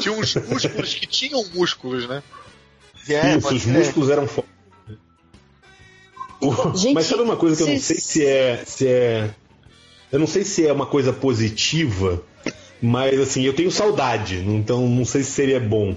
Tinha 0.00 0.14
uns 0.14 0.34
músculos 0.34 0.94
que 0.94 1.06
tinham 1.06 1.44
músculos, 1.54 2.08
né? 2.08 2.22
É, 3.08 3.36
Isso, 3.36 3.54
os 3.54 3.66
músculos 3.66 4.10
eram 4.10 4.26
fortes. 4.26 4.52
Mas 6.92 7.06
sabe 7.06 7.22
uma 7.22 7.36
coisa 7.36 7.56
que 7.56 7.62
eu 7.62 7.74
não 7.74 7.80
sei 7.80 7.96
se 7.96 8.26
é, 8.26 8.62
se 8.64 8.88
é. 8.88 9.30
Eu 10.12 10.18
não 10.18 10.26
sei 10.26 10.44
se 10.44 10.66
é 10.66 10.72
uma 10.72 10.86
coisa 10.86 11.12
positiva, 11.12 12.22
Mas 12.80 13.18
assim, 13.18 13.42
eu 13.42 13.54
tenho 13.54 13.70
saudade, 13.70 14.36
então 14.46 14.86
não 14.88 15.04
sei 15.04 15.22
se 15.22 15.30
seria 15.32 15.58
bom. 15.58 15.96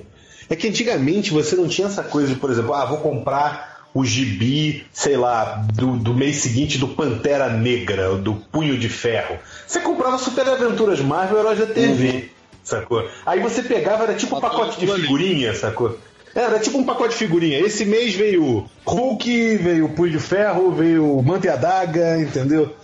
É 0.49 0.55
que 0.55 0.67
antigamente 0.67 1.31
você 1.31 1.55
não 1.55 1.67
tinha 1.67 1.87
essa 1.87 2.03
coisa 2.03 2.33
de, 2.33 2.39
por 2.39 2.49
exemplo, 2.49 2.73
ah, 2.73 2.85
vou 2.85 2.99
comprar 2.99 3.89
o 3.93 4.05
gibi, 4.05 4.85
sei 4.93 5.17
lá, 5.17 5.65
do, 5.73 5.97
do 5.97 6.13
mês 6.13 6.37
seguinte 6.37 6.77
do 6.77 6.87
Pantera 6.87 7.49
Negra, 7.49 8.15
do 8.15 8.35
Punho 8.35 8.77
de 8.77 8.87
Ferro. 8.87 9.37
Você 9.65 9.79
comprava 9.81 10.17
Super 10.17 10.47
Aventuras 10.47 11.01
Marvel 11.01 11.39
Heróis 11.39 11.59
da 11.59 11.65
TV, 11.65 12.29
sacou? 12.67 13.07
Aí 13.25 13.39
você 13.39 13.63
pegava, 13.63 14.03
era 14.03 14.13
tipo 14.15 14.35
um 14.37 14.41
pacote 14.41 14.79
de 14.79 14.87
figurinha, 14.87 15.53
sacou? 15.55 15.97
Era 16.35 16.59
tipo 16.59 16.77
um 16.77 16.83
pacote 16.83 17.11
de 17.11 17.15
figurinha. 17.15 17.59
Esse 17.59 17.83
mês 17.85 18.13
veio 18.13 18.69
Hulk, 18.85 19.57
veio 19.57 19.89
Punho 19.89 20.11
de 20.11 20.19
Ferro, 20.19 20.71
veio 20.71 21.21
Manta 21.23 21.47
e 21.47 21.49
Adaga, 21.49 22.19
entendeu? 22.19 22.75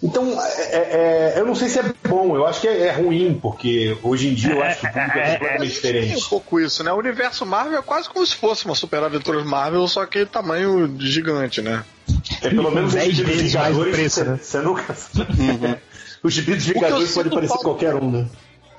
Então, 0.00 0.36
é- 0.40 1.32
é- 1.34 1.34
eu 1.36 1.46
não 1.46 1.54
sei 1.54 1.68
se 1.68 1.78
é 1.78 1.84
bom, 2.08 2.34
eu 2.36 2.44
acho 2.44 2.60
que 2.60 2.66
é, 2.68 2.88
é 2.88 2.92
ruim, 2.92 3.38
porque 3.40 3.96
hoje 4.02 4.28
em 4.28 4.34
dia 4.34 4.52
eu 4.52 4.62
acho 4.62 4.80
que 4.80 4.86
o 4.86 4.92
público 4.92 5.18
é 5.18 5.32
completamente 5.32 5.80
Tem 5.80 5.90
um 5.90 6.02
diferente. 6.02 6.28
pouco 6.28 6.60
isso, 6.60 6.82
né? 6.82 6.92
O 6.92 6.96
universo 6.96 7.46
Marvel 7.46 7.78
é 7.78 7.82
quase 7.82 8.08
como 8.08 8.26
se 8.26 8.34
fosse 8.34 8.64
uma 8.66 8.74
Super 8.74 9.02
Aventuras 9.04 9.44
Marvel, 9.44 9.86
só 9.86 10.04
que 10.06 10.26
tamanho 10.26 10.92
gigante, 10.98 11.62
né? 11.62 11.84
É 12.42 12.48
pelo 12.50 12.70
menos 12.72 12.90
os 12.94 13.00
10 13.00 13.14
gibi 13.14 13.30
dos 13.30 13.40
vezes 13.40 13.54
mais 13.54 13.76
preço, 13.78 14.14
você, 14.20 14.24
né? 14.24 14.38
você 14.42 14.58
nunca. 14.58 14.96
Os 16.22 16.32
gibi 16.34 16.54
dos 16.54 16.64
O 16.64 16.66
que 16.66 16.70
eu 16.78 16.80
Vingadores 16.82 17.14
podem 17.14 17.32
parecer 17.32 17.48
falta- 17.48 17.64
qualquer 17.64 17.94
um, 17.94 18.10
né? 18.10 18.26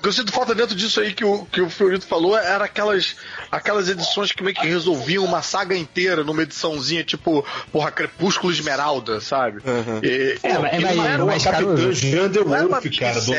O 0.04 0.06
que 0.06 0.10
eu 0.10 0.12
sinto 0.12 0.32
falta 0.32 0.54
dentro 0.54 0.74
disso 0.76 1.00
aí 1.00 1.14
que 1.14 1.24
o, 1.24 1.46
que 1.46 1.62
o 1.62 1.70
Fiorito 1.70 2.06
falou 2.06 2.36
era 2.36 2.66
aquelas, 2.66 3.16
aquelas 3.50 3.88
edições 3.88 4.32
que 4.32 4.42
meio 4.42 4.54
que 4.54 4.66
resolviam 4.66 5.24
uma 5.24 5.40
saga 5.40 5.74
inteira 5.74 6.22
numa 6.22 6.42
ediçãozinha, 6.42 7.02
tipo, 7.02 7.42
porra, 7.72 7.90
Crepúsculo 7.90 8.52
Esmeralda, 8.52 9.18
sabe? 9.22 9.62
E- 10.02 10.38
É, 10.42 10.52
não 10.94 11.06
era 11.06 11.24
uma 11.24 11.32
Capitã 11.40 11.88
Não 12.44 12.54
era 12.54 12.64
Wolf, 12.68 12.82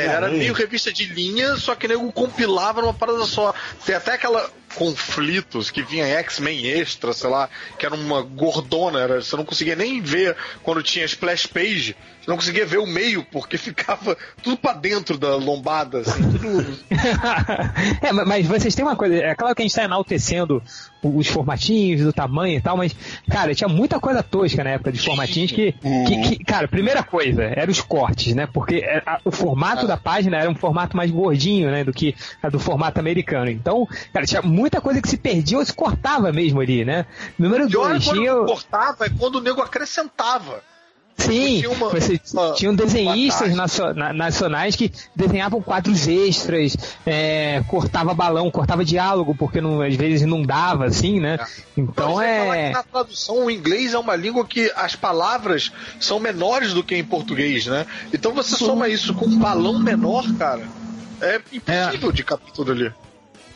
cara, 0.07 0.27
meio 0.39 0.53
revista 0.55 0.91
de 0.91 1.05
linha, 1.05 1.55
só 1.55 1.75
que 1.75 1.87
nego 1.87 2.11
compilava 2.11 2.81
numa 2.81 2.95
parada 2.95 3.23
só. 3.25 3.53
Tem 3.85 3.93
até 3.93 4.13
aquela 4.13 4.49
conflitos 4.75 5.71
que 5.71 5.81
vinha 5.81 6.05
X-Men 6.05 6.67
extra, 6.67 7.13
sei 7.13 7.29
lá, 7.29 7.49
que 7.79 7.85
era 7.85 7.95
uma 7.95 8.21
gordona, 8.21 8.99
era, 8.99 9.21
você 9.21 9.35
não 9.35 9.45
conseguia 9.45 9.75
nem 9.75 10.01
ver 10.01 10.35
quando 10.61 10.83
tinha 10.83 11.05
splash 11.05 11.47
page, 11.47 11.95
você 12.21 12.29
não 12.29 12.37
conseguia 12.37 12.65
ver 12.65 12.77
o 12.79 12.85
meio, 12.85 13.23
porque 13.31 13.57
ficava 13.57 14.17
tudo 14.43 14.57
pra 14.57 14.73
dentro 14.73 15.17
da 15.17 15.35
lombada, 15.35 15.99
assim, 15.99 16.31
tudo. 16.37 16.77
é, 18.01 18.11
ma- 18.11 18.25
mas 18.25 18.45
vocês 18.45 18.75
têm 18.75 18.85
uma 18.85 18.95
coisa, 18.95 19.15
é 19.15 19.35
claro 19.35 19.55
que 19.55 19.61
a 19.61 19.65
gente 19.65 19.75
tá 19.75 19.83
enaltecendo 19.83 20.61
o- 21.01 21.17
os 21.17 21.27
formatinhos, 21.27 22.01
do 22.01 22.11
tamanho 22.13 22.57
e 22.57 22.61
tal, 22.61 22.77
mas, 22.77 22.95
cara, 23.29 23.53
tinha 23.55 23.67
muita 23.67 23.99
coisa 23.99 24.21
tosca 24.23 24.63
na 24.63 24.71
época 24.71 24.91
de 24.91 24.99
formatinhos 24.99 25.51
que, 25.51 25.71
que, 25.71 26.21
que- 26.37 26.43
cara, 26.43 26.67
primeira 26.67 27.03
coisa, 27.03 27.43
eram 27.43 27.71
os 27.71 27.81
cortes, 27.81 28.33
né? 28.35 28.47
Porque 28.51 28.75
é, 28.77 29.01
a- 29.05 29.19
o 29.23 29.31
formato 29.31 29.87
da 29.87 29.97
página 29.97 30.37
era 30.37 30.49
um 30.49 30.55
formato 30.55 30.95
mais 30.97 31.11
gordinho, 31.11 31.69
né? 31.71 31.83
Do 31.83 31.93
que 31.93 32.15
a 32.41 32.49
do 32.49 32.59
formato 32.59 32.99
americano. 32.99 33.49
Então, 33.49 33.87
cara, 34.13 34.25
tinha 34.25 34.41
muita 34.65 34.81
coisa 34.81 34.99
que 34.99 35.07
se 35.07 35.17
perdia 35.17 35.59
ou 35.59 35.65
se 35.65 35.71
cortava 35.71 36.31
mesmo 36.31 36.59
ali, 36.59 36.83
né? 36.83 37.05
Número 37.37 37.63
olha 37.65 37.71
dois, 37.71 38.05
quando 38.05 38.41
o- 38.41 38.45
cortava, 38.47 39.05
é 39.05 39.09
quando 39.09 39.35
o 39.35 39.41
nego 39.41 39.61
acrescentava. 39.61 40.63
Sim, 41.17 41.59
tinha 41.59 41.71
uma- 41.71 41.89
você 41.89 42.19
uma- 42.33 42.51
tinham 42.53 42.75
desenhistas 42.75 43.53
nacionais 44.13 44.75
que 44.75 44.91
desenhavam 45.15 45.61
quadros 45.61 46.07
extras, 46.09 46.75
é, 47.05 47.63
cortava 47.69 48.13
balão, 48.13 48.51
cortava 48.51 48.83
diálogo, 48.83 49.33
porque 49.33 49.61
não- 49.61 49.81
às 49.81 49.95
vezes 49.95 50.27
não 50.27 50.41
dava, 50.43 50.85
assim, 50.85 51.21
né? 51.21 51.39
Então 51.77 52.15
Não, 52.15 52.21
é. 52.21 52.67
que 52.67 52.73
na 52.73 52.83
tradução, 52.83 53.45
o 53.45 53.51
inglês 53.51 53.93
é 53.93 53.97
uma 53.97 54.15
língua 54.15 54.45
que 54.45 54.69
as 54.75 54.95
palavras 54.95 55.71
são 56.01 56.19
menores 56.19 56.73
do 56.73 56.83
que 56.83 56.95
em 56.97 57.03
português, 57.03 57.65
né? 57.65 57.85
Então 58.13 58.33
você 58.33 58.57
soma 58.57 58.89
isso 58.89 59.13
com 59.13 59.25
um 59.25 59.39
balão 59.39 59.79
menor, 59.79 60.25
cara, 60.37 60.67
é 61.21 61.39
impossível 61.53 62.11
de 62.11 62.23
captar 62.25 62.51
tudo 62.51 62.73
ali. 62.73 62.91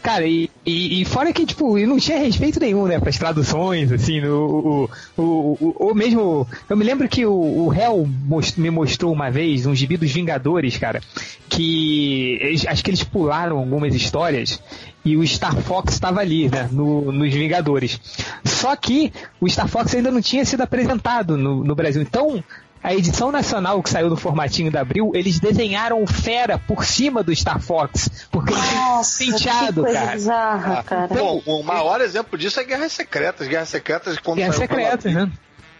Cara, 0.01 0.25
e, 0.25 0.49
e, 0.65 1.01
e 1.01 1.05
fora 1.05 1.33
que, 1.33 1.45
tipo, 1.45 1.77
não 1.79 1.97
tinha 1.97 2.17
respeito 2.19 2.57
nenhum, 2.59 2.85
né, 2.87 2.99
pras 2.99 3.17
traduções, 3.17 3.91
assim, 3.91 4.21
o, 4.21 4.89
o, 5.17 5.21
o, 5.21 5.89
o 5.91 5.93
mesmo. 5.93 6.47
Eu 6.69 6.77
me 6.77 6.85
lembro 6.85 7.07
que 7.09 7.25
o, 7.25 7.33
o 7.33 7.73
Hell 7.73 8.07
most- 8.25 8.59
me 8.59 8.69
mostrou 8.69 9.11
uma 9.11 9.29
vez 9.29 9.65
um 9.65 9.75
gibi 9.75 9.97
dos 9.97 10.09
Vingadores, 10.11 10.77
cara, 10.77 11.01
que 11.49 12.37
eles- 12.41 12.65
acho 12.65 12.83
que 12.83 12.89
eles 12.91 13.03
pularam 13.03 13.57
algumas 13.57 13.93
histórias 13.93 14.61
e 15.03 15.17
o 15.17 15.27
Star 15.27 15.55
Fox 15.57 15.93
estava 15.95 16.21
ali, 16.21 16.47
né, 16.49 16.69
no, 16.71 17.11
nos 17.11 17.33
Vingadores. 17.33 17.99
Só 18.45 18.75
que 18.77 19.11
o 19.39 19.49
Star 19.49 19.67
Fox 19.67 19.93
ainda 19.95 20.11
não 20.11 20.21
tinha 20.21 20.45
sido 20.45 20.61
apresentado 20.61 21.37
no, 21.37 21.63
no 21.63 21.75
Brasil. 21.75 22.01
Então, 22.01 22.41
a 22.81 22.93
edição 22.93 23.31
nacional 23.31 23.81
que 23.83 23.89
saiu 23.89 24.09
no 24.09 24.15
formatinho 24.17 24.71
da 24.71 24.81
Abril, 24.81 25.11
eles 25.13 25.39
desenharam 25.39 26.01
o 26.01 26.07
Fera 26.07 26.57
por 26.57 26.85
cima 26.85 27.21
do 27.21 27.35
Star 27.35 27.59
Fox, 27.59 28.27
porque 28.31 28.53
ele 28.53 28.61
tinha 28.61 28.81
Nossa, 28.85 29.25
penteado, 29.25 29.73
que 29.73 29.81
coisa 29.81 29.99
cara. 29.99 30.11
bizarra, 30.13 30.83
cara. 30.83 31.07
Bom, 31.07 31.41
o 31.45 31.63
maior 31.63 31.99
exemplo 32.01 32.37
disso 32.37 32.59
é 32.59 32.63
Guerras 32.63 32.93
Secretas. 32.93 33.47
Guerras 33.47 33.69
Secretas, 33.69 34.17
quando 34.19 34.37
Guerra 34.37 34.53
saiu 34.53 34.67
pela- 34.69 34.91
Secreta, 34.91 35.09
né? 35.25 35.31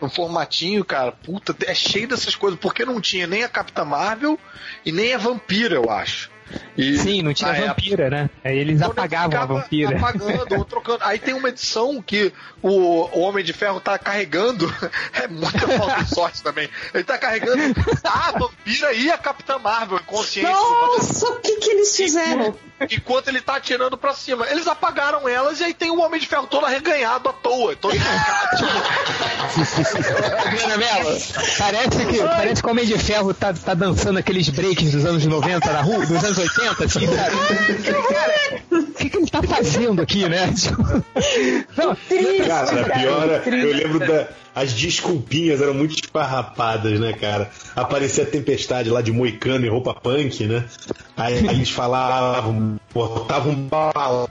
no 0.02 0.10
formatinho, 0.10 0.86
cara, 0.86 1.12
puta, 1.12 1.54
é 1.66 1.74
cheio 1.76 2.08
dessas 2.08 2.34
coisas, 2.36 2.58
porque 2.60 2.86
não 2.86 3.02
tinha 3.02 3.28
nem 3.28 3.44
a 3.44 3.50
Capitã 3.50 3.84
Marvel 3.84 4.40
e 4.86 4.92
nem 4.94 5.14
a 5.14 5.18
Vampira, 5.18 5.76
eu 5.76 5.90
acho. 5.92 6.30
E 6.78 6.98
Sim, 6.98 7.22
não 7.22 7.34
tinha 7.34 7.52
na 7.52 7.58
época- 7.58 7.74
vampira, 7.74 8.10
né? 8.10 8.30
Aí 8.44 8.58
eles 8.58 8.82
apagavam 8.82 9.42
a 9.42 9.46
vampira. 9.46 9.98
Apagando 9.98 10.56
ou 10.58 10.66
trocando. 10.66 11.04
Aí 11.04 11.20
tem 11.20 11.34
uma 11.34 11.50
edição 11.50 12.02
que 12.02 12.34
o, 12.62 12.70
o 12.70 13.20
Homem 13.22 13.44
de 13.44 13.54
Ferro 13.54 13.80
tá 13.80 13.98
carregando. 13.98 14.68
É 15.14 15.28
muita 15.28 15.68
falta 15.68 16.04
de 16.04 16.16
sorte 16.16 16.42
também. 16.42 16.70
Ele 16.94 17.04
tá 17.04 17.18
carregando 17.18 17.62
a 18.04 18.32
vampira 18.32 18.94
e 18.94 19.12
a 19.12 19.18
Capitã 19.18 19.58
Marvel 19.60 19.98
inconsciente. 20.00 20.50
Nossa, 20.50 21.30
o 21.30 21.40
que 21.40 21.56
que 21.58 21.70
eles 21.72 21.96
fizeram? 21.96 22.56
Enquanto 22.90 23.28
ele 23.28 23.42
tá 23.42 23.56
atirando 23.58 23.98
pra 23.98 24.14
cima. 24.14 24.48
Eles 24.50 24.66
apagaram 24.68 25.28
elas 25.28 25.60
e 25.60 25.66
aí 25.66 25.74
tem 25.74 25.92
o 25.92 26.00
Homem 26.00 26.20
de 26.20 26.28
Ferro 26.28 26.48
todo 26.48 26.66
arreganhado 26.66 27.28
à 27.30 27.34
toa. 27.34 27.76
Todo 27.76 27.94
Adriana 30.46 30.78
Mello, 30.78 31.18
parece 31.58 32.06
que, 32.06 32.20
parece 32.20 32.62
que 32.62 32.68
o 32.68 32.72
Homem 32.72 32.86
de 32.86 32.98
Ferro 32.98 33.34
tá, 33.34 33.54
tá 33.54 33.74
dançando 33.74 34.20
aqueles 34.20 34.50
breaks 34.50 34.92
dos 34.92 35.06
anos 35.06 35.26
90 35.26 35.72
na 35.72 35.82
rua, 35.82 36.06
dos 36.06 36.24
anos 36.24 36.38
80, 36.38 36.86
assim? 36.86 37.08
Cara, 37.08 37.34
o 38.72 38.84
que, 38.94 39.10
que 39.10 39.18
ele 39.18 39.28
tá 39.28 39.42
fazendo 39.44 40.02
aqui, 40.02 40.28
né? 40.28 40.54
Não, 41.78 41.96
Cara, 42.48 42.84
pior, 43.00 43.30
é- 43.30 43.44
eu 43.48 43.74
lembro 43.76 44.00
da. 44.00 44.28
As 44.56 44.74
desculpinhas 44.74 45.62
eram 45.62 45.74
muito 45.74 45.94
esparrapadas, 45.96 47.00
né, 47.00 47.14
cara? 47.14 47.50
Aparecia 47.76 48.24
a 48.24 48.28
tempestade 48.28 48.90
lá 48.90 49.02
de 49.02 49.12
moicano 49.12 49.66
e 49.66 49.70
roupa 49.70 49.94
punk, 49.94 50.46
né? 50.48 50.66
Aí, 51.16 51.48
aí 51.48 51.56
eles 51.56 51.70
falavam, 51.70 52.78
botavam 52.94 53.56
bala. 53.56 54.28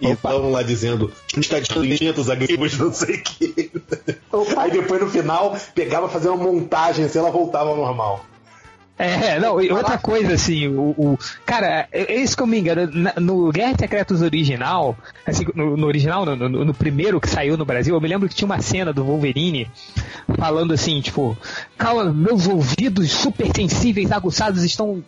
E 0.00 0.08
estavam 0.10 0.50
lá 0.50 0.62
dizendo 0.62 1.12
que 1.26 1.40
está 1.40 1.58
de 1.60 1.68
500 1.68 2.30
agrícolas, 2.30 2.76
não 2.78 2.92
sei 2.92 3.16
o 3.16 3.22
que. 3.22 3.70
Aí 4.56 4.70
depois 4.70 5.00
no 5.00 5.08
final 5.10 5.56
pegava 5.74 6.08
fazer 6.08 6.28
uma 6.28 6.36
montagem, 6.44 7.04
assim 7.04 7.18
ela 7.18 7.30
voltava 7.30 7.70
ao 7.70 7.76
normal. 7.76 8.24
É, 9.00 9.38
não, 9.38 9.60
e 9.60 9.70
outra 9.70 9.96
coisa, 9.96 10.34
assim, 10.34 10.66
o, 10.66 10.90
o- 10.98 11.18
cara, 11.46 11.86
é 11.92 12.14
é 12.14 12.16
isso 12.20 12.36
que 12.36 12.42
eu 12.42 12.48
me 12.48 12.58
engano, 12.58 12.90
no 13.20 13.48
Guerra 13.52 13.76
Secretos 13.78 14.22
original, 14.22 14.96
assim, 15.24 15.44
no, 15.54 15.76
no 15.76 15.86
original, 15.86 16.26
no, 16.26 16.34
no- 16.34 16.64
no 16.64 16.74
primeiro 16.74 17.20
que 17.20 17.28
saiu 17.28 17.56
no 17.56 17.64
Brasil, 17.64 17.94
eu 17.94 18.00
me 18.00 18.08
lembro 18.08 18.28
que 18.28 18.34
tinha 18.34 18.46
uma 18.46 18.60
cena 18.60 18.92
do 18.92 19.04
Wolverine 19.04 19.70
falando 20.36 20.74
assim, 20.74 21.00
tipo, 21.00 21.38
calma, 21.76 22.12
meus 22.12 22.48
ouvidos 22.48 23.12
super 23.12 23.46
sensíveis, 23.54 24.10
aguçados 24.10 24.64
estão. 24.64 25.00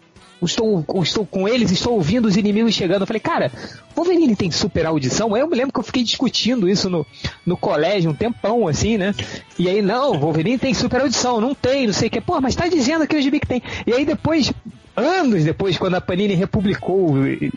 Estou, 0.42 0.84
estou 1.02 1.26
com 1.26 1.46
eles, 1.46 1.70
estou 1.70 1.94
ouvindo 1.94 2.26
os 2.26 2.36
inimigos 2.36 2.74
chegando. 2.74 3.02
Eu 3.02 3.06
falei, 3.06 3.20
cara, 3.20 3.52
Wolverine 3.94 4.34
tem 4.34 4.50
super 4.50 4.86
audição? 4.86 5.34
Aí 5.34 5.40
eu 5.40 5.48
me 5.48 5.56
lembro 5.56 5.72
que 5.72 5.80
eu 5.80 5.84
fiquei 5.84 6.02
discutindo 6.02 6.68
isso 6.68 6.88
no, 6.88 7.06
no 7.44 7.56
colégio 7.56 8.10
um 8.10 8.14
tempão, 8.14 8.66
assim, 8.66 8.96
né? 8.96 9.14
E 9.58 9.68
aí, 9.68 9.82
não, 9.82 10.18
Wolverine 10.18 10.58
tem 10.58 10.72
super 10.72 11.02
audição, 11.02 11.40
não 11.40 11.54
tem, 11.54 11.86
não 11.86 11.92
sei 11.92 12.08
o 12.08 12.10
que. 12.10 12.20
Pô, 12.20 12.40
mas 12.40 12.54
tá 12.54 12.68
dizendo 12.68 13.02
aqui 13.02 13.16
no 13.16 13.22
gibi 13.22 13.40
que 13.40 13.46
tem. 13.46 13.62
E 13.86 13.92
aí 13.92 14.04
depois, 14.04 14.52
anos 14.96 15.44
depois, 15.44 15.78
quando 15.78 15.94
a 15.94 16.00
Panini 16.00 16.34
republicou 16.34 17.14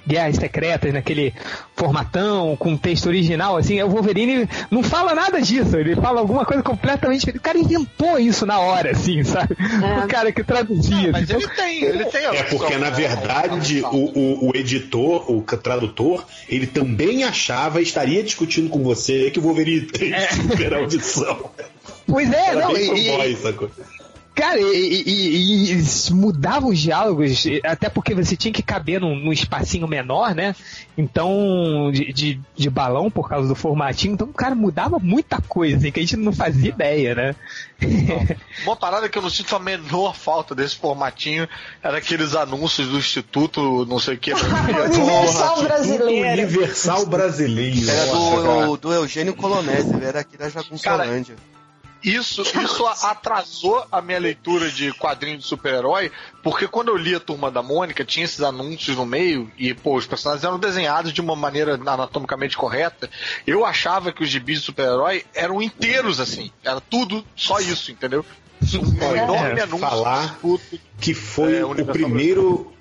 Guerras 0.07 0.35
Secretas 0.35 0.93
naquele 0.93 1.33
formatão, 1.75 2.55
com 2.57 2.77
texto 2.77 3.07
original, 3.07 3.57
assim, 3.57 3.81
o 3.81 3.89
Wolverine 3.89 4.47
não 4.69 4.83
fala 4.83 5.13
nada 5.13 5.41
disso, 5.41 5.77
ele 5.77 5.95
fala 5.95 6.19
alguma 6.19 6.45
coisa 6.45 6.63
completamente 6.63 7.19
diferente. 7.19 7.39
O 7.39 7.43
cara 7.43 7.57
inventou 7.57 8.19
isso 8.19 8.45
na 8.45 8.59
hora, 8.59 8.91
assim, 8.91 9.23
sabe? 9.23 9.55
O 10.03 10.07
cara 10.07 10.31
que 10.31 10.43
traduzia. 10.43 11.11
Mas 11.11 11.29
assim. 11.29 11.43
ele 11.43 11.47
tem, 11.49 11.83
ele 11.83 12.05
tem 12.05 12.25
a 12.25 12.35
É 12.35 12.43
porque, 12.43 12.77
na 12.77 12.89
verdade, 12.89 13.81
o, 13.81 13.97
o, 13.97 14.49
o 14.49 14.55
editor, 14.55 15.31
o 15.31 15.41
tradutor, 15.41 16.25
ele 16.49 16.67
também 16.67 17.23
achava 17.23 17.79
e 17.79 17.83
estaria 17.83 18.23
discutindo 18.23 18.69
com 18.69 18.83
você 18.83 19.29
que 19.31 19.39
o 19.39 19.41
Wolverine 19.41 19.81
tem 19.81 20.13
super 20.29 20.73
audição. 20.73 21.51
Pois 22.07 22.31
é, 22.31 22.47
Era 22.47 22.61
não, 22.61 22.73
bem 22.73 22.97
e-? 22.97 24.02
Cara, 24.35 24.59
e, 24.59 25.03
e- 25.05 25.35
e- 25.35 25.71
eles 25.71 26.09
mudavam 26.09 26.69
os 26.71 26.79
diálogos, 26.79 27.43
até 27.63 27.87
porque 27.87 28.15
você 28.15 28.35
tinha 28.35 28.51
que 28.51 28.63
caber 28.63 28.99
num, 28.99 29.15
num 29.15 29.31
espacinho 29.31 29.87
menor, 29.87 30.33
né? 30.33 30.55
Então, 30.97 31.91
de, 31.93 32.11
de, 32.11 32.41
de 32.55 32.69
balão 32.69 33.11
por 33.11 33.29
causa 33.29 33.47
do 33.47 33.53
formatinho, 33.55 34.13
então 34.13 34.27
o 34.27 34.33
cara 34.33 34.55
mudava 34.55 34.97
muita 34.99 35.39
coisa, 35.41 35.77
assim, 35.77 35.91
que 35.91 35.99
a 35.99 36.03
gente 36.03 36.17
não 36.17 36.33
fazia 36.33 36.69
ideia, 36.69 37.13
né? 37.13 37.35
Uma 38.63 38.75
parada 38.75 39.07
que 39.07 39.17
eu 39.17 39.21
não 39.21 39.29
sinto 39.29 39.55
a 39.55 39.59
menor 39.59 40.15
falta 40.15 40.55
desse 40.55 40.77
formatinho 40.77 41.47
era 41.81 41.97
aqueles 41.97 42.33
anúncios 42.35 42.87
do 42.87 42.97
Instituto, 42.97 43.85
não 43.85 43.99
sei 43.99 44.15
o 44.15 44.17
que. 44.17 44.31
Universal 44.33 45.63
brasileiro. 45.63 46.31
Universal 46.41 47.05
brasileiro. 47.05 47.89
Era 47.89 48.05
Nossa, 48.07 48.41
cara. 48.47 48.65
do, 48.65 48.77
do 48.77 48.93
Eugênio 48.93 49.35
Colonese, 49.35 49.93
ele 49.93 50.05
era 50.05 50.21
aqui 50.21 50.37
da 50.37 50.49
Jagunçolândia. 50.49 51.35
Isso, 52.03 52.41
isso 52.63 52.85
atrasou 53.03 53.85
a 53.91 54.01
minha 54.01 54.19
leitura 54.19 54.69
de 54.69 54.91
quadrinho 54.93 55.37
de 55.37 55.45
super-herói, 55.45 56.11
porque 56.43 56.67
quando 56.67 56.89
eu 56.89 56.97
li 56.97 57.15
a 57.15 57.19
Turma 57.19 57.49
da 57.49 57.61
Mônica, 57.63 58.03
tinha 58.03 58.25
esses 58.25 58.41
anúncios 58.41 58.97
no 58.97 59.05
meio, 59.05 59.51
e, 59.57 59.73
pô, 59.73 59.95
os 59.95 60.05
personagens 60.05 60.43
eram 60.43 60.59
desenhados 60.59 61.13
de 61.13 61.21
uma 61.21 61.35
maneira 61.35 61.75
anatomicamente 61.75 62.57
correta. 62.57 63.09
Eu 63.47 63.65
achava 63.65 64.11
que 64.11 64.23
os 64.23 64.29
gibis 64.29 64.59
de 64.59 64.65
super-herói 64.65 65.23
eram 65.33 65.61
inteiros, 65.61 66.19
assim. 66.19 66.51
Era 66.63 66.81
tudo 66.81 67.23
só 67.35 67.59
isso, 67.59 67.91
entendeu? 67.91 68.25
Um 68.75 69.15
enorme 69.15 69.59
É, 69.59 69.63
anúncio. 69.63 69.79
falar 69.79 70.39
que 70.99 71.13
foi 71.13 71.57
É, 71.57 71.65
o 71.65 71.85
primeiro 71.85 72.71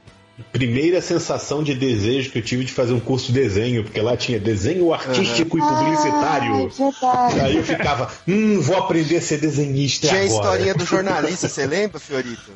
primeira 0.52 1.00
sensação 1.00 1.62
de 1.62 1.74
desejo 1.74 2.30
que 2.30 2.38
eu 2.38 2.42
tive 2.42 2.64
de 2.64 2.72
fazer 2.72 2.92
um 2.92 3.00
curso 3.00 3.26
de 3.26 3.32
desenho, 3.32 3.84
porque 3.84 4.00
lá 4.00 4.16
tinha 4.16 4.38
desenho 4.40 4.92
artístico 4.92 5.58
e 5.58 5.60
publicitário. 5.60 6.70
Ah, 7.02 7.30
é. 7.36 7.40
Aí 7.42 7.56
eu 7.56 7.64
ficava, 7.64 8.10
hum, 8.26 8.60
vou 8.60 8.76
aprender 8.76 9.16
a 9.16 9.20
ser 9.20 9.38
desenhista 9.38 10.08
Tinha 10.08 10.20
a 10.20 10.24
agora. 10.24 10.38
historinha 10.38 10.74
do 10.74 10.84
jornalista, 10.86 11.48
você 11.48 11.66
lembra, 11.66 12.00
Fiorito? 12.00 12.52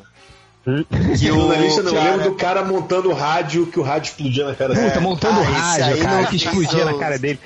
Que 1.17 1.31
o 1.31 1.35
jornalista 1.35 1.81
não, 1.83 1.91
eu 1.91 1.97
cara- 1.97 2.11
lembro 2.15 2.29
do 2.29 2.35
cara 2.35 2.65
montando 2.65 3.09
o 3.09 3.13
rádio, 3.13 3.67
que 3.67 3.79
o 3.79 3.83
rádio 3.83 4.09
explodia 4.09 4.45
na 4.45 4.55
cara 4.55 4.73
dele. 4.73 4.87
Puta, 4.89 4.99
montando 4.99 5.39
Ah, 5.39 5.43
esse 5.43 5.51
rádio, 5.81 5.85
aí 5.95 6.01
cara, 6.01 6.21
não 6.21 6.25
que 6.25 6.35
explodia 6.35 6.85
na 6.85 6.91
o 6.93 6.99
cara 6.99 7.17
dele. 7.19 7.39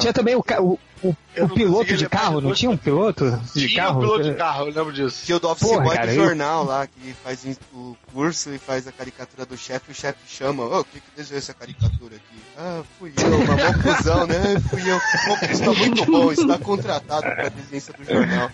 Tinha 0.00 0.12
também 0.12 0.34
o, 0.36 0.44
o, 0.60 0.78
o, 1.02 1.16
Eu 1.34 1.46
o 1.46 1.48
piloto 1.50 1.94
de 1.96 2.08
carro, 2.08 2.40
não 2.40 2.52
tinha 2.54 2.70
um 2.70 2.76
piloto 2.76 3.30
de 3.54 3.68
Tinha 3.68 3.82
carro? 3.84 3.98
um 3.98 4.00
piloto 4.00 4.22
de 4.24 4.34
carro, 4.34 4.66
eu 4.68 4.72
lembro 4.74 4.92
disso. 4.92 5.24
Que 5.26 5.34
o 5.34 5.38
do 5.40 5.48
office 5.48 5.68
Porra, 5.68 5.82
boy 5.82 5.94
cara, 5.96 6.06
do 6.06 6.12
eu- 6.18 6.24
jornal 6.24 6.64
lá, 6.64 6.86
que 6.86 7.14
faz 7.22 7.44
o 7.74 7.96
curso 8.12 8.50
e 8.54 8.58
faz 8.58 8.86
a 8.86 8.92
caricatura 8.92 9.44
do 9.44 9.56
chefe, 9.56 9.92
o 9.92 9.94
chefe 9.94 10.18
chama, 10.28 10.64
ô, 10.64 10.82
quem 10.84 11.00
que 11.00 11.06
desenhou 11.16 11.38
essa 11.38 11.52
caricatura 11.54 12.16
aqui? 12.16 12.40
Ah, 12.56 12.82
fui 12.98 13.12
eu, 13.16 13.36
uma 13.38 13.94
cuzão, 13.96 14.26
né? 14.26 14.36
Fui 14.70 14.80
eu. 14.90 14.98
Pô, 14.98 15.46
isso 15.52 15.62
tá 15.64 15.72
muito 15.72 16.06
bom, 16.06 16.32
isso 16.32 16.46
tá 16.46 16.58
contratado 16.58 17.22
pra 17.22 17.48
desenhista 17.48 17.92
do 17.92 18.04
jornal. 18.04 18.50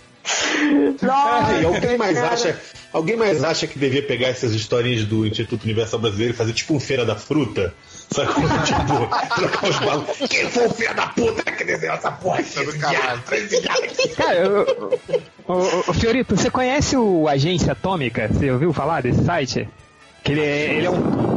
Nossa, 1.02 1.66
alguém 1.66 1.96
mais 1.98 2.18
cara. 2.18 2.32
acha, 2.34 2.60
alguém 2.92 3.16
mais 3.16 3.44
acha 3.44 3.66
que 3.66 3.78
devia 3.78 4.02
pegar 4.02 4.28
essas 4.28 4.52
historinhas 4.52 5.04
do 5.04 5.26
Instituto 5.26 5.64
Universal 5.64 6.00
Brasileiro 6.00 6.32
e 6.34 6.36
fazer 6.36 6.52
tipo 6.52 6.74
um 6.74 6.80
feira 6.80 7.04
da 7.04 7.14
fruta? 7.16 7.72
Sabe? 8.10 8.28
tipo, 8.64 9.34
trocar 9.34 9.68
os 9.68 9.78
balões. 9.78 10.18
Quem 10.28 10.48
foi 10.50 10.66
o 10.66 10.70
filho 10.70 10.94
da 10.94 11.06
puta 11.08 11.42
que 11.52 11.64
desenhou 11.64 11.96
essa 11.96 12.10
porra? 12.12 12.42
Cara, 14.16 14.34
eu- 14.38 15.00
ô, 15.46 15.52
ô, 15.54 15.84
ô, 15.88 15.92
Fiorito, 15.92 16.36
você 16.36 16.50
conhece 16.50 16.96
o 16.96 17.28
Agência 17.28 17.72
Atômica? 17.72 18.28
Você 18.32 18.50
ouviu 18.50 18.72
falar 18.72 19.02
desse 19.02 19.24
site? 19.24 19.68
Que 20.22 20.32
ele 20.32 20.40
é, 20.40 20.74
ele 20.74 20.86
é 20.86 20.90
um. 20.90 21.35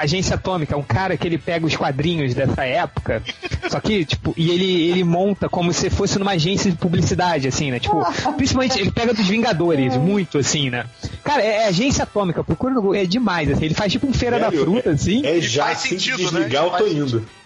Agência 0.00 0.34
Atômica, 0.34 0.74
é 0.74 0.76
um 0.76 0.82
cara 0.82 1.16
que 1.16 1.26
ele 1.26 1.38
pega 1.38 1.64
os 1.66 1.76
quadrinhos 1.76 2.34
dessa 2.34 2.64
época, 2.64 3.22
só 3.70 3.80
que, 3.80 4.04
tipo, 4.04 4.34
e 4.36 4.50
ele, 4.50 4.90
ele 4.90 5.04
monta 5.04 5.48
como 5.48 5.72
se 5.72 5.88
fosse 5.90 6.18
numa 6.18 6.32
agência 6.32 6.70
de 6.70 6.76
publicidade, 6.76 7.48
assim, 7.48 7.70
né? 7.70 7.78
Tipo, 7.78 8.04
principalmente 8.36 8.78
ele 8.78 8.90
pega 8.90 9.12
dos 9.14 9.26
Vingadores, 9.26 9.96
muito 9.96 10.38
assim, 10.38 10.70
né? 10.70 10.84
Cara, 11.22 11.42
é, 11.42 11.62
é 11.62 11.66
agência 11.68 12.04
atômica, 12.04 12.42
procura 12.44 12.74
no 12.74 12.80
Google, 12.82 12.96
é 12.96 13.04
demais, 13.06 13.50
assim. 13.50 13.64
Ele 13.64 13.74
faz 13.74 13.92
tipo 13.92 14.06
um 14.06 14.12
feira 14.12 14.38
da 14.38 14.50
Velho, 14.50 14.62
fruta, 14.62 14.90
assim. 14.90 15.24
É 15.24 15.40
já 15.40 15.64
faz 15.66 15.78
sentido, 15.78 16.18
né? 16.18 16.24
desligar, 16.40 16.64
eu 16.64 16.70
Faz 16.70 16.82
tô 16.82 16.88
sentido. 16.88 17.16
indo. 17.18 17.44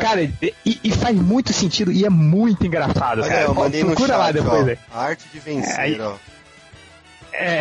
Cara, 0.00 0.22
e, 0.22 0.78
e 0.84 0.90
faz 0.92 1.16
muito 1.16 1.52
sentido 1.52 1.90
e 1.90 2.04
é 2.04 2.08
muito 2.10 2.64
engraçado, 2.64 3.22
Olha, 3.22 3.28
cara. 3.28 3.42
eu 3.42 3.54
mandei 3.54 3.80
no 3.82 3.88
procura 3.88 4.08
chat, 4.12 4.18
lá 4.18 4.30
depois, 4.32 4.66
ó, 4.66 4.70
aí. 4.70 4.78
a 4.92 5.00
arte 5.00 5.24
de 5.32 5.40
vencer, 5.40 5.80
Aí- 5.80 6.00
ó. 6.00 6.14
É, 7.36 7.60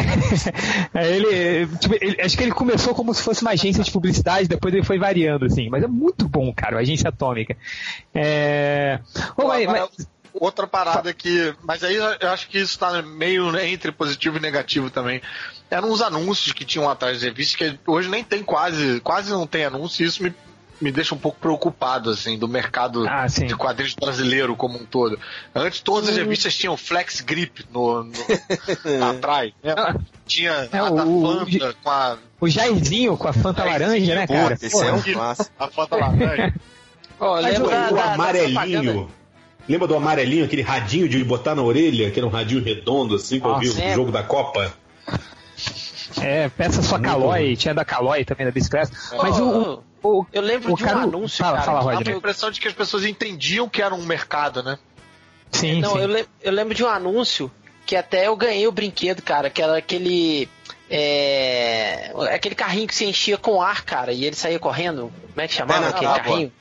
é, 0.93 1.15
ele, 1.15 1.67
tipo, 1.77 1.95
ele- 1.99 2.21
acho 2.21 2.37
que 2.37 2.43
ele 2.43 2.51
começou 2.51 2.93
como 2.93 3.13
se 3.13 3.21
fosse 3.23 3.41
uma 3.41 3.51
agência 3.51 3.83
de 3.83 3.91
publicidade, 3.91 4.47
depois 4.47 4.73
ele 4.73 4.83
foi 4.83 4.99
variando, 4.99 5.45
assim. 5.45 5.69
Mas 5.69 5.83
é 5.83 5.87
muito 5.87 6.27
bom, 6.27 6.53
cara, 6.53 6.77
a 6.77 6.81
agência 6.81 7.09
atômica. 7.09 7.57
É... 8.13 8.99
Mas- 9.37 9.65
mas- 9.65 10.07
Outra 10.33 10.65
parada 10.65 11.13
que. 11.13 11.53
Mas 11.61 11.83
aí 11.83 11.93
eu 11.95 12.29
acho 12.31 12.47
que 12.49 12.57
isso 12.57 12.79
tá 12.79 13.03
meio 13.03 13.55
entre 13.59 13.91
positivo 13.91 14.37
e 14.37 14.39
negativo 14.41 14.89
também. 14.89 15.21
Eram 15.69 15.91
uns 15.91 16.01
anúncios 16.01 16.51
que 16.53 16.65
tinham 16.65 16.89
atrás 16.89 17.17
das 17.17 17.23
revistas, 17.23 17.55
que 17.55 17.79
hoje 17.85 18.09
nem 18.09 18.23
tem 18.23 18.41
quase, 18.41 18.99
quase 19.01 19.29
não 19.29 19.45
tem 19.45 19.65
anúncio, 19.65 20.03
e 20.03 20.07
isso 20.07 20.23
me, 20.23 20.33
me 20.81 20.91
deixa 20.91 21.15
um 21.15 21.17
pouco 21.17 21.37
preocupado, 21.39 22.09
assim, 22.09 22.37
do 22.37 22.47
mercado 22.47 23.07
Ah, 23.07 23.25
de 23.27 23.55
quadrinhos 23.55 23.95
brasileiro 23.95 24.55
como 24.55 24.77
um 24.77 24.85
todo. 24.85 25.17
Antes 25.55 25.79
todas 25.81 26.09
as 26.09 26.17
revistas 26.17 26.55
tinham 26.55 26.75
flex 26.75 27.21
grip 27.21 27.65
no, 27.71 28.03
no- 28.03 28.13
atrás, 29.09 29.53
né? 29.63 29.73
Tinha 30.25 30.69
É, 30.71 30.77
a 30.77 30.89
da 30.89 31.05
o- 31.05 31.21
Fanta 31.45 31.75
com 31.83 31.89
a, 31.89 32.17
o 32.41 32.47
Jairzinho 32.49 33.15
com 33.17 33.27
a 33.27 33.33
Fanta 33.33 33.63
laranja, 33.63 34.15
né, 34.15 34.27
cara? 34.27 34.53
Esse 34.55 34.65
é 34.67 34.69
Porra. 34.71 34.93
um 34.93 35.01
clássico. 35.01 35.51
a 35.59 35.67
Fanta 35.67 35.95
laranja. 35.95 36.53
Ó, 37.19 37.41
Mas 37.41 37.59
o, 37.59 37.61
lembra 37.63 37.69
da, 37.79 37.91
o 37.91 37.95
da- 37.95 38.01
da 38.07 38.13
amarelinho. 38.15 38.53
propaganda? 38.83 39.07
Lembra 39.69 39.87
do 39.87 39.95
amarelinho, 39.95 40.43
aquele 40.43 40.61
radinho 40.61 41.07
de 41.07 41.23
botar 41.23 41.55
na 41.55 41.61
orelha, 41.61 42.11
que 42.11 42.19
era 42.19 42.27
um 42.27 42.29
radinho 42.29 42.61
redondo, 42.61 43.15
assim, 43.15 43.39
que 43.39 43.45
eu 43.47 43.57
vi 43.59 43.67
Nossa, 43.67 43.79
o 43.79 43.83
é. 43.83 43.93
jogo 43.95 44.11
da 44.11 44.21
Copa? 44.21 44.73
É, 46.21 46.49
peça 46.49 46.81
sua 46.81 46.99
Calói, 46.99 47.55
tinha 47.55 47.73
da 47.73 47.85
Calói 47.85 48.25
também 48.25 48.45
da 48.45 48.51
bicicleta. 48.51 48.91
Mas 49.21 49.39
o, 49.39 49.81
o, 50.03 50.25
Eu 50.33 50.41
lembro 50.41 50.73
o 50.73 50.75
de 50.77 50.83
cara- 50.83 50.97
um 50.99 51.01
anúncio, 51.03 51.43
fala, 51.43 51.57
cara. 51.59 51.65
fala, 51.65 51.97
que 51.97 52.03
Dava 52.03 52.15
a 52.15 52.17
impressão 52.19 52.51
de 52.51 52.59
que 52.59 52.67
as 52.67 52.73
pessoas 52.73 53.05
entendiam 53.05 53.67
que 53.69 53.81
era 53.81 53.95
um 53.95 54.03
mercado, 54.05 54.61
né? 54.61 54.77
Sim, 55.51 55.81
Não, 55.81 55.93
sim. 55.93 55.99
eu, 56.01 56.07
lem- 56.07 56.25
eu 56.41 56.51
lembro 56.51 56.73
de 56.75 56.83
um 56.83 56.87
anúncio 56.89 57.49
que 57.85 57.95
até 57.95 58.27
eu 58.27 58.35
ganhei 58.35 58.67
o 58.67 58.71
brinquedo, 58.71 59.21
cara, 59.21 59.49
que 59.49 59.61
era 59.61 59.77
aquele. 59.77 60.47
É, 60.89 62.11
aquele 62.33 62.55
carrinho 62.55 62.87
que 62.87 62.95
se 62.95 63.05
enchia 63.05 63.37
com 63.37 63.61
ar, 63.61 63.83
cara, 63.83 64.11
e 64.11 64.25
ele 64.25 64.35
saía 64.35 64.59
correndo. 64.59 65.11
Como 65.29 65.41
é 65.41 65.47
que 65.47 65.53
chamava 65.53 65.79
na 65.81 65.87
aquele 65.89 66.13
carrinho? 66.13 66.53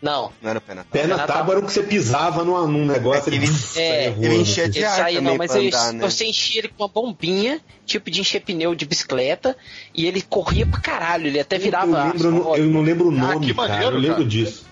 Não. 0.00 0.30
Não 0.40 0.50
era 0.50 0.58
o 0.60 0.62
pé 0.62 0.74
na 0.74 0.84
Perna 0.84 1.18
tábua 1.26 1.54
era 1.54 1.60
o 1.64 1.66
que 1.66 1.72
você 1.72 1.82
pisava 1.82 2.44
num, 2.44 2.66
num 2.68 2.86
negócio. 2.86 3.32
Ele- 3.34 3.44
é, 3.44 3.48
saía 3.48 4.10
voando, 4.12 4.24
ele 4.26 4.36
enchia 4.36 4.68
de 4.68 4.84
ar 4.84 5.12
não, 5.20 5.36
mas 5.36 5.50
pra 5.50 5.60
ele- 5.60 5.68
andar, 5.68 5.92
né? 5.92 6.08
você 6.08 6.24
enchia 6.24 6.60
ele 6.60 6.68
com 6.68 6.82
uma 6.84 6.88
bombinha, 6.88 7.60
tipo 7.84 8.08
de 8.10 8.20
encher 8.20 8.40
pneu 8.40 8.74
de 8.76 8.86
bicicleta, 8.86 9.56
e 9.92 10.06
ele 10.06 10.22
corria 10.22 10.64
pra 10.66 10.78
caralho, 10.80 11.26
ele 11.26 11.40
até 11.40 11.58
virava. 11.58 11.90
eu, 11.90 12.04
lembro, 12.12 12.24
eu 12.24 12.30
não- 12.30 12.56
eu 12.56 12.64
não 12.66 12.80
lembro 12.82 13.08
o 13.08 13.10
Ah, 13.10 13.32
nome, 13.32 13.46
que 13.46 13.54
cara. 13.54 13.68
maneiro, 13.68 13.96
Eu 13.96 14.00
lembro 14.00 14.16
cara. 14.18 14.28
disso. 14.28 14.66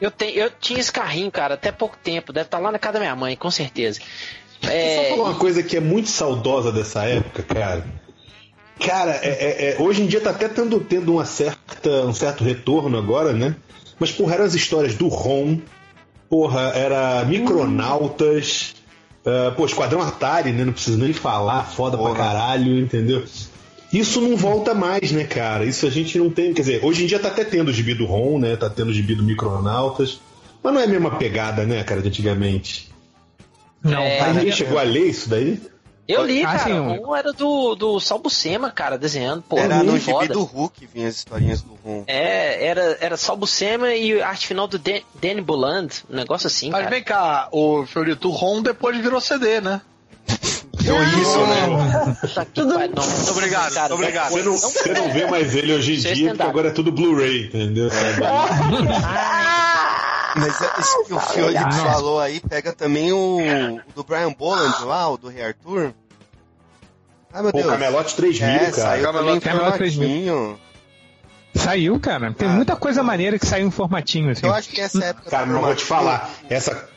Eu, 0.00 0.10
tenho, 0.10 0.32
eu 0.36 0.50
tinha 0.50 0.80
esse 0.80 0.90
carrinho, 0.90 1.30
cara, 1.30 1.54
até 1.54 1.70
pouco 1.70 1.96
tempo. 2.02 2.32
Deve 2.32 2.46
estar 2.46 2.58
lá 2.58 2.72
na 2.72 2.78
casa 2.78 2.94
da 2.94 3.00
minha 3.00 3.14
mãe, 3.14 3.36
com 3.36 3.50
certeza. 3.50 4.00
Só 4.60 4.70
É, 4.70 5.10
falar 5.10 5.22
uma 5.30 5.34
coisa 5.38 5.62
que 5.62 5.76
é 5.76 5.80
muito 5.80 6.08
saudosa 6.08 6.72
dessa 6.72 7.04
época, 7.04 7.42
cara. 7.44 7.86
Cara, 8.84 9.12
é- 9.22 9.28
é- 9.28 9.70
é, 9.70 9.76
hoje 9.80 10.02
em 10.02 10.06
dia 10.06 10.20
tá 10.20 10.30
até 10.30 10.48
tendo, 10.48 10.80
tendo 10.80 11.12
uma 11.12 11.24
certa, 11.24 11.90
um 12.06 12.12
certo 12.12 12.42
retorno 12.42 12.98
agora, 12.98 13.32
né? 13.32 13.54
Mas, 13.98 14.10
porra, 14.10 14.34
eram 14.34 14.44
as 14.44 14.54
histórias 14.54 14.94
do 14.94 15.08
Ron, 15.08 15.58
porra, 16.28 16.72
era 16.74 17.24
Micronautas, 17.24 18.74
ah, 19.24 19.52
pô, 19.56 19.64
Esquadrão 19.64 20.02
Atari, 20.02 20.52
né? 20.52 20.64
Não 20.64 20.72
preciso 20.72 20.98
nem 20.98 21.12
falar, 21.12 21.64
foda 21.64 21.96
pra 21.96 22.14
caralho, 22.14 22.78
entendeu? 22.78 23.24
Isso 23.92 24.20
não 24.20 24.36
volta 24.36 24.74
mais, 24.74 25.12
né, 25.12 25.24
cara? 25.24 25.64
Isso 25.64 25.86
a 25.86 25.90
gente 25.90 26.18
não 26.18 26.28
tem. 26.28 26.52
Quer 26.52 26.62
dizer, 26.62 26.84
hoje 26.84 27.04
em 27.04 27.06
dia 27.06 27.18
tá 27.18 27.28
até 27.28 27.44
tendo 27.44 27.68
o 27.68 27.72
gibi 27.72 27.94
do 27.94 28.04
Ron, 28.04 28.40
né? 28.40 28.56
Tá 28.56 28.68
tendo 28.68 28.88
o 28.88 28.92
gibi 28.92 29.14
do 29.14 29.22
Micronautas. 29.22 30.20
Mas 30.62 30.74
não 30.74 30.80
é 30.80 30.84
a 30.84 30.88
mesma 30.88 31.12
pegada, 31.12 31.64
né, 31.64 31.82
cara, 31.84 32.02
de 32.02 32.08
antigamente. 32.08 32.90
Não, 33.82 34.02
É, 34.02 34.18
cara, 34.18 34.30
Alguém 34.30 34.50
chegou 34.50 34.78
a 34.78 34.82
ler 34.82 35.06
isso 35.06 35.28
daí? 35.28 35.60
Eu 36.06 36.24
li, 36.24 36.42
Ah, 36.44 36.52
cara. 36.52 36.58
sim, 36.64 36.72
um- 36.72 37.14
era 37.16 37.32
do, 37.32 37.74
do 37.74 37.98
Salbucema, 38.00 38.70
cara, 38.70 38.98
desenhando. 38.98 39.42
Pô, 39.42 39.58
Era 39.58 39.82
no 39.82 39.98
gibi 39.98 40.28
do 40.28 40.42
Hulk 40.44 40.86
vinha 40.92 41.08
as 41.08 41.16
historinhas 41.16 41.62
do 41.62 41.78
Ron. 41.84 42.04
É, 42.06 42.66
era, 42.66 42.98
era 43.00 43.16
Salbucema 43.16 43.94
e 43.94 44.20
a 44.20 44.28
arte 44.28 44.46
final 44.46 44.66
do 44.66 44.78
Dan- 44.78 45.00
Danny 45.20 45.40
Buland. 45.40 46.04
Um 46.10 46.16
negócio 46.16 46.46
assim, 46.46 46.70
Mas 46.70 46.80
cara. 46.82 46.90
vem 46.94 47.02
cá, 47.02 47.48
o 47.52 47.86
Fiorito, 47.86 48.28
o 48.28 48.32
ROM 48.32 48.62
depois 48.62 48.96
virou 48.98 49.20
CD, 49.20 49.60
né? 49.60 49.80
Deu 50.84 51.02
isso, 51.02 51.38
né? 51.46 52.16
Que 52.52 52.62
pariu. 52.64 52.92
Não, 52.94 53.06
Muito 53.06 53.30
obrigado, 53.30 53.72
cara, 53.72 53.88
muito 53.96 54.02
obrigado. 54.02 54.30
Você 54.32 54.42
não, 54.42 54.52
você 54.58 54.92
não 54.92 55.10
vê 55.12 55.26
mais 55.26 55.54
ele 55.54 55.72
hoje 55.72 55.94
em 55.94 56.10
é 56.10 56.12
dia, 56.14 56.28
porque 56.30 56.42
agora 56.42 56.68
é 56.68 56.72
tudo 56.72 56.92
Blu-ray, 56.92 57.46
entendeu? 57.46 57.88
Mas 60.36 60.60
é, 60.60 60.80
isso 60.80 61.04
que 61.06 61.14
o 61.14 61.20
Fiorito 61.20 61.72
falou 61.74 62.20
aí 62.20 62.40
pega 62.40 62.72
também 62.72 63.12
o, 63.12 63.38
o 63.38 63.92
do 63.94 64.02
Brian 64.04 64.32
Boland 64.32 64.84
lá, 64.84 65.08
o 65.08 65.16
do 65.16 65.28
Rei 65.28 65.44
Arthur. 65.44 65.94
Ai 67.32 67.42
meu 67.42 67.52
Pô, 67.52 67.58
Deus. 67.58 67.70
Camelote 67.70 68.14
3000, 68.16 68.46
é, 68.48 68.58
cara. 68.58 68.72
saiu 68.72 69.12
também 69.12 69.36
em 69.36 69.40
Camelot 69.40 69.76
3000. 69.78 69.98
formatinho. 70.08 70.60
Saiu, 71.54 72.00
cara. 72.00 72.32
Tem 72.34 72.48
Ah, 72.48 72.52
muita 72.52 72.74
coisa 72.76 73.02
maneira 73.02 73.38
que 73.38 73.46
saiu 73.46 73.66
em 73.66 73.70
formatinho, 73.70 74.30
assim. 74.30 74.44
Eu 74.46 74.52
acho 74.52 74.68
que 74.68 74.80
essa 74.80 75.04
época 75.04 75.30
Cara, 75.30 75.46
mas 75.46 75.54
eu 75.56 75.62
vou 75.62 75.74
te 75.74 75.84
falar, 75.84 76.30
essa. 76.50 76.88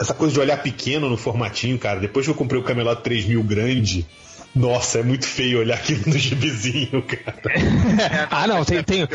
essa 0.00 0.14
coisa 0.14 0.32
de 0.32 0.40
olhar 0.40 0.62
pequeno 0.62 1.08
no 1.10 1.16
formatinho, 1.18 1.78
cara. 1.78 2.00
Depois 2.00 2.24
que 2.24 2.30
eu 2.30 2.34
comprei 2.34 2.58
o 2.60 2.64
Camelot 2.64 3.02
3000 3.02 3.42
grande, 3.42 4.06
nossa, 4.54 5.00
é 5.00 5.02
muito 5.02 5.26
feio 5.26 5.58
olhar 5.60 5.74
aquilo 5.76 6.02
no 6.06 6.16
gibizinho, 6.16 7.02
cara. 7.02 7.36
ah, 8.30 8.46
não, 8.46 8.64
tem, 8.64 8.82
tem, 8.82 9.06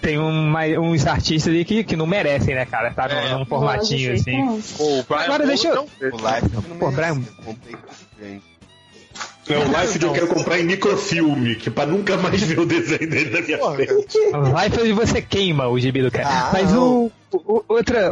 tem 0.00 0.18
uma, 0.18 0.64
uns 0.80 1.06
artistas 1.06 1.52
ali 1.52 1.64
que, 1.64 1.84
que 1.84 1.96
não 1.96 2.06
merecem, 2.06 2.54
né, 2.54 2.64
cara? 2.64 2.90
Tá 2.92 3.06
num, 3.08 3.14
É, 3.14 3.38
num 3.38 3.44
formatinho 3.44 4.14
assim. 4.14 4.30
nenhum. 4.32 4.62
O 4.78 5.02
Brian 5.02 5.20
Agora 5.20 5.46
deixa 5.46 5.68
eu- 5.68 5.74
Bolo 5.74 5.88
O 6.00 6.16
Life 6.34 6.50
não 6.70 6.78
Pô, 6.78 6.90
Brian-. 6.90 7.22
É 9.48 9.56
o 9.58 9.62
Life 9.80 10.02
eu 10.02 10.12
quero 10.12 10.26
comprar 10.26 10.58
em 10.58 10.64
microfilme, 10.64 11.54
que 11.54 11.70
pra 11.70 11.86
nunca 11.86 12.16
mais 12.16 12.42
ver 12.42 12.58
o 12.58 12.66
desenho 12.66 13.08
dele 13.08 13.30
na 13.30 13.40
minha 13.42 13.58
Porra, 13.58 13.76
frente. 13.76 14.18
Fazer 14.74 14.92
você 14.92 15.22
queima 15.22 15.68
o 15.68 15.78
gibi 15.78 16.02
do 16.02 16.10
cara. 16.10 16.28
Ah, 16.28 16.50
Mas 16.52 16.72
não. 16.72 17.04
o, 17.04 17.12
o- 17.32 17.64
outra, 17.68 18.10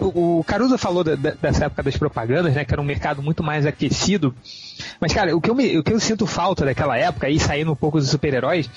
o 0.00 0.42
Caruso 0.46 0.78
falou 0.78 1.04
da- 1.04 1.16
da- 1.16 1.32
dessa 1.32 1.66
época 1.66 1.82
das 1.82 1.96
propagandas, 1.98 2.54
né? 2.54 2.64
Que 2.64 2.72
era 2.72 2.80
um 2.80 2.84
mercado 2.84 3.22
muito 3.22 3.42
mais 3.42 3.66
aquecido. 3.66 4.34
Mas, 5.00 5.12
cara, 5.12 5.36
o 5.36 5.40
que 5.40 5.50
eu, 5.50 5.54
me- 5.54 5.78
o 5.78 5.82
que 5.82 5.92
eu 5.92 6.00
sinto 6.00 6.26
falta 6.26 6.64
daquela 6.64 6.96
época, 6.96 7.26
aí 7.26 7.38
saindo 7.38 7.72
um 7.72 7.76
pouco 7.76 7.98
dos 7.98 8.08
super-heróis, 8.10 8.68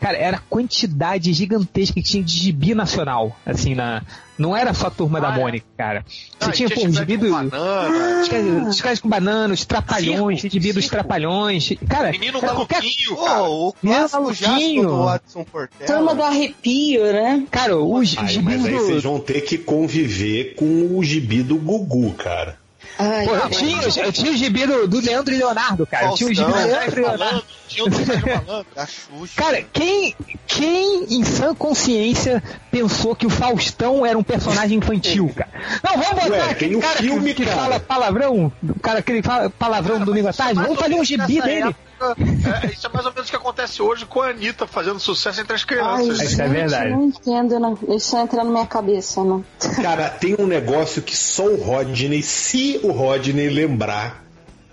cara, 0.00 0.16
era 0.16 0.36
a 0.36 0.40
quantidade 0.40 1.32
gigantesca 1.32 1.94
que 1.94 2.02
tinha 2.02 2.22
de 2.22 2.34
gibi 2.36 2.74
nacional, 2.74 3.36
assim, 3.44 3.74
na. 3.74 4.02
Não 4.38 4.56
era 4.56 4.72
só 4.74 4.86
a 4.86 4.90
turma 4.90 5.20
da 5.20 5.28
Ah, 5.30 5.36
é. 5.36 5.40
Mônica, 5.40 5.66
cara. 5.76 6.04
Você 6.40 6.48
Ah, 6.48 6.52
tinha, 6.52 6.70
pô, 6.70 6.80
gibi 6.88 7.18
com 7.18 7.24
do. 7.24 7.30
banana, 7.30 8.68
os 8.70 8.80
caras 8.80 9.00
com 9.00 9.08
bananas, 9.08 9.60
os 9.60 9.66
trapalhões, 9.66 10.40
Circo, 10.40 10.54
gibi 10.58 10.72
dos 10.72 10.88
trapalhões. 10.88 11.72
Cara, 11.88 12.10
Menino 12.10 12.40
qualquer- 12.40 12.82
maluquinho, 12.82 13.16
cara. 13.16 13.38
Pô, 13.38 13.68
o 13.70 13.74
Menino 13.82 14.08
clássico 14.08 14.34
Jasper 14.34 14.82
do 14.82 15.04
Watson 15.04 15.44
Portela. 15.44 15.86
Turma 15.86 16.14
do 16.14 16.22
arrepio, 16.22 17.04
né? 17.12 17.46
Cara, 17.50 17.76
os 17.76 18.16
Ai, 18.18 18.38
mas 18.38 18.64
aí 18.66 18.72
vocês 18.72 19.02
vão 19.02 19.20
ter 19.20 19.42
que 19.42 19.58
conviver 19.58 20.54
com 20.56 20.96
o 20.96 21.04
gibi 21.04 21.42
do 21.42 21.56
Gugu, 21.56 22.12
cara. 22.14 22.56
Ai, 23.02 23.24
Pô, 23.26 23.34
eu 23.34 23.40
cara. 23.40 23.50
tinha, 23.50 23.82
eu 24.04 24.12
tinha 24.12 24.32
o 24.32 24.36
gibi 24.36 24.66
do, 24.66 24.86
do 24.88 25.00
Leandro 25.00 25.34
e 25.34 25.38
Leonardo, 25.38 25.86
cara. 25.86 26.06
Eu 26.06 26.14
tinha 26.14 26.30
o 26.30 26.34
gibi 26.34 26.46
do 26.46 26.52
Faustão, 26.52 26.70
Leandro 26.78 27.00
e 27.00 27.02
Leonardo. 27.04 27.44
Tinha 27.68 27.84
o 27.86 27.92
Sérgio 27.92 28.26
Malandro. 28.46 28.66
Da 28.74 28.86
Xuxa. 28.86 29.32
Cara, 29.36 29.62
quem, 29.72 30.14
quem 30.46 31.04
em 31.16 31.24
sã 31.24 31.54
consciência 31.54 32.42
pensou 32.70 33.16
que 33.16 33.26
o 33.26 33.30
Faustão 33.30 34.04
era 34.06 34.16
um 34.18 34.22
personagem 34.22 34.78
infantil, 34.78 35.32
cara? 35.34 35.50
Não, 35.82 35.92
vamos 36.02 36.24
botar 36.24 36.44
Ué, 36.46 36.50
aquele 36.50 36.78
cara 36.80 36.96
que- 36.96 37.02
filme, 37.02 37.34
que, 37.34 37.44
cara. 37.44 37.56
fala 37.56 37.80
palavrão, 37.80 38.52
o 38.62 38.80
cara 38.80 39.02
que 39.02 39.12
ele 39.12 39.22
fala 39.22 39.50
palavrão 39.50 39.98
no 39.98 40.06
domingo 40.06 40.28
à 40.28 40.32
tarde, 40.32 40.54
vamos 40.54 40.78
fazer 40.78 40.94
um 40.94 41.04
gibi 41.04 41.40
dele. 41.40 41.60
época, 41.62 41.76
é, 42.10 42.66
isso 42.72 42.86
é 42.86 42.90
mais 42.92 43.06
ou 43.06 43.12
menos 43.12 43.28
o 43.28 43.30
que 43.30 43.36
acontece 43.36 43.80
hoje 43.82 44.04
com 44.06 44.20
a 44.20 44.28
Anitta 44.28 44.66
fazendo 44.66 44.98
sucesso 45.00 45.40
entre 45.40 45.54
as 45.54 45.62
Ai, 45.62 45.66
crianças. 45.66 46.08
Isso 46.20 46.30
gente, 46.30 46.40
é 46.42 46.48
verdade. 46.48 46.90
não 46.90 47.02
entendo, 47.04 47.60
não. 47.60 47.78
Isso 47.96 48.16
entra 48.16 48.44
na 48.44 48.50
minha 48.50 48.66
cabeça, 48.66 49.22
não. 49.24 49.44
Cara, 49.82 50.08
tem 50.10 50.34
um 50.38 50.46
negócio 50.46 51.00
que 51.02 51.16
só 51.16 51.44
o 51.46 51.56
Rodney, 51.62 52.22
se 52.22 52.80
o 52.82 52.92
Rodney 52.92 53.48
lembrar, 53.48 54.22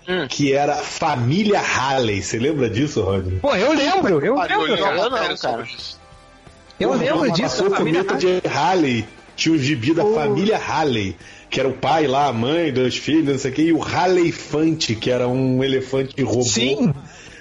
Hum. 0.08 0.26
que 0.28 0.52
era 0.52 0.76
Família 0.76 1.60
Halley. 1.60 2.20
Você 2.22 2.38
lembra 2.38 2.68
disso, 2.68 3.00
Rodney? 3.02 3.38
Pô, 3.38 3.54
eu 3.54 3.72
lembro, 3.72 4.18
eu 4.24 4.34
lembro, 4.34 4.60
olhou 4.62 4.76
cara. 4.78 4.94
a 4.94 4.96
Eu 5.04 5.10
não, 5.10 5.36
cara. 5.36 5.62
isso. 5.62 6.00
Eu 6.80 6.94
lembro 6.94 7.30
disso. 7.30 7.66
O 7.66 7.70
família 7.70 8.02
cometa 8.02 8.18
de 8.40 8.48
Halley. 8.48 9.06
Tinha 9.36 9.54
o 9.54 9.58
gibi 9.58 9.94
da 9.94 10.04
família 10.04 10.58
Halley, 10.58 11.16
que 11.48 11.60
era 11.60 11.68
o 11.68 11.72
pai 11.72 12.06
lá, 12.06 12.26
a 12.26 12.32
mãe, 12.32 12.72
dois 12.72 12.96
filhos, 12.96 13.26
não 13.26 13.38
sei 13.38 13.50
o 13.50 13.54
quê, 13.54 13.62
e 13.62 13.72
o 13.72 13.78
Halleyfante, 13.78 14.94
que 14.94 15.10
era 15.10 15.26
um 15.28 15.62
elefante 15.64 16.20
robô. 16.22 16.42
Sim, 16.42 16.92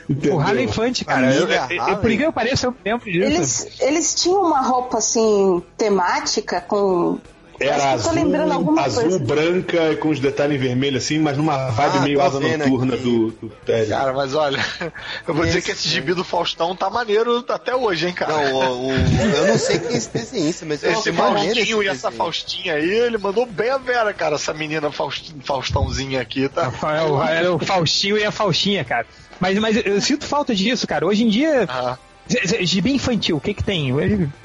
Entendeu? 0.10 0.36
o 0.36 0.38
Rally 0.38 0.64
Infante, 0.64 1.06
cara. 1.06 1.34
Eu, 1.34 1.48
eu, 1.48 1.88
eu, 1.90 1.98
por 1.98 2.10
incrível 2.10 2.30
que 2.31 2.36
pareça, 2.36 2.65
eu 2.68 2.76
lembro 2.84 3.06
disso. 3.11 3.26
Eles, 3.27 3.68
eles 3.80 4.14
tinham 4.15 4.41
uma 4.41 4.61
roupa 4.61 4.98
assim, 4.98 5.61
temática, 5.77 6.60
com. 6.61 7.19
Era 7.61 7.76
Acho 7.76 7.81
que 7.81 7.88
eu 7.88 8.03
tô 8.03 8.10
azul, 8.10 8.14
lembrando 8.23 8.53
alguma 8.53 8.81
azul 8.84 9.02
coisa. 9.03 9.19
branca 9.19 9.95
com 9.98 10.07
os 10.07 10.19
detalhes 10.22 10.57
vermelhos 10.61 11.03
assim, 11.03 11.19
mas 11.19 11.36
numa 11.36 11.69
vibe 11.72 11.98
Ah, 11.98 12.02
meio 12.03 12.18
tô 12.19 12.26
asa 12.26 12.40
noturna 12.40 12.94
aqui. 12.95 13.03
do, 13.03 13.31
do 13.31 13.49
Ted. 13.65 13.90
Cara, 13.90 14.14
mas 14.14 14.34
olha, 14.34 14.65
eu 15.27 15.34
vou 15.34 15.44
dizer 15.45 15.57
Esse- 15.57 15.65
que 15.65 15.72
esse 15.73 15.90
gibi 15.90 16.14
do 16.14 16.23
Faustão 16.23 16.73
tá 16.73 16.90
maneiro 16.90 17.44
até 17.49 17.76
hoje, 17.76 18.07
hein, 18.07 18.14
cara. 18.14 18.31
Não, 18.31 18.53
o, 18.53 18.88
o- 18.88 18.91
eu 18.94 19.48
não 19.48 19.57
sei 19.57 19.77
quem 19.77 19.94
é 19.94 19.98
esse 19.98 20.10
desenhista, 20.10 20.65
mas 20.65 20.81
eu 20.84 20.91
Esse 20.94 21.11
maneiro 21.11 21.60
esse 21.60 21.73
Faustinho 21.73 21.84
e 21.84 21.88
essa. 21.90 22.11
Faustinha 22.11 22.73
aí, 22.76 22.90
ele 22.90 23.18
mandou 23.18 23.45
bem 23.45 23.69
a 23.72 23.77
Vera, 23.77 24.14
cara, 24.14 24.36
essa 24.36 24.53
menina 24.53 24.90
Faust, 24.90 25.36
Faustãozinha 25.44 26.22
aqui, 26.22 26.48
tá? 26.48 26.64
Rafael, 26.64 27.22
era 27.26 27.53
o 27.53 27.60
Faustinho 27.60 28.18
e 28.18 28.23
a 28.23 28.31
Faustinha, 28.31 28.86
cara. 28.86 29.06
Mas, 29.40 29.57
mas 29.60 29.76
eu, 29.78 29.82
eu 29.84 30.02
sinto 30.02 30.26
falta 30.26 30.53
disso, 30.53 30.86
cara. 30.88 31.06
Hoje 31.06 31.24
em 31.24 31.30
dia, 31.30 31.66
Ah, 31.70 31.98
Z- 32.30 32.64
Gibi 32.66 32.94
infantil, 32.94 33.38
o 33.38 33.41
que 33.41 33.53
que 33.53 33.64
tem? 33.64 33.91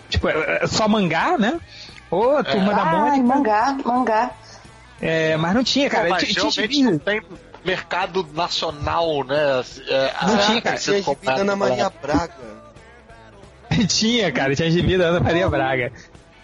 Tipo, 0.08 0.28
é 0.28 0.60
é 0.62 0.66
só 0.66 0.86
mangá, 0.88 1.36
né? 1.38 1.58
Ou 2.10 2.36
a 2.38 2.44
Turma 2.44 2.72
da 2.74 2.82
Ai, 2.82 2.98
Mônica. 3.20 3.22
mangá, 3.24 3.76
mangá. 3.84 4.30
É, 5.00 5.36
mas 5.36 5.54
não 5.54 5.64
tinha, 5.64 5.90
cara. 5.90 6.08
mas 6.08 6.22
Tinha, 6.22 6.32
tinha 6.32 6.42
realmente 6.50 6.76
gibi. 6.76 6.90
não 6.90 6.98
tem 6.98 7.20
mercado 7.64 8.26
nacional, 8.32 9.24
né? 9.24 9.62
É, 9.88 10.12
Não 10.26 10.34
ah, 10.34 10.38
tinha, 10.38 10.62
cara. 10.62 10.76
Tinha 10.78 11.02
gibi 11.02 11.26
da 11.26 11.34
Ana 11.34 11.56
Maria 11.56 11.90
Braga. 11.90 12.34
tinha, 13.88 14.30
cara. 14.32 14.54
Tinha 14.54 14.70
gibi 14.70 14.96
da 14.96 15.06
Ana 15.06 15.20
Maria 15.20 15.48
Braga. 15.48 15.92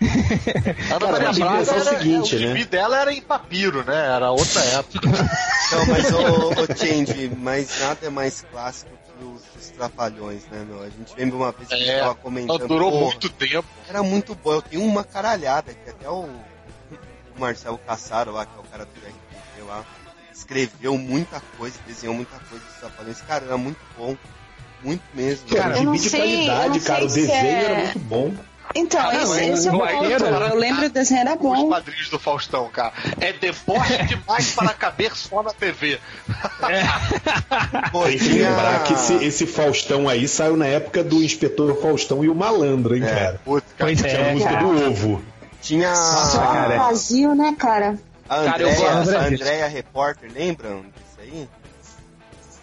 Ana 0.00 1.12
Maria 1.12 1.32
Braga 1.32 1.58
pensar 1.58 1.72
o 1.74 1.80
era- 1.80 1.98
seguinte, 1.98 2.34
o 2.34 2.38
gibi 2.38 2.58
né? 2.60 2.64
dela 2.64 3.00
era 3.00 3.12
em 3.12 3.20
papiro, 3.20 3.84
né? 3.84 4.14
Era 4.16 4.30
outra 4.30 4.60
época. 4.64 5.08
Não, 5.72 5.86
mas 5.86 6.10
o, 6.12 6.50
o 6.50 6.76
Change, 6.78 7.30
mas 7.36 7.78
nada 7.80 8.06
é 8.06 8.10
mais 8.10 8.44
clássico 8.50 8.90
que 8.90 9.24
os, 9.24 9.42
os 9.62 9.70
Trapalhões, 9.70 10.44
né, 10.50 10.64
meu? 10.66 10.82
A 10.82 10.88
gente 10.88 11.14
lembra 11.16 11.36
uma 11.36 11.52
vez 11.52 11.68
que 11.68 11.74
a 11.74 11.76
gente 11.78 11.90
É, 11.90 12.00
tava 12.00 12.14
comentando. 12.14 12.66
durou 12.66 12.90
muito 13.04 13.28
tempo. 13.30 13.68
Era 13.88 14.02
muito 14.02 14.34
bom. 14.34 14.52
Eu 14.54 14.62
tenho 14.62 14.82
uma 14.82 15.04
caralhada 15.04 15.72
que 15.74 15.90
até 15.90 16.08
o, 16.08 16.24
o 16.24 17.38
Marcelo 17.38 17.78
Cassaro 17.78 18.32
lá, 18.32 18.46
que 18.46 18.52
é 18.56 18.60
o 18.60 18.64
cara 18.64 18.84
do 18.84 18.90
RPG 19.00 19.66
lá, 19.68 19.84
escreveu 20.32 20.96
muita 20.98 21.40
coisa, 21.58 21.76
desenhou 21.86 22.14
muita 22.14 22.36
coisa 22.48 22.64
dos 22.64 22.74
Trapalhões. 22.76 23.20
Cara, 23.22 23.44
era 23.44 23.56
muito 23.56 23.78
bom. 23.96 24.16
Muito 24.82 25.02
mesmo. 25.12 25.46
Cara, 25.54 25.76
Eu 25.76 25.84
não 25.84 25.92
de 25.92 26.08
sei- 26.08 26.20
eu 26.20 26.46
qualidade, 26.46 26.78
não 26.78 26.84
cara. 26.86 26.98
sei 27.00 27.06
O 27.06 27.10
se 27.10 27.20
desenho 27.20 27.46
é- 27.46 27.64
era 27.64 27.74
muito 27.84 27.98
bom. 27.98 28.34
Então, 28.74 29.00
Ah, 29.08 29.14
esse, 29.22 29.40
é 29.40 29.48
esse 29.48 29.68
é 29.68 29.70
o 29.72 29.78
ponto. 29.78 29.84
arqueiro, 29.84 30.24
Eu 30.26 30.54
lembro 30.56 30.86
o 30.86 30.88
desenho 30.90 31.20
era 31.22 31.34
Os 31.34 31.40
bom. 31.40 31.68
quadrinhos 31.68 32.08
do 32.08 32.18
Faustão, 32.20 32.68
cara. 32.68 32.92
É 33.20 33.32
deboche 33.32 33.98
demais 34.06 34.52
para 34.52 34.68
caber 34.70 35.14
só 35.16 35.42
na 35.42 35.50
TV. 35.52 35.98
Pô, 37.90 38.04
Tem 38.06 38.18
que 38.18 38.28
lembrar 38.28 38.84
que 38.84 38.92
esse, 38.92 39.14
esse 39.24 39.46
Faustão 39.46 40.08
aí 40.08 40.28
saiu 40.28 40.56
na 40.56 40.66
época 40.66 41.02
do 41.02 41.16
Inspetor 41.22 41.74
Faustão 41.80 42.24
e 42.24 42.28
o 42.28 42.34
Malandro, 42.34 42.94
hein, 42.96 43.02
É. 43.04 43.08
cara? 43.14 43.40
Putz, 43.44 43.66
cara. 43.76 43.90
Pois 43.90 43.98
Tinha 44.00 44.18
a 44.18 44.26
é, 44.28 44.32
música 44.32 44.50
cara. 44.52 44.62
do 44.64 44.88
ovo. 44.90 45.22
Tinha 45.60 45.90
Nossa, 45.90 46.38
cara. 46.38 46.78
Vazio, 46.78 47.34
né, 47.34 47.54
cara? 47.58 47.98
a 48.28 48.44
Cara, 48.44 48.62
eu 48.62 48.68
Andrea, 48.70 48.90
gosto 48.94 49.16
a. 49.16 49.20
Andrea 49.26 49.66
Repórter, 49.68 50.30
lembram 50.32 50.82
disso 50.82 51.18
aí? 51.20 51.48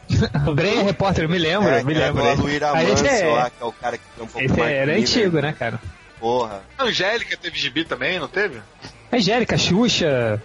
André 0.49 0.81
Repórter, 0.83 1.27
me 1.27 1.37
lembro, 1.37 1.67
é, 1.67 1.83
me 1.83 1.93
era 1.93 2.05
lembro. 2.05 2.23
do 2.23 2.29
Aluíra 2.29 2.71
Aí 2.71 2.91
esse 2.93 3.03
Manso 3.03 3.15
é- 3.15 3.27
lá, 3.27 3.49
que 3.49 3.61
é 3.61 3.65
o 3.65 3.71
cara 3.73 3.97
que 3.97 4.03
trampou 4.15 4.41
Esse 4.41 4.47
com 4.53 4.55
o 4.55 4.59
Mark 4.63 4.71
era 4.73 4.85
Miller. 4.93 5.01
antigo, 5.01 5.41
né, 5.41 5.51
cara? 5.59 5.79
Porra. 6.19 6.61
A 6.77 6.83
Angélica 6.83 7.37
teve 7.37 7.57
gibi 7.57 7.85
também, 7.85 8.19
não 8.19 8.27
teve? 8.27 8.59
Angélica, 9.11 9.57
Xuxa. 9.57 10.41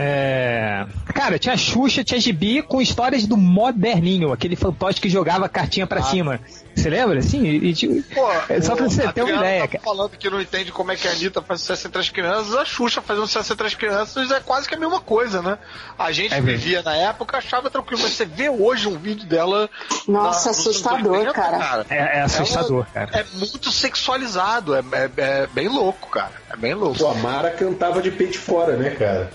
É... 0.00 0.86
Cara, 1.12 1.38
tinha 1.40 1.56
Xuxa, 1.56 2.04
tinha 2.04 2.20
Gibi 2.20 2.62
com 2.62 2.80
histórias 2.80 3.26
do 3.26 3.36
moderninho, 3.36 4.32
aquele 4.32 4.54
fantoche 4.54 5.00
que 5.00 5.08
jogava 5.08 5.48
cartinha 5.48 5.88
pra 5.88 6.00
cima. 6.02 6.38
Você 6.76 6.88
lembra? 6.88 7.18
Assim, 7.18 7.42
e, 7.44 7.72
e- 7.72 8.02
Pô, 8.14 8.30
É 8.48 8.60
só 8.60 8.76
pra 8.76 8.84
você 8.88 9.12
ter 9.12 9.22
uma 9.22 9.32
ideia, 9.32 9.62
tá 9.62 9.68
cara. 9.68 9.82
falando 9.82 10.10
que 10.10 10.30
não 10.30 10.40
entende 10.40 10.70
como 10.70 10.92
é 10.92 10.96
que 10.96 11.08
a 11.08 11.10
Anitta 11.10 11.42
faz 11.42 11.60
sucesso 11.62 11.88
entre 11.88 12.00
as 12.00 12.08
crianças, 12.10 12.54
a 12.54 12.64
Xuxa 12.64 13.02
fazendo 13.02 13.26
sucesso 13.26 13.52
entre 13.52 13.66
as 13.66 13.74
crianças 13.74 14.30
é 14.30 14.38
quase 14.38 14.68
que 14.68 14.76
a 14.76 14.78
mesma 14.78 15.00
coisa, 15.00 15.42
né? 15.42 15.58
A 15.98 16.12
gente 16.12 16.32
É 16.32 16.40
vivia 16.40 16.80
na 16.82 16.94
época 16.94 17.36
achava 17.38 17.68
tranquilo, 17.68 18.00
mas 18.00 18.12
você 18.12 18.24
vê 18.24 18.48
hoje 18.48 18.86
um 18.86 18.96
vídeo 18.96 19.26
dela. 19.26 19.68
Nossa, 20.06 20.44
na- 20.44 20.50
assustador, 20.52 21.12
80, 21.12 21.32
cara. 21.32 21.86
É, 21.90 22.18
é 22.18 22.20
assustador, 22.22 22.86
cara. 22.94 23.10
É 23.12 23.24
muito 23.36 23.72
sexualizado, 23.72 24.76
é, 24.76 24.82
é- 24.92 25.10
é 25.16 25.46
bem 25.48 25.66
louco, 25.68 26.08
cara. 26.08 26.30
É 26.48 26.56
bem 26.56 26.74
louco. 26.74 26.98
Pô, 27.00 27.08
a 27.08 27.14
Mara 27.14 27.50
cantava 27.50 28.00
de 28.00 28.12
peito 28.12 28.38
fora, 28.38 28.76
né, 28.76 28.90
cara? 28.90 29.30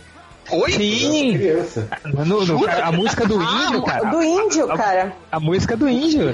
Oi? 0.53 0.71
Sim! 0.71 1.33
Criança. 1.37 1.87
No- 2.25 2.45
no- 2.45 2.67
a 2.69 2.91
música 2.91 3.25
do 3.27 3.41
índio, 3.41 3.81
cara. 3.83 4.09
Do 4.09 4.23
índio, 4.23 4.67
cara. 4.67 5.13
A 5.31 5.39
música 5.39 5.75
do 5.75 5.89
índio. 5.89 6.33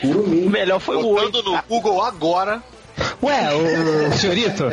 Puro 0.00 0.22
O 0.46 0.50
melhor 0.50 0.80
foi 0.80 0.96
o 0.96 1.06
oi. 1.06 1.26
Botando 1.30 1.44
no 1.44 1.62
Google 1.68 2.02
agora. 2.02 2.62
Ué, 3.22 3.48
o, 3.54 4.12
senhorito. 4.16 4.70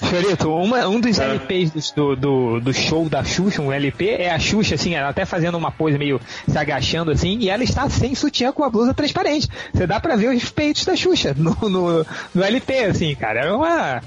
Senhorito, 0.00 0.48
uma- 0.50 0.86
um 0.86 1.00
dos 1.00 1.18
LPs 1.18 1.90
do, 1.90 2.14
do, 2.14 2.60
do 2.60 2.72
show 2.72 3.08
da 3.08 3.24
Xuxa, 3.24 3.60
um 3.60 3.72
LP, 3.72 4.08
é 4.10 4.30
a 4.30 4.38
Xuxa, 4.38 4.76
assim, 4.76 4.94
ela 4.94 5.08
até 5.08 5.24
fazendo 5.24 5.56
uma 5.58 5.72
pose 5.72 5.98
meio 5.98 6.20
se 6.48 6.56
agachando 6.56 7.10
assim, 7.10 7.36
e 7.40 7.50
ela 7.50 7.64
está 7.64 7.88
sem 7.90 8.14
sutiã 8.14 8.52
com 8.52 8.62
a 8.62 8.70
blusa 8.70 8.94
transparente. 8.94 9.48
Você 9.74 9.86
dá 9.86 9.98
pra 9.98 10.14
ver 10.16 10.28
os 10.34 10.48
peitos 10.50 10.84
da 10.84 10.94
Xuxa 10.94 11.34
no, 11.36 11.56
no, 11.68 12.06
no 12.34 12.42
LP, 12.44 12.84
assim, 12.84 13.14
cara. 13.16 13.40
É 13.46 13.52
uma, 13.52 14.00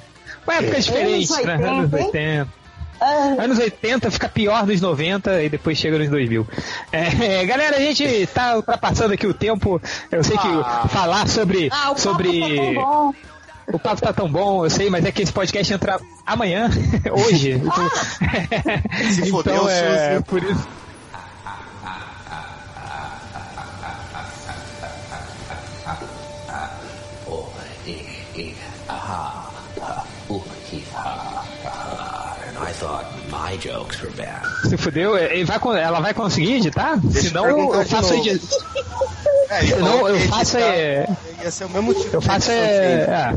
uma 0.47 0.55
época 0.55 0.79
diferente, 0.79 1.29
né? 1.43 1.55
80, 1.55 1.67
Anos 1.67 1.93
hein? 1.93 2.05
80. 2.05 2.60
Ah, 3.01 3.35
Anos 3.43 3.57
80 3.57 4.11
fica 4.11 4.29
pior 4.29 4.65
nos 4.67 4.79
90 4.79 5.41
e 5.43 5.49
depois 5.49 5.77
chega 5.77 5.97
nos 5.97 6.09
2000. 6.09 6.47
É, 6.91 7.43
galera, 7.45 7.77
a 7.77 7.79
gente 7.79 8.27
tá 8.33 8.55
ultrapassando 8.55 9.13
aqui 9.13 9.25
o 9.25 9.33
tempo. 9.33 9.81
Eu 10.11 10.23
sei 10.23 10.37
que 10.37 10.47
Ah. 10.47 10.87
falar 10.87 11.27
sobre. 11.27 11.67
ah, 11.71 11.85
o 11.91 11.95
papo 11.95 11.99
sobre 11.99 12.39
tá 12.39 12.55
tão 12.55 12.73
bom. 12.75 13.13
o 13.73 13.79
papo 13.79 14.01
tá 14.01 14.13
tão 14.13 14.31
bom, 14.31 14.65
eu 14.65 14.69
sei, 14.69 14.89
mas 14.89 15.03
é 15.05 15.11
que 15.11 15.21
esse 15.21 15.33
podcast 15.33 15.73
entra 15.73 15.99
amanhã, 16.25 16.69
hoje. 17.11 17.51
Então, 17.51 17.89
Se 19.11 19.29
fodeu, 19.31 19.53
então 19.55 19.69
é 19.69 20.11
Suzy. 20.13 20.23
por 20.25 20.43
isso. 20.43 20.67
My 33.51 33.57
jokes 33.57 34.01
were 34.01 34.11
bad. 34.15 34.41
Se 34.69 34.77
fudeu, 34.77 35.17
ele 35.17 35.43
vai, 35.43 35.59
con- 35.59 35.75
ela 35.75 35.99
vai 35.99 36.13
conseguir 36.13 36.55
editar? 36.55 36.97
Deixa 36.97 37.29
Senão 37.29 37.47
eu 37.47 37.73
eu, 37.75 37.83
de 37.83 37.89
faço 37.89 38.13
novo. 38.13 38.27
edi- 38.29 38.41
É, 39.49 39.61
Senão 39.65 40.07
eu 40.07 40.19
faço 40.29 40.57
editar 40.57 40.73
é- 40.75 41.07
Ia 41.43 41.51
ser 41.51 41.65
o 41.65 41.69
mesmo 41.69 41.93
tipo 41.93 42.15
Eu 42.15 42.21
faço 42.21 42.51
é. 42.51 42.55
é. 42.55 43.33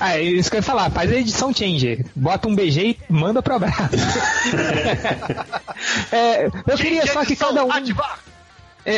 Ah, 0.00 0.16
é 0.16 0.22
isso 0.22 0.48
que 0.48 0.56
eu 0.56 0.58
ia 0.58 0.62
falar, 0.62 0.90
faz 0.90 1.10
a 1.10 1.16
edição 1.16 1.52
change. 1.52 2.04
Bota 2.14 2.46
um 2.48 2.54
BG 2.54 2.96
e 3.08 3.12
manda 3.12 3.42
pro 3.42 3.56
abraço. 3.56 3.78
É, 6.10 6.46
eu 6.46 6.76
queria 6.76 7.06
só 7.06 7.24
que 7.24 7.36
cada 7.36 7.64
um. 7.64 7.68
É, 8.84 8.96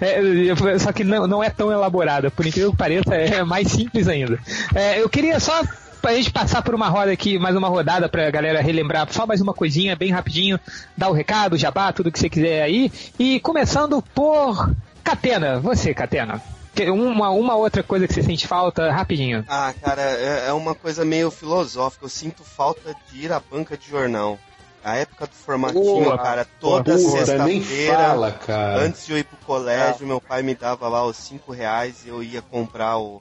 é, 0.00 0.20
eu- 0.20 0.78
só 0.80 0.92
que 0.92 1.04
não, 1.04 1.26
não 1.26 1.42
é 1.42 1.50
tão 1.50 1.70
elaborada, 1.70 2.30
por 2.30 2.46
incrível 2.46 2.70
que 2.72 2.76
pareça, 2.76 3.14
é 3.14 3.44
mais 3.44 3.68
simples 3.70 4.08
ainda. 4.08 4.38
É, 4.74 5.00
eu 5.00 5.08
queria 5.08 5.38
só 5.38 5.62
pra 6.00 6.14
gente 6.14 6.30
passar 6.30 6.62
por 6.62 6.74
uma 6.74 6.88
roda 6.88 7.12
aqui, 7.12 7.38
mais 7.38 7.54
uma 7.56 7.68
rodada 7.68 8.08
pra 8.08 8.30
galera 8.30 8.60
relembrar 8.62 9.06
só 9.12 9.26
mais 9.26 9.40
uma 9.40 9.52
coisinha 9.54 9.94
bem 9.96 10.10
rapidinho, 10.10 10.58
dar 10.96 11.08
o 11.08 11.12
recado, 11.12 11.56
jabá, 11.56 11.92
tudo 11.92 12.10
que 12.10 12.18
você 12.18 12.28
quiser 12.28 12.62
aí. 12.62 12.90
E 13.18 13.38
começando 13.40 14.02
por 14.14 14.70
Catena, 15.04 15.58
você, 15.60 15.92
Catena. 15.94 16.40
Que- 16.74 16.88
Uma, 16.88 17.30
uma 17.30 17.56
outra 17.56 17.82
coisa 17.82 18.06
que 18.06 18.14
você 18.14 18.22
sente 18.22 18.46
falta, 18.46 18.90
rapidinho. 18.90 19.44
Ah, 19.48 19.74
cara, 19.82 20.02
é, 20.02 20.46
é 20.48 20.52
uma 20.52 20.74
coisa 20.74 21.04
meio 21.04 21.30
filosófica. 21.30 22.04
Eu 22.04 22.08
sinto 22.08 22.44
falta 22.44 22.94
de 23.10 23.24
ir 23.26 23.32
à 23.32 23.40
banca 23.40 23.76
de 23.76 23.88
jornal. 23.88 24.38
A 24.82 24.96
época 24.96 25.26
do 25.26 25.34
formatinho, 25.34 25.82
Boa, 26.04 26.16
cara, 26.16 26.46
toda 26.58 26.96
sexta-feira, 26.96 28.14
antes 28.78 29.04
de 29.04 29.12
eu 29.12 29.18
ir 29.18 29.24
pro 29.24 29.36
colégio, 29.44 30.06
meu 30.06 30.22
pai 30.22 30.42
me 30.42 30.54
dava 30.54 30.88
lá 30.88 31.04
os 31.04 31.16
5 31.18 31.52
reais 31.52 32.04
e 32.06 32.08
eu 32.08 32.22
ia 32.22 32.40
comprar 32.40 32.96
o. 32.96 33.20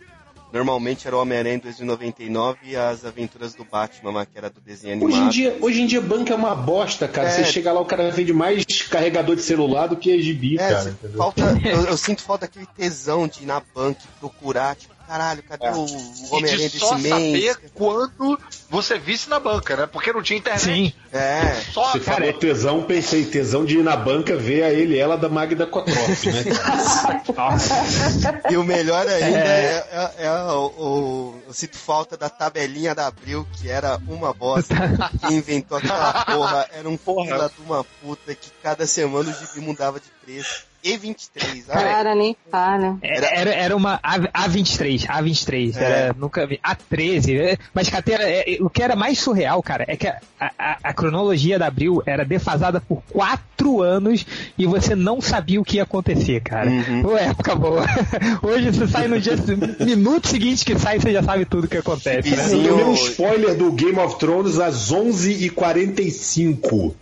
Normalmente 0.52 1.08
era 1.08 1.16
o 1.16 1.22
Homem-Aranha 1.22 1.60
299 1.60 2.60
e 2.64 2.76
as 2.76 3.06
aventuras 3.06 3.54
do 3.54 3.64
Batman, 3.64 4.26
que 4.26 4.38
era 4.38 4.50
do 4.50 4.60
desenho 4.60 4.94
animado. 4.94 5.12
Hoje 5.14 5.22
em, 5.22 5.30
dia, 5.30 5.58
hoje 5.62 5.82
em 5.82 5.86
dia, 5.86 6.02
banco 6.02 6.32
é 6.32 6.36
uma 6.36 6.56
bosta, 6.56 7.08
cara. 7.08 7.28
É. 7.28 7.32
Você 7.32 7.46
chega 7.46 7.72
lá, 7.72 7.80
o 7.80 7.86
cara 7.86 8.10
vende 8.10 8.34
mais 8.34 8.66
carregador 8.90 9.36
de 9.36 9.44
celular 9.44 9.88
do 9.88 9.96
que 9.96 10.20
gibi, 10.22 10.56
É, 10.60 10.70
cara. 10.70 10.98
falta, 11.16 11.42
eu, 11.64 11.86
eu 11.86 11.98
sinto 11.98 12.24
falta 12.24 12.48
daquele 12.48 12.66
tesão 12.66 13.28
de 13.28 13.44
ir 13.44 13.46
na 13.46 13.62
banca 13.76 14.02
e 14.04 14.20
procurar, 14.20 14.76
tipo, 14.76 14.94
caralho, 15.10 15.42
cadê 15.44 15.66
É. 15.66 15.72
o, 15.72 15.86
o 15.86 16.36
Homem-Aranha 16.36 16.70
de 16.70 16.80
só 16.80 16.94
desse 16.96 17.10
mês? 17.10 17.54
saber 17.54 17.72
quando 17.74 18.40
você 18.70 19.00
visse 19.00 19.28
na 19.28 19.40
banca, 19.40 19.76
né? 19.76 19.88
Porque 19.88 20.14
não 20.14 20.22
tinha 20.22 20.38
internet. 20.38 20.64
Sim. 20.64 20.94
É, 21.12 21.56
Só, 21.74 21.92
Você 21.94 22.00
cara, 22.02 22.18
falou 22.28 22.34
tesão, 22.34 22.84
pensei, 22.84 23.26
tesão 23.26 23.66
de 23.66 23.80
ir 23.80 23.84
na 23.84 23.96
banca 23.98 24.36
ver 24.36 24.62
a 24.64 24.72
ele 24.72 24.94
e 24.96 25.00
ela 25.00 25.18
da 25.18 25.28
Magda 25.28 25.66
Kotroff, 25.66 26.28
né? 26.32 26.44
e 28.52 28.58
o 28.58 28.64
melhor 28.64 29.08
ainda 29.08 29.40
é, 29.40 30.14
é- 30.20 30.26
é 30.26 30.32
o, 30.32 30.66
o- 30.78 31.39
Eu 31.50 31.54
sinto 31.56 31.78
falta 31.78 32.16
da 32.16 32.30
tabelinha 32.30 32.94
da 32.94 33.08
Abril, 33.08 33.44
que 33.54 33.68
era 33.68 34.00
uma 34.08 34.32
bosta. 34.32 34.76
Quem 35.20 35.38
inventou 35.38 35.80
aquela 35.80 36.24
porra 36.24 36.70
era 36.72 36.88
um 36.88 36.96
fila 36.96 37.50
de 37.50 37.62
uma 37.64 37.84
puta 37.84 38.36
que 38.36 38.52
cada 38.62 38.86
semana 38.86 39.32
o 39.32 39.34
gibi 39.34 39.60
mudava 39.60 40.00
de 40.00 40.06
preço. 40.24 40.70
E23, 40.84 41.66
ah, 41.68 41.74
Cara, 41.74 42.16
nem 42.16 42.36
fala. 42.50 42.98
Era, 43.02 43.28
era, 43.34 43.54
era 43.54 43.76
uma 43.76 44.00
A, 44.02 44.18
A23, 44.48 45.08
A23, 45.08 45.76
era, 45.76 46.16
nunca 46.18 46.48
vi, 46.48 46.58
A13, 46.66 47.38
é, 47.38 47.58
mas 47.74 47.90
Catena, 47.90 48.24
é, 48.24 48.56
é, 48.56 48.64
o 48.64 48.70
que 48.70 48.82
era 48.82 48.96
mais 48.96 49.20
surreal, 49.20 49.62
cara, 49.62 49.84
é 49.88 49.98
que 49.98 50.08
a, 50.08 50.22
a, 50.40 50.78
a 50.82 50.94
cronologia 50.94 51.60
da 51.60 51.68
Abril 51.68 52.02
era 52.06 52.24
defasada 52.24 52.80
por 52.80 53.04
quatro 53.12 53.82
anos 53.82 54.26
e 54.58 54.66
você 54.66 54.96
não 54.96 55.20
sabia 55.20 55.60
o 55.60 55.66
que 55.66 55.78
ia 55.78 55.84
acontecer, 55.84 56.40
cara. 56.40 56.72
Pô, 57.02 57.18
época 57.18 57.56
boa. 57.56 57.86
Hoje 58.42 58.72
você 58.72 58.88
sai 58.88 59.08
no 59.10 59.20
dia, 59.20 59.36
minuto 59.84 60.30
seguinte 60.30 60.64
que 60.64 60.80
sai, 60.80 60.98
você 60.98 61.12
já 61.12 61.22
sabe 61.22 61.39
tudo 61.46 61.66
o 61.66 61.68
que 61.68 61.78
acontece, 61.78 62.30
né? 62.30 62.54
Eu 62.54 62.70
tomei 62.70 62.86
um 62.86 62.94
spoiler 62.94 63.56
do 63.56 63.72
Game 63.72 64.00
of 64.00 64.18
Thrones 64.18 64.60
às 64.60 64.92
11h45. 64.92 66.94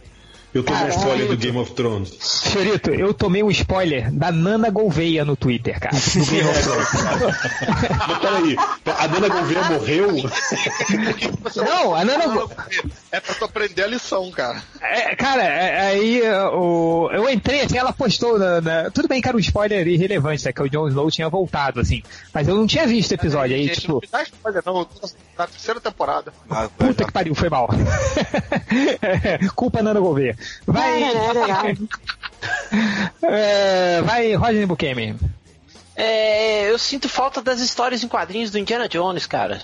Eu 0.54 0.64
tomei 0.64 0.84
um 0.86 0.90
spoiler 0.90 1.28
do 1.28 1.38
Game 1.38 1.58
of 1.58 1.72
Thrones. 1.74 2.14
Senhorito, 2.20 2.90
eu 2.90 3.14
tomei 3.14 3.44
um 3.44 3.52
spoiler 3.52 4.12
da 4.12 4.32
Nana 4.32 4.70
Gouveia 4.72 5.24
no 5.24 5.36
Twitter, 5.36 5.80
cara, 5.80 5.96
do 5.96 6.26
Game 6.26 6.50
of 6.50 6.64
Thrones. 6.64 6.88
Mas 8.08 8.18
peraí, 8.20 8.58
a 8.98 9.08
Nana 9.08 9.28
Gouveia 9.30 9.64
morreu? 9.66 10.08
Não, 11.56 11.94
a 11.94 12.04
Nana 12.06 12.28
Go- 12.28 12.50
é 13.12 13.20
pra 13.20 13.36
tu 13.36 13.46
aprender 13.46 13.84
a 13.84 13.88
lição, 13.88 14.32
cara. 14.32 14.64
É, 14.82 15.16
cara, 15.16 15.44
é, 15.44 15.80
aí 15.90 16.22
é, 16.22 16.42
o, 16.48 17.10
eu 17.12 17.30
entrei 17.30 17.62
assim, 17.62 17.78
ela 17.78 17.94
postou 17.94 18.40
na, 18.40 18.62
na- 18.62 18.90
Tudo 18.90 19.08
bem 19.08 19.22
que 19.22 19.28
era 19.28 19.38
um 19.38 19.42
spoiler 19.42 19.88
irrelevante, 19.88 20.44
né? 20.46 20.52
Que 20.54 20.62
o 20.64 20.70
Jon 20.70 20.88
Snow 20.88 21.12
tinha 21.12 21.30
voltado, 21.30 21.82
assim. 21.82 22.02
Mas 22.34 22.48
eu 22.48 22.56
não 22.56 22.66
tinha 22.66 22.88
visto 22.88 23.12
o 23.12 23.16
episódio. 23.16 23.56
Aí, 23.56 23.68
Gente, 23.68 23.82
tipo, 23.82 23.94
não 23.94 24.00
me 24.02 24.08
dá 24.12 24.24
spoiler, 24.24 24.64
não. 24.66 24.80
Eu 24.80 24.86
tô 24.86 25.10
Na 25.38 25.46
terceira 25.48 25.80
temporada. 25.80 26.34
ah, 26.50 26.68
puta 26.78 27.04
que 27.06 27.12
pariu, 27.12 27.36
foi 27.36 27.50
mal. 27.50 27.70
Culpa 29.56 29.82
Nana 29.84 30.00
Gouveia. 30.00 30.37
Vai. 30.66 31.04
É, 33.22 34.02
vai, 34.06 34.34
Roger 34.36 34.68
Bukemi. 34.68 35.16
É, 35.96 36.70
eu 36.70 36.78
sinto 36.78 37.10
falta 37.10 37.42
das 37.42 37.60
histórias 37.60 38.04
em 38.04 38.08
quadrinhos 38.08 38.52
do 38.52 38.60
Indiana 38.60 38.88
Jones, 38.88 39.26
cara. 39.26 39.62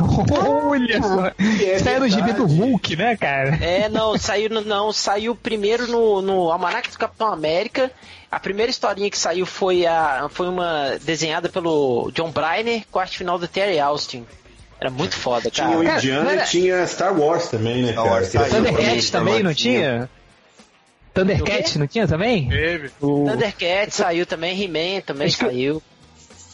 Olha 0.00 1.02
só. 1.02 1.32
Isso 1.38 1.88
aí 1.88 1.94
é 1.94 1.98
no 1.98 2.08
gibi 2.08 2.32
do 2.32 2.46
Hulk, 2.46 2.96
né, 2.96 3.16
cara? 3.16 3.56
É, 3.56 3.88
não, 3.88 4.16
saiu 4.16 4.48
não, 4.48 4.92
saiu 4.92 5.34
primeiro 5.34 5.86
no, 5.86 6.22
no 6.22 6.50
Almanac 6.50 6.90
do 6.90 6.98
Capitão 6.98 7.30
América. 7.30 7.90
A 8.30 8.38
primeira 8.40 8.70
historinha 8.70 9.10
que 9.10 9.18
saiu 9.18 9.44
foi 9.44 9.86
a 9.86 10.28
foi 10.30 10.48
uma 10.48 10.98
desenhada 11.02 11.48
pelo 11.48 12.10
John 12.12 12.30
Briner 12.30 12.84
com 12.90 12.98
a 12.98 13.02
arte 13.02 13.18
final 13.18 13.38
do 13.38 13.48
Terry 13.48 13.78
Austin. 13.78 14.26
Era 14.80 14.90
muito 14.90 15.16
foda, 15.16 15.50
Tinha 15.50 15.68
o 15.70 15.82
cara. 15.82 15.98
Indiana 15.98 16.30
cara, 16.30 16.42
e 16.44 16.46
tinha 16.46 16.86
Star 16.86 17.18
Wars 17.18 17.48
também, 17.48 17.82
né, 17.82 17.92
Star 17.92 18.04
cara? 18.04 18.14
Wars 18.16 18.28
Que 18.28 18.38
super- 18.38 18.50
Thundercats 18.50 19.10
também, 19.10 19.42
não 19.42 19.54
tinha? 19.54 20.08
Thundercats 21.14 21.76
não 21.76 21.86
tinha 21.86 22.06
também? 22.06 22.48
Teve. 22.48 22.90
O- 23.00 23.24
Thundercat 23.28 23.90
saiu 23.92 24.24
também, 24.24 24.60
He-Man 24.62 25.00
também 25.00 25.26
Acho 25.26 25.38
que- 25.38 25.44
saiu. 25.46 25.82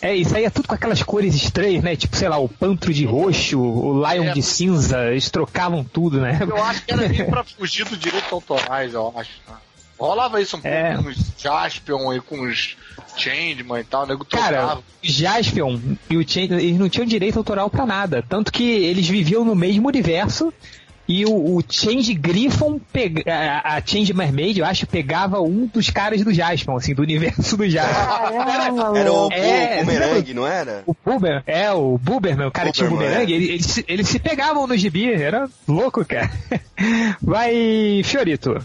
É, 0.01 0.15
isso 0.15 0.37
aí 0.37 0.45
é 0.45 0.51
tudo 0.51 0.69
com 0.69 0.75
aquelas 0.75 1.03
cores 1.03 1.35
estranhas, 1.35 1.83
né? 1.83 1.97
Tipo, 1.97 2.15
sei 2.17 2.29
lá, 2.29 2.37
o 2.39 2.49
pantro 2.49 2.93
de 2.93 3.05
roxo, 3.07 3.59
o 3.61 3.95
lion 4.07 4.25
É. 4.25 4.33
de 4.33 4.43
cinza, 4.43 5.07
eles 5.11 5.31
trocavam 5.31 5.83
tudo, 5.83 6.21
né? 6.21 6.39
Eu 6.47 6.63
acho 6.63 6.83
que 6.85 6.93
era 6.93 7.09
meio 7.09 7.27
pra 7.27 7.43
fugir 7.59 7.85
do 7.87 7.97
direito 7.97 8.35
autorais, 8.35 8.93
eu 8.93 9.13
acho. 9.17 9.31
né? 9.49 9.55
Rolava 9.99 10.41
isso 10.43 10.57
um 10.57 10.61
pouco 10.61 10.77
É. 10.77 10.97
com 10.97 11.09
os 11.09 11.17
Jaspion 11.39 12.13
e 12.15 12.21
com 12.21 12.41
os 12.43 12.77
Changeman 13.17 13.81
e 13.81 13.85
tal, 13.85 14.05
o 14.05 14.07
nego 14.07 14.25
Cara, 14.25 14.59
trocava. 14.59 14.81
o 14.81 14.83
Jaspion 15.03 15.79
e 16.11 16.17
o 16.17 16.29
Change, 16.29 16.55
eles 16.55 16.79
não 16.79 16.89
tinham 16.89 17.07
direito 17.07 17.39
autoral 17.39 17.69
pra 17.71 17.87
nada. 17.87 18.25
Tanto 18.29 18.53
que 18.53 18.63
eles 18.65 19.07
viviam 19.09 19.45
no 19.45 19.55
mesmo 19.55 19.89
universo 19.89 20.53
e 21.07 21.27
o, 21.27 21.57
o 21.59 21.63
Change 21.69 22.15
Griffon, 22.15 22.81
pega, 22.91 23.23
a, 23.63 23.79
Change 23.85 24.15
Mermaid, 24.15 24.59
eu 24.59 24.65
acho, 24.65 24.87
pegava 24.87 25.39
um 25.39 25.67
dos 25.67 25.91
caras 25.91 26.25
do 26.25 26.33
Jaspion, 26.33 26.77
assim, 26.79 26.95
do 26.95 27.03
universo 27.03 27.59
do 27.59 27.69
Jaspion. 27.69 28.45
Caramba, 28.45 28.99
Era 28.99 29.13
o. 29.13 29.31
É, 29.31 29.83
o 29.83 29.85
Boomerang, 29.85 30.35
não 30.35 30.47
era? 30.47 30.83
O 30.87 30.97
Buber, 31.05 31.43
é, 31.47 31.71
o 31.73 31.99
Buberman, 31.99 32.47
o 32.47 32.51
cara 32.51 32.69
que 32.71 32.77
tinha 32.79 32.87
o 32.89 32.91
bumerangue, 32.91 33.35
é. 33.35 33.37
ele- 33.37 33.49
eles, 33.51 33.67
se- 33.67 33.85
eles 33.87 34.09
se 34.09 34.19
pegavam 34.19 34.67
no 34.67 34.75
gibi, 34.79 35.13
era 35.13 35.47
louco, 35.69 36.03
cara. 36.07 36.31
Vai, 37.21 38.01
Fiorito. 38.05 38.65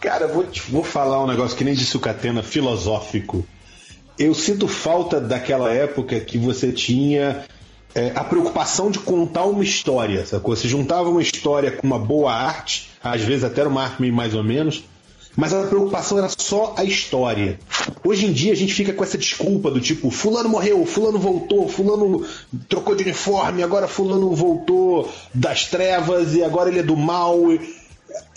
Cara, 0.00 0.26
vou, 0.26 0.44
te- 0.44 0.62
vou 0.70 0.82
falar 0.82 1.22
um 1.22 1.26
negócio 1.26 1.56
que 1.56 1.64
nem 1.64 1.74
disse 1.74 1.96
o 1.96 2.00
Catena, 2.00 2.42
filosófico. 2.42 3.44
Eu 4.18 4.34
sinto 4.34 4.66
falta 4.66 5.20
daquela 5.20 5.72
época 5.72 6.18
que 6.20 6.38
você 6.38 6.72
tinha 6.72 7.44
é, 7.94 8.12
a 8.14 8.24
preocupação 8.24 8.90
de 8.90 8.98
contar 8.98 9.44
uma 9.44 9.62
história, 9.64 10.24
sacou? 10.26 10.54
Você 10.56 10.68
juntava 10.68 11.08
uma 11.08 11.22
história 11.22 11.70
com 11.70 11.86
uma 11.86 11.98
boa 11.98 12.32
arte, 12.32 12.90
às 13.02 13.20
vezes 13.22 13.44
até 13.44 13.66
uma 13.66 13.82
arte 13.84 14.10
mais 14.10 14.34
ou 14.34 14.42
menos, 14.42 14.84
mas 15.36 15.54
a 15.54 15.62
preocupação 15.66 16.18
era 16.18 16.28
só 16.28 16.74
a 16.76 16.84
história. 16.84 17.58
Hoje 18.04 18.26
em 18.26 18.32
dia 18.32 18.52
a 18.52 18.56
gente 18.56 18.74
fica 18.74 18.92
com 18.92 19.02
essa 19.04 19.16
desculpa 19.16 19.70
do 19.70 19.80
tipo, 19.80 20.10
fulano 20.10 20.48
morreu, 20.48 20.84
fulano 20.84 21.18
voltou, 21.18 21.68
fulano 21.68 22.26
trocou 22.68 22.94
de 22.94 23.04
uniforme, 23.04 23.62
agora 23.62 23.86
fulano 23.88 24.34
voltou 24.34 25.10
das 25.32 25.64
trevas 25.66 26.34
e 26.34 26.42
agora 26.42 26.68
ele 26.68 26.80
é 26.80 26.82
do 26.82 26.96
mal. 26.96 27.38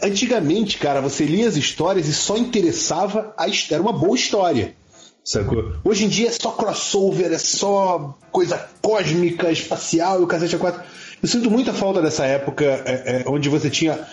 Antigamente, 0.02 0.78
cara, 0.78 1.02
você 1.02 1.26
lia 1.26 1.48
as 1.48 1.56
histórias 1.56 2.08
e 2.08 2.14
só 2.14 2.38
interessava 2.38 3.34
a 3.38 3.48
his- 3.48 3.72
era 3.72 3.82
uma 3.82 3.94
boa 3.94 4.16
história. 4.16 4.76
Sacou? 5.24 5.74
Hoje 5.86 6.04
em 6.06 6.10
dia 6.10 6.28
é 6.28 6.32
só 6.32 6.52
crossover, 6.52 7.32
é 7.32 7.38
só 7.38 8.18
coisa 8.32 8.68
cósmica, 8.82 9.50
espacial 9.52 10.20
e 10.20 10.24
o 10.24 10.28
cacete 10.28 10.56
a 10.56 10.60
quatro. 10.60 10.82
Eu 11.22 11.30
sinto 11.30 11.50
muita 11.50 11.72
falta 11.74 12.02
dessa 12.02 12.26
época 12.26 12.66
é, 12.66 13.22
é, 13.22 13.30
onde 13.30 13.48
você 13.48 13.70
tinha. 13.70 14.06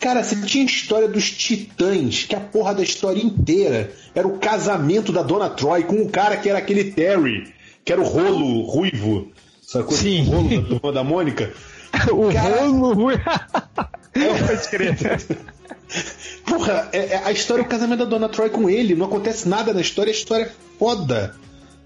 Cara, 0.00 0.22
você 0.22 0.36
tinha 0.42 0.64
a 0.64 0.66
história 0.66 1.08
dos 1.08 1.30
titãs, 1.30 2.24
que 2.24 2.34
a 2.34 2.40
porra 2.40 2.74
da 2.74 2.82
história 2.82 3.20
inteira 3.20 3.92
era 4.14 4.26
o 4.26 4.38
casamento 4.38 5.12
da 5.12 5.22
Dona 5.22 5.50
Troy 5.50 5.82
com 5.84 5.96
o 5.96 6.08
cara 6.08 6.36
que 6.36 6.48
era 6.48 6.58
aquele 6.58 6.84
Terry, 6.92 7.52
que 7.84 7.92
era 7.92 8.00
o 8.00 8.04
rolo 8.04 8.62
ruivo. 8.62 9.30
Sacou? 9.60 9.94
Sim. 9.96 10.22
O 10.28 10.30
rolo 10.30 10.48
da 10.48 10.68
turma 10.68 10.92
da 10.92 11.04
Mônica. 11.04 11.52
O 12.12 12.30
Cara- 12.32 12.66
rolo. 12.66 13.10
Pode 14.46 14.68
crer. 14.68 14.96
Porra, 16.46 16.88
é- 16.92 16.98
é- 17.14 17.22
a 17.24 17.32
história 17.32 17.62
é 17.62 17.64
o 17.64 17.68
casamento 17.68 18.00
da 18.00 18.04
Dona 18.04 18.28
Troy 18.28 18.50
com 18.50 18.68
ele. 18.68 18.94
Não 18.94 19.06
acontece 19.06 19.48
nada 19.48 19.72
na 19.72 19.80
história, 19.80 20.10
a 20.10 20.14
história 20.14 20.44
é 20.44 20.50
foda. 20.78 21.34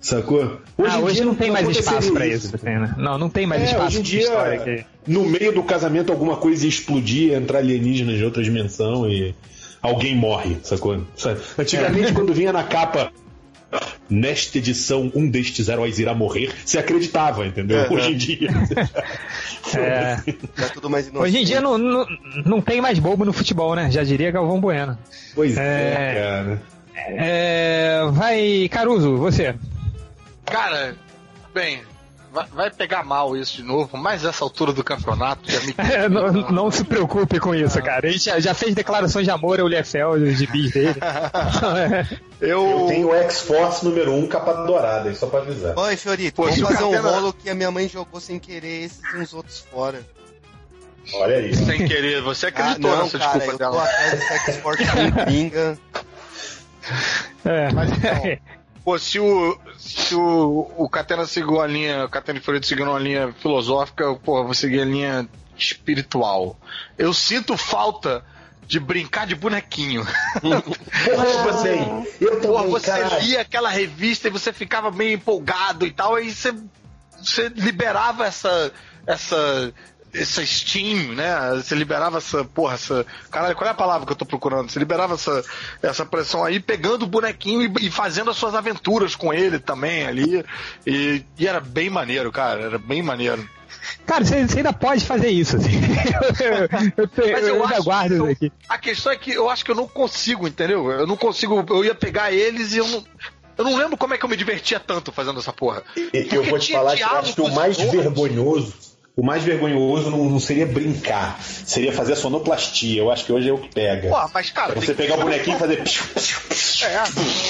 Sacou? 0.00 0.58
ah, 0.84 0.98
em 0.98 1.02
hoje 1.04 1.14
dia 1.16 1.24
não 1.24 1.34
tem 1.34 1.48
mais 1.52 1.68
espaço 1.68 2.12
pra 2.12 2.26
isso, 2.26 2.50
assim, 2.56 2.66
né? 2.66 2.92
Não, 2.98 3.16
não 3.16 3.30
tem 3.30 3.46
mais 3.46 3.62
É, 3.62 3.66
espaço 3.66 3.86
hoje 3.86 3.98
em 4.00 4.02
dia, 4.02 4.60
que- 4.64 4.84
no 5.06 5.24
meio 5.24 5.52
do 5.52 5.62
casamento, 5.62 6.10
alguma 6.10 6.36
coisa 6.36 6.64
ia 6.64 6.68
explodir, 6.68 7.32
entrar 7.34 7.58
alienígenas 7.58 8.16
de 8.18 8.24
outra 8.24 8.42
dimensão 8.42 9.08
e 9.08 9.32
alguém 9.80 10.16
morre, 10.16 10.56
sacou? 10.64 11.00
Antigamente, 11.56 12.08
É. 12.08 12.12
quando 12.12 12.34
vinha 12.34 12.52
na 12.52 12.64
capa, 12.64 13.12
nesta 14.08 14.58
edição, 14.58 15.10
um 15.14 15.28
destes 15.28 15.68
heróis 15.68 15.98
irá 15.98 16.14
morrer, 16.14 16.52
você 16.64 16.78
acreditava, 16.78 17.46
entendeu? 17.46 17.80
É, 17.80 17.88
Hoje 17.90 18.06
é. 18.08 18.10
em 18.10 18.16
dia. 18.16 18.48
É. 19.74 20.16
É 20.58 20.68
tudo 20.68 20.90
mais 20.90 21.06
inocente. 21.06 21.28
Hoje 21.28 21.38
em 21.38 21.44
dia 21.44 21.60
não, 21.60 21.78
não, 21.78 22.06
não 22.44 22.60
tem 22.60 22.80
mais 22.80 22.98
bobo 22.98 23.24
no 23.24 23.32
futebol, 23.32 23.74
né? 23.74 23.90
Já 23.90 24.02
diria 24.02 24.30
Galvão 24.30 24.60
Bueno. 24.60 24.98
Pois 25.34 25.56
É. 25.56 25.62
é, 25.62 26.14
cara. 26.20 26.62
É, 26.96 28.00
vai, 28.10 28.68
Caruso, 28.70 29.16
você. 29.16 29.54
Cara, 30.44 30.96
bem, 31.54 31.80
vai, 32.32 32.46
vai 32.52 32.70
pegar 32.70 33.04
mal 33.04 33.36
isso 33.36 33.56
de 33.56 33.62
novo, 33.62 33.96
mas 33.96 34.24
essa 34.24 34.42
altura 34.44 34.72
do 34.72 34.82
campeonato 34.82 35.50
já 35.50 35.60
me. 35.60 35.74
É, 35.92 36.08
não, 36.08 36.32
não 36.50 36.70
se 36.70 36.82
preocupe 36.84 37.38
com 37.38 37.54
isso, 37.54 37.80
cara. 37.82 38.08
A 38.08 38.10
gente 38.10 38.24
já, 38.24 38.40
já 38.40 38.54
fez 38.54 38.74
declarações 38.74 39.24
de 39.26 39.30
amor 39.30 39.60
ao 39.60 39.68
Liefel, 39.68 40.10
os 40.10 40.38
gibis 40.38 40.72
dele. 40.72 40.94
Eu, 42.40 42.80
Eu 42.80 42.86
tenho 42.86 43.08
o 43.10 43.14
X-Force 43.14 43.84
número 43.84 44.12
1 44.14 44.26
capa 44.26 44.52
dourada, 44.64 45.14
só 45.14 45.26
pra 45.26 45.40
avisar. 45.40 45.78
Oi, 45.78 45.96
Fiorito, 45.96 46.34
Pô, 46.34 46.42
vamos 46.44 46.58
fazer 46.60 46.84
um 46.84 47.00
rolo 47.00 47.32
que 47.32 47.48
a 47.50 47.54
minha 47.54 47.70
mãe 47.70 47.88
jogou 47.88 48.20
sem 48.20 48.38
querer 48.38 48.84
esses 48.86 49.00
e 49.14 49.18
uns 49.18 49.32
outros 49.32 49.60
fora. 49.70 50.00
Olha 51.14 51.36
aí. 51.36 51.54
Sem 51.54 51.86
querer, 51.86 52.20
você 52.22 52.46
Ah, 52.46 52.48
acreditou 52.48 52.90
não, 52.90 53.02
nessa 53.04 53.18
cara, 53.18 53.38
desculpa 53.38 53.52
eu 53.64 53.70
tô 53.70 53.76
dela. 53.76 53.84
atrás 53.84 54.10
do 54.12 54.18
Sex 54.26 54.48
Sport 54.48 54.78
com 54.80 55.24
pinga. 55.24 55.78
É. 57.44 57.72
Mas 57.72 57.90
então, 57.92 58.38
pô, 58.84 58.98
se 58.98 59.18
o, 59.18 59.58
se 59.78 60.14
o, 60.14 60.70
o 60.76 60.88
Catena 60.88 61.26
seguiu 61.26 61.60
a 61.60 61.66
linha, 61.66 62.04
o 62.04 62.08
Catena 62.08 62.38
de 62.38 62.44
Florido 62.44 62.66
seguiu 62.66 62.86
uma 62.86 62.98
linha 62.98 63.32
filosófica, 63.32 64.14
pô, 64.16 64.38
eu 64.38 64.44
vou 64.44 64.54
seguir 64.54 64.80
a 64.80 64.84
linha 64.84 65.28
espiritual. 65.56 66.56
Eu 66.98 67.12
sinto 67.12 67.56
falta 67.56 68.24
de 68.66 68.80
brincar 68.80 69.26
de 69.26 69.34
bonequinho. 69.34 70.06
Porra, 70.40 70.62
eu 71.26 71.52
também. 71.52 72.06
Eu 72.20 72.40
também, 72.40 72.70
você 72.70 73.20
lia 73.20 73.40
aquela 73.40 73.68
revista 73.68 74.28
e 74.28 74.30
você 74.30 74.52
ficava 74.52 74.90
meio 74.90 75.14
empolgado 75.14 75.86
e 75.86 75.90
tal, 75.90 76.14
aí 76.14 76.32
você, 76.32 76.54
você 77.18 77.48
liberava 77.48 78.26
essa, 78.26 78.72
essa, 79.06 79.72
essa 80.14 80.44
Steam, 80.44 81.14
né? 81.14 81.34
Você 81.56 81.74
liberava 81.74 82.18
essa, 82.18 82.44
porra, 82.44 82.74
essa. 82.74 83.06
Caralho, 83.30 83.56
qual 83.56 83.66
é 83.68 83.70
a 83.70 83.74
palavra 83.74 84.06
que 84.06 84.12
eu 84.12 84.16
tô 84.16 84.26
procurando? 84.26 84.70
Você 84.70 84.78
liberava 84.78 85.14
essa, 85.14 85.42
essa 85.82 86.04
pressão 86.04 86.44
aí, 86.44 86.60
pegando 86.60 87.04
o 87.04 87.08
bonequinho 87.08 87.62
e, 87.62 87.86
e 87.86 87.90
fazendo 87.90 88.30
as 88.30 88.36
suas 88.36 88.54
aventuras 88.54 89.14
com 89.14 89.32
ele 89.32 89.58
também 89.58 90.06
ali. 90.06 90.44
E, 90.86 91.24
e 91.38 91.46
era 91.46 91.60
bem 91.60 91.88
maneiro, 91.88 92.30
cara, 92.30 92.60
era 92.62 92.78
bem 92.78 93.02
maneiro. 93.02 93.48
Cara, 94.06 94.24
você, 94.24 94.46
você 94.46 94.58
ainda 94.58 94.72
pode 94.72 95.04
fazer 95.04 95.28
isso, 95.30 95.56
assim. 95.56 95.70
Eu, 96.96 97.08
eu, 97.24 97.38
eu 97.40 97.48
eu 97.48 97.64
ainda 97.64 97.80
guardo 97.80 98.08
que 98.08 98.14
isso 98.14 98.24
aqui. 98.26 98.52
A 98.68 98.78
questão 98.78 99.12
é 99.12 99.16
que 99.16 99.32
eu 99.32 99.48
acho 99.48 99.64
que 99.64 99.70
eu 99.70 99.74
não 99.74 99.88
consigo, 99.88 100.46
entendeu? 100.46 100.90
Eu 100.90 101.06
não 101.06 101.16
consigo. 101.16 101.64
Eu 101.68 101.84
ia 101.84 101.94
pegar 101.94 102.32
eles 102.32 102.72
e 102.72 102.78
eu 102.78 102.86
não. 102.88 103.04
Eu 103.56 103.64
não 103.64 103.76
lembro 103.76 103.96
como 103.96 104.14
é 104.14 104.18
que 104.18 104.24
eu 104.24 104.28
me 104.28 104.36
divertia 104.36 104.80
tanto 104.80 105.12
fazendo 105.12 105.38
essa 105.38 105.52
porra. 105.52 105.82
E- 105.96 106.10
Eu 106.14 106.22
Porque 106.28 106.50
vou 106.50 106.58
te 106.58 106.72
falar 106.72 106.96
que 106.96 107.02
eu 107.02 107.08
acho 107.08 107.34
que 107.34 107.40
o 107.40 107.50
mais 107.54 107.76
vergonhoso, 107.76 108.74
o 109.14 109.22
mais 109.22 109.42
vergonhoso 109.42 110.10
não, 110.10 110.24
não 110.24 110.40
seria 110.40 110.66
brincar, 110.66 111.40
seria 111.42 111.92
fazer 111.92 112.14
a 112.14 112.16
sonoplastia. 112.16 113.00
Eu 113.00 113.10
acho 113.10 113.24
que 113.24 113.32
hoje 113.32 113.48
é 113.48 113.52
o 113.52 113.58
que 113.58 113.68
pega. 113.68 114.08
Pô, 114.08 114.30
mas 114.32 114.50
cara. 114.50 114.72
É 114.72 114.74
você 114.74 114.94
pegar 114.94 115.16
o 115.16 115.22
bonequinho 115.22 115.56
e 115.56 115.58
fazer. 115.58 115.82
É, 116.82 116.98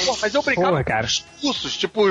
pô, 0.04 0.18
mas 0.20 0.34
eu 0.34 0.42
brincava 0.42 0.68
Porra, 0.68 0.84
com 0.84 0.90
cara. 0.90 1.06
discursos, 1.06 1.74
tipo, 1.74 2.02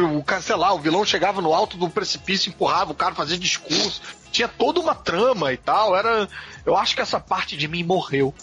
lá, 0.57 0.73
o 0.73 0.80
vilão 0.80 1.06
chegava 1.06 1.40
no 1.40 1.53
alto 1.53 1.78
do 1.78 1.88
precipício, 1.88 2.49
empurrava 2.49 2.94
o 2.94 2.95
cara, 2.95 3.14
fazia 3.14 3.38
discurso, 3.38 4.02
tinha 4.32 4.48
toda 4.48 4.80
uma 4.80 4.95
trama 4.95 5.53
e 5.53 5.57
tal, 5.57 5.95
era... 5.95 6.28
Eu 6.65 6.76
acho 6.76 6.95
que 6.95 7.02
essa 7.02 7.19
parte 7.19 7.56
de 7.56 7.68
mim 7.68 7.84
morreu. 7.84 8.34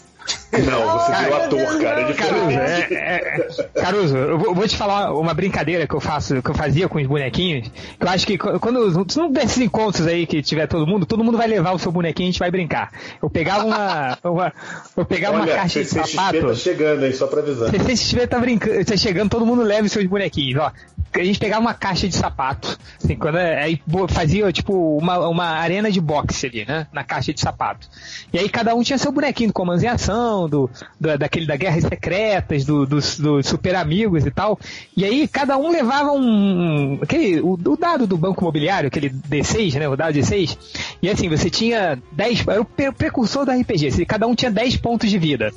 Não, 0.51 0.99
você 0.99 1.11
virou 1.23 1.35
ator, 1.43 1.81
cara. 1.81 2.01
É 2.01 2.13
Caruso, 2.13 2.47
diferente. 2.47 2.93
é, 2.93 2.97
é- 2.97 3.47
é- 3.75 3.81
Caruso, 3.81 4.17
eu 4.17 4.37
vou, 4.39 4.55
vou 4.55 4.67
te 4.67 4.75
falar 4.77 5.13
uma 5.13 5.33
brincadeira 5.33 5.87
que 5.87 5.93
eu 5.95 5.99
faço, 5.99 6.41
que 6.41 6.49
eu 6.49 6.55
fazia 6.55 6.87
com 6.89 6.99
os 6.99 7.07
bonequinhos. 7.07 7.67
Que 7.99 8.05
eu 8.05 8.09
acho 8.09 8.25
que 8.27 8.37
qu- 8.37 8.59
quando 8.59 9.11
se 9.11 9.17
não 9.17 9.31
desses 9.31 9.57
encontros 9.59 10.05
aí 10.07 10.25
que 10.25 10.41
tiver 10.41 10.67
todo 10.67 10.85
mundo, 10.87 11.05
todo 11.05 11.23
mundo 11.23 11.37
vai 11.37 11.47
levar 11.47 11.71
o 11.73 11.79
seu 11.79 11.91
bonequinho 11.91 12.27
e 12.27 12.29
a 12.29 12.31
gente 12.31 12.39
vai 12.39 12.51
brincar. 12.51 12.91
Eu 13.21 13.29
pegava 13.29 13.63
uma, 13.65 14.17
uma 14.23 14.53
eu 14.97 15.05
pegava 15.05 15.35
uma 15.37 15.43
Olha, 15.43 15.55
caixa 15.55 15.79
de 15.81 15.85
CCXP 15.89 16.15
sapato. 16.15 16.47
tá 16.47 16.53
chegando 16.55 17.03
aí, 17.05 17.13
só 17.13 17.27
pra 17.27 17.41
avisar. 17.41 17.69
Se 17.69 17.77
você 17.77 17.91
estiver 17.93 18.27
tá 18.27 18.39
brincando, 18.39 18.83
tá 18.85 18.97
chegando, 18.97 19.29
todo 19.29 19.45
mundo 19.45 19.61
leva 19.63 19.85
os 19.85 19.91
seus 19.91 20.05
bonequinhos, 20.05 20.59
ó. 20.61 20.71
A 21.13 21.23
gente 21.23 21.39
pegava 21.39 21.61
uma 21.61 21.73
caixa 21.73 22.07
de 22.07 22.15
sapato, 22.15 22.77
assim, 23.03 23.15
quando 23.15 23.37
é- 23.37 23.61
aí 23.63 23.81
fazia 24.09 24.51
tipo 24.51 24.97
uma, 24.97 25.27
uma 25.27 25.45
arena 25.45 25.91
de 25.91 25.99
boxe 25.99 26.45
ali, 26.47 26.65
né? 26.65 26.87
Na 26.93 27.03
caixa 27.03 27.33
de 27.33 27.39
sapato. 27.41 27.87
E 28.31 28.37
aí 28.37 28.47
cada 28.49 28.75
um 28.75 28.83
tinha 28.83 28.97
seu 28.97 29.11
bonequinho 29.11 29.49
do 29.49 29.53
Comandos 29.53 29.83
em 29.83 29.87
Ação, 29.87 30.47
do, 30.47 30.69
da- 30.99 31.17
daquele 31.17 31.45
da 31.45 31.55
Guerras 31.55 31.83
Secretas, 31.83 32.63
do, 32.65 32.85
dos, 32.85 33.19
dos 33.19 33.47
Super 33.47 33.75
Amigos 33.75 34.25
e 34.25 34.31
tal. 34.31 34.59
E 34.95 35.03
aí 35.03 35.27
cada 35.27 35.57
um 35.57 35.69
levava 35.71 36.11
um. 36.11 36.99
aquele, 37.01 37.41
o, 37.41 37.53
o 37.53 37.77
dado 37.77 38.05
do 38.05 38.17
Banco 38.17 38.41
Imobiliário, 38.43 38.87
aquele 38.87 39.09
D6, 39.09 39.75
né? 39.79 39.87
O 39.89 39.95
dado 39.95 40.13
D6. 40.13 40.57
E 41.01 41.09
assim, 41.09 41.27
você 41.29 41.49
tinha 41.49 41.97
10. 42.11 42.47
Era 42.47 42.61
o 42.61 42.65
pre- 42.65 42.91
precursor 42.91 43.45
do 43.45 43.51
RPG. 43.51 43.87
assim, 43.87 44.05
Cada 44.05 44.27
um 44.27 44.35
tinha 44.35 44.51
10 44.51 44.77
pontos 44.77 45.09
de 45.09 45.17
vida. 45.17 45.51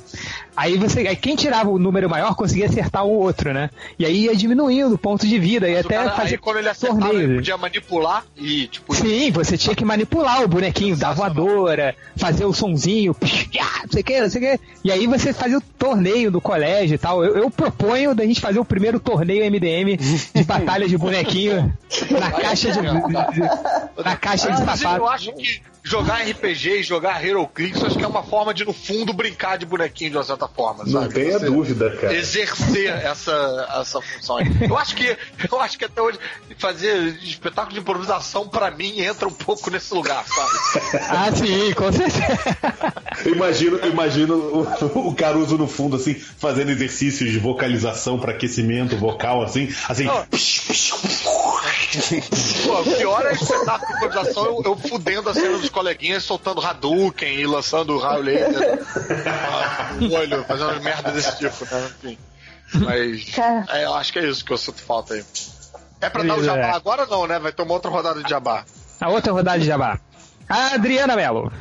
Aí 0.55 0.77
você. 0.77 1.07
Aí 1.07 1.15
quem 1.15 1.35
tirava 1.35 1.69
o 1.69 1.79
número 1.79 2.09
maior 2.09 2.35
conseguia 2.35 2.65
acertar 2.65 3.05
o 3.05 3.11
outro, 3.11 3.53
né? 3.53 3.69
E 3.97 4.05
aí 4.05 4.25
ia 4.25 4.35
diminuindo 4.35 4.95
o 4.95 4.97
ponto 4.97 5.27
de 5.27 5.39
vida 5.43 5.69
e 5.69 5.73
Mas 5.75 5.85
até 5.85 5.95
cara, 5.97 6.11
fazer 6.11 6.29
aí 6.31 6.37
quando 6.37 6.57
ele 6.57 6.69
acertava, 6.69 7.01
torneio. 7.01 7.23
ele 7.27 7.35
podia 7.35 7.57
manipular 7.57 8.25
e, 8.35 8.67
tipo... 8.67 8.95
Sim, 8.95 9.31
você 9.31 9.57
tinha 9.57 9.75
que 9.75 9.85
manipular 9.85 10.41
o 10.43 10.47
bonequinho, 10.47 10.95
dar 10.95 11.13
voadora, 11.13 11.95
fazer 12.15 12.45
o 12.45 12.53
sonzinho, 12.53 13.13
psh, 13.13 13.49
não 13.83 13.91
sei 13.91 14.01
o 14.01 14.03
que, 14.03 14.21
não 14.21 14.29
sei 14.29 14.41
o 14.41 14.57
que. 14.57 14.63
E 14.85 14.91
aí 14.91 15.05
você 15.07 15.33
fazia 15.33 15.57
o 15.57 15.61
torneio 15.61 16.31
do 16.31 16.41
colégio 16.41 16.95
e 16.95 16.97
tal. 16.97 17.23
Eu, 17.23 17.37
eu 17.37 17.49
proponho 17.51 18.15
da 18.15 18.25
gente 18.25 18.41
fazer 18.41 18.59
o 18.59 18.65
primeiro 18.65 18.99
torneio 18.99 19.45
MDM 19.51 19.97
de 19.97 20.43
batalha 20.45 20.87
de 20.87 20.97
bonequinho 20.97 21.71
na 22.09 22.31
caixa 22.31 22.71
de, 22.71 22.81
na 24.03 24.15
caixa 24.15 24.51
de 24.51 24.57
sapato. 24.57 24.97
eu 24.97 25.07
acho 25.09 25.33
que 25.33 25.61
jogar 25.85 26.21
RPG 26.25 26.79
e 26.79 26.83
jogar 26.83 27.23
Hero 27.25 27.45
Clicks, 27.45 27.83
acho 27.83 27.97
que 27.97 28.03
é 28.05 28.07
uma 28.07 28.23
forma 28.23 28.53
de, 28.53 28.63
no 28.63 28.71
fundo, 28.71 29.11
brincar 29.11 29.57
de 29.57 29.65
bonequinho 29.65 30.11
de 30.11 30.17
uma 30.17 30.23
certa 30.23 30.47
forma, 30.47 30.85
Não 30.85 31.01
sabe? 31.01 31.13
tenha 31.13 31.37
Você 31.39 31.45
dúvida, 31.45 31.89
cara. 31.97 32.13
Exercer 32.15 32.89
essa, 33.05 33.67
essa 33.81 34.01
função 34.01 34.37
aí. 34.37 34.45
Eu 34.61 34.77
acho 34.77 34.95
que 34.95 35.17
eu 35.51 35.59
acho 35.61 35.77
que 35.77 35.85
até 35.85 36.01
hoje 36.01 36.19
fazer 36.57 37.17
espetáculo 37.23 37.73
de 37.73 37.79
improvisação 37.79 38.47
pra 38.47 38.71
mim 38.71 39.01
entra 39.01 39.27
um 39.27 39.33
pouco 39.33 39.69
nesse 39.69 39.93
lugar, 39.93 40.25
sabe? 40.27 40.53
Ah, 41.13 41.31
sim, 41.31 41.73
com 41.73 41.91
certeza. 41.91 42.53
Eu 43.25 43.33
imagino, 43.33 43.77
eu 43.77 43.89
imagino 43.89 44.35
o, 44.35 45.09
o 45.09 45.15
Caruso 45.15 45.57
no 45.57 45.67
fundo, 45.67 45.95
assim, 45.95 46.13
fazendo 46.13 46.71
exercícios 46.71 47.31
de 47.31 47.39
vocalização 47.39 48.19
para 48.19 48.31
aquecimento 48.31 48.97
vocal, 48.97 49.43
assim, 49.43 49.73
assim. 49.87 50.05
Pô, 52.65 52.81
o 52.81 52.95
pior 52.97 53.25
é 53.25 53.33
espetáculo 53.33 53.87
de 53.87 53.95
improvisação 53.95 54.45
eu, 54.45 54.61
eu 54.65 54.77
fudendo 54.77 55.29
a 55.29 55.33
cena 55.33 55.57
dos 55.57 55.69
coleguinhas, 55.69 56.23
soltando 56.23 56.61
Hadouken 56.61 57.35
e 57.35 57.45
lançando 57.45 57.97
raio 57.97 58.23
laser 58.23 58.79
no 59.99 60.13
olho, 60.13 60.43
fazendo 60.45 60.69
umas 60.69 60.83
merdas 60.83 61.13
desse 61.13 61.37
tipo, 61.37 61.65
né? 61.73 61.89
Enfim. 62.03 62.17
Mas 62.79 63.37
é, 63.69 63.85
eu 63.85 63.93
acho 63.93 64.13
que 64.13 64.19
é 64.19 64.29
isso 64.29 64.43
que 64.43 64.51
eu 64.51 64.57
sinto 64.57 64.81
falta 64.81 65.13
aí. 65.13 65.23
É 66.01 66.09
pra 66.09 66.23
dar 66.23 66.37
o 66.37 66.43
jabá 66.43 66.75
agora 66.75 67.05
não, 67.05 67.25
né? 67.25 67.39
Vai 67.39 67.53
ter 67.53 67.61
uma 67.61 67.73
outra 67.73 67.89
rodada 67.89 68.21
de 68.21 68.29
jabá. 68.29 68.65
A 68.99 69.09
outra 69.09 69.31
rodada 69.31 69.59
de 69.59 69.65
jabá. 69.65 69.99
A 70.49 70.73
Adriana 70.73 71.15
Mello. 71.15 71.51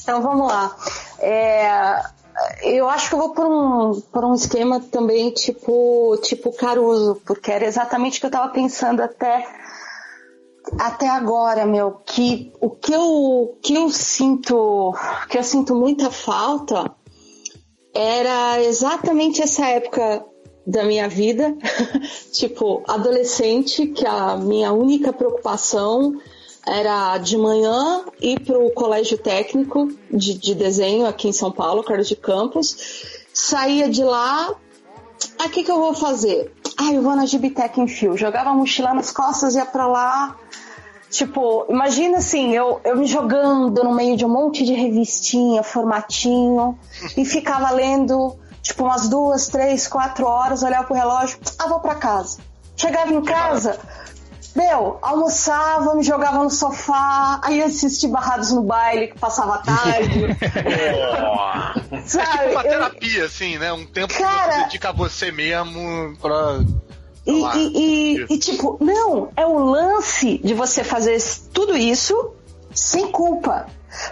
Então 0.00 0.22
vamos 0.22 0.46
lá. 0.46 0.76
É, 1.18 2.00
eu 2.62 2.88
acho 2.88 3.08
que 3.08 3.14
eu 3.14 3.18
vou 3.18 3.34
por 3.34 3.46
um, 3.46 4.00
por 4.00 4.24
um 4.24 4.34
esquema 4.34 4.78
também 4.80 5.30
tipo, 5.30 6.16
tipo 6.22 6.52
Caruso, 6.52 7.20
porque 7.26 7.50
era 7.50 7.64
exatamente 7.64 8.18
o 8.18 8.20
que 8.20 8.26
eu 8.26 8.28
estava 8.28 8.52
pensando 8.52 9.02
até, 9.02 9.46
até 10.78 11.08
agora, 11.08 11.66
meu. 11.66 11.92
Que 12.06 12.52
o 12.60 12.70
que 12.70 12.92
eu, 12.92 13.58
que 13.62 13.74
eu 13.74 13.90
sinto, 13.90 14.94
que 15.28 15.38
eu 15.38 15.42
sinto 15.42 15.74
muita 15.74 16.10
falta 16.10 16.92
era 17.94 18.60
exatamente 18.62 19.42
essa 19.42 19.66
época 19.66 20.24
da 20.66 20.84
minha 20.84 21.08
vida, 21.08 21.54
tipo, 22.32 22.82
adolescente, 22.88 23.86
que 23.88 24.06
a 24.06 24.36
minha 24.36 24.72
única 24.72 25.12
preocupação 25.12 26.18
era 26.66 27.18
de 27.18 27.36
manhã 27.36 28.04
ir 28.20 28.40
para 28.40 28.58
o 28.58 28.70
colégio 28.70 29.18
técnico 29.18 29.92
de, 30.10 30.34
de 30.38 30.54
desenho 30.54 31.06
aqui 31.06 31.28
em 31.28 31.32
São 31.32 31.52
Paulo, 31.52 31.84
Carlos 31.84 32.08
de 32.08 32.16
Campos. 32.16 33.04
Saía 33.32 33.88
de 33.88 34.02
lá, 34.02 34.54
Ah, 35.38 35.46
o 35.46 35.50
que, 35.50 35.62
que 35.62 35.70
eu 35.70 35.78
vou 35.78 35.94
fazer? 35.94 36.52
Ah, 36.78 36.92
eu 36.92 37.02
vou 37.02 37.14
na 37.14 37.26
Gibitec 37.26 37.78
em 37.80 37.86
fio. 37.86 38.16
Jogava 38.16 38.50
a 38.50 38.54
mochila 38.54 38.94
nas 38.94 39.10
costas, 39.10 39.54
ia 39.54 39.66
pra 39.66 39.86
lá. 39.86 40.36
Tipo, 41.10 41.66
imagina 41.68 42.18
assim, 42.18 42.52
eu, 42.54 42.80
eu 42.84 42.96
me 42.96 43.06
jogando 43.06 43.84
no 43.84 43.94
meio 43.94 44.16
de 44.16 44.24
um 44.24 44.28
monte 44.28 44.64
de 44.64 44.72
revistinha, 44.72 45.62
formatinho, 45.62 46.76
e 47.16 47.24
ficava 47.24 47.70
lendo, 47.70 48.34
tipo, 48.64 48.82
umas 48.84 49.08
duas, 49.08 49.46
três, 49.46 49.86
quatro 49.86 50.26
horas, 50.26 50.64
olhava 50.64 50.84
pro 50.88 50.96
relógio, 50.96 51.38
ah, 51.58 51.68
vou 51.68 51.78
pra 51.78 51.94
casa. 51.94 52.38
Chegava 52.76 53.12
em 53.12 53.22
casa, 53.22 53.78
meu, 54.56 54.98
almoçava, 55.02 55.94
me 55.94 56.02
jogava 56.02 56.42
no 56.42 56.50
sofá, 56.50 57.38
aí 57.44 57.62
assistia 57.62 58.08
Barrados 58.08 58.50
no 58.52 58.62
Baile, 58.62 59.08
que 59.08 59.18
passava 59.18 59.54
a 59.54 59.58
tarde. 59.58 60.36
É 61.94 62.00
Sabe, 62.06 62.26
tipo 62.38 62.50
uma 62.50 62.62
eu- 62.62 62.70
terapia, 62.70 63.24
assim, 63.26 63.58
né? 63.58 63.72
Um 63.72 63.86
tempo 63.86 64.12
que 64.12 64.22
Cara- 64.22 64.52
você 64.52 64.62
dedica 64.64 64.88
a 64.88 64.92
você 64.92 65.30
mesmo 65.32 66.16
pra. 66.20 66.60
E, 67.26 67.40
Lá. 67.40 67.56
e- 67.56 67.72
e- 67.74 68.26
e, 68.34 68.38
tipo, 68.38 68.76
não, 68.80 69.28
é 69.36 69.46
o 69.46 69.58
lance 69.58 70.38
de 70.44 70.52
você 70.54 70.82
fazer 70.84 71.22
tudo 71.52 71.76
isso 71.76 72.32
sem 72.74 73.10
culpa. 73.10 73.66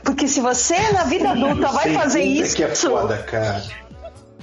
Porque 0.05 0.27
se 0.29 0.41
você 0.41 0.79
na 0.93 1.05
vida 1.05 1.31
adulta 1.33 1.69
vai 1.73 1.93
fazer 1.93 2.21
culpa 2.21 2.35
é 2.39 2.45
isso, 2.45 2.57
que 2.57 2.65
é 2.65 2.75
foda, 2.75 3.19
cara. 3.25 3.63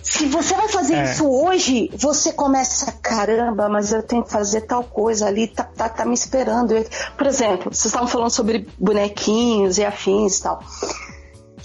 Se 0.10 0.26
você 0.26 0.56
vai 0.56 0.68
fazer 0.68 0.96
É. 0.96 1.04
isso 1.04 1.30
hoje, 1.30 1.92
você 1.96 2.34
começa, 2.34 2.92
caramba, 2.94 3.70
mas 3.70 3.94
eu 3.94 4.02
tenho 4.02 4.24
que 4.24 4.32
fazer 4.32 4.62
tal 4.62 4.84
coisa 4.84 5.28
ali, 5.28 5.48
tá, 5.48 5.64
tá, 5.64 5.88
tá 5.88 6.04
me 6.04 6.16
esperando. 6.16 6.74
Por 7.16 7.28
exemplo, 7.28 7.66
vocês 7.74 7.86
estavam 7.86 8.08
falando 8.08 8.32
sobre 8.32 8.68
bonequinhos 8.78 9.78
e 9.78 9.86
afins 9.86 10.40
e 10.40 10.44
tal. 10.44 10.64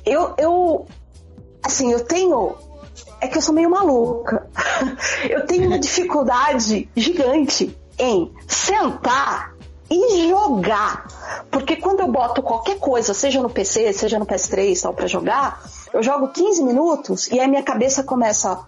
Eu, 0.04 0.34
eu, 0.36 0.86
assim, 1.62 1.90
eu 1.90 2.04
tenho. 2.04 2.54
É 3.20 3.26
que 3.26 3.38
eu 3.38 3.42
sou 3.42 3.54
meio 3.54 3.70
maluca. 3.70 4.46
Eu 5.28 5.46
tenho 5.46 5.68
uma 5.68 5.78
dificuldade 5.80 6.86
gigante 6.94 7.74
em 7.98 8.30
sentar 8.46 9.54
e 9.90 10.28
jogar. 10.28 11.06
Porque 11.50 11.76
quando 11.76 12.00
eu 12.00 12.08
boto 12.08 12.42
qualquer 12.42 12.78
coisa, 12.78 13.14
seja 13.14 13.40
no 13.40 13.48
PC, 13.48 13.92
seja 13.94 14.18
no 14.18 14.26
PS3 14.26 14.80
tal, 14.82 14.92
pra 14.92 15.06
jogar, 15.06 15.62
eu 15.94 16.02
jogo 16.02 16.28
15 16.28 16.62
minutos 16.64 17.28
e 17.28 17.38
aí 17.38 17.48
minha 17.48 17.62
cabeça 17.62 18.02
começa. 18.02 18.58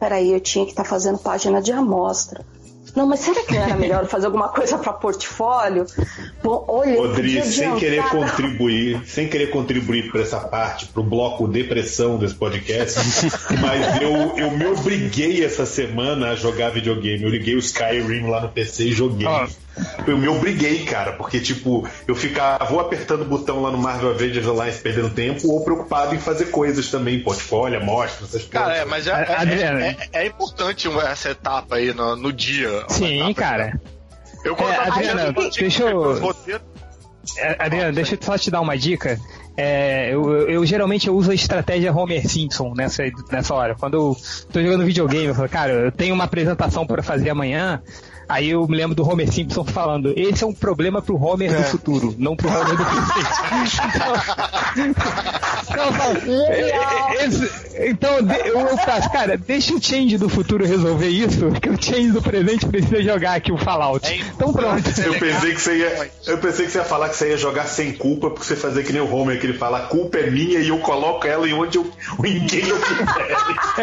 Peraí, 0.00 0.32
eu 0.32 0.40
tinha 0.40 0.64
que 0.64 0.72
estar 0.72 0.84
fazendo 0.84 1.18
página 1.18 1.60
de 1.60 1.70
amostra. 1.70 2.44
Não, 2.96 3.06
mas 3.06 3.20
será 3.20 3.42
que 3.42 3.54
não 3.54 3.62
era 3.62 3.76
melhor 3.76 4.06
fazer 4.06 4.26
alguma 4.26 4.48
coisa 4.48 4.78
para 4.78 4.92
portfólio? 4.92 5.84
Bom, 6.42 6.64
olha, 6.68 6.96
podia 6.96 7.44
sem 7.44 7.74
querer 7.76 8.08
contribuir, 8.08 9.02
sem 9.06 9.28
querer 9.28 9.50
contribuir 9.50 10.10
para 10.10 10.20
essa 10.20 10.38
parte, 10.40 10.86
pro 10.86 11.02
bloco 11.02 11.48
depressão 11.48 12.18
desse 12.18 12.34
podcast, 12.34 13.00
mas 13.60 14.00
eu, 14.00 14.36
eu 14.36 14.50
me 14.52 14.66
obriguei 14.66 15.44
essa 15.44 15.66
semana 15.66 16.30
a 16.30 16.34
jogar 16.36 16.70
videogame. 16.70 17.24
Eu 17.24 17.30
liguei 17.30 17.56
o 17.56 17.58
Skyrim 17.58 18.28
lá 18.28 18.40
no 18.40 18.48
PC 18.48 18.84
e 18.84 18.92
joguei. 18.92 19.26
Ó. 19.26 19.46
Eu 20.06 20.16
me 20.18 20.28
obriguei, 20.28 20.84
cara, 20.84 21.12
porque 21.14 21.40
tipo, 21.40 21.86
eu 22.06 22.14
ficava 22.14 22.64
vou 22.66 22.78
apertando 22.80 23.22
o 23.22 23.24
botão 23.24 23.60
lá 23.62 23.70
no 23.70 23.78
Marvel 23.78 24.10
Avengers 24.10 24.46
Alliance 24.46 24.80
perdendo 24.80 25.10
tempo 25.10 25.48
ou 25.50 25.64
preocupado 25.64 26.14
em 26.14 26.18
fazer 26.18 26.46
coisas 26.46 26.88
também, 26.90 27.20
portfólio, 27.22 27.80
amostra, 27.80 28.26
essas 28.26 28.44
Cara, 28.44 28.66
coisas. 28.66 28.82
é, 28.82 28.84
mas 28.84 29.06
é, 29.06 29.12
A- 29.12 29.20
é- 29.22 29.36
Adriano. 29.36 29.80
é- 29.80 29.96
é 30.12 30.26
importante 30.26 30.88
essa 30.88 31.30
etapa 31.30 31.76
aí 31.76 31.92
no, 31.92 32.14
no 32.16 32.32
dia. 32.32 32.84
Sim, 32.88 33.16
etapa. 33.30 33.34
cara. 33.34 33.80
Eu 34.44 34.54
quando 34.54 34.72
É, 34.72 34.76
Adriana, 34.88 35.32
deixa 35.58 35.82
eu-. 35.84 36.34
É, 37.38 37.56
Adriano, 37.58 37.92
deixa 37.94 38.14
eu 38.14 38.18
só 38.20 38.36
te 38.36 38.50
dar 38.50 38.60
uma 38.60 38.76
dica. 38.76 39.18
É, 39.56 40.12
eu, 40.12 40.30
eu- 40.32 40.50
eu 40.50 40.66
geralmente 40.66 41.06
eu 41.08 41.14
uso 41.14 41.30
a 41.30 41.34
estratégia 41.34 41.92
Homer 41.92 42.28
Simpson 42.28 42.74
nessa, 42.76 43.04
nessa 43.30 43.54
hora. 43.54 43.74
Quando 43.74 43.94
eu 43.94 44.16
tô 44.52 44.60
jogando 44.62 44.84
videogame, 44.84 45.26
eu 45.26 45.34
falo, 45.34 45.48
cara, 45.48 45.72
eu 45.72 45.92
tenho 45.92 46.14
uma 46.14 46.24
apresentação 46.24 46.86
para 46.86 47.02
fazer 47.02 47.30
amanhã. 47.30 47.80
Aí 48.28 48.50
eu 48.50 48.66
me 48.66 48.76
lembro 48.76 48.94
do 48.94 49.08
Homer 49.08 49.30
Simpson 49.32 49.64
falando: 49.64 50.12
esse 50.16 50.42
é 50.44 50.46
um 50.46 50.52
problema 50.54 51.00
pro 51.02 51.16
Homer 51.22 51.52
do 51.54 51.62
futuro, 51.64 52.14
não 52.18 52.34
pro 52.36 52.48
Homer 52.48 52.76
do 52.76 52.84
presente. 52.84 53.80
então, 55.68 55.84
eu 55.86 55.92
falo, 55.92 56.18
"É, 56.48 57.24
esse- 57.26 57.64
então 57.88 58.18
eu, 58.44 58.60
eu 58.60 58.76
faço, 58.78 59.10
cara, 59.10 59.36
deixa 59.36 59.74
o 59.74 59.82
change 59.82 60.16
do 60.16 60.28
futuro 60.28 60.64
resolver 60.64 61.08
isso, 61.08 61.50
que 61.60 61.68
o 61.68 61.76
change 61.82 62.12
do 62.12 62.22
presente 62.22 62.66
precisa 62.66 63.02
jogar 63.02 63.34
aqui 63.34 63.52
o 63.52 63.58
Fallout. 63.58 64.06
É 64.06 64.16
então 64.16 64.52
pronto. 64.52 64.82
Eu 65.00 65.14
pensei, 65.18 65.54
que 65.54 65.60
você 65.60 65.76
ia, 65.78 66.10
eu 66.26 66.38
pensei 66.38 66.66
que 66.66 66.72
você 66.72 66.78
ia 66.78 66.84
falar 66.84 67.08
que 67.08 67.16
você 67.16 67.30
ia 67.30 67.36
jogar 67.36 67.66
sem 67.66 67.92
culpa, 67.92 68.30
porque 68.30 68.44
você 68.46 68.56
fazer 68.56 68.84
que 68.84 68.92
nem 68.92 69.02
o 69.02 69.12
Homer, 69.14 69.38
que 69.40 69.46
ele 69.46 69.58
fala, 69.58 69.78
a 69.78 69.82
culpa 69.86 70.18
é 70.18 70.30
minha 70.30 70.60
e 70.60 70.68
eu 70.68 70.78
coloco 70.78 71.26
ela 71.26 71.48
em 71.48 71.52
onde 71.52 71.78
eu, 71.78 71.90
em 72.24 72.46
quem 72.46 72.66
eu 72.68 72.78
quiser. 72.80 73.04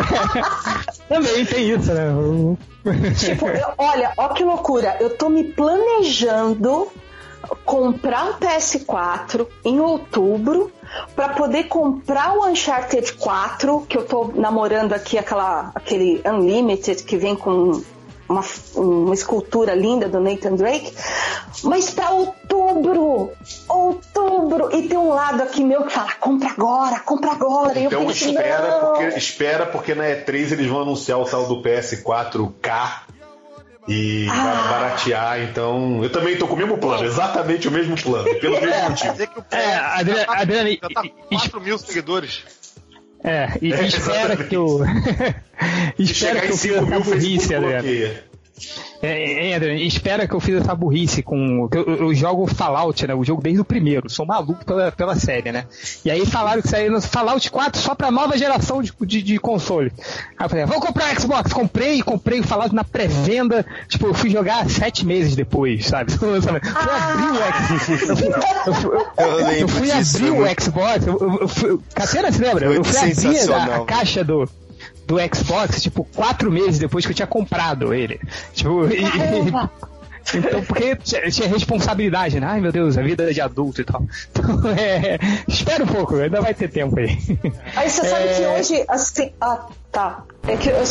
Também 1.07 1.45
tem 1.45 1.69
isso, 1.71 1.93
né? 1.93 2.07
Tipo, 3.17 3.47
eu- 3.49 3.73
olha, 3.77 4.11
ó 4.17 4.29
que 4.33 4.43
loucura. 4.43 4.97
Eu 4.99 5.15
tô 5.17 5.29
me 5.29 5.43
planejando 5.43 6.87
comprar 7.65 8.25
um 8.25 8.33
PS4 8.33 9.47
em 9.65 9.79
outubro 9.79 10.71
para 11.15 11.29
poder 11.29 11.65
comprar 11.65 12.37
o 12.37 12.45
Uncharted 12.45 13.13
4, 13.13 13.85
que 13.87 13.97
eu 13.97 14.05
tô 14.05 14.31
namorando 14.35 14.93
aqui 14.93 15.17
aquela 15.17 15.71
aquele 15.73 16.21
Unlimited 16.25 17.03
que 17.03 17.17
vem 17.17 17.35
com 17.35 17.81
uma, 18.29 18.43
uma 18.75 19.13
escultura 19.13 19.73
linda 19.73 20.07
do 20.07 20.19
Nathan 20.19 20.55
Drake, 20.55 20.93
mas 21.63 21.91
para 21.91 22.11
outubro, 22.11 23.31
outubro, 23.67 24.69
e 24.75 24.87
tem 24.87 24.97
um 24.97 25.09
lado 25.09 25.43
aqui 25.43 25.63
meu 25.63 25.83
que 25.83 25.91
fala 25.91 26.13
compra 26.13 26.49
agora, 26.49 26.99
compra 26.99 27.31
agora. 27.31 27.77
Eu 27.77 27.87
Então 27.87 28.05
penso, 28.05 28.29
espera 28.29 28.69
não. 28.69 28.79
porque, 28.87 29.03
espera, 29.17 29.65
porque 29.65 29.95
na 29.95 30.05
E3 30.05 30.53
eles 30.53 30.67
vão 30.67 30.81
anunciar 30.81 31.19
o 31.19 31.25
tal 31.25 31.45
do 31.45 31.61
PS4K 31.61 33.11
e 33.87 34.27
Ah. 34.29 34.67
baratear. 34.69 35.41
Então, 35.41 36.03
eu 36.03 36.09
também 36.09 36.37
tô 36.37 36.47
com 36.47 36.53
o 36.53 36.57
mesmo 36.57 36.77
plano, 36.77 37.03
exatamente 37.05 37.67
o 37.67 37.71
mesmo 37.71 37.95
plano, 38.01 38.33
pelo 38.39 38.55
mesmo 38.61 38.69
Quer 38.71 38.89
motivo. 38.89 39.11
dizer 39.13 39.27
que 39.27 39.39
o 39.39 39.45
É, 39.51 39.75
Adriana, 39.75 40.25
Adriana, 40.27 40.69
já 40.71 40.89
tá 40.93 41.03
4 41.29 41.61
mil 41.61 41.77
seguidores. 41.77 42.43
É, 43.23 43.49
e 43.61 43.71
É, 43.71 43.85
espera 43.85 44.33
exatamente. 44.33 44.49
que 44.49 44.55
eu. 44.55 44.79
Se 45.97 46.03
espera 46.11 46.41
que 46.41 46.47
fiz 46.47 46.59
5 46.61 46.75
essa 46.75 46.85
mil, 46.85 46.99
o 46.99 47.55
Adriano. 47.55 47.83
bloqueia. 47.83 48.23
É, 49.01 49.49
é, 49.49 49.55
Adriano, 49.55 49.79
espera 49.79 50.27
que 50.27 50.33
eu 50.35 50.39
fiz 50.39 50.55
essa 50.61 50.75
burrice 50.75 51.21
com. 51.23 51.67
Eu, 51.73 51.95
eu 51.95 52.13
jogo 52.13 52.45
Fallout, 52.47 53.07
né? 53.07 53.13
O 53.15 53.23
jogo 53.23 53.41
desde 53.41 53.61
o 53.61 53.65
primeiro. 53.65 54.09
Sou 54.09 54.25
maluco 54.25 54.63
pela, 54.65 54.91
pela 54.91 55.15
série, 55.15 55.51
né? 55.51 55.65
E 56.05 56.11
aí 56.11 56.25
falaram 56.25 56.61
que 56.61 56.67
saiu 56.67 56.91
no 56.91 57.01
Fallout 57.01 57.49
4 57.49 57.81
só 57.81 57.95
pra 57.95 58.11
nova 58.11 58.37
geração 58.37 58.81
de, 58.81 58.93
de, 59.01 59.21
de 59.21 59.37
console. 59.39 59.91
Aí 60.37 60.45
eu 60.45 60.49
falei, 60.49 60.65
vou 60.65 60.79
comprar 60.79 61.19
Xbox. 61.19 61.51
Comprei, 61.53 62.01
comprei 62.01 62.39
o 62.39 62.43
Fallout 62.43 62.73
na 62.75 62.83
pré-venda. 62.83 63.65
Tipo, 63.87 64.07
eu 64.07 64.13
fui 64.13 64.29
jogar 64.29 64.69
sete 64.69 65.05
meses 65.05 65.35
depois, 65.35 65.85
sabe? 65.87 66.11
Eu 66.13 66.17
fui 66.19 66.29
abrir 66.39 67.27
o 67.31 67.37
Xbox. 67.67 68.09
Eu 68.67 68.73
fui, 68.73 68.91
eu 68.91 69.01
eu- 69.23 69.51
Eu 69.61 69.67
fui 69.67 69.91
abrir 69.91 70.31
o 70.31 70.61
Xbox. 70.61 71.07
Eu, 71.07 71.17
eu, 71.19 71.37
eu 71.41 71.47
fui, 71.47 71.79
Catena, 71.93 72.31
se 72.31 72.41
lembra? 72.41 72.65
Eu 72.67 72.83
fui 72.83 72.97
abrir 72.97 73.37
a, 73.53 73.75
a 73.75 73.85
caixa 73.85 74.23
do, 74.23 74.47
do 75.11 75.35
Xbox, 75.35 75.81
tipo, 75.81 76.05
quatro 76.15 76.49
meses 76.49 76.79
depois 76.79 77.05
que 77.05 77.11
eu 77.11 77.15
tinha 77.15 77.27
comprado 77.27 77.93
ele. 77.93 78.17
Tipo, 78.53 78.87
e- 78.87 79.03
então, 80.33 80.63
porque 80.63 80.95
tinha 80.95 81.47
responsabilidade, 81.49 82.39
né? 82.39 82.47
Ai 82.49 82.61
meu 82.61 82.71
Deus, 82.71 82.97
a 82.97 83.01
vida 83.01 83.29
é 83.29 83.33
de 83.33 83.41
adulto 83.41 83.81
e 83.81 83.83
tal. 83.83 84.05
Então, 84.31 84.69
é, 84.71 85.19
espera 85.47 85.83
um 85.83 85.87
pouco, 85.87 86.15
ainda 86.15 86.39
vai 86.39 86.53
ter 86.53 86.69
tempo 86.69 86.97
aí. 86.97 87.17
Aí 87.75 87.89
você 87.89 88.07
sabe 88.07 88.23
É. 88.29 88.33
que 88.35 88.45
hoje, 88.47 88.85
assim. 88.87 89.33
Ah, 89.41 89.67
tá. 89.91 90.23
É 90.47 90.55
que 90.55 90.69
eu. 90.69 90.81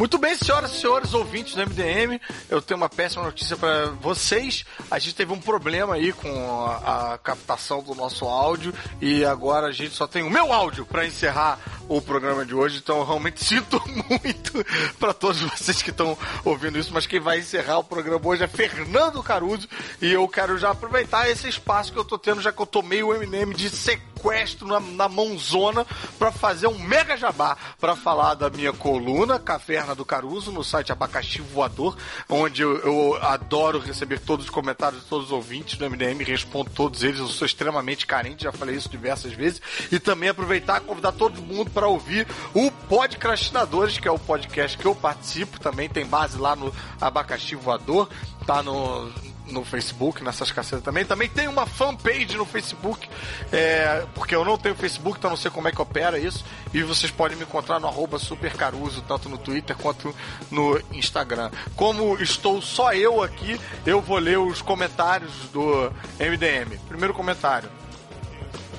Muito 0.00 0.16
bem, 0.16 0.34
senhoras 0.34 0.72
e 0.72 0.80
senhores 0.80 1.12
ouvintes 1.12 1.54
do 1.54 1.60
MDM, 1.60 2.18
eu 2.48 2.62
tenho 2.62 2.78
uma 2.78 2.88
péssima 2.88 3.22
notícia 3.22 3.54
para 3.54 3.90
vocês. 4.00 4.64
A 4.90 4.98
gente 4.98 5.14
teve 5.14 5.30
um 5.30 5.38
problema 5.38 5.96
aí 5.96 6.10
com 6.10 6.64
a, 6.64 7.12
a 7.12 7.18
captação 7.18 7.82
do 7.82 7.94
nosso 7.94 8.24
áudio 8.24 8.72
e 8.98 9.26
agora 9.26 9.66
a 9.66 9.72
gente 9.72 9.94
só 9.94 10.06
tem 10.06 10.22
o 10.22 10.30
meu 10.30 10.54
áudio 10.54 10.86
para 10.86 11.06
encerrar 11.06 11.58
o 11.90 12.00
programa 12.00 12.46
de 12.46 12.54
hoje. 12.54 12.78
Então 12.78 13.04
realmente 13.04 13.42
sinto 13.44 13.82
muito 14.08 14.64
para 14.98 15.12
todos 15.12 15.40
vocês 15.40 15.82
que 15.82 15.90
estão 15.90 16.16
ouvindo 16.44 16.78
isso, 16.78 16.92
mas 16.94 17.06
quem 17.06 17.18
vai 17.18 17.40
encerrar 17.40 17.78
o 17.78 17.84
programa 17.84 18.20
hoje 18.24 18.44
é 18.44 18.48
Fernando 18.48 19.22
Caruso 19.22 19.68
e 20.00 20.12
eu 20.12 20.26
quero 20.28 20.56
já 20.56 20.70
aproveitar 20.70 21.28
esse 21.28 21.48
espaço 21.48 21.92
que 21.92 21.98
eu 21.98 22.04
tô 22.04 22.16
tendo, 22.16 22.40
já 22.40 22.52
que 22.52 22.62
eu 22.62 22.66
tomei 22.66 23.02
o 23.02 23.12
MDM 23.12 23.52
de 23.52 23.68
sequestro 23.68 24.68
na, 24.68 24.78
na 24.78 25.08
mãozona 25.08 25.84
pra 26.18 26.30
fazer 26.30 26.68
um 26.68 26.78
mega 26.78 27.16
jabá 27.16 27.56
pra 27.80 27.96
falar 27.96 28.34
da 28.34 28.48
minha 28.48 28.72
coluna, 28.72 29.38
Caverna 29.38 29.94
do 29.94 30.04
Caruso, 30.04 30.52
no 30.52 30.62
site 30.62 30.92
Abacaxi 30.92 31.40
Voador, 31.40 31.96
onde 32.28 32.62
eu, 32.62 32.78
eu 32.78 33.18
adoro 33.20 33.80
receber 33.80 34.20
todos 34.20 34.44
os 34.44 34.50
comentários 34.50 35.02
de 35.02 35.08
todos 35.08 35.26
os 35.26 35.32
ouvintes 35.32 35.76
do 35.76 35.90
MDM, 35.90 36.22
respondo 36.22 36.70
todos 36.70 37.02
eles, 37.02 37.18
eu 37.18 37.26
sou 37.26 37.46
extremamente 37.46 38.06
carente, 38.06 38.44
já 38.44 38.52
falei 38.52 38.76
isso 38.76 38.88
diversas 38.88 39.32
vezes, 39.32 39.60
e 39.90 39.98
também 39.98 40.28
aproveitar 40.28 40.80
e 40.80 40.84
convidar 40.84 41.12
todo 41.12 41.42
mundo 41.42 41.70
para 41.70 41.79
ouvir 41.86 42.26
o 42.54 42.70
Podcrastinadores, 42.70 43.98
que 43.98 44.08
é 44.08 44.10
o 44.10 44.18
podcast 44.18 44.76
que 44.76 44.86
eu 44.86 44.94
participo, 44.94 45.60
também 45.60 45.88
tem 45.88 46.06
base 46.06 46.38
lá 46.38 46.54
no 46.56 46.72
Abacaxi 47.00 47.54
Voador, 47.54 48.08
tá 48.46 48.62
no, 48.62 49.10
no 49.50 49.64
Facebook, 49.64 50.22
nessas 50.22 50.50
cacetas 50.50 50.84
também. 50.84 51.04
Também 51.04 51.28
tem 51.28 51.48
uma 51.48 51.66
fanpage 51.66 52.36
no 52.36 52.44
Facebook, 52.44 53.08
é, 53.52 54.06
porque 54.14 54.34
eu 54.34 54.44
não 54.44 54.56
tenho 54.56 54.74
Facebook, 54.74 55.18
então 55.18 55.30
não 55.30 55.36
sei 55.36 55.50
como 55.50 55.68
é 55.68 55.72
que 55.72 55.80
opera 55.80 56.18
isso. 56.18 56.44
E 56.72 56.82
vocês 56.82 57.10
podem 57.10 57.36
me 57.36 57.44
encontrar 57.44 57.80
no 57.80 57.86
arroba 57.86 58.18
supercaruso, 58.18 59.02
tanto 59.02 59.28
no 59.28 59.38
Twitter 59.38 59.76
quanto 59.76 60.14
no 60.50 60.80
Instagram. 60.92 61.50
Como 61.76 62.20
estou 62.20 62.62
só 62.62 62.92
eu 62.92 63.22
aqui, 63.22 63.60
eu 63.84 64.00
vou 64.00 64.18
ler 64.18 64.38
os 64.38 64.62
comentários 64.62 65.32
do 65.52 65.92
MDM. 66.18 66.78
Primeiro 66.88 67.14
comentário. 67.14 67.79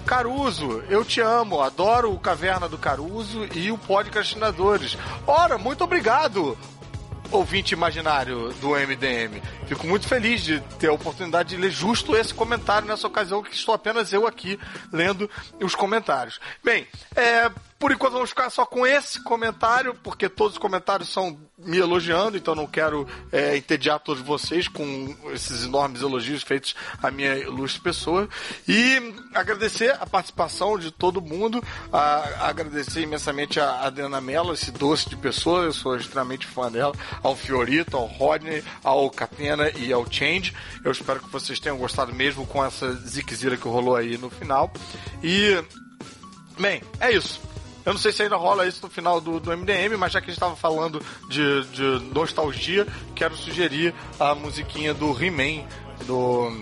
Caruso, 0.02 0.84
eu 0.90 1.06
te 1.06 1.22
amo, 1.22 1.62
adoro 1.62 2.12
o 2.12 2.20
Caverna 2.20 2.68
do 2.68 2.78
Caruso 2.78 3.48
e 3.56 3.72
o 3.72 3.78
Podcastinadores. 3.78 4.98
Ora, 5.26 5.58
muito 5.58 5.84
obrigado, 5.84 6.58
ouvinte 7.32 7.74
imaginário 7.74 8.54
do 8.54 8.70
MDM. 8.72 9.42
Fico 9.68 9.88
muito 9.88 10.08
feliz 10.08 10.44
de 10.44 10.60
ter 10.80 10.88
a 10.88 10.94
oportunidade 10.94 11.50
de 11.50 11.58
ler 11.58 11.72
justo 11.72 12.16
esse 12.16 12.34
comentário 12.34 12.88
nessa 12.88 13.08
ocasião, 13.08 13.42
que 13.42 13.56
estou 13.56 13.74
apenas 13.74 14.12
eu 14.12 14.28
aqui 14.28 14.60
lendo 14.92 15.30
os 15.62 15.76
comentários. 15.76 16.40
Bem, 16.64 16.88
é, 17.16 17.50
por 17.82 17.92
enquanto 17.92 18.14
vamos 18.14 18.30
ficar 18.30 18.52
só 18.52 18.64
com 18.64 18.86
esse 18.86 19.20
comentário, 19.24 19.96
porque 20.04 20.30
todos 20.30 20.54
os 20.54 20.60
comentários 20.60 21.10
são 21.10 21.36
me 21.58 21.80
elogiando, 21.80 22.38
então 22.38 22.54
não 22.54 22.68
quero 22.68 23.08
é, 23.32 23.58
entediar 23.58 24.00
todos 24.00 24.22
vocês 24.22 24.68
com 24.68 25.18
esses 25.34 25.66
enormes 25.66 26.04
elogios 26.04 26.44
feitos 26.44 26.76
à 27.02 27.10
minha 27.10 27.36
ilustre 27.38 27.82
pessoa. 27.82 28.30
E 28.68 29.16
agradecer 29.34 29.98
a 30.00 30.06
participação 30.06 30.78
de 30.78 30.92
todo 30.92 31.24
mundo, 31.24 31.60
a, 31.92 32.50
agradecer 32.50 33.02
imensamente 33.02 33.60
a 33.60 33.82
Adriana 33.82 34.22
Mello, 34.22 34.54
esse 34.54 34.70
doce 34.70 35.10
de 35.10 35.16
pessoa, 35.16 35.64
eu 35.64 35.74
sou 35.74 35.98
extremamente 35.98 36.46
fã 36.46 36.72
dela, 36.72 36.94
ao 37.24 37.36
Fiorito, 37.36 37.98
ao 37.98 38.06
Rodney, 38.06 38.64
ao 38.84 39.10
Catena 39.10 39.72
e 39.72 39.92
ao 39.92 40.06
Change. 40.06 40.54
Eu 40.86 40.92
espero 40.92 41.20
que 41.20 41.30
vocês 41.32 41.60
tenham 41.60 41.80
gostado 41.80 42.14
mesmo 42.14 42.46
com 42.46 42.64
essa 42.64 42.94
ziquezira 42.94 43.58
que 43.58 43.68
rolou 43.68 43.96
aí 43.96 44.20
no 44.20 44.30
final. 44.30 44.72
E, 45.24 45.60
bem, 46.60 46.84
é 47.00 47.12
isso. 47.12 47.51
Eu 47.86 47.94
não 47.94 48.00
sei 48.00 48.12
se 48.12 48.24
ainda 48.24 48.36
rola 48.36 48.68
isso 48.68 48.80
no 48.84 48.90
final 48.90 49.20
do, 49.20 49.40
do 49.40 49.56
MDM, 49.56 49.98
mas 49.98 50.12
já 50.12 50.20
que 50.22 50.26
a 50.26 50.30
gente 50.30 50.38
estava 50.38 50.56
falando 50.56 51.02
de, 51.28 51.66
de 51.66 52.14
nostalgia, 52.14 52.86
quero 53.16 53.36
sugerir 53.36 53.94
a 54.20 54.36
musiquinha 54.36 54.94
do 54.94 55.12
He-Man, 55.12 55.66
do, 56.06 56.62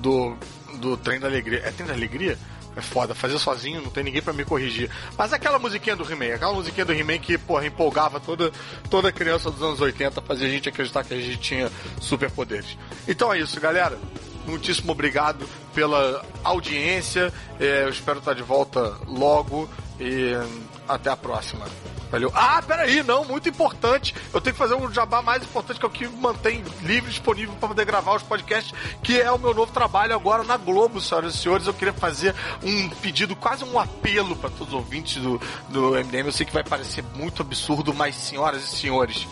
do. 0.00 0.36
do 0.78 0.96
Trem 0.96 1.18
da 1.18 1.26
Alegria. 1.26 1.60
É 1.64 1.70
Trem 1.70 1.86
da 1.86 1.94
Alegria? 1.94 2.38
É 2.74 2.80
foda, 2.80 3.14
fazer 3.14 3.38
sozinho, 3.38 3.82
não 3.82 3.90
tem 3.90 4.02
ninguém 4.02 4.22
para 4.22 4.32
me 4.32 4.44
corrigir. 4.44 4.90
Mas 5.16 5.32
aquela 5.32 5.58
musiquinha 5.58 5.94
do 5.94 6.10
He-Man, 6.10 6.34
aquela 6.34 6.54
musiquinha 6.54 6.86
do 6.86 6.92
He-Man 6.92 7.18
que, 7.18 7.36
porra, 7.36 7.66
empolgava 7.66 8.18
toda, 8.18 8.50
toda 8.88 9.12
criança 9.12 9.50
dos 9.50 9.62
anos 9.62 9.80
80, 9.80 10.22
fazia 10.22 10.46
a 10.46 10.50
gente 10.50 10.68
acreditar 10.70 11.04
que 11.04 11.12
a 11.12 11.20
gente 11.20 11.38
tinha 11.38 11.70
superpoderes. 12.00 12.78
Então 13.06 13.32
é 13.32 13.38
isso, 13.38 13.60
galera. 13.60 13.98
Muitíssimo 14.46 14.92
obrigado 14.92 15.48
pela 15.74 16.24
audiência. 16.42 17.32
É, 17.58 17.84
eu 17.84 17.90
espero 17.90 18.18
estar 18.18 18.34
de 18.34 18.42
volta 18.42 18.94
logo 19.06 19.68
e 20.00 20.32
até 20.88 21.10
a 21.10 21.16
próxima. 21.16 21.66
Valeu. 22.12 22.30
Ah, 22.34 22.60
peraí, 22.60 23.02
não, 23.02 23.24
muito 23.24 23.48
importante. 23.48 24.14
Eu 24.34 24.40
tenho 24.40 24.52
que 24.52 24.58
fazer 24.58 24.74
um 24.74 24.92
jabá 24.92 25.22
mais 25.22 25.42
importante 25.42 25.80
que 25.80 25.86
é 25.86 25.88
o 25.88 25.90
que 25.90 26.06
mantém 26.06 26.62
livre 26.82 27.08
disponível 27.08 27.54
para 27.54 27.68
poder 27.68 27.86
gravar 27.86 28.14
os 28.14 28.22
podcasts, 28.22 28.74
que 29.02 29.18
é 29.18 29.32
o 29.32 29.38
meu 29.38 29.54
novo 29.54 29.72
trabalho 29.72 30.14
agora 30.14 30.42
na 30.42 30.58
Globo, 30.58 31.00
senhoras 31.00 31.34
e 31.34 31.38
senhores. 31.38 31.66
Eu 31.66 31.72
queria 31.72 31.94
fazer 31.94 32.34
um 32.62 32.90
pedido, 32.90 33.34
quase 33.34 33.64
um 33.64 33.78
apelo 33.78 34.36
para 34.36 34.50
todos 34.50 34.74
os 34.74 34.74
ouvintes 34.74 35.22
do, 35.22 35.40
do 35.70 35.92
MDM. 35.92 36.26
Eu 36.26 36.32
sei 36.32 36.44
que 36.44 36.52
vai 36.52 36.62
parecer 36.62 37.02
muito 37.14 37.40
absurdo, 37.40 37.94
mas 37.94 38.14
senhoras 38.14 38.62
e 38.62 38.76
senhores, 38.76 39.26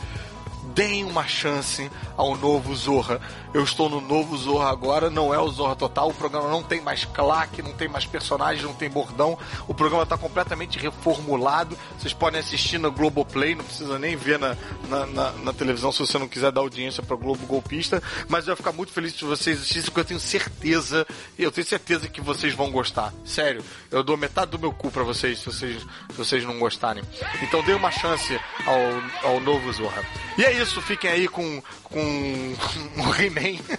deem 0.74 1.04
uma 1.04 1.26
chance 1.26 1.90
ao 2.16 2.36
novo 2.36 2.74
Zorra. 2.74 3.20
Eu 3.52 3.64
estou 3.64 3.88
no 3.88 4.00
novo 4.00 4.36
Zorra 4.36 4.70
agora, 4.70 5.10
não 5.10 5.34
é 5.34 5.38
o 5.38 5.48
Zorra 5.48 5.74
Total. 5.74 6.08
O 6.08 6.14
programa 6.14 6.48
não 6.48 6.62
tem 6.62 6.80
mais 6.80 7.04
claque, 7.04 7.62
não 7.62 7.72
tem 7.72 7.88
mais 7.88 8.06
personagem, 8.06 8.62
não 8.62 8.74
tem 8.74 8.88
bordão. 8.88 9.36
O 9.66 9.74
programa 9.74 10.04
está 10.04 10.16
completamente 10.16 10.78
reformulado. 10.78 11.76
Vocês 11.98 12.12
podem 12.12 12.40
assistir 12.40 12.78
na 12.78 12.88
Globoplay, 12.88 13.54
não 13.54 13.64
precisa 13.64 13.98
nem 13.98 14.14
ver 14.14 14.38
na, 14.38 14.56
na, 14.88 15.06
na, 15.06 15.32
na 15.32 15.52
televisão 15.52 15.90
se 15.90 15.98
você 15.98 16.16
não 16.18 16.28
quiser 16.28 16.52
dar 16.52 16.60
audiência 16.60 17.02
para 17.02 17.16
Globo 17.16 17.44
Golpista. 17.46 18.00
Mas 18.28 18.46
eu 18.46 18.52
ia 18.52 18.56
ficar 18.56 18.72
muito 18.72 18.92
feliz 18.92 19.14
se 19.14 19.24
vocês 19.24 19.58
assistissem, 19.58 19.86
porque 19.86 20.00
eu 20.00 20.04
tenho 20.04 20.20
certeza, 20.20 21.06
eu 21.36 21.50
tenho 21.50 21.66
certeza 21.66 22.08
que 22.08 22.20
vocês 22.20 22.54
vão 22.54 22.70
gostar. 22.70 23.12
Sério, 23.24 23.64
eu 23.90 24.04
dou 24.04 24.16
metade 24.16 24.52
do 24.52 24.58
meu 24.58 24.72
cu 24.72 24.90
para 24.90 25.02
vocês 25.02 25.40
se, 25.40 25.46
vocês 25.46 25.82
se 25.82 26.16
vocês 26.16 26.44
não 26.44 26.58
gostarem. 26.60 27.02
Então 27.42 27.64
dê 27.64 27.72
uma 27.72 27.90
chance 27.90 28.38
ao, 28.64 29.30
ao 29.30 29.40
novo 29.40 29.72
Zorra. 29.72 30.04
E 30.38 30.44
é 30.44 30.52
isso, 30.52 30.59
fiquem 30.82 31.10
aí 31.10 31.28
com, 31.28 31.62
com 31.84 31.96
o 32.98 33.14
He-Man. 33.14 33.62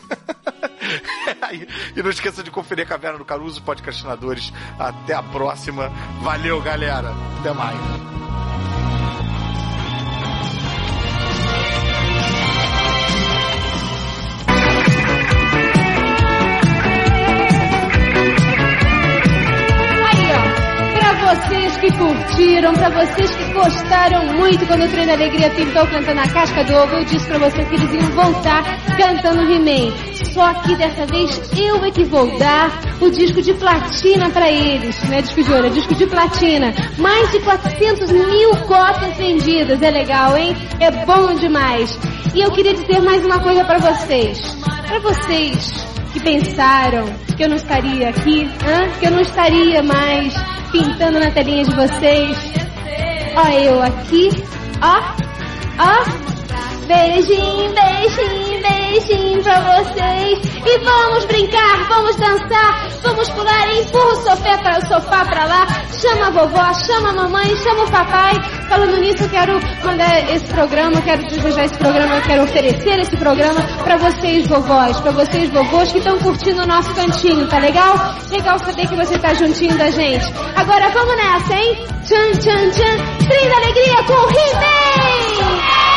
e 1.96 2.02
não 2.02 2.10
esqueça 2.10 2.42
de 2.44 2.50
conferir 2.50 2.86
a 2.86 2.88
Caverna 2.88 3.20
do 3.20 3.26
Caruso, 3.26 3.62
podcastinadores. 3.62 4.52
Até 4.80 5.14
a 5.14 5.22
próxima. 5.22 5.90
Valeu, 6.22 6.60
galera. 6.62 7.14
Até 7.40 7.54
mais. 7.54 8.21
Que 22.42 22.48
curtiram, 22.48 22.74
pra 22.74 22.90
vocês 22.90 23.30
que 23.36 23.54
gostaram 23.54 24.26
muito 24.34 24.66
quando 24.66 24.84
o 24.84 24.90
Trem 24.90 25.06
da 25.06 25.14
Alegria 25.14 25.50
pintou 25.52 25.86
cantando 25.88 26.22
a 26.22 26.28
casca 26.28 26.64
do 26.64 26.74
ovo, 26.74 26.96
eu 26.96 27.06
disse 27.06 27.28
pra 27.28 27.38
vocês 27.38 27.68
que 27.68 27.76
eles 27.76 27.94
iam 27.94 28.12
voltar 28.12 28.64
cantando 28.98 29.42
He-Man. 29.42 29.94
Só 30.34 30.54
que 30.62 30.76
dessa 30.76 31.06
vez 31.06 31.52
eu 31.58 31.86
é 31.86 31.92
que 31.92 32.04
vou 32.06 32.38
dar 32.40 32.72
o 33.00 33.10
disco 33.12 33.42
de 33.42 33.54
platina 33.54 34.30
pra 34.30 34.50
eles. 34.50 35.04
Não 35.04 35.14
é 35.14 35.22
disco 35.22 35.44
de 35.44 35.54
ouro, 35.54 35.68
é 35.68 35.70
disco 35.70 35.94
de 35.94 36.08
platina. 36.08 36.74
Mais 36.98 37.32
de 37.32 37.40
400 37.40 38.12
mil 38.12 38.56
cópias 38.68 39.18
vendidas. 39.18 39.82
É 39.82 39.92
legal, 39.92 40.36
hein? 40.36 40.56
É 40.80 40.90
bom 41.06 41.36
demais. 41.36 41.98
E 42.34 42.42
eu 42.42 42.52
queria 42.52 42.74
dizer 42.74 43.02
mais 43.02 43.24
uma 43.26 43.40
coisa 43.40 43.64
pra 43.66 43.78
vocês. 43.78 44.40
Pra 44.88 45.00
vocês 45.00 45.92
que 46.14 46.20
pensaram 46.20 47.06
que 47.38 47.44
eu 47.44 47.50
não 47.50 47.56
estaria 47.56 48.10
aqui, 48.10 48.50
hã? 48.66 49.00
que 49.00 49.06
eu 49.06 49.12
não 49.12 49.22
estaria 49.22 49.84
mais 49.84 50.34
pintando 50.72 51.20
na 51.20 51.32
telinha 51.32 51.64
de 51.66 51.74
vocês. 51.74 52.38
Ó 53.36 53.48
eu 53.50 53.82
aqui, 53.82 54.30
ó, 54.82 55.02
ó. 55.80 56.31
Beijinho, 56.92 57.72
beijinho, 57.74 58.62
beijinho 58.62 59.42
pra 59.42 59.62
vocês. 59.62 60.40
E 60.66 60.78
vamos 60.80 61.24
brincar, 61.24 61.88
vamos 61.88 62.18
dançar, 62.18 62.90
vamos 63.02 63.30
pular, 63.30 63.74
empurra 63.78 64.08
o 64.08 64.16
sofá 64.18 64.58
pra, 64.58 64.78
o 64.78 64.88
sofá 64.88 65.24
pra 65.24 65.46
lá, 65.46 65.68
chama 66.02 66.28
a 66.28 66.30
vovó, 66.32 66.74
chama 66.74 67.12
a 67.12 67.14
mamãe, 67.14 67.56
chama 67.56 67.86
o 67.86 67.92
papai. 67.92 68.34
Falando 68.68 68.98
nisso, 68.98 69.24
eu 69.24 69.30
quero 69.30 69.54
mandar 69.86 70.36
esse 70.36 70.46
programa, 70.48 71.02
quero 71.02 71.24
desejar 71.30 71.64
esse 71.64 71.78
programa, 71.78 72.22
quero 72.22 72.44
oferecer 72.44 73.00
esse 73.00 73.16
programa 73.16 73.62
pra 73.86 73.96
vocês 73.96 74.48
vovós, 74.48 75.00
pra 75.00 75.12
vocês 75.12 75.50
vovôs 75.50 75.94
que 75.94 76.00
estão 76.00 76.20
curtindo 76.20 76.62
o 76.62 76.68
nosso 76.68 76.94
cantinho, 76.94 77.48
tá 77.48 77.58
legal? 77.60 77.96
Legal 78.30 78.60
saber 78.60 78.86
que 78.90 78.98
você 78.98 79.18
tá 79.18 79.34
juntinho 79.34 79.78
da 79.78 79.90
gente. 79.92 80.26
Agora 80.58 80.90
vamos 80.90 81.16
nessa, 81.16 81.54
hein? 81.54 81.86
Tchan, 82.04 82.32
tchan, 82.32 82.70
tchan. 82.72 83.28
Trem 83.30 83.54
alegria 83.54 84.04
com 84.04 84.14
o 84.14 84.30
He-Man! 84.30 85.91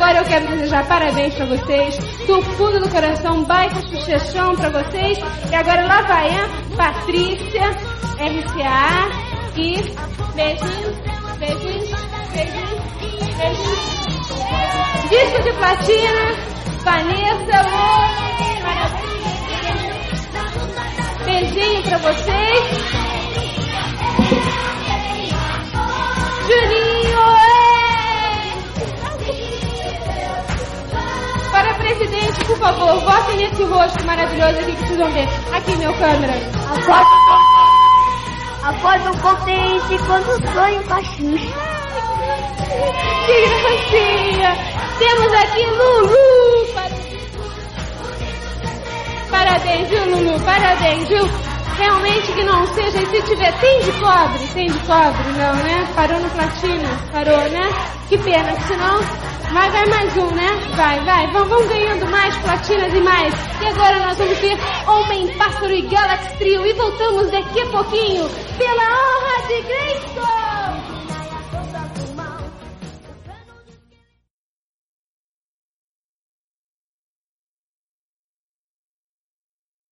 Agora 0.00 0.18
eu 0.18 0.24
quero 0.24 0.46
desejar 0.48 0.86
parabéns 0.88 1.34
pra 1.34 1.44
vocês. 1.44 1.98
Do 2.26 2.40
fundo 2.56 2.80
do 2.80 2.88
coração, 2.88 3.36
um 3.36 3.44
baita 3.44 3.82
chuchechão 3.82 4.56
pra 4.56 4.70
vocês. 4.70 5.18
E 5.50 5.54
agora 5.54 5.86
lá 5.86 6.00
vai, 6.02 6.30
hein? 6.30 6.40
Patrícia, 6.74 7.68
RCA 8.16 9.10
e 9.56 9.74
beijinhos, 10.34 10.96
beijinhos, 11.38 11.90
beijinhos, 12.32 12.80
beijinhos. 13.36 13.90
Disco 15.10 15.42
de 15.42 15.52
platina, 15.52 16.34
Vanessa. 16.82 17.60
Beijinho 21.26 21.82
pra 21.82 21.98
vocês. 21.98 23.10
Juninho, 26.48 27.19
favor, 32.60 33.00
votem 33.00 33.36
nesse 33.38 33.64
rosto 33.64 34.06
maravilhoso 34.06 34.58
aqui 34.58 34.76
que 34.76 34.86
vocês 34.86 34.98
vão 34.98 35.10
ver. 35.12 35.28
Aqui, 35.52 35.76
meu 35.76 35.92
câmera. 35.94 36.34
Acordo 38.62 39.18
contente 39.22 39.98
quando 40.06 40.52
sonho 40.52 40.84
com 40.84 40.94
a 40.94 41.02
Xuxa. 41.02 41.80
Que 43.26 43.40
gracinha! 43.40 44.56
Temos 44.98 45.32
aqui 45.32 45.66
Lulu! 45.66 46.20
Parabéns, 49.30 49.88
viu, 49.88 50.04
Lulu? 50.10 50.40
Parabéns, 50.40 51.08
viu? 51.08 51.28
Realmente 51.78 52.32
que 52.32 52.44
não 52.44 52.66
seja, 52.74 53.00
e 53.00 53.06
se 53.06 53.22
tiver, 53.22 53.52
tem 53.58 53.80
de 53.80 53.92
cobre? 53.92 54.46
Tem 54.52 54.70
de 54.70 54.78
cobre? 54.80 55.32
Não, 55.38 55.54
né? 55.54 55.88
Parou 55.96 56.20
no 56.20 56.28
platino? 56.30 56.88
Parou, 57.10 57.50
né? 57.50 57.70
Que 58.08 58.18
pena, 58.18 58.52
que 58.52 58.62
senão... 58.64 59.19
Vai, 59.52 59.68
vai 59.70 59.86
mais 59.86 60.16
um, 60.16 60.30
né? 60.30 60.48
Vai, 60.76 61.00
vai. 61.00 61.26
Vão, 61.32 61.44
vão 61.46 61.66
ganhando 61.66 62.08
mais 62.08 62.36
platinas 62.36 62.94
e 62.94 63.00
mais. 63.00 63.34
E 63.60 63.66
agora 63.66 63.98
nós 64.06 64.16
vamos 64.16 64.38
ter 64.38 64.56
Homem, 64.86 65.26
Pássaro 65.36 65.72
e 65.72 65.82
Galaxy 65.82 66.36
Trio. 66.38 66.64
E 66.64 66.72
voltamos 66.74 67.30
daqui 67.32 67.60
a 67.60 67.66
pouquinho 67.66 68.28
pela 68.56 68.82
honra 68.82 69.48
de 69.48 69.62
Grayskull! 69.62 70.29